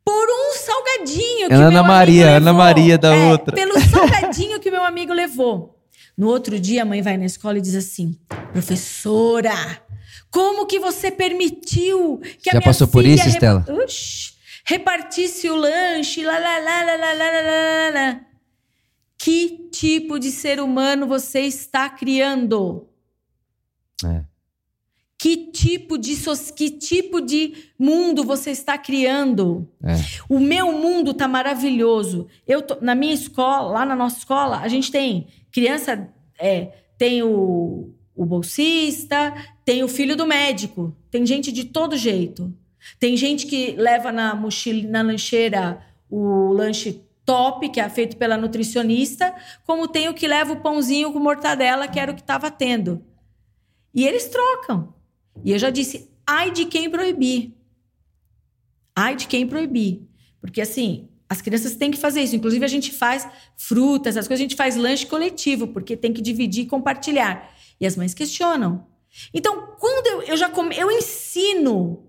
por 0.05 0.27
um 0.29 0.53
salgadinho 0.53 1.47
que 1.49 1.53
Ana 1.53 1.69
meu 1.69 1.79
amigo 1.79 1.87
Maria, 1.87 2.25
levou. 2.25 2.37
Ana 2.37 2.53
Maria 2.53 2.97
da 2.97 3.15
É, 3.15 3.31
outra. 3.31 3.55
Pelo 3.55 3.79
salgadinho 3.81 4.59
que 4.59 4.71
meu 4.71 4.83
amigo 4.83 5.13
levou. 5.13 5.77
No 6.17 6.27
outro 6.27 6.59
dia, 6.59 6.83
a 6.83 6.85
mãe 6.85 7.01
vai 7.01 7.17
na 7.17 7.25
escola 7.25 7.57
e 7.57 7.61
diz 7.61 7.75
assim: 7.75 8.17
Professora, 8.51 9.80
como 10.31 10.65
que 10.65 10.79
você 10.79 11.11
permitiu 11.11 12.19
que 12.41 12.49
a 12.49 12.53
Já 12.53 12.59
minha 12.59 12.61
passou 12.61 12.87
por 12.87 13.05
isso, 13.05 13.23
rep- 13.25 13.33
Estela? 13.33 13.65
Uxi, 13.85 14.33
repartisse 14.65 15.49
o 15.49 15.55
lanche, 15.55 16.23
lá, 16.23 16.37
lá, 16.39 16.57
lá, 16.59 16.83
lá, 16.83 16.95
lá, 16.95 17.13
lá, 17.13 17.31
lá, 17.31 17.89
lá. 17.93 18.21
Que 19.17 19.69
tipo 19.71 20.17
de 20.17 20.31
ser 20.31 20.59
humano 20.59 21.05
você 21.05 21.41
está 21.41 21.87
criando? 21.89 22.87
É. 24.03 24.23
Que 25.17 25.51
tipo 25.51 25.99
de 25.99 26.15
que 26.55 26.71
tipo 26.71 27.21
de 27.21 27.53
mundo 27.77 28.23
você 28.23 28.49
está 28.49 28.75
criando? 28.79 29.69
É. 29.83 29.93
O 30.27 30.39
meu 30.39 30.71
mundo 30.71 31.13
tá 31.13 31.27
maravilhoso. 31.27 32.27
Eu 32.47 32.63
tô- 32.63 32.79
na 32.81 32.95
minha 32.95 33.13
escola, 33.13 33.71
lá 33.71 33.85
na 33.85 33.95
nossa 33.95 34.17
escola, 34.17 34.57
a 34.59 34.67
gente 34.67 34.89
tem 34.91 35.27
criança, 35.51 36.09
é, 36.39 36.71
tem 36.97 37.21
o, 37.21 37.93
o 38.15 38.25
bolsista, 38.25 39.33
tem 39.63 39.83
o 39.83 39.87
filho 39.87 40.15
do 40.15 40.25
médico, 40.25 40.95
tem 41.09 41.25
gente 41.25 41.51
de 41.51 41.65
todo 41.65 41.97
jeito. 41.97 42.53
Tem 42.99 43.15
gente 43.15 43.45
que 43.45 43.71
leva 43.73 44.11
na 44.11 44.33
mochila, 44.33 44.89
na 44.89 45.01
lancheira 45.01 45.85
o 46.09 46.51
lanche 46.51 47.03
top, 47.25 47.69
que 47.69 47.79
é 47.79 47.87
feito 47.89 48.17
pela 48.17 48.37
nutricionista, 48.37 49.33
como 49.65 49.87
tem 49.87 50.09
o 50.09 50.13
que 50.13 50.27
leva 50.27 50.53
o 50.53 50.61
pãozinho 50.61 51.13
com 51.13 51.19
mortadela, 51.19 51.87
que 51.87 51.99
era 51.99 52.11
o 52.11 52.15
que 52.15 52.21
estava 52.21 52.49
tendo. 52.49 53.03
E 53.93 54.05
eles 54.05 54.27
trocam. 54.27 54.93
E 55.43 55.51
eu 55.51 55.59
já 55.59 55.69
disse, 55.69 56.09
ai 56.25 56.51
de 56.51 56.65
quem 56.65 56.89
proibir. 56.89 57.55
Ai 58.95 59.15
de 59.15 59.27
quem 59.27 59.47
proibir. 59.47 60.01
Porque 60.41 60.59
assim, 60.59 61.07
as 61.29 61.41
crianças 61.41 61.75
têm 61.75 61.91
que 61.91 61.97
fazer 61.97 62.21
isso. 62.21 62.35
Inclusive, 62.35 62.65
a 62.65 62.67
gente 62.67 62.91
faz 62.91 63.25
frutas, 63.55 64.17
as 64.17 64.27
coisas, 64.27 64.41
a 64.41 64.43
gente 64.43 64.55
faz 64.55 64.75
lanche 64.75 65.05
coletivo, 65.05 65.67
porque 65.67 65.95
tem 65.95 66.11
que 66.11 66.21
dividir 66.21 66.63
e 66.65 66.67
compartilhar. 66.67 67.49
E 67.81 67.85
as 67.87 67.97
mães 67.97 68.13
questionam. 68.13 68.85
Então, 69.33 69.75
quando 69.79 70.07
eu, 70.07 70.21
eu 70.21 70.37
já 70.37 70.47
come, 70.49 70.77
eu 70.77 70.89
ensino. 70.91 72.07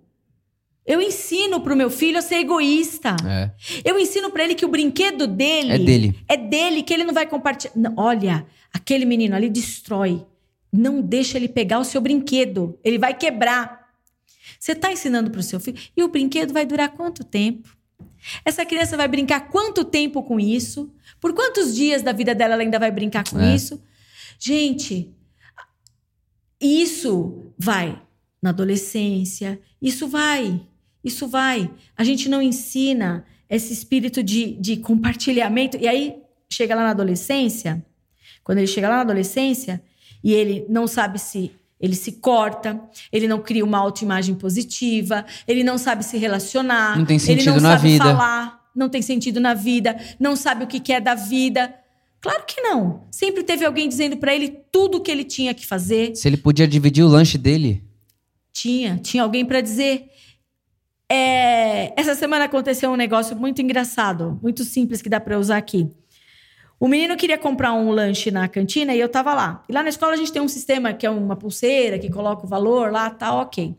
Eu 0.84 1.00
ensino 1.00 1.60
pro 1.60 1.74
meu 1.76 1.88
filho 1.88 2.18
a 2.18 2.22
ser 2.22 2.36
egoísta. 2.36 3.16
É. 3.26 3.50
Eu 3.84 3.98
ensino 3.98 4.30
pra 4.30 4.44
ele 4.44 4.54
que 4.54 4.64
o 4.64 4.68
brinquedo 4.68 5.26
dele 5.26 5.72
É 5.72 5.78
dele. 5.78 6.14
é 6.28 6.36
dele, 6.36 6.82
que 6.82 6.92
ele 6.92 7.04
não 7.04 7.14
vai 7.14 7.26
compartilhar. 7.26 7.72
Não, 7.76 7.94
olha, 7.96 8.44
aquele 8.72 9.04
menino 9.04 9.34
ali 9.34 9.48
destrói. 9.48 10.24
Não 10.72 11.00
deixa 11.00 11.38
ele 11.38 11.48
pegar 11.48 11.78
o 11.78 11.84
seu 11.84 12.00
brinquedo. 12.00 12.78
Ele 12.84 12.98
vai 12.98 13.14
quebrar. 13.14 13.82
Você 14.58 14.72
está 14.72 14.92
ensinando 14.92 15.30
para 15.30 15.40
o 15.40 15.42
seu 15.42 15.58
filho. 15.60 15.78
E 15.96 16.02
o 16.02 16.08
brinquedo 16.08 16.52
vai 16.52 16.66
durar 16.66 16.90
quanto 16.90 17.24
tempo? 17.24 17.74
Essa 18.44 18.64
criança 18.64 18.96
vai 18.96 19.08
brincar 19.08 19.48
quanto 19.50 19.84
tempo 19.84 20.22
com 20.22 20.38
isso? 20.38 20.92
Por 21.20 21.32
quantos 21.32 21.74
dias 21.74 22.02
da 22.02 22.12
vida 22.12 22.34
dela 22.34 22.54
ela 22.54 22.62
ainda 22.62 22.78
vai 22.78 22.90
brincar 22.90 23.24
com 23.28 23.40
É. 23.40 23.54
isso? 23.54 23.82
Gente, 24.38 25.12
isso 26.62 27.52
vai 27.58 28.00
na 28.40 28.50
adolescência, 28.50 29.60
isso 29.80 30.08
vai, 30.08 30.60
isso 31.04 31.26
vai. 31.28 31.70
A 31.96 32.04
gente 32.04 32.28
não 32.28 32.40
ensina 32.40 33.24
esse 33.48 33.72
espírito 33.72 34.22
de, 34.22 34.52
de 34.54 34.76
compartilhamento. 34.78 35.76
E 35.76 35.86
aí, 35.86 36.16
chega 36.50 36.74
lá 36.74 36.82
na 36.82 36.90
adolescência, 36.90 37.84
quando 38.42 38.58
ele 38.58 38.66
chega 38.66 38.88
lá 38.88 38.96
na 38.96 39.00
adolescência, 39.02 39.82
e 40.22 40.32
ele 40.32 40.64
não 40.68 40.86
sabe 40.86 41.18
se 41.18 41.50
ele 41.80 41.96
se 41.96 42.12
corta, 42.12 42.80
ele 43.10 43.26
não 43.26 43.40
cria 43.40 43.64
uma 43.64 43.78
autoimagem 43.78 44.36
positiva, 44.36 45.26
ele 45.48 45.64
não 45.64 45.76
sabe 45.76 46.04
se 46.04 46.16
relacionar, 46.16 46.96
Não 46.96 47.04
tem 47.04 47.16
ele 47.16 47.24
sentido 47.24 47.54
não 47.56 47.60
na 47.60 47.76
sabe 47.76 47.88
vida. 47.90 48.04
falar, 48.04 48.60
não 48.74 48.88
tem 48.88 49.02
sentido 49.02 49.40
na 49.40 49.52
vida, 49.52 49.96
não 50.18 50.36
sabe 50.36 50.62
o 50.62 50.66
que 50.68 50.78
quer 50.78 51.00
da 51.00 51.16
vida. 51.16 51.74
Claro 52.22 52.44
que 52.46 52.60
não. 52.60 53.02
Sempre 53.10 53.42
teve 53.42 53.64
alguém 53.64 53.88
dizendo 53.88 54.16
pra 54.16 54.32
ele 54.32 54.48
tudo 54.70 54.98
o 54.98 55.00
que 55.00 55.10
ele 55.10 55.24
tinha 55.24 55.52
que 55.52 55.66
fazer. 55.66 56.14
Se 56.14 56.28
ele 56.28 56.36
podia 56.36 56.68
dividir 56.68 57.02
o 57.02 57.08
lanche 57.08 57.36
dele. 57.36 57.82
Tinha, 58.52 58.96
tinha 58.96 59.24
alguém 59.24 59.44
pra 59.44 59.60
dizer. 59.60 60.08
É, 61.10 61.92
essa 62.00 62.14
semana 62.14 62.44
aconteceu 62.44 62.90
um 62.90 62.96
negócio 62.96 63.36
muito 63.36 63.60
engraçado, 63.60 64.38
muito 64.40 64.62
simples 64.64 65.02
que 65.02 65.08
dá 65.08 65.18
pra 65.18 65.36
usar 65.36 65.56
aqui. 65.56 65.90
O 66.78 66.88
menino 66.88 67.16
queria 67.16 67.36
comprar 67.36 67.72
um 67.72 67.90
lanche 67.90 68.30
na 68.30 68.48
cantina 68.48 68.94
e 68.94 69.00
eu 69.00 69.08
tava 69.08 69.34
lá. 69.34 69.62
E 69.68 69.72
lá 69.72 69.82
na 69.82 69.88
escola 69.88 70.12
a 70.12 70.16
gente 70.16 70.32
tem 70.32 70.40
um 70.40 70.48
sistema 70.48 70.92
que 70.92 71.04
é 71.04 71.10
uma 71.10 71.36
pulseira 71.36 71.98
que 71.98 72.08
coloca 72.08 72.46
o 72.46 72.48
valor 72.48 72.92
lá, 72.92 73.10
tá 73.10 73.34
ok. 73.34 73.76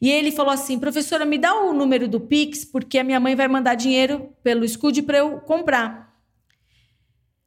E 0.00 0.10
ele 0.10 0.32
falou 0.32 0.52
assim: 0.52 0.78
professora, 0.80 1.24
me 1.24 1.38
dá 1.38 1.54
o 1.54 1.72
número 1.72 2.08
do 2.08 2.20
Pix, 2.20 2.64
porque 2.64 2.98
a 2.98 3.04
minha 3.04 3.20
mãe 3.20 3.36
vai 3.36 3.46
mandar 3.46 3.76
dinheiro 3.76 4.30
pelo 4.42 4.66
Scud 4.66 5.00
para 5.02 5.18
eu 5.18 5.38
comprar. 5.40 6.03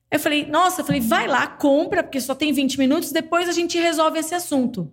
Eu 0.10 0.20
falei, 0.20 0.46
nossa, 0.46 0.82
eu 0.82 0.86
falei, 0.86 1.02
vai 1.02 1.28
lá, 1.28 1.46
compra, 1.48 2.02
porque 2.02 2.22
só 2.22 2.34
tem 2.34 2.54
20 2.54 2.80
minutos, 2.80 3.12
depois 3.12 3.50
a 3.50 3.52
gente 3.52 3.78
resolve 3.78 4.20
esse 4.20 4.34
assunto. 4.34 4.92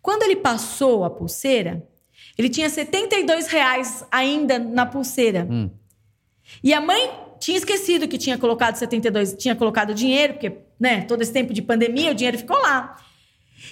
Quando 0.00 0.22
ele 0.22 0.36
passou 0.36 1.04
a 1.04 1.10
pulseira, 1.10 1.86
ele 2.36 2.48
tinha 2.48 2.70
72 2.70 3.48
reais 3.48 4.04
ainda 4.10 4.58
na 4.58 4.86
pulseira. 4.86 5.46
Hum. 5.50 5.70
E 6.62 6.72
a 6.72 6.80
mãe 6.80 7.10
tinha 7.38 7.58
esquecido 7.58 8.08
que 8.08 8.16
tinha 8.16 8.38
colocado 8.38 8.76
72, 8.76 9.34
tinha 9.34 9.54
colocado 9.54 9.94
dinheiro, 9.94 10.34
porque, 10.34 10.52
né, 10.80 11.02
todo 11.02 11.20
esse 11.20 11.32
tempo 11.32 11.52
de 11.52 11.60
pandemia, 11.60 12.12
o 12.12 12.14
dinheiro 12.14 12.38
ficou 12.38 12.58
lá. 12.58 12.96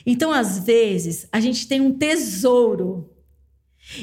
Então, 0.04 0.30
às 0.30 0.58
vezes, 0.58 1.26
a 1.32 1.40
gente 1.40 1.66
tem 1.66 1.80
um 1.80 1.92
tesouro 1.92 3.10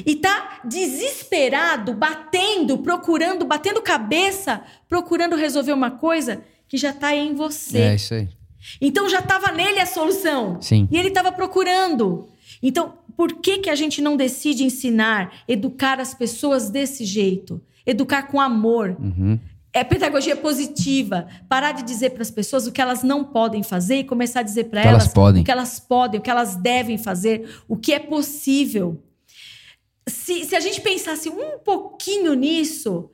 e 0.04 0.16
tá 0.16 0.60
desesperado, 0.64 1.92
batendo, 1.92 2.78
procurando, 2.78 3.44
batendo 3.44 3.82
cabeça, 3.82 4.62
procurando 4.88 5.36
resolver 5.36 5.72
uma 5.72 5.90
coisa 5.90 6.42
que 6.74 6.78
já 6.78 6.92
tá 6.92 7.14
em 7.14 7.34
você. 7.36 7.78
É 7.78 7.94
isso 7.94 8.14
aí. 8.14 8.28
Então 8.80 9.08
já 9.08 9.20
estava 9.20 9.52
nele 9.52 9.78
a 9.78 9.86
solução. 9.86 10.60
Sim. 10.60 10.88
E 10.90 10.98
ele 10.98 11.06
estava 11.06 11.30
procurando. 11.30 12.28
Então, 12.60 12.94
por 13.16 13.34
que, 13.34 13.58
que 13.58 13.70
a 13.70 13.76
gente 13.76 14.02
não 14.02 14.16
decide 14.16 14.64
ensinar, 14.64 15.32
educar 15.46 16.00
as 16.00 16.14
pessoas 16.14 16.70
desse 16.70 17.04
jeito? 17.04 17.62
Educar 17.86 18.24
com 18.24 18.40
amor. 18.40 18.96
Uhum. 18.98 19.38
É 19.72 19.84
pedagogia 19.84 20.34
positiva. 20.34 21.28
Parar 21.48 21.70
de 21.72 21.84
dizer 21.84 22.10
para 22.10 22.22
as 22.22 22.30
pessoas 22.30 22.66
o 22.66 22.72
que 22.72 22.80
elas 22.82 23.04
não 23.04 23.22
podem 23.22 23.62
fazer 23.62 23.98
e 23.98 24.04
começar 24.04 24.40
a 24.40 24.42
dizer 24.42 24.64
para 24.64 24.82
Que 24.82 24.88
elas 24.88 25.04
elas, 25.04 25.14
podem. 25.14 25.42
o 25.42 25.44
que 25.44 25.52
elas 25.52 25.78
podem, 25.78 26.18
o 26.18 26.22
que 26.24 26.30
elas 26.30 26.56
devem 26.56 26.98
fazer, 26.98 27.48
o 27.68 27.76
que 27.76 27.92
é 27.92 28.00
possível. 28.00 29.00
Se, 30.08 30.44
se 30.44 30.56
a 30.56 30.60
gente 30.60 30.80
pensasse 30.80 31.28
um 31.28 31.58
pouquinho 31.64 32.34
nisso, 32.34 33.10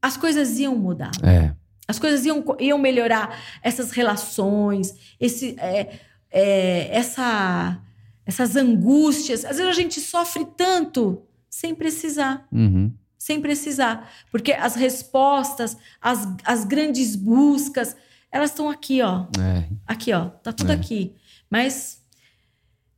as 0.00 0.16
coisas 0.16 0.60
iam 0.60 0.76
mudar. 0.76 1.10
É. 1.24 1.52
As 1.86 1.98
coisas 1.98 2.24
iam, 2.24 2.42
iam 2.58 2.78
melhorar 2.78 3.38
essas 3.62 3.90
relações, 3.90 4.94
esse, 5.20 5.54
é, 5.58 5.98
é, 6.30 6.88
essa, 6.96 7.78
essas 8.24 8.56
angústias. 8.56 9.44
Às 9.44 9.58
vezes 9.58 9.70
a 9.70 9.80
gente 9.80 10.00
sofre 10.00 10.46
tanto 10.56 11.22
sem 11.50 11.74
precisar, 11.74 12.46
Uhum. 12.50 12.92
sem 13.18 13.40
precisar. 13.40 14.10
Porque 14.30 14.52
as 14.52 14.74
respostas, 14.74 15.76
as, 16.00 16.26
as 16.44 16.64
grandes 16.64 17.14
buscas, 17.16 17.94
elas 18.32 18.50
estão 18.50 18.68
aqui, 18.70 19.02
ó. 19.02 19.26
É. 19.38 19.68
Aqui, 19.86 20.12
ó. 20.12 20.30
Tá 20.30 20.52
tudo 20.52 20.72
É. 20.72 20.74
aqui. 20.74 21.14
Mas 21.50 22.02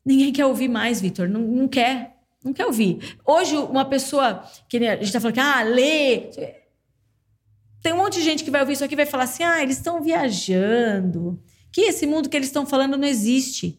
ninguém 0.04 0.32
quer 0.32 0.46
ouvir 0.46 0.68
mais, 0.68 1.00
Vitor. 1.00 1.28
Não, 1.28 1.40
não 1.40 1.68
quer. 1.68 2.14
Não 2.42 2.52
quer 2.52 2.64
ouvir. 2.66 3.16
Hoje, 3.26 3.56
uma 3.56 3.84
pessoa 3.84 4.44
que 4.68 4.76
a 4.78 4.96
gente 4.96 5.12
tá 5.12 5.20
falando 5.20 5.34
que, 5.34 5.40
ah, 5.40 5.62
lê. 5.62 6.30
Tem 7.86 7.92
um 7.92 7.98
monte 7.98 8.14
de 8.14 8.24
gente 8.24 8.42
que 8.42 8.50
vai 8.50 8.62
ouvir 8.62 8.72
isso 8.72 8.82
aqui 8.82 8.94
e 8.94 8.96
vai 8.96 9.06
falar 9.06 9.22
assim: 9.22 9.44
ah, 9.44 9.62
eles 9.62 9.76
estão 9.76 10.02
viajando. 10.02 11.38
Que 11.70 11.82
esse 11.82 12.04
mundo 12.04 12.28
que 12.28 12.36
eles 12.36 12.48
estão 12.48 12.66
falando 12.66 12.96
não 12.96 13.06
existe. 13.06 13.78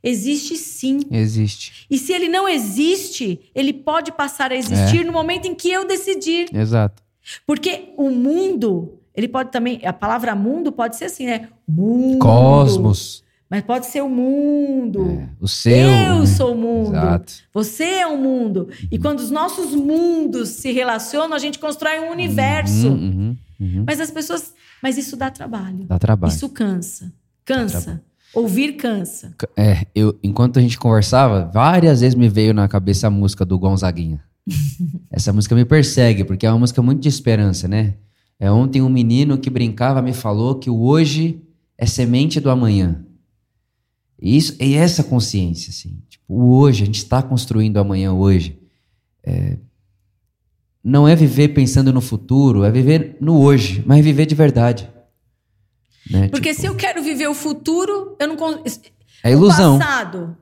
Existe 0.00 0.54
sim. 0.54 1.00
Existe. 1.10 1.84
E 1.90 1.98
se 1.98 2.12
ele 2.12 2.28
não 2.28 2.48
existe, 2.48 3.50
ele 3.52 3.72
pode 3.72 4.12
passar 4.12 4.52
a 4.52 4.56
existir 4.56 5.04
no 5.04 5.10
momento 5.10 5.48
em 5.48 5.56
que 5.56 5.72
eu 5.72 5.84
decidir. 5.84 6.54
Exato. 6.54 7.02
Porque 7.44 7.92
o 7.96 8.10
mundo, 8.10 9.00
ele 9.12 9.26
pode 9.26 9.50
também. 9.50 9.80
A 9.84 9.92
palavra 9.92 10.36
mundo 10.36 10.70
pode 10.70 10.94
ser 10.94 11.06
assim, 11.06 11.26
né? 11.26 11.48
Mundo. 11.66 12.20
Cosmos. 12.20 13.24
Mas 13.50 13.62
pode 13.62 13.86
ser 13.86 14.04
o 14.04 14.08
mundo. 14.08 15.04
É, 15.04 15.28
o 15.40 15.48
seu. 15.48 15.76
Eu 15.76 16.20
né? 16.20 16.26
sou 16.26 16.52
o 16.52 16.56
mundo. 16.56 16.94
Exato. 16.94 17.32
Você 17.52 17.82
é 17.82 18.06
o 18.06 18.16
mundo. 18.16 18.68
E 18.88 19.00
quando 19.00 19.18
os 19.18 19.32
nossos 19.32 19.74
mundos 19.74 20.50
se 20.50 20.70
relacionam, 20.70 21.34
a 21.34 21.40
gente 21.40 21.58
constrói 21.58 21.98
um 21.98 22.12
universo. 22.12 22.86
Uhum, 22.86 22.94
uhum, 22.94 23.36
uhum. 23.60 23.84
Mas 23.86 24.00
as 24.00 24.10
pessoas. 24.10 24.54
Mas 24.82 24.96
isso 24.96 25.16
dá 25.16 25.30
trabalho. 25.30 25.84
Dá 25.84 25.98
trabalho. 25.98 26.32
Isso 26.32 26.48
cansa. 26.48 27.12
Cansa. 27.44 28.02
Ouvir 28.34 28.74
cansa. 28.74 29.34
É, 29.56 29.86
eu, 29.94 30.18
enquanto 30.22 30.58
a 30.58 30.62
gente 30.62 30.78
conversava, 30.78 31.50
várias 31.52 32.00
vezes 32.00 32.14
me 32.14 32.28
veio 32.28 32.52
na 32.52 32.68
cabeça 32.68 33.06
a 33.06 33.10
música 33.10 33.44
do 33.44 33.58
Gonzaguinha. 33.58 34.22
Essa 35.10 35.32
música 35.32 35.54
me 35.54 35.64
persegue, 35.64 36.24
porque 36.24 36.46
é 36.46 36.50
uma 36.50 36.58
música 36.58 36.82
muito 36.82 37.00
de 37.00 37.08
esperança, 37.08 37.66
né? 37.66 37.94
É, 38.38 38.50
ontem 38.50 38.82
um 38.82 38.88
menino 38.88 39.38
que 39.38 39.50
brincava 39.50 40.00
me 40.00 40.12
falou 40.12 40.56
que 40.56 40.70
o 40.70 40.80
hoje 40.80 41.42
é 41.76 41.86
semente 41.86 42.38
do 42.38 42.50
amanhã. 42.50 43.04
E, 44.20 44.36
isso, 44.36 44.56
e 44.60 44.74
essa 44.74 45.02
consciência, 45.02 45.70
assim, 45.70 46.02
tipo, 46.08 46.24
o 46.28 46.56
hoje, 46.56 46.82
a 46.82 46.86
gente 46.86 46.98
está 46.98 47.22
construindo 47.22 47.76
o 47.76 47.80
amanhã 47.80 48.12
hoje. 48.12 48.58
É, 49.24 49.58
não 50.82 51.06
é 51.08 51.14
viver 51.14 51.48
pensando 51.48 51.92
no 51.92 52.00
futuro, 52.00 52.64
é 52.64 52.70
viver 52.70 53.16
no 53.20 53.40
hoje, 53.42 53.82
mas 53.86 54.04
viver 54.04 54.26
de 54.26 54.34
verdade. 54.34 54.88
Né? 56.10 56.28
Porque 56.28 56.50
Tipo, 56.50 56.60
se 56.60 56.66
eu 56.66 56.74
quero 56.74 57.02
viver 57.02 57.28
o 57.28 57.34
futuro, 57.34 58.16
eu 58.18 58.28
não. 58.28 58.36
con- 58.36 58.62
é 59.22 59.32
ilusão, 59.32 59.76
O 59.76 59.78
passado 59.78 60.36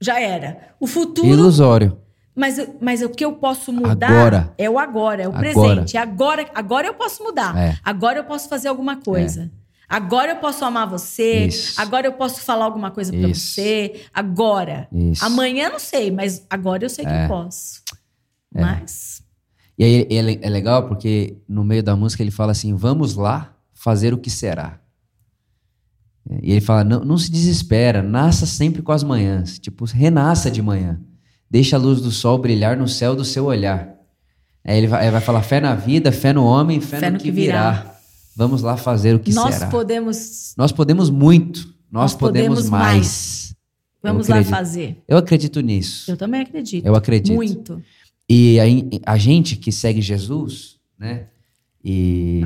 já 0.00 0.20
era. 0.20 0.74
O 0.80 0.86
futuro. 0.86 1.28
ilusório. 1.28 1.98
Mas, 2.34 2.58
mas 2.80 3.00
o 3.02 3.08
que 3.08 3.24
eu 3.24 3.32
posso 3.32 3.72
mudar 3.72 4.10
Agora. 4.10 4.54
é 4.58 4.68
o 4.68 4.78
agora, 4.78 5.22
é 5.22 5.26
o 5.28 5.30
Agora. 5.34 5.42
presente. 5.52 5.96
Agora, 5.96 6.46
agora 6.54 6.86
eu 6.86 6.94
posso 6.94 7.22
mudar. 7.22 7.56
É. 7.56 7.78
Agora 7.82 8.18
eu 8.18 8.24
posso 8.24 8.46
fazer 8.48 8.68
alguma 8.68 8.96
coisa. 8.96 9.50
Agora 9.88 10.32
eu 10.32 10.36
posso 10.36 10.62
amar 10.64 10.86
você. 10.86 11.46
Isso. 11.46 11.80
Agora 11.80 12.06
eu 12.06 12.12
posso 12.12 12.40
falar 12.42 12.64
alguma 12.66 12.90
coisa 12.90 13.10
pra 13.12 13.28
Isso. 13.28 13.52
você. 13.52 14.02
Agora. 14.12 14.86
Isso. 14.92 15.24
Amanhã 15.24 15.70
não 15.70 15.78
sei, 15.78 16.10
mas 16.10 16.44
agora 16.50 16.84
eu 16.84 16.90
sei 16.90 17.04
que 17.06 17.10
eu 17.12 17.28
posso. 17.28 17.80
Mas. 18.52 19.22
E 19.78 19.84
aí 19.84 20.06
é, 20.10 20.46
é 20.46 20.50
legal 20.50 20.88
porque 20.88 21.36
no 21.48 21.64
meio 21.64 21.82
da 21.82 21.94
música 21.94 22.22
ele 22.22 22.30
fala 22.30 22.52
assim: 22.52 22.74
vamos 22.74 23.14
lá 23.14 23.56
fazer 23.74 24.14
o 24.14 24.18
que 24.18 24.30
será. 24.30 24.80
E 26.42 26.52
ele 26.52 26.60
fala: 26.60 26.82
não, 26.82 27.04
não 27.04 27.18
se 27.18 27.30
desespera, 27.30 28.02
nasça 28.02 28.46
sempre 28.46 28.82
com 28.82 28.92
as 28.92 29.04
manhãs. 29.04 29.58
Tipo, 29.58 29.84
renasça 29.84 30.50
de 30.50 30.62
manhã. 30.62 31.00
Deixa 31.50 31.76
a 31.76 31.78
luz 31.78 32.00
do 32.00 32.10
sol 32.10 32.38
brilhar 32.38 32.76
no 32.76 32.88
céu 32.88 33.14
do 33.14 33.24
seu 33.24 33.44
olhar. 33.44 33.94
Aí 34.64 34.78
ele 34.78 34.86
vai, 34.86 35.04
aí 35.04 35.10
vai 35.10 35.20
falar: 35.20 35.42
fé 35.42 35.60
na 35.60 35.74
vida, 35.74 36.10
fé 36.10 36.32
no 36.32 36.44
homem, 36.44 36.80
fé, 36.80 37.10
no, 37.10 37.18
que 37.18 37.30
virá. 37.30 37.94
Vamos 38.34 38.62
lá 38.62 38.76
fazer 38.76 39.14
o 39.14 39.18
que 39.18 39.32
nós 39.32 39.54
será. 39.54 39.70
podemos. 39.70 40.54
Nós 40.56 40.72
podemos 40.72 41.10
muito, 41.10 41.74
nós, 41.90 42.12
Nós 42.12 42.14
podemos, 42.14 42.64
podemos 42.64 42.70
mais. 42.70 43.54
Eu 44.02 44.12
Vamos 44.12 44.28
lá 44.28 44.42
fazer. 44.44 45.02
Eu 45.08 45.16
acredito 45.16 45.60
nisso. 45.60 46.10
Eu 46.10 46.16
também 46.16 46.42
acredito. 46.42 46.84
Eu 46.86 46.94
acredito. 46.94 47.34
Muito. 47.34 47.82
E 48.28 48.58
aí, 48.58 48.88
a 49.04 49.16
gente 49.16 49.56
que 49.56 49.70
segue 49.70 50.00
Jesus, 50.00 50.78
né? 50.98 51.28
E 51.84 52.42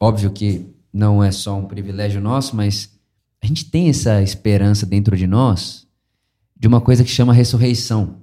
óbvio 0.00 0.30
que 0.30 0.66
não 0.92 1.22
é 1.22 1.30
só 1.30 1.58
um 1.58 1.66
privilégio 1.66 2.20
nosso, 2.20 2.56
mas 2.56 2.98
a 3.42 3.46
gente 3.46 3.66
tem 3.66 3.90
essa 3.90 4.22
esperança 4.22 4.86
dentro 4.86 5.16
de 5.16 5.26
nós 5.26 5.86
de 6.58 6.66
uma 6.66 6.80
coisa 6.80 7.04
que 7.04 7.10
chama 7.10 7.34
ressurreição. 7.34 8.22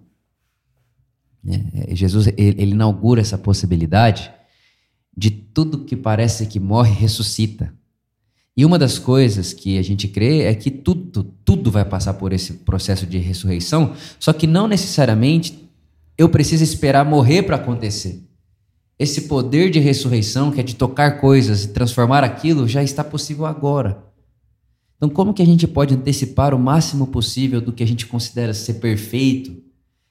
É, 1.46 1.96
Jesus 1.96 2.28
ele, 2.28 2.62
ele 2.62 2.72
inaugura 2.72 3.22
essa 3.22 3.38
possibilidade 3.38 4.32
de 5.16 5.30
tudo 5.30 5.86
que 5.86 5.96
parece 5.96 6.48
que 6.48 6.60
morre 6.60 6.92
ressuscita. 6.92 7.74
E 8.56 8.66
uma 8.66 8.80
das 8.80 9.00
coisas 9.00 9.52
que 9.54 9.78
a 9.78 9.82
gente 9.82 10.08
crê 10.08 10.42
é 10.42 10.54
que 10.54 10.72
tudo, 10.72 11.24
tudo 11.46 11.72
vai 11.72 11.86
passar 11.86 12.16
por 12.16 12.34
esse 12.34 12.54
processo 12.54 13.06
de 13.06 13.18
ressurreição, 13.18 13.96
só 14.20 14.32
que 14.32 14.46
não 14.46 14.68
necessariamente 14.68 15.63
eu 16.18 16.30
preciso 16.30 16.64
esperar 16.64 17.06
morrer 17.06 17.44
para 17.44 17.56
acontecer. 17.56 18.24
Esse 18.98 19.22
poder 19.22 19.70
de 19.70 19.80
ressurreição, 19.80 20.52
que 20.52 20.60
é 20.60 20.64
de 20.64 20.76
tocar 20.76 21.20
coisas 21.20 21.64
e 21.64 21.70
transformar 21.70 22.24
aquilo, 22.24 22.68
já 22.68 22.84
está 22.84 23.04
possível 23.04 23.46
agora. 23.46 24.04
Então, 24.98 25.10
como 25.10 25.34
que 25.34 25.42
a 25.42 25.46
gente 25.46 25.68
pode 25.68 25.94
antecipar 25.94 26.54
o 26.54 26.60
máximo 26.60 27.08
possível 27.08 27.60
do 27.60 27.74
que 27.74 27.84
a 27.84 27.88
gente 27.88 28.06
considera 28.06 28.54
ser 28.54 28.76
perfeito, 28.76 29.62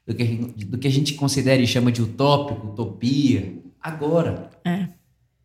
do 0.07 0.15
que 0.15 0.23
a 0.23 0.27
gente, 0.27 0.65
do 0.67 0.79
que 0.79 0.87
a 0.87 0.91
gente 0.91 1.15
considera 1.15 1.63
e 1.63 1.67
chama 1.67 1.91
de 1.91 2.03
utópico, 2.03 2.69
utopia, 2.69 3.55
agora? 3.81 4.51
É. 4.65 4.89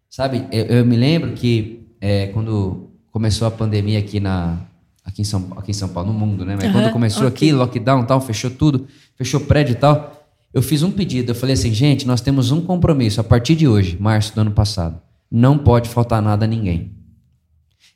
Sabe, 0.10 0.48
eu, 0.52 0.66
eu 0.66 0.86
me 0.86 0.98
lembro 0.98 1.34
que 1.34 1.88
é, 2.02 2.28
quando 2.28 2.90
começou 3.12 3.48
a 3.48 3.52
pandemia 3.52 4.00
aqui, 4.00 4.20
na, 4.20 4.60
aqui, 5.06 5.22
em 5.22 5.26
São, 5.26 5.48
aqui 5.56 5.72
em 5.72 5.74
São 5.74 5.90
Paulo, 5.90 6.12
no 6.12 6.20
mundo, 6.20 6.44
né? 6.44 6.56
Mas 6.56 6.66
Aham, 6.66 6.74
quando 6.74 6.92
começou 6.92 7.28
ok. 7.28 7.50
aqui, 7.50 7.52
lockdown 7.56 8.06
tal, 8.06 8.20
fechou 8.20 8.52
tudo, 8.52 8.88
fechou 9.16 9.40
prédio 9.40 9.74
e 9.74 9.76
tal, 9.76 10.16
eu 10.53 10.61
fiz 10.61 10.84
um 10.84 10.91
pedido. 10.91 11.32
Eu 11.32 11.36
falei 11.36 11.53
assim, 11.53 11.74
gente, 11.74 12.06
nós 12.07 12.22
temos 12.22 12.52
um 12.52 12.61
compromisso 12.61 13.19
a 13.22 13.24
partir 13.24 13.56
de 13.56 13.68
hoje, 13.68 13.98
março 13.99 14.34
do 14.34 14.41
ano 14.41 14.52
passado. 14.52 14.99
Não 15.32 15.57
pode 15.57 15.90
faltar 15.90 16.22
nada 16.22 16.45
a 16.45 16.48
ninguém. 16.48 16.91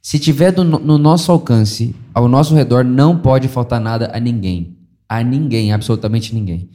Se 0.01 0.17
tiver 0.19 0.51
do- 0.51 0.63
no 0.63 0.97
nosso 0.97 1.31
alcance, 1.31 1.95
ao 2.13 2.27
nosso 2.27 2.55
redor, 2.55 2.83
não 2.83 3.17
pode 3.17 3.47
faltar 3.47 3.79
nada 3.79 4.09
a 4.13 4.19
ninguém. 4.19 4.75
A 5.07 5.23
ninguém, 5.23 5.71
absolutamente 5.71 6.33
ninguém. 6.33 6.69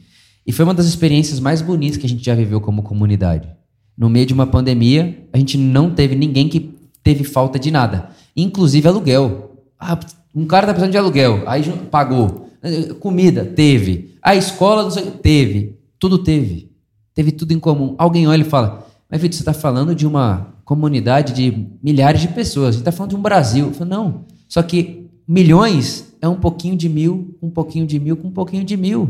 E 0.45 0.51
foi 0.51 0.63
uma 0.63 0.73
das 0.73 0.85
experiências 0.85 1.39
mais 1.39 1.61
bonitas 1.61 1.97
que 1.97 2.05
a 2.05 2.09
gente 2.09 2.25
já 2.25 2.33
viveu 2.33 2.61
como 2.61 2.81
comunidade. 2.83 3.49
No 3.97 4.09
meio 4.09 4.25
de 4.25 4.33
uma 4.33 4.47
pandemia, 4.47 5.27
a 5.33 5.37
gente 5.37 5.57
não 5.57 5.89
teve 5.91 6.15
ninguém 6.15 6.47
que 6.47 6.73
teve 7.03 7.23
falta 7.23 7.59
de 7.59 7.69
nada. 7.69 8.09
Inclusive 8.35 8.87
aluguel. 8.87 9.55
Ah, 9.79 9.99
um 10.33 10.45
cara 10.45 10.67
tá 10.67 10.73
precisando 10.73 10.91
de 10.91 10.97
aluguel, 10.97 11.43
aí 11.47 11.63
pagou. 11.91 12.49
Eh, 12.63 12.93
Comida, 12.99 13.43
teve. 13.43 14.15
A 14.27 14.35
escola, 14.35 14.83
não 14.83 14.91
sei, 14.91 15.05
teve. 15.11 15.77
Tudo 15.97 16.17
teve. 16.17 16.69
Teve 17.13 17.31
tudo 17.31 17.53
em 17.53 17.59
comum. 17.59 17.95
Alguém 17.97 18.27
olha 18.27 18.41
e 18.41 18.45
fala, 18.45 18.85
mas 19.09 19.21
Vitor, 19.21 19.35
você 19.37 19.41
está 19.41 19.53
falando 19.53 19.95
de 19.95 20.05
uma 20.05 20.53
comunidade 20.65 21.31
de 21.33 21.67
milhares 21.81 22.19
de 22.21 22.27
pessoas. 22.27 22.67
A 22.67 22.71
gente 22.71 22.81
está 22.81 22.91
falando 22.91 23.11
de 23.11 23.15
um 23.15 23.21
Brasil. 23.21 23.67
Eu 23.67 23.73
falo, 23.73 23.89
não. 23.89 24.25
Só 24.49 24.61
que 24.61 25.07
milhões 25.27 26.13
é 26.21 26.27
um 26.27 26.35
pouquinho 26.35 26.75
de 26.75 26.89
mil, 26.89 27.37
um 27.41 27.49
pouquinho 27.49 27.87
de 27.87 27.99
mil, 27.99 28.17
com 28.17 28.27
um 28.27 28.31
pouquinho 28.31 28.63
de 28.65 28.75
mil. 28.75 29.09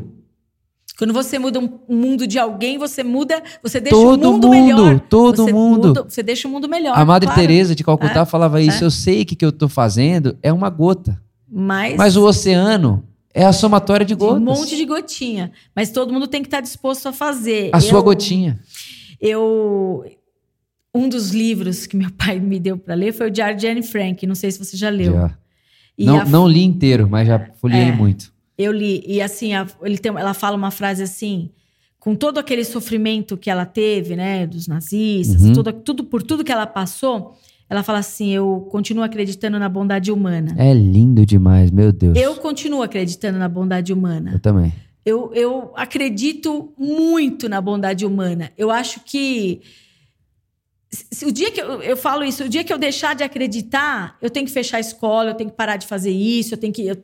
Quando 0.99 1.14
você 1.14 1.38
muda 1.39 1.60
um 1.60 1.69
mundo 1.89 2.26
de 2.27 2.39
alguém, 2.39 2.77
você 2.77 3.03
muda, 3.03 3.41
você 3.61 3.80
deixa 3.80 3.95
Todo 3.95 4.30
o 4.30 4.34
mundo, 4.34 4.48
mundo, 4.48 4.49
melhor. 4.49 4.99
todo 5.02 5.44
Você 5.45 5.53
mundo. 5.53 5.88
muda- 5.89 6.03
você 6.03 6.23
deixa 6.23 6.48
o 6.48 6.52
mundo 6.52 6.68
melhor. 6.69 6.98
A 6.98 7.03
Madre 7.06 7.27
claro. 7.27 7.41
Teresa 7.41 7.76
de 7.76 7.84
Calcutá 7.84 8.22
É, 8.22 8.26
falava 8.26 8.61
isso. 8.61 8.84
Eu 8.84 8.89
sei 8.91 9.26
que 9.26 9.34
o 9.34 9.38
que 9.38 9.45
eu 9.45 9.49
estou 9.49 9.68
fazendo 9.69 10.38
é 10.44 10.53
uma 10.53 10.69
gota. 10.69 11.19
Mas, 11.52 11.95
Mas 11.98 12.15
o 12.18 12.23
oceano 12.26 13.03
é 13.34 13.45
a 13.45 13.54
somatória 13.54 14.06
de 14.06 14.14
de 14.16 14.20
gotas. 14.20 14.41
um 14.41 14.45
monte 14.45 14.76
de 14.76 14.86
gotinha. 14.86 15.52
Mas 15.76 15.91
todo 15.91 16.12
mundo 16.14 16.28
tem 16.28 16.41
que 16.41 16.48
estar 16.48 16.62
disposto 16.62 17.08
a 17.08 17.14
fazer. 17.14 17.70
A 17.74 17.80
sua 17.80 17.99
Eu- 17.99 18.04
gotinha. 18.04 18.60
Eu 19.20 20.06
um 20.94 21.08
dos 21.08 21.30
livros 21.32 21.86
que 21.86 21.95
meu 21.95 22.10
pai 22.18 22.40
me 22.40 22.60
deu 22.60 22.78
para 22.78 22.95
ler 22.95 23.14
foi 23.14 23.28
o 23.28 23.32
Diário 23.32 23.58
de 23.58 23.68
Anne 23.68 23.84
Frank. 23.84 24.26
Não 24.26 24.36
sei 24.36 24.52
se 24.52 24.58
você 24.60 24.76
já 24.78 24.90
leu. 24.90 25.14
Já. 25.14 25.38
Não, 25.99 26.20
a- 26.22 26.26
não 26.26 26.48
li 26.48 26.64
inteiro, 26.64 27.08
mas 27.10 27.28
já 27.28 27.49
folhei 27.60 27.82
É. 27.82 27.91
muito. 27.91 28.32
Eu 28.58 28.72
li 28.72 29.04
e 29.06 29.22
assim 29.22 29.54
a- 29.54 29.68
ele 29.84 29.98
tem, 29.98 30.12
ela 30.12 30.34
fala 30.34 30.56
uma 30.56 30.72
frase 30.72 31.04
assim: 31.04 31.49
com 31.99 32.16
todo 32.16 32.38
aquele 32.40 32.64
sofrimento 32.64 33.38
que 33.38 33.49
ela 33.49 33.66
teve, 33.66 34.16
né, 34.16 34.48
dos 34.48 34.68
nazistas, 34.68 35.41
Uhum. 35.44 35.54
tudo, 35.54 35.74
tudo 35.74 36.04
por 36.04 36.24
tudo 36.24 36.44
que 36.44 36.52
ela 36.52 36.66
passou, 36.66 37.36
ela 37.69 37.84
fala 37.84 37.99
assim: 37.99 38.30
eu 38.30 38.68
continuo 38.72 39.03
acreditando 39.03 39.60
na 39.60 39.68
bondade 39.69 40.11
humana. 40.11 40.56
É 40.57 40.73
lindo 40.73 41.26
demais, 41.26 41.69
meu 41.72 41.91
Deus. 41.91 42.18
Eu 42.18 42.35
continuo 42.35 42.81
acreditando 42.81 43.38
na 43.38 43.49
bondade 43.49 43.91
humana. 43.94 44.31
Eu 44.34 44.39
também. 44.39 44.73
Eu, 45.06 45.31
eu 45.34 45.72
acredito 45.76 46.73
muito 46.77 47.48
na 47.48 47.61
bondade 47.61 48.06
humana. 48.06 48.52
Eu 48.57 48.69
acho 48.72 48.99
que. 49.06 49.61
se- 50.89 51.26
o 51.26 51.31
dia 51.31 51.52
que 51.52 51.61
eu, 51.61 51.81
eu 51.81 51.98
falo 51.98 52.23
isso, 52.23 52.44
o 52.44 52.49
dia 52.49 52.64
que 52.64 52.72
eu 52.73 52.77
deixar 52.77 53.15
de 53.15 53.23
acreditar, 53.23 54.18
eu 54.22 54.30
tenho 54.30 54.45
que 54.45 54.52
fechar 54.52 54.77
a 54.77 54.81
escola, 54.81 55.30
eu 55.31 55.35
tenho 55.35 55.49
que 55.49 55.56
parar 55.56 55.77
de 55.77 55.88
fazer 55.88 56.11
isso, 56.11 56.53
eu 56.53 56.57
tenho 56.57 56.73
que. 56.73 56.85
eu 56.88 56.98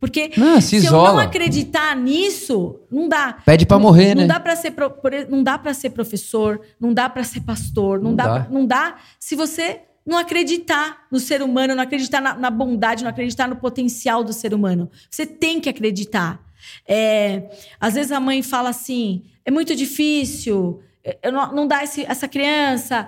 porque 0.00 0.30
Não, 0.38 0.58
se 0.58 0.80
se 0.80 0.86
eu 0.86 0.92
não 0.92 1.18
acreditar 1.18 1.94
nisso, 1.94 2.80
não 2.90 3.06
dá. 3.10 3.36
Pede 3.44 3.66
pra 3.66 3.78
morrer, 3.78 4.14
não 4.14 4.22
né? 4.22 4.28
Dá 4.28 4.40
pra 4.40 4.56
ser 4.56 4.70
pro- 4.70 4.90
não 5.28 5.42
dá 5.42 5.58
para 5.58 5.74
ser 5.74 5.90
professor, 5.90 6.62
não 6.80 6.94
dá 6.94 7.10
para 7.10 7.22
ser 7.24 7.42
pastor, 7.42 7.98
não, 7.98 8.10
Não 8.10 8.16
dá, 8.16 8.24
dá. 8.26 8.40
pra- 8.40 8.48
não 8.50 8.64
dá 8.64 8.96
se 9.20 9.36
você 9.36 9.82
não 10.06 10.16
acreditar 10.18 11.06
no 11.10 11.18
ser 11.18 11.42
humano, 11.42 11.74
não 11.74 11.82
acreditar 11.82 12.20
na, 12.20 12.34
na 12.34 12.50
bondade, 12.50 13.02
não 13.02 13.10
acreditar 13.10 13.48
no 13.48 13.56
potencial 13.56 14.22
do 14.22 14.32
ser 14.32 14.54
humano. 14.54 14.88
Você 15.10 15.26
tem 15.26 15.60
que 15.60 15.68
acreditar. 15.68 16.40
É, 16.86 17.50
às 17.80 17.94
vezes 17.94 18.12
a 18.12 18.20
mãe 18.20 18.42
fala 18.42 18.68
assim: 18.70 19.22
é 19.44 19.50
muito 19.50 19.74
difícil, 19.74 20.80
eu 21.22 21.32
não, 21.32 21.52
não 21.54 21.66
dá 21.66 21.82
esse- 21.84 22.04
essa 22.04 22.26
criança. 22.28 23.06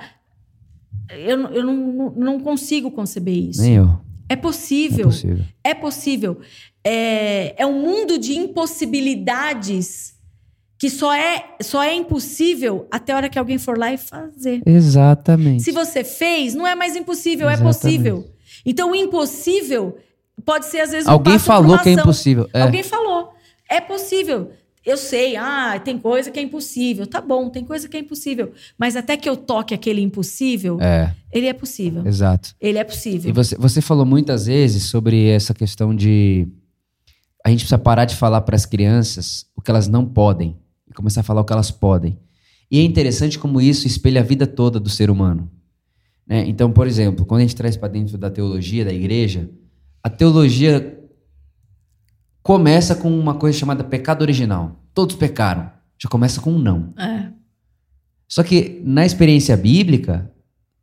Eu, 1.10 1.36
não- 1.36 1.50
eu 1.50 1.64
não, 1.64 1.74
não, 1.74 2.10
não 2.10 2.40
consigo 2.40 2.90
conceber 2.90 3.34
isso. 3.50 3.62
Nem 3.62 3.76
eu. 3.76 3.86
É 4.28 4.34
É 4.34 4.36
possível. 4.36 5.06
possível. 5.06 5.44
É 5.64 5.74
possível. 5.74 6.38
É, 6.84 7.54
é 7.56 7.66
um 7.66 7.80
mundo 7.80 8.18
de 8.18 8.34
impossibilidades 8.36 10.14
que 10.78 10.88
só 10.88 11.12
é, 11.12 11.44
só 11.60 11.82
é 11.82 11.94
impossível 11.94 12.86
até 12.90 13.12
a 13.12 13.16
hora 13.16 13.28
que 13.28 13.38
alguém 13.38 13.58
for 13.58 13.76
lá 13.76 13.92
e 13.92 13.98
fazer. 13.98 14.62
Exatamente. 14.64 15.62
Se 15.64 15.72
você 15.72 16.04
fez, 16.04 16.54
não 16.54 16.66
é 16.66 16.74
mais 16.74 16.94
impossível, 16.94 17.48
Exatamente. 17.48 17.76
é 17.76 17.80
possível. 17.80 18.30
Então, 18.64 18.92
o 18.92 18.94
impossível 18.94 19.96
pode 20.44 20.66
ser, 20.66 20.80
às 20.80 20.90
vezes, 20.92 21.08
Alguém 21.08 21.38
falou 21.38 21.78
que 21.78 21.88
é 21.88 21.92
impossível. 21.92 22.48
É. 22.52 22.62
Alguém 22.62 22.82
falou. 22.82 23.30
É 23.68 23.80
possível. 23.80 24.52
Eu 24.86 24.96
sei, 24.96 25.36
ah, 25.36 25.78
tem 25.84 25.98
coisa 25.98 26.30
que 26.30 26.38
é 26.38 26.42
impossível. 26.42 27.06
Tá 27.06 27.20
bom, 27.20 27.50
tem 27.50 27.64
coisa 27.64 27.88
que 27.88 27.96
é 27.96 28.00
impossível. 28.00 28.52
Mas 28.78 28.96
até 28.96 29.16
que 29.16 29.28
eu 29.28 29.36
toque 29.36 29.74
aquele 29.74 30.00
impossível, 30.00 30.78
É, 30.80 31.12
ele 31.32 31.46
é 31.46 31.52
possível. 31.52 32.06
exato. 32.06 32.54
Ele 32.60 32.78
é 32.78 32.82
E 32.82 32.84
possível. 32.84 33.34
você, 33.34 33.56
você 33.56 33.80
falou 33.82 34.06
muitas 34.06 34.46
vezes 34.46 34.84
sobre 34.84 35.28
essa 35.28 35.52
questão 35.52 35.94
de 35.94 36.46
a 37.44 37.50
gente 37.50 37.60
precisa 37.60 37.78
parar 37.78 38.04
de 38.04 38.14
falar 38.16 38.40
para 38.42 38.56
as 38.56 38.64
crianças 38.64 39.44
o 39.56 39.60
que 39.60 39.70
elas 39.70 39.88
não 39.88 40.06
podem 40.06 40.50
e 40.50 40.67
começar 40.98 41.20
a 41.20 41.24
falar 41.24 41.40
o 41.40 41.44
que 41.44 41.52
elas 41.52 41.70
podem. 41.70 42.18
E 42.70 42.80
é 42.80 42.82
interessante 42.82 43.38
como 43.38 43.60
isso 43.60 43.86
espelha 43.86 44.20
a 44.20 44.24
vida 44.24 44.46
toda 44.46 44.80
do 44.80 44.90
ser 44.90 45.10
humano. 45.10 45.50
né? 46.26 46.46
Então, 46.46 46.70
por 46.72 46.86
exemplo, 46.86 47.24
quando 47.24 47.40
a 47.40 47.44
gente 47.44 47.56
traz 47.56 47.76
para 47.76 47.88
dentro 47.88 48.18
da 48.18 48.28
teologia 48.28 48.84
da 48.84 48.92
igreja, 48.92 49.48
a 50.02 50.10
teologia 50.10 50.98
começa 52.42 52.94
com 52.94 53.16
uma 53.16 53.34
coisa 53.34 53.56
chamada 53.56 53.84
pecado 53.84 54.22
original. 54.22 54.84
Todos 54.92 55.16
pecaram. 55.16 55.70
Já 55.96 56.08
começa 56.08 56.40
com 56.40 56.52
um 56.52 56.58
não. 56.58 56.92
É. 56.98 57.30
Só 58.28 58.42
que 58.42 58.82
na 58.84 59.06
experiência 59.06 59.56
bíblica, 59.56 60.30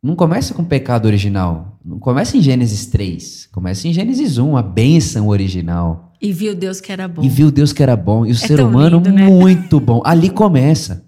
não 0.02 0.16
começa 0.16 0.54
com 0.54 0.64
pecado 0.64 1.06
original. 1.06 1.78
Não 1.84 1.98
começa 1.98 2.36
em 2.36 2.42
Gênesis 2.42 2.86
3. 2.86 3.46
Começa 3.52 3.86
em 3.86 3.92
Gênesis 3.92 4.38
1, 4.38 4.56
a 4.56 4.62
bênção 4.62 5.28
original. 5.28 6.05
E 6.26 6.32
viu 6.32 6.54
Deus 6.54 6.80
que 6.80 6.92
era 6.92 7.06
bom. 7.06 7.22
E 7.22 7.28
viu 7.28 7.50
Deus 7.50 7.72
que 7.72 7.82
era 7.82 7.96
bom. 7.96 8.26
E 8.26 8.32
o 8.32 8.34
ser 8.34 8.56
tão 8.56 8.68
humano 8.68 8.96
lindo, 8.96 9.12
né? 9.12 9.26
muito 9.26 9.78
bom. 9.78 10.02
Ali 10.04 10.30
começa. 10.30 11.04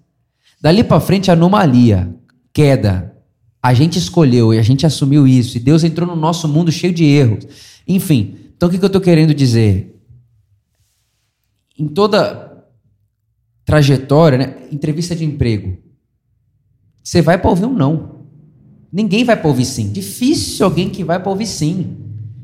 Dali 0.60 0.84
pra 0.84 1.00
frente, 1.00 1.30
anomalia, 1.30 2.14
queda. 2.52 3.14
A 3.62 3.74
gente 3.74 3.98
escolheu 3.98 4.54
e 4.54 4.58
a 4.58 4.62
gente 4.62 4.86
assumiu 4.86 5.26
isso. 5.26 5.56
E 5.56 5.60
Deus 5.60 5.84
entrou 5.84 6.08
no 6.08 6.16
nosso 6.16 6.46
mundo 6.46 6.70
cheio 6.70 6.92
de 6.92 7.04
erros. 7.04 7.46
Enfim, 7.86 8.36
então 8.56 8.68
o 8.68 8.72
que 8.72 8.78
que 8.78 8.84
eu 8.84 8.90
tô 8.90 9.00
querendo 9.00 9.34
dizer? 9.34 10.00
Em 11.78 11.88
toda 11.88 12.64
trajetória, 13.64 14.38
né? 14.38 14.54
entrevista 14.72 15.14
de 15.14 15.24
emprego, 15.24 15.76
você 17.02 17.20
vai 17.20 17.38
para 17.38 17.50
ouvir 17.50 17.66
um 17.66 17.72
não. 17.72 18.18
Ninguém 18.92 19.24
vai 19.24 19.36
para 19.36 19.48
ouvir 19.48 19.64
sim. 19.64 19.90
Difícil 19.90 20.64
alguém 20.64 20.88
que 20.88 21.04
vai 21.04 21.20
para 21.20 21.30
ouvir 21.30 21.46
sim. 21.46 21.96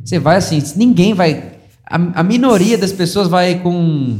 Você 0.05 0.19
vai 0.19 0.37
assim, 0.37 0.63
ninguém 0.77 1.15
vai. 1.15 1.54
A, 1.87 2.21
a 2.21 2.23
minoria 2.23 2.79
das 2.79 2.93
pessoas 2.93 3.29
vai 3.29 3.61
com, 3.61 4.19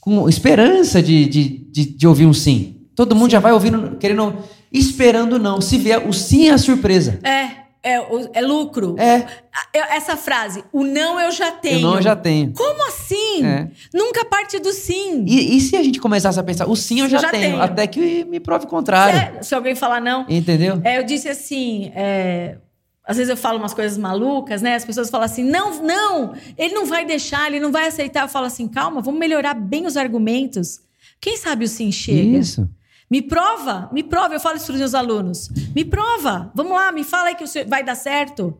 com 0.00 0.28
esperança 0.28 1.02
de, 1.02 1.24
de, 1.26 1.48
de, 1.70 1.84
de 1.86 2.06
ouvir 2.06 2.26
um 2.26 2.34
sim. 2.34 2.76
Todo 2.94 3.16
mundo 3.16 3.30
já 3.30 3.40
vai 3.40 3.52
ouvindo, 3.52 3.96
querendo, 3.96 4.36
esperando 4.70 5.38
não. 5.38 5.60
Se 5.60 5.78
vier, 5.78 6.06
o 6.06 6.12
sim 6.12 6.48
é 6.48 6.52
a 6.52 6.58
surpresa. 6.58 7.18
É, 7.22 7.62
é, 7.82 8.00
o- 8.00 8.30
é 8.34 8.40
lucro. 8.42 8.94
É, 8.98 9.26
Essa 9.72 10.16
frase, 10.16 10.62
o 10.72 10.84
não 10.84 11.18
eu 11.18 11.32
já 11.32 11.50
tenho. 11.50 11.76
eu 11.78 11.80
não 11.80 11.96
eu 11.96 12.02
já 12.02 12.14
tenho. 12.14 12.52
Como 12.52 12.86
assim? 12.88 13.44
É. 13.44 13.68
Nunca 13.94 14.24
parte 14.26 14.58
do 14.58 14.72
sim. 14.72 15.24
E, 15.26 15.56
e 15.56 15.60
se 15.60 15.74
a 15.76 15.82
gente 15.82 15.98
começasse 15.98 16.38
a 16.38 16.42
pensar, 16.42 16.68
o 16.68 16.76
sim 16.76 17.00
eu 17.00 17.08
já, 17.08 17.18
já 17.18 17.30
tenho, 17.30 17.42
tenho. 17.52 17.62
até 17.62 17.86
que 17.86 18.24
me 18.24 18.38
prove 18.38 18.66
o 18.66 18.68
contrário. 18.68 19.38
É, 19.38 19.42
se 19.42 19.54
alguém 19.54 19.74
falar 19.74 20.00
não. 20.00 20.26
Entendeu? 20.28 20.80
É, 20.84 20.98
eu 20.98 21.04
disse 21.04 21.28
assim, 21.28 21.90
é, 21.94 22.56
às 23.04 23.16
vezes 23.16 23.30
eu 23.30 23.36
falo 23.36 23.58
umas 23.58 23.74
coisas 23.74 23.98
malucas, 23.98 24.62
né? 24.62 24.74
As 24.76 24.84
pessoas 24.84 25.10
falam 25.10 25.24
assim, 25.24 25.42
não, 25.42 25.82
não, 25.82 26.34
ele 26.56 26.74
não 26.74 26.86
vai 26.86 27.04
deixar, 27.04 27.48
ele 27.48 27.58
não 27.58 27.72
vai 27.72 27.88
aceitar. 27.88 28.22
Eu 28.22 28.28
falo 28.28 28.46
assim, 28.46 28.68
calma, 28.68 29.00
vamos 29.00 29.18
melhorar 29.18 29.54
bem 29.54 29.86
os 29.86 29.96
argumentos. 29.96 30.80
Quem 31.20 31.36
sabe 31.36 31.64
o 31.64 31.68
sim 31.68 31.90
chega? 31.90 32.38
Isso. 32.38 32.68
Me 33.10 33.20
prova, 33.20 33.90
me 33.92 34.02
prova. 34.02 34.34
Eu 34.34 34.40
falo 34.40 34.56
isso 34.56 34.66
para 34.66 34.74
os 34.74 34.78
meus 34.78 34.94
alunos. 34.94 35.48
Me 35.74 35.84
prova. 35.84 36.50
Vamos 36.54 36.72
lá, 36.72 36.92
me 36.92 37.04
fala 37.04 37.28
aí 37.28 37.34
que 37.34 37.44
vai 37.64 37.82
dar 37.84 37.96
certo. 37.96 38.56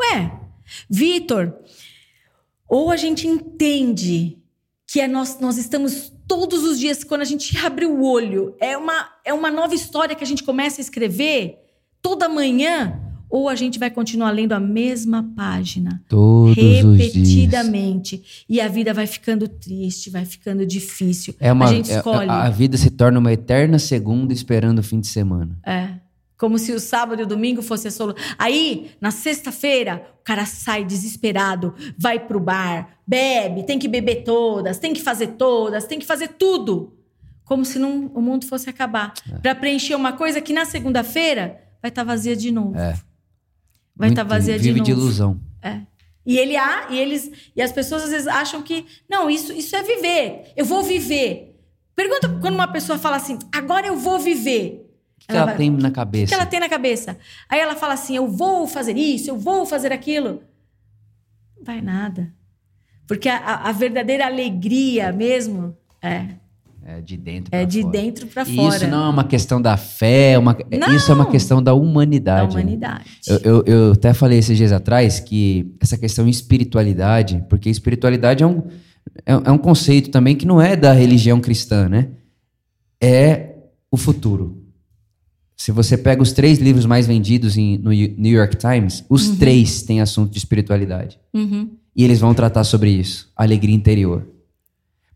Ué, 0.00 0.30
Vitor, 0.88 1.54
ou 2.68 2.90
a 2.90 2.96
gente 2.96 3.26
entende 3.26 4.38
que 4.86 5.00
é 5.00 5.08
nós, 5.08 5.40
nós 5.40 5.56
estamos 5.56 6.12
todos 6.28 6.62
os 6.64 6.78
dias, 6.78 7.02
quando 7.02 7.22
a 7.22 7.24
gente 7.24 7.56
abre 7.64 7.86
o 7.86 8.02
olho, 8.02 8.54
é 8.60 8.76
uma, 8.76 9.10
é 9.24 9.32
uma 9.32 9.50
nova 9.50 9.74
história 9.74 10.14
que 10.14 10.24
a 10.24 10.26
gente 10.26 10.42
começa 10.42 10.80
a 10.80 10.82
escrever 10.82 11.58
toda 12.02 12.28
manhã, 12.28 13.00
ou 13.36 13.50
a 13.50 13.54
gente 13.54 13.78
vai 13.78 13.90
continuar 13.90 14.30
lendo 14.30 14.52
a 14.54 14.60
mesma 14.60 15.22
página 15.36 16.02
Todos 16.08 16.56
repetidamente 16.56 18.46
e 18.48 18.62
a 18.62 18.66
vida 18.66 18.94
vai 18.94 19.06
ficando 19.06 19.46
triste, 19.46 20.08
vai 20.08 20.24
ficando 20.24 20.64
difícil. 20.64 21.34
É 21.38 21.52
uma, 21.52 21.66
a 21.66 21.68
gente 21.68 21.92
é- 21.92 21.96
escolhe. 21.98 22.30
a, 22.30 22.44
a 22.44 22.50
vida 22.50 22.78
se 22.78 22.88
torna 22.88 23.18
uma 23.18 23.30
eterna 23.30 23.78
segunda 23.78 24.32
esperando 24.32 24.78
o 24.78 24.82
fim 24.82 25.00
de 25.00 25.08
semana. 25.08 25.54
É. 25.66 25.90
Como 26.38 26.58
se 26.58 26.72
o 26.72 26.80
sábado 26.80 27.20
e 27.20 27.24
o 27.24 27.26
domingo 27.26 27.60
fosse 27.60 27.88
a 27.88 27.90
solução. 27.90 28.24
Aí, 28.38 28.92
na 29.02 29.10
sexta-feira, 29.10 30.02
o 30.18 30.24
cara 30.24 30.46
sai 30.46 30.82
desesperado, 30.82 31.74
vai 31.98 32.18
pro 32.18 32.40
bar, 32.40 32.88
bebe, 33.06 33.64
tem 33.64 33.78
que 33.78 33.86
beber 33.86 34.24
todas, 34.24 34.78
tem 34.78 34.94
que 34.94 35.02
fazer 35.02 35.28
todas, 35.28 35.84
tem 35.84 35.98
que 35.98 36.06
fazer 36.06 36.28
tudo. 36.28 36.94
Como 37.44 37.66
se 37.66 37.78
não, 37.78 38.06
o 38.14 38.22
mundo 38.22 38.46
fosse 38.46 38.70
acabar. 38.70 39.12
É. 39.30 39.38
Pra 39.40 39.54
preencher 39.54 39.94
uma 39.94 40.14
coisa 40.14 40.40
que 40.40 40.54
na 40.54 40.64
segunda-feira 40.64 41.60
vai 41.82 41.90
estar 41.90 42.02
vazia 42.02 42.34
de 42.34 42.50
novo. 42.50 42.78
É. 42.78 42.98
Vai 43.96 44.10
estar 44.10 44.22
Muito- 44.24 44.30
vazia 44.32 44.56
de 44.58 44.62
Vive 44.64 44.78
novo. 44.80 44.84
de 44.84 44.90
ilusão. 44.92 45.40
E 46.28 46.38
ele 46.38 46.56
há, 46.56 46.88
e 46.90 46.98
eles 46.98 47.30
e 47.54 47.62
as 47.62 47.70
pessoas 47.70 48.02
às 48.02 48.10
vezes 48.10 48.26
acham 48.26 48.60
que 48.60 48.84
não, 49.08 49.30
isso 49.30 49.52
isso 49.52 49.74
é 49.76 49.82
viver. 49.82 50.52
Eu 50.56 50.64
vou 50.64 50.82
viver. 50.82 51.56
Pergunta 51.94 52.28
quando 52.40 52.54
uma 52.56 52.66
pessoa 52.66 52.98
fala 52.98 53.16
assim: 53.16 53.38
"Agora 53.52 53.86
eu 53.86 53.96
vou 53.96 54.18
viver". 54.18 54.82
O 55.16 55.20
que, 55.20 55.26
que 55.28 55.32
ela 55.36 55.46
vai- 55.46 55.56
tem 55.56 55.70
na 55.70 55.88
O 55.88 55.92
cabeça? 55.92 56.26
que 56.26 56.34
ela 56.34 56.44
tem 56.46 56.58
na 56.60 56.68
cabeça? 56.68 57.16
Aí 57.48 57.60
ela 57.60 57.76
fala 57.76 57.94
assim: 57.94 58.16
eu 58.16 58.26
vou 58.28 58.66
fazer 58.66 58.96
isso, 58.96 59.30
eu 59.30 59.38
vou 59.38 59.64
fazer 59.64 59.92
aquilo. 59.92 60.42
Não 61.56 61.64
vai 61.64 61.80
nada. 61.80 62.34
Porque 63.06 63.28
a- 63.28 63.62
a 63.62 63.70
verdadeira 63.72 64.26
alegria 64.26 65.12
mesmo 65.12 65.76
é, 66.02 66.30
É 66.88 67.00
de 67.00 67.16
dentro 67.16 67.48
é 67.52 67.58
pra 67.62 67.64
de 67.64 67.82
fora. 67.82 67.92
dentro 67.92 68.26
para 68.28 68.44
fora. 68.44 68.76
Isso 68.76 68.86
não 68.86 69.06
é 69.06 69.08
uma 69.08 69.24
questão 69.24 69.60
da 69.60 69.76
fé, 69.76 70.32
é 70.32 70.38
uma- 70.38 70.56
Não. 70.78 70.94
isso 70.94 71.10
é 71.10 71.14
uma 71.14 71.26
questão 71.26 71.60
da 71.62 71.72
da 71.72 71.74
humanidade. 71.74 72.54
né? 72.54 72.62
humanidade. 72.62 73.04
Eu, 73.26 73.38
eu- 73.38 73.64
eu 73.66 73.92
até 73.92 74.14
falei 74.14 74.38
esses 74.38 74.56
dias 74.56 74.70
atrás 74.70 75.18
que 75.18 75.74
essa 75.80 75.98
questão 75.98 76.24
de 76.24 76.30
espiritualidade, 76.30 77.44
porque 77.48 77.68
espiritualidade 77.68 78.44
é 78.44 78.46
um, 78.46 78.62
é, 79.26 79.32
é 79.32 79.50
um 79.50 79.58
conceito 79.58 80.10
também 80.10 80.36
que 80.36 80.46
não 80.46 80.60
é 80.62 80.76
da 80.76 80.92
religião 80.92 81.40
cristã, 81.40 81.88
né? 81.88 82.08
É 83.02 83.54
o 83.90 83.96
futuro. 83.96 84.62
Se 85.56 85.72
você 85.72 85.96
pega 85.98 86.22
os 86.22 86.32
três 86.32 86.58
livros 86.58 86.86
mais 86.86 87.06
vendidos 87.06 87.56
em- 87.56 87.78
no 87.78 87.90
New 87.90 88.32
York 88.32 88.56
Times, 88.56 89.04
os 89.08 89.30
três 89.38 89.82
têm 89.82 90.00
assunto 90.00 90.30
de 90.30 90.38
espiritualidade. 90.38 91.18
Uhum. 91.34 91.70
E 91.96 92.04
eles 92.04 92.20
vão 92.20 92.32
tratar 92.34 92.62
sobre 92.62 92.90
isso, 92.90 93.28
alegria 93.34 93.74
interior. 93.74 94.26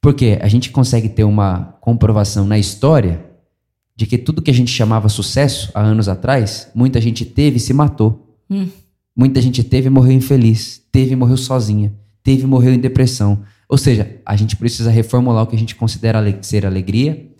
Porque 0.01 0.39
a 0.40 0.48
gente 0.48 0.70
consegue 0.70 1.09
ter 1.09 1.24
uma 1.24 1.77
comprovação 1.81 2.47
na 2.47 2.59
história 2.59 3.24
de 3.94 4.06
que 4.06 4.16
tudo 4.16 4.40
que 4.40 4.51
a 4.51 4.55
gente 4.55 4.70
chamava 4.70 5.09
sucesso 5.09 5.70
há 5.74 5.81
anos 5.81 6.09
atrás, 6.09 6.70
muita 6.74 7.01
gente 7.01 7.24
teve 7.24 7.59
e 7.59 7.60
se 7.60 7.74
matou. 7.74 8.35
Hum. 8.48 8.68
Muita 9.14 9.43
gente 9.43 9.62
teve 9.62 9.89
e 9.89 9.90
morreu 9.90 10.12
infeliz, 10.12 10.81
teve 10.90 11.12
e 11.12 11.16
morreu 11.16 11.36
sozinha, 11.36 11.93
teve 12.22 12.44
e 12.44 12.47
morreu 12.47 12.72
em 12.72 12.78
depressão. 12.78 13.43
Ou 13.68 13.77
seja, 13.77 14.20
a 14.24 14.35
gente 14.36 14.56
precisa 14.56 14.90
reformular 14.90 15.44
o 15.44 15.47
que 15.47 15.56
a 15.56 15.59
gente 15.59 15.74
considera 15.74 16.39
ser 16.43 16.64
alegria 16.64 17.31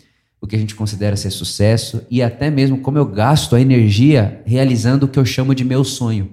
o 0.41 0.47
que 0.47 0.55
a 0.55 0.59
gente 0.59 0.73
considera 0.73 1.15
ser 1.15 1.29
sucesso 1.29 2.01
e 2.09 2.23
até 2.23 2.49
mesmo 2.49 2.79
como 2.79 2.97
eu 2.97 3.05
gasto 3.05 3.55
a 3.55 3.61
energia 3.61 4.41
realizando 4.43 5.05
o 5.05 5.07
que 5.07 5.19
eu 5.19 5.23
chamo 5.23 5.53
de 5.53 5.63
meu 5.63 5.83
sonho. 5.83 6.31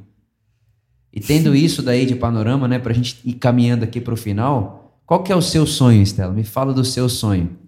E 1.12 1.20
tendo 1.20 1.55
isso 1.55 1.82
daí 1.82 2.06
de 2.06 2.14
panorama, 2.14 2.66
né, 2.66 2.78
para 2.78 2.92
a 2.92 2.94
gente 2.94 3.18
ir 3.22 3.34
caminhando 3.34 3.84
aqui 3.84 4.00
para 4.00 4.14
o 4.14 4.16
final, 4.16 4.88
qual 5.09 5.22
que 5.22 5.32
é 5.32 5.36
o 5.36 5.40
seu 5.43 5.66
sonho, 5.66 6.02
Estela? 6.02 6.32
Me 6.32 6.44
fala 6.44 6.72
do 6.74 6.85
seu 6.85 7.09
sonho. 7.09 7.59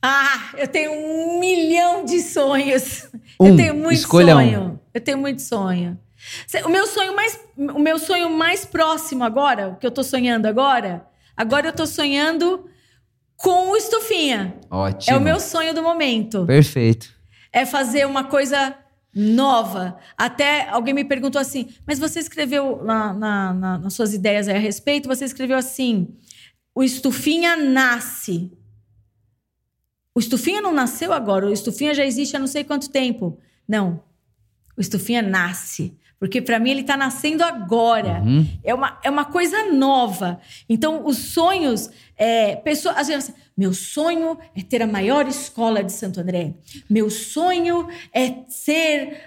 Ah, 0.00 0.52
eu 0.56 0.66
tenho 0.66 0.90
um 0.92 1.38
milhão 1.38 2.04
de 2.04 2.20
sonhos. 2.22 3.08
Um, 3.38 3.48
eu 3.48 3.56
tenho 3.56 3.74
muito 3.74 3.98
escolha 3.98 4.32
sonho. 4.32 4.60
um. 4.62 4.78
Eu 4.94 5.00
tenho 5.00 5.18
muito 5.18 5.42
sonho. 5.42 5.98
O 6.64 6.68
meu 6.68 6.86
sonho 6.86 7.14
mais, 7.14 7.38
o 7.56 7.78
meu 7.78 7.98
sonho 7.98 8.30
mais 8.30 8.64
próximo 8.64 9.22
agora, 9.22 9.68
o 9.68 9.76
que 9.76 9.86
eu 9.86 9.90
tô 9.90 10.02
sonhando 10.02 10.46
agora, 10.46 11.04
agora 11.36 11.68
eu 11.68 11.72
tô 11.72 11.86
sonhando 11.86 12.64
com 13.36 13.70
o 13.70 13.76
estufinha. 13.76 14.54
Ótimo. 14.70 15.14
É 15.14 15.18
o 15.18 15.22
meu 15.22 15.38
sonho 15.38 15.74
do 15.74 15.82
momento. 15.82 16.46
Perfeito. 16.46 17.12
É 17.52 17.66
fazer 17.66 18.06
uma 18.06 18.24
coisa 18.24 18.74
nova. 19.14 19.96
Até 20.16 20.68
alguém 20.70 20.94
me 20.94 21.04
perguntou 21.04 21.40
assim, 21.40 21.68
mas 21.86 21.98
você 21.98 22.18
escreveu 22.20 22.82
na- 22.84 23.12
na- 23.12 23.52
na- 23.54 23.78
nas 23.78 23.94
suas 23.94 24.14
ideias 24.14 24.48
aí 24.48 24.56
a 24.56 24.60
respeito, 24.60 25.08
você 25.08 25.24
escreveu 25.24 25.56
assim: 25.58 26.08
o 26.78 26.82
estufinha 26.84 27.56
nasce. 27.56 28.52
O 30.14 30.20
estufinha 30.20 30.62
não 30.62 30.72
nasceu 30.72 31.12
agora, 31.12 31.46
o 31.46 31.52
estufinha 31.52 31.92
já 31.92 32.06
existe 32.06 32.36
há 32.36 32.38
não 32.38 32.46
sei 32.46 32.62
quanto 32.62 32.88
tempo. 32.88 33.36
Não. 33.66 34.00
O 34.76 34.80
estufinha 34.80 35.20
nasce. 35.20 35.98
Porque 36.20 36.40
para 36.40 36.60
mim 36.60 36.70
ele 36.70 36.82
está 36.82 36.96
nascendo 36.96 37.42
agora. 37.42 38.22
Uhum. 38.22 38.46
É, 38.62 38.72
uma, 38.72 38.96
é 39.02 39.10
uma 39.10 39.24
coisa 39.24 39.72
nova. 39.72 40.38
Então, 40.68 41.04
os 41.04 41.16
sonhos. 41.16 41.90
É, 42.16 42.54
pessoa, 42.54 42.94
às 42.94 43.08
vezes, 43.08 43.34
meu 43.56 43.74
sonho 43.74 44.38
é 44.54 44.62
ter 44.62 44.80
a 44.80 44.86
maior 44.86 45.26
escola 45.26 45.82
de 45.82 45.90
Santo 45.90 46.20
André. 46.20 46.54
Meu 46.88 47.10
sonho 47.10 47.88
é 48.12 48.44
ser 48.48 49.20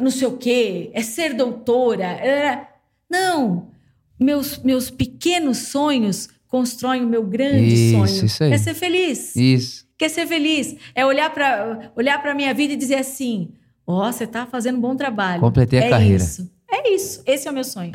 não 0.00 0.10
sei 0.10 0.26
o 0.26 0.36
quê, 0.36 0.90
é 0.92 1.02
ser 1.02 1.32
doutora. 1.34 2.68
Não. 3.08 3.70
Meus, 4.18 4.58
meus 4.58 4.90
pequenos 4.90 5.58
sonhos 5.58 6.28
constroem 6.48 7.04
o 7.04 7.08
meu 7.08 7.22
grande 7.24 7.66
Isso, 7.74 7.92
sonho. 8.06 8.26
isso 8.26 8.44
aí. 8.44 8.52
É 8.52 8.58
ser 8.58 8.74
feliz 8.74 9.36
Isso. 9.36 9.86
quer 9.98 10.08
ser 10.08 10.26
feliz. 10.26 10.74
É 10.94 11.04
olhar 11.06 11.32
para 11.32 11.92
olhar 11.94 12.20
para 12.20 12.34
minha 12.34 12.52
vida 12.54 12.72
e 12.72 12.76
dizer 12.76 12.96
assim: 12.96 13.50
ó, 13.86 14.10
você 14.10 14.26
tá 14.26 14.46
fazendo 14.46 14.78
um 14.78 14.80
bom 14.80 14.96
trabalho. 14.96 15.40
Completei 15.40 15.78
a 15.80 15.84
é 15.84 15.90
carreira. 15.90 16.22
Isso. 16.22 16.50
É 16.70 16.92
isso. 16.92 17.22
Esse 17.26 17.46
é 17.48 17.50
o 17.50 17.54
meu 17.54 17.64
sonho. 17.64 17.92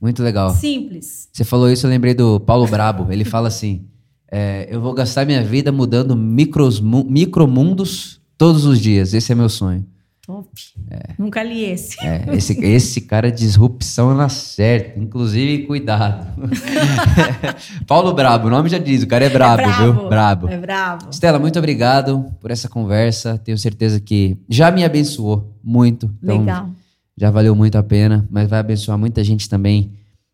Muito 0.00 0.22
legal. 0.22 0.50
Simples. 0.50 1.28
Você 1.32 1.44
falou 1.44 1.70
isso, 1.70 1.86
eu 1.86 1.90
lembrei 1.90 2.12
do 2.14 2.38
Paulo 2.40 2.66
Brabo. 2.66 3.10
Ele 3.12 3.24
fala 3.24 3.48
assim: 3.48 3.86
é, 4.30 4.66
eu 4.70 4.80
vou 4.80 4.92
gastar 4.92 5.24
minha 5.24 5.42
vida 5.42 5.70
mudando 5.72 6.14
micros, 6.16 6.80
mu- 6.80 7.04
micromundos 7.08 8.20
todos 8.36 8.64
os 8.66 8.80
dias. 8.80 9.14
Esse 9.14 9.32
é 9.32 9.34
meu 9.34 9.48
sonho. 9.48 9.86
Top. 10.26 10.48
Nunca 11.18 11.42
li 11.42 11.64
esse. 11.64 12.00
É, 12.00 12.24
esse, 12.32 12.58
esse 12.64 13.00
cara 13.02 13.30
de 13.30 13.38
disrupção 13.38 14.14
na 14.14 14.30
certa. 14.30 14.98
Inclusive, 14.98 15.66
cuidado. 15.66 16.26
Paulo 17.86 18.14
Brabo, 18.14 18.46
o 18.46 18.50
nome 18.50 18.70
já 18.70 18.78
diz, 18.78 19.02
o 19.02 19.06
cara 19.06 19.26
é 19.26 19.28
brabo, 19.28 19.60
é 19.60 19.72
viu? 19.72 20.08
Brabo. 20.08 20.48
É 20.48 20.56
brabo. 20.56 21.10
Estela, 21.10 21.38
muito 21.38 21.58
obrigado 21.58 22.24
por 22.40 22.50
essa 22.50 22.70
conversa. 22.70 23.36
Tenho 23.36 23.58
certeza 23.58 24.00
que 24.00 24.38
já 24.48 24.70
me 24.70 24.82
abençoou 24.82 25.54
muito. 25.62 26.10
Então, 26.22 26.38
Legal. 26.38 26.70
já 27.14 27.30
valeu 27.30 27.54
muito 27.54 27.76
a 27.76 27.82
pena, 27.82 28.26
mas 28.30 28.48
vai 28.48 28.60
abençoar 28.60 28.96
muita 28.96 29.22
gente 29.22 29.46
também 29.46 29.92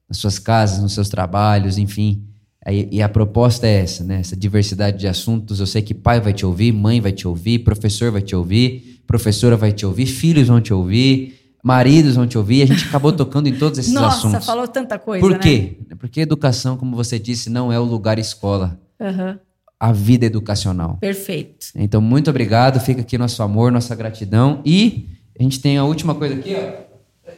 nas 0.08 0.18
suas 0.18 0.38
casas, 0.38 0.80
nos 0.80 0.92
seus 0.92 1.08
trabalhos, 1.08 1.78
enfim. 1.78 2.22
E 2.68 3.02
a 3.02 3.08
proposta 3.08 3.66
é 3.66 3.80
essa, 3.80 4.04
né? 4.04 4.20
Essa 4.20 4.36
diversidade 4.36 4.98
de 4.98 5.08
assuntos. 5.08 5.58
Eu 5.58 5.66
sei 5.66 5.82
que 5.82 5.94
pai 5.94 6.20
vai 6.20 6.32
te 6.32 6.46
ouvir, 6.46 6.70
mãe 6.72 7.00
vai 7.00 7.10
te 7.10 7.26
ouvir, 7.26 7.60
professor 7.60 8.12
vai 8.12 8.20
te 8.20 8.36
ouvir, 8.36 8.99
professora 9.10 9.56
vai 9.56 9.72
te 9.72 9.84
ouvir, 9.84 10.06
filhos 10.06 10.46
vão 10.46 10.60
te 10.60 10.72
ouvir, 10.72 11.56
maridos 11.64 12.14
vão 12.14 12.28
te 12.28 12.38
ouvir. 12.38 12.62
A 12.62 12.66
gente 12.66 12.84
acabou 12.84 13.12
tocando 13.12 13.48
em 13.48 13.58
todos 13.58 13.76
esses 13.80 13.90
Nossa, 13.92 14.28
assuntos. 14.28 14.46
falou 14.46 14.68
tanta 14.68 15.00
coisa. 15.00 15.20
Por 15.20 15.32
né? 15.32 15.38
quê? 15.38 15.78
Porque 15.98 16.20
educação, 16.20 16.76
como 16.76 16.94
você 16.94 17.18
disse, 17.18 17.50
não 17.50 17.72
é 17.72 17.80
o 17.80 17.82
lugar 17.82 18.20
escola. 18.20 18.80
Aham. 19.00 19.40
A 19.80 19.90
vida 19.90 20.26
educacional. 20.26 20.96
Perfeito. 21.00 21.66
Então, 21.74 22.00
muito 22.00 22.30
obrigado. 22.30 22.78
Fica 22.78 23.00
aqui 23.00 23.18
nosso 23.18 23.42
amor, 23.42 23.72
nossa 23.72 23.96
gratidão. 23.96 24.60
E 24.64 25.08
a 25.38 25.42
gente 25.42 25.58
tem 25.58 25.76
a 25.76 25.82
última 25.82 26.14
coisa 26.14 26.36
aqui, 26.36 26.54
ó. 26.54 27.30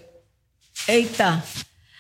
Eita. 0.93 1.43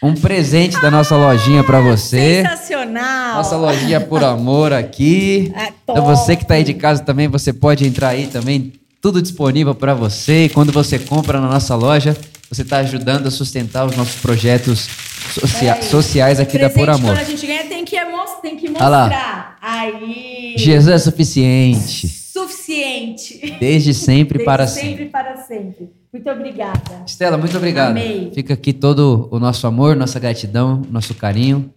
Um 0.02 0.14
presente 0.14 0.78
da 0.82 0.90
nossa 0.90 1.16
lojinha 1.16 1.64
pra 1.64 1.80
você. 1.80 2.42
Sensacional. 2.42 3.36
Nossa 3.36 3.56
lojinha 3.56 4.00
por 4.02 4.22
amor 4.22 4.72
aqui. 4.74 5.50
É 5.56 5.72
Então 5.84 6.04
você 6.04 6.36
que 6.36 6.44
tá 6.44 6.54
aí 6.54 6.64
de 6.64 6.74
casa 6.74 7.02
também, 7.02 7.28
você 7.28 7.52
pode 7.52 7.86
entrar 7.86 8.08
aí 8.08 8.26
também. 8.26 8.72
Tudo 9.02 9.20
disponível 9.20 9.74
para 9.74 9.92
você. 9.94 10.44
E 10.44 10.48
quando 10.48 10.72
você 10.72 10.98
compra 10.98 11.40
na 11.40 11.48
nossa 11.48 11.74
loja, 11.74 12.16
você 12.48 12.64
tá 12.64 12.78
ajudando 12.78 13.26
a 13.26 13.30
sustentar 13.30 13.84
os 13.84 13.96
nossos 13.96 14.14
projetos 14.22 14.88
socia- 15.34 15.74
Peraí. 15.74 15.82
sociais 15.90 16.38
aqui 16.40 16.56
da 16.56 16.70
Por 16.70 16.88
Amor. 16.88 17.10
Quando 17.16 17.18
a 17.18 17.24
gente 17.24 17.44
ganha, 17.46 17.64
tem 17.64 17.84
que, 17.84 17.96
tem 18.40 18.56
que 18.56 18.68
Olha 18.70 18.88
lá. 18.88 19.00
mostrar. 19.02 19.58
Aí. 19.60 20.54
Jesus 20.56 20.88
é 20.94 20.98
suficiente. 20.98 22.06
Suficiente. 22.08 23.56
Desde 23.58 23.92
sempre 23.92 24.38
Desde 24.38 24.44
para 24.44 24.66
sempre. 24.68 24.88
sempre. 24.90 25.04
para 25.06 25.36
sempre. 25.36 25.90
Muito 26.12 26.30
obrigada. 26.30 27.02
Estela, 27.06 27.36
muito 27.36 27.56
obrigado. 27.56 27.90
Amei. 27.90 28.30
Fica 28.34 28.54
aqui 28.54 28.72
todo 28.72 29.28
o 29.32 29.38
nosso 29.40 29.66
amor, 29.66 29.96
nossa 29.96 30.20
gratidão, 30.20 30.82
nosso 30.90 31.14
carinho. 31.14 31.72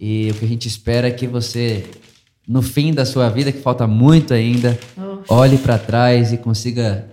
E 0.00 0.30
o 0.30 0.34
que 0.34 0.44
a 0.44 0.48
gente 0.48 0.68
espera 0.68 1.08
é 1.08 1.10
que 1.10 1.26
você, 1.26 1.84
no 2.46 2.62
fim 2.62 2.92
da 2.94 3.04
sua 3.04 3.28
vida, 3.28 3.50
que 3.52 3.60
falta 3.60 3.86
muito 3.86 4.32
ainda, 4.32 4.78
Oh. 4.96 5.05
Olhe 5.28 5.58
para 5.58 5.78
trás 5.78 6.32
e 6.32 6.38
consiga 6.38 7.08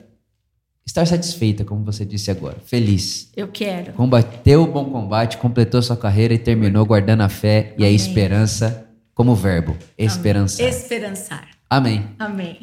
estar 0.85 1.05
satisfeita, 1.05 1.63
como 1.63 1.83
você 1.83 2.05
disse 2.05 2.29
agora. 2.29 2.57
Feliz. 2.65 3.31
Eu 3.35 3.47
quero. 3.47 3.93
Combateu 3.93 4.63
o 4.63 4.67
bom 4.67 4.85
combate, 4.85 5.37
completou 5.37 5.81
sua 5.81 5.97
carreira 5.97 6.33
e 6.33 6.37
terminou 6.37 6.85
guardando 6.85 7.21
a 7.21 7.29
fé 7.29 7.73
e 7.77 7.83
a 7.83 7.87
Amém. 7.87 7.95
esperança 7.95 8.89
como 9.13 9.35
verbo. 9.35 9.75
Esperança. 9.97 10.61
Esperançar. 10.63 11.47
Amém. 11.69 12.05
Amém. 12.19 12.59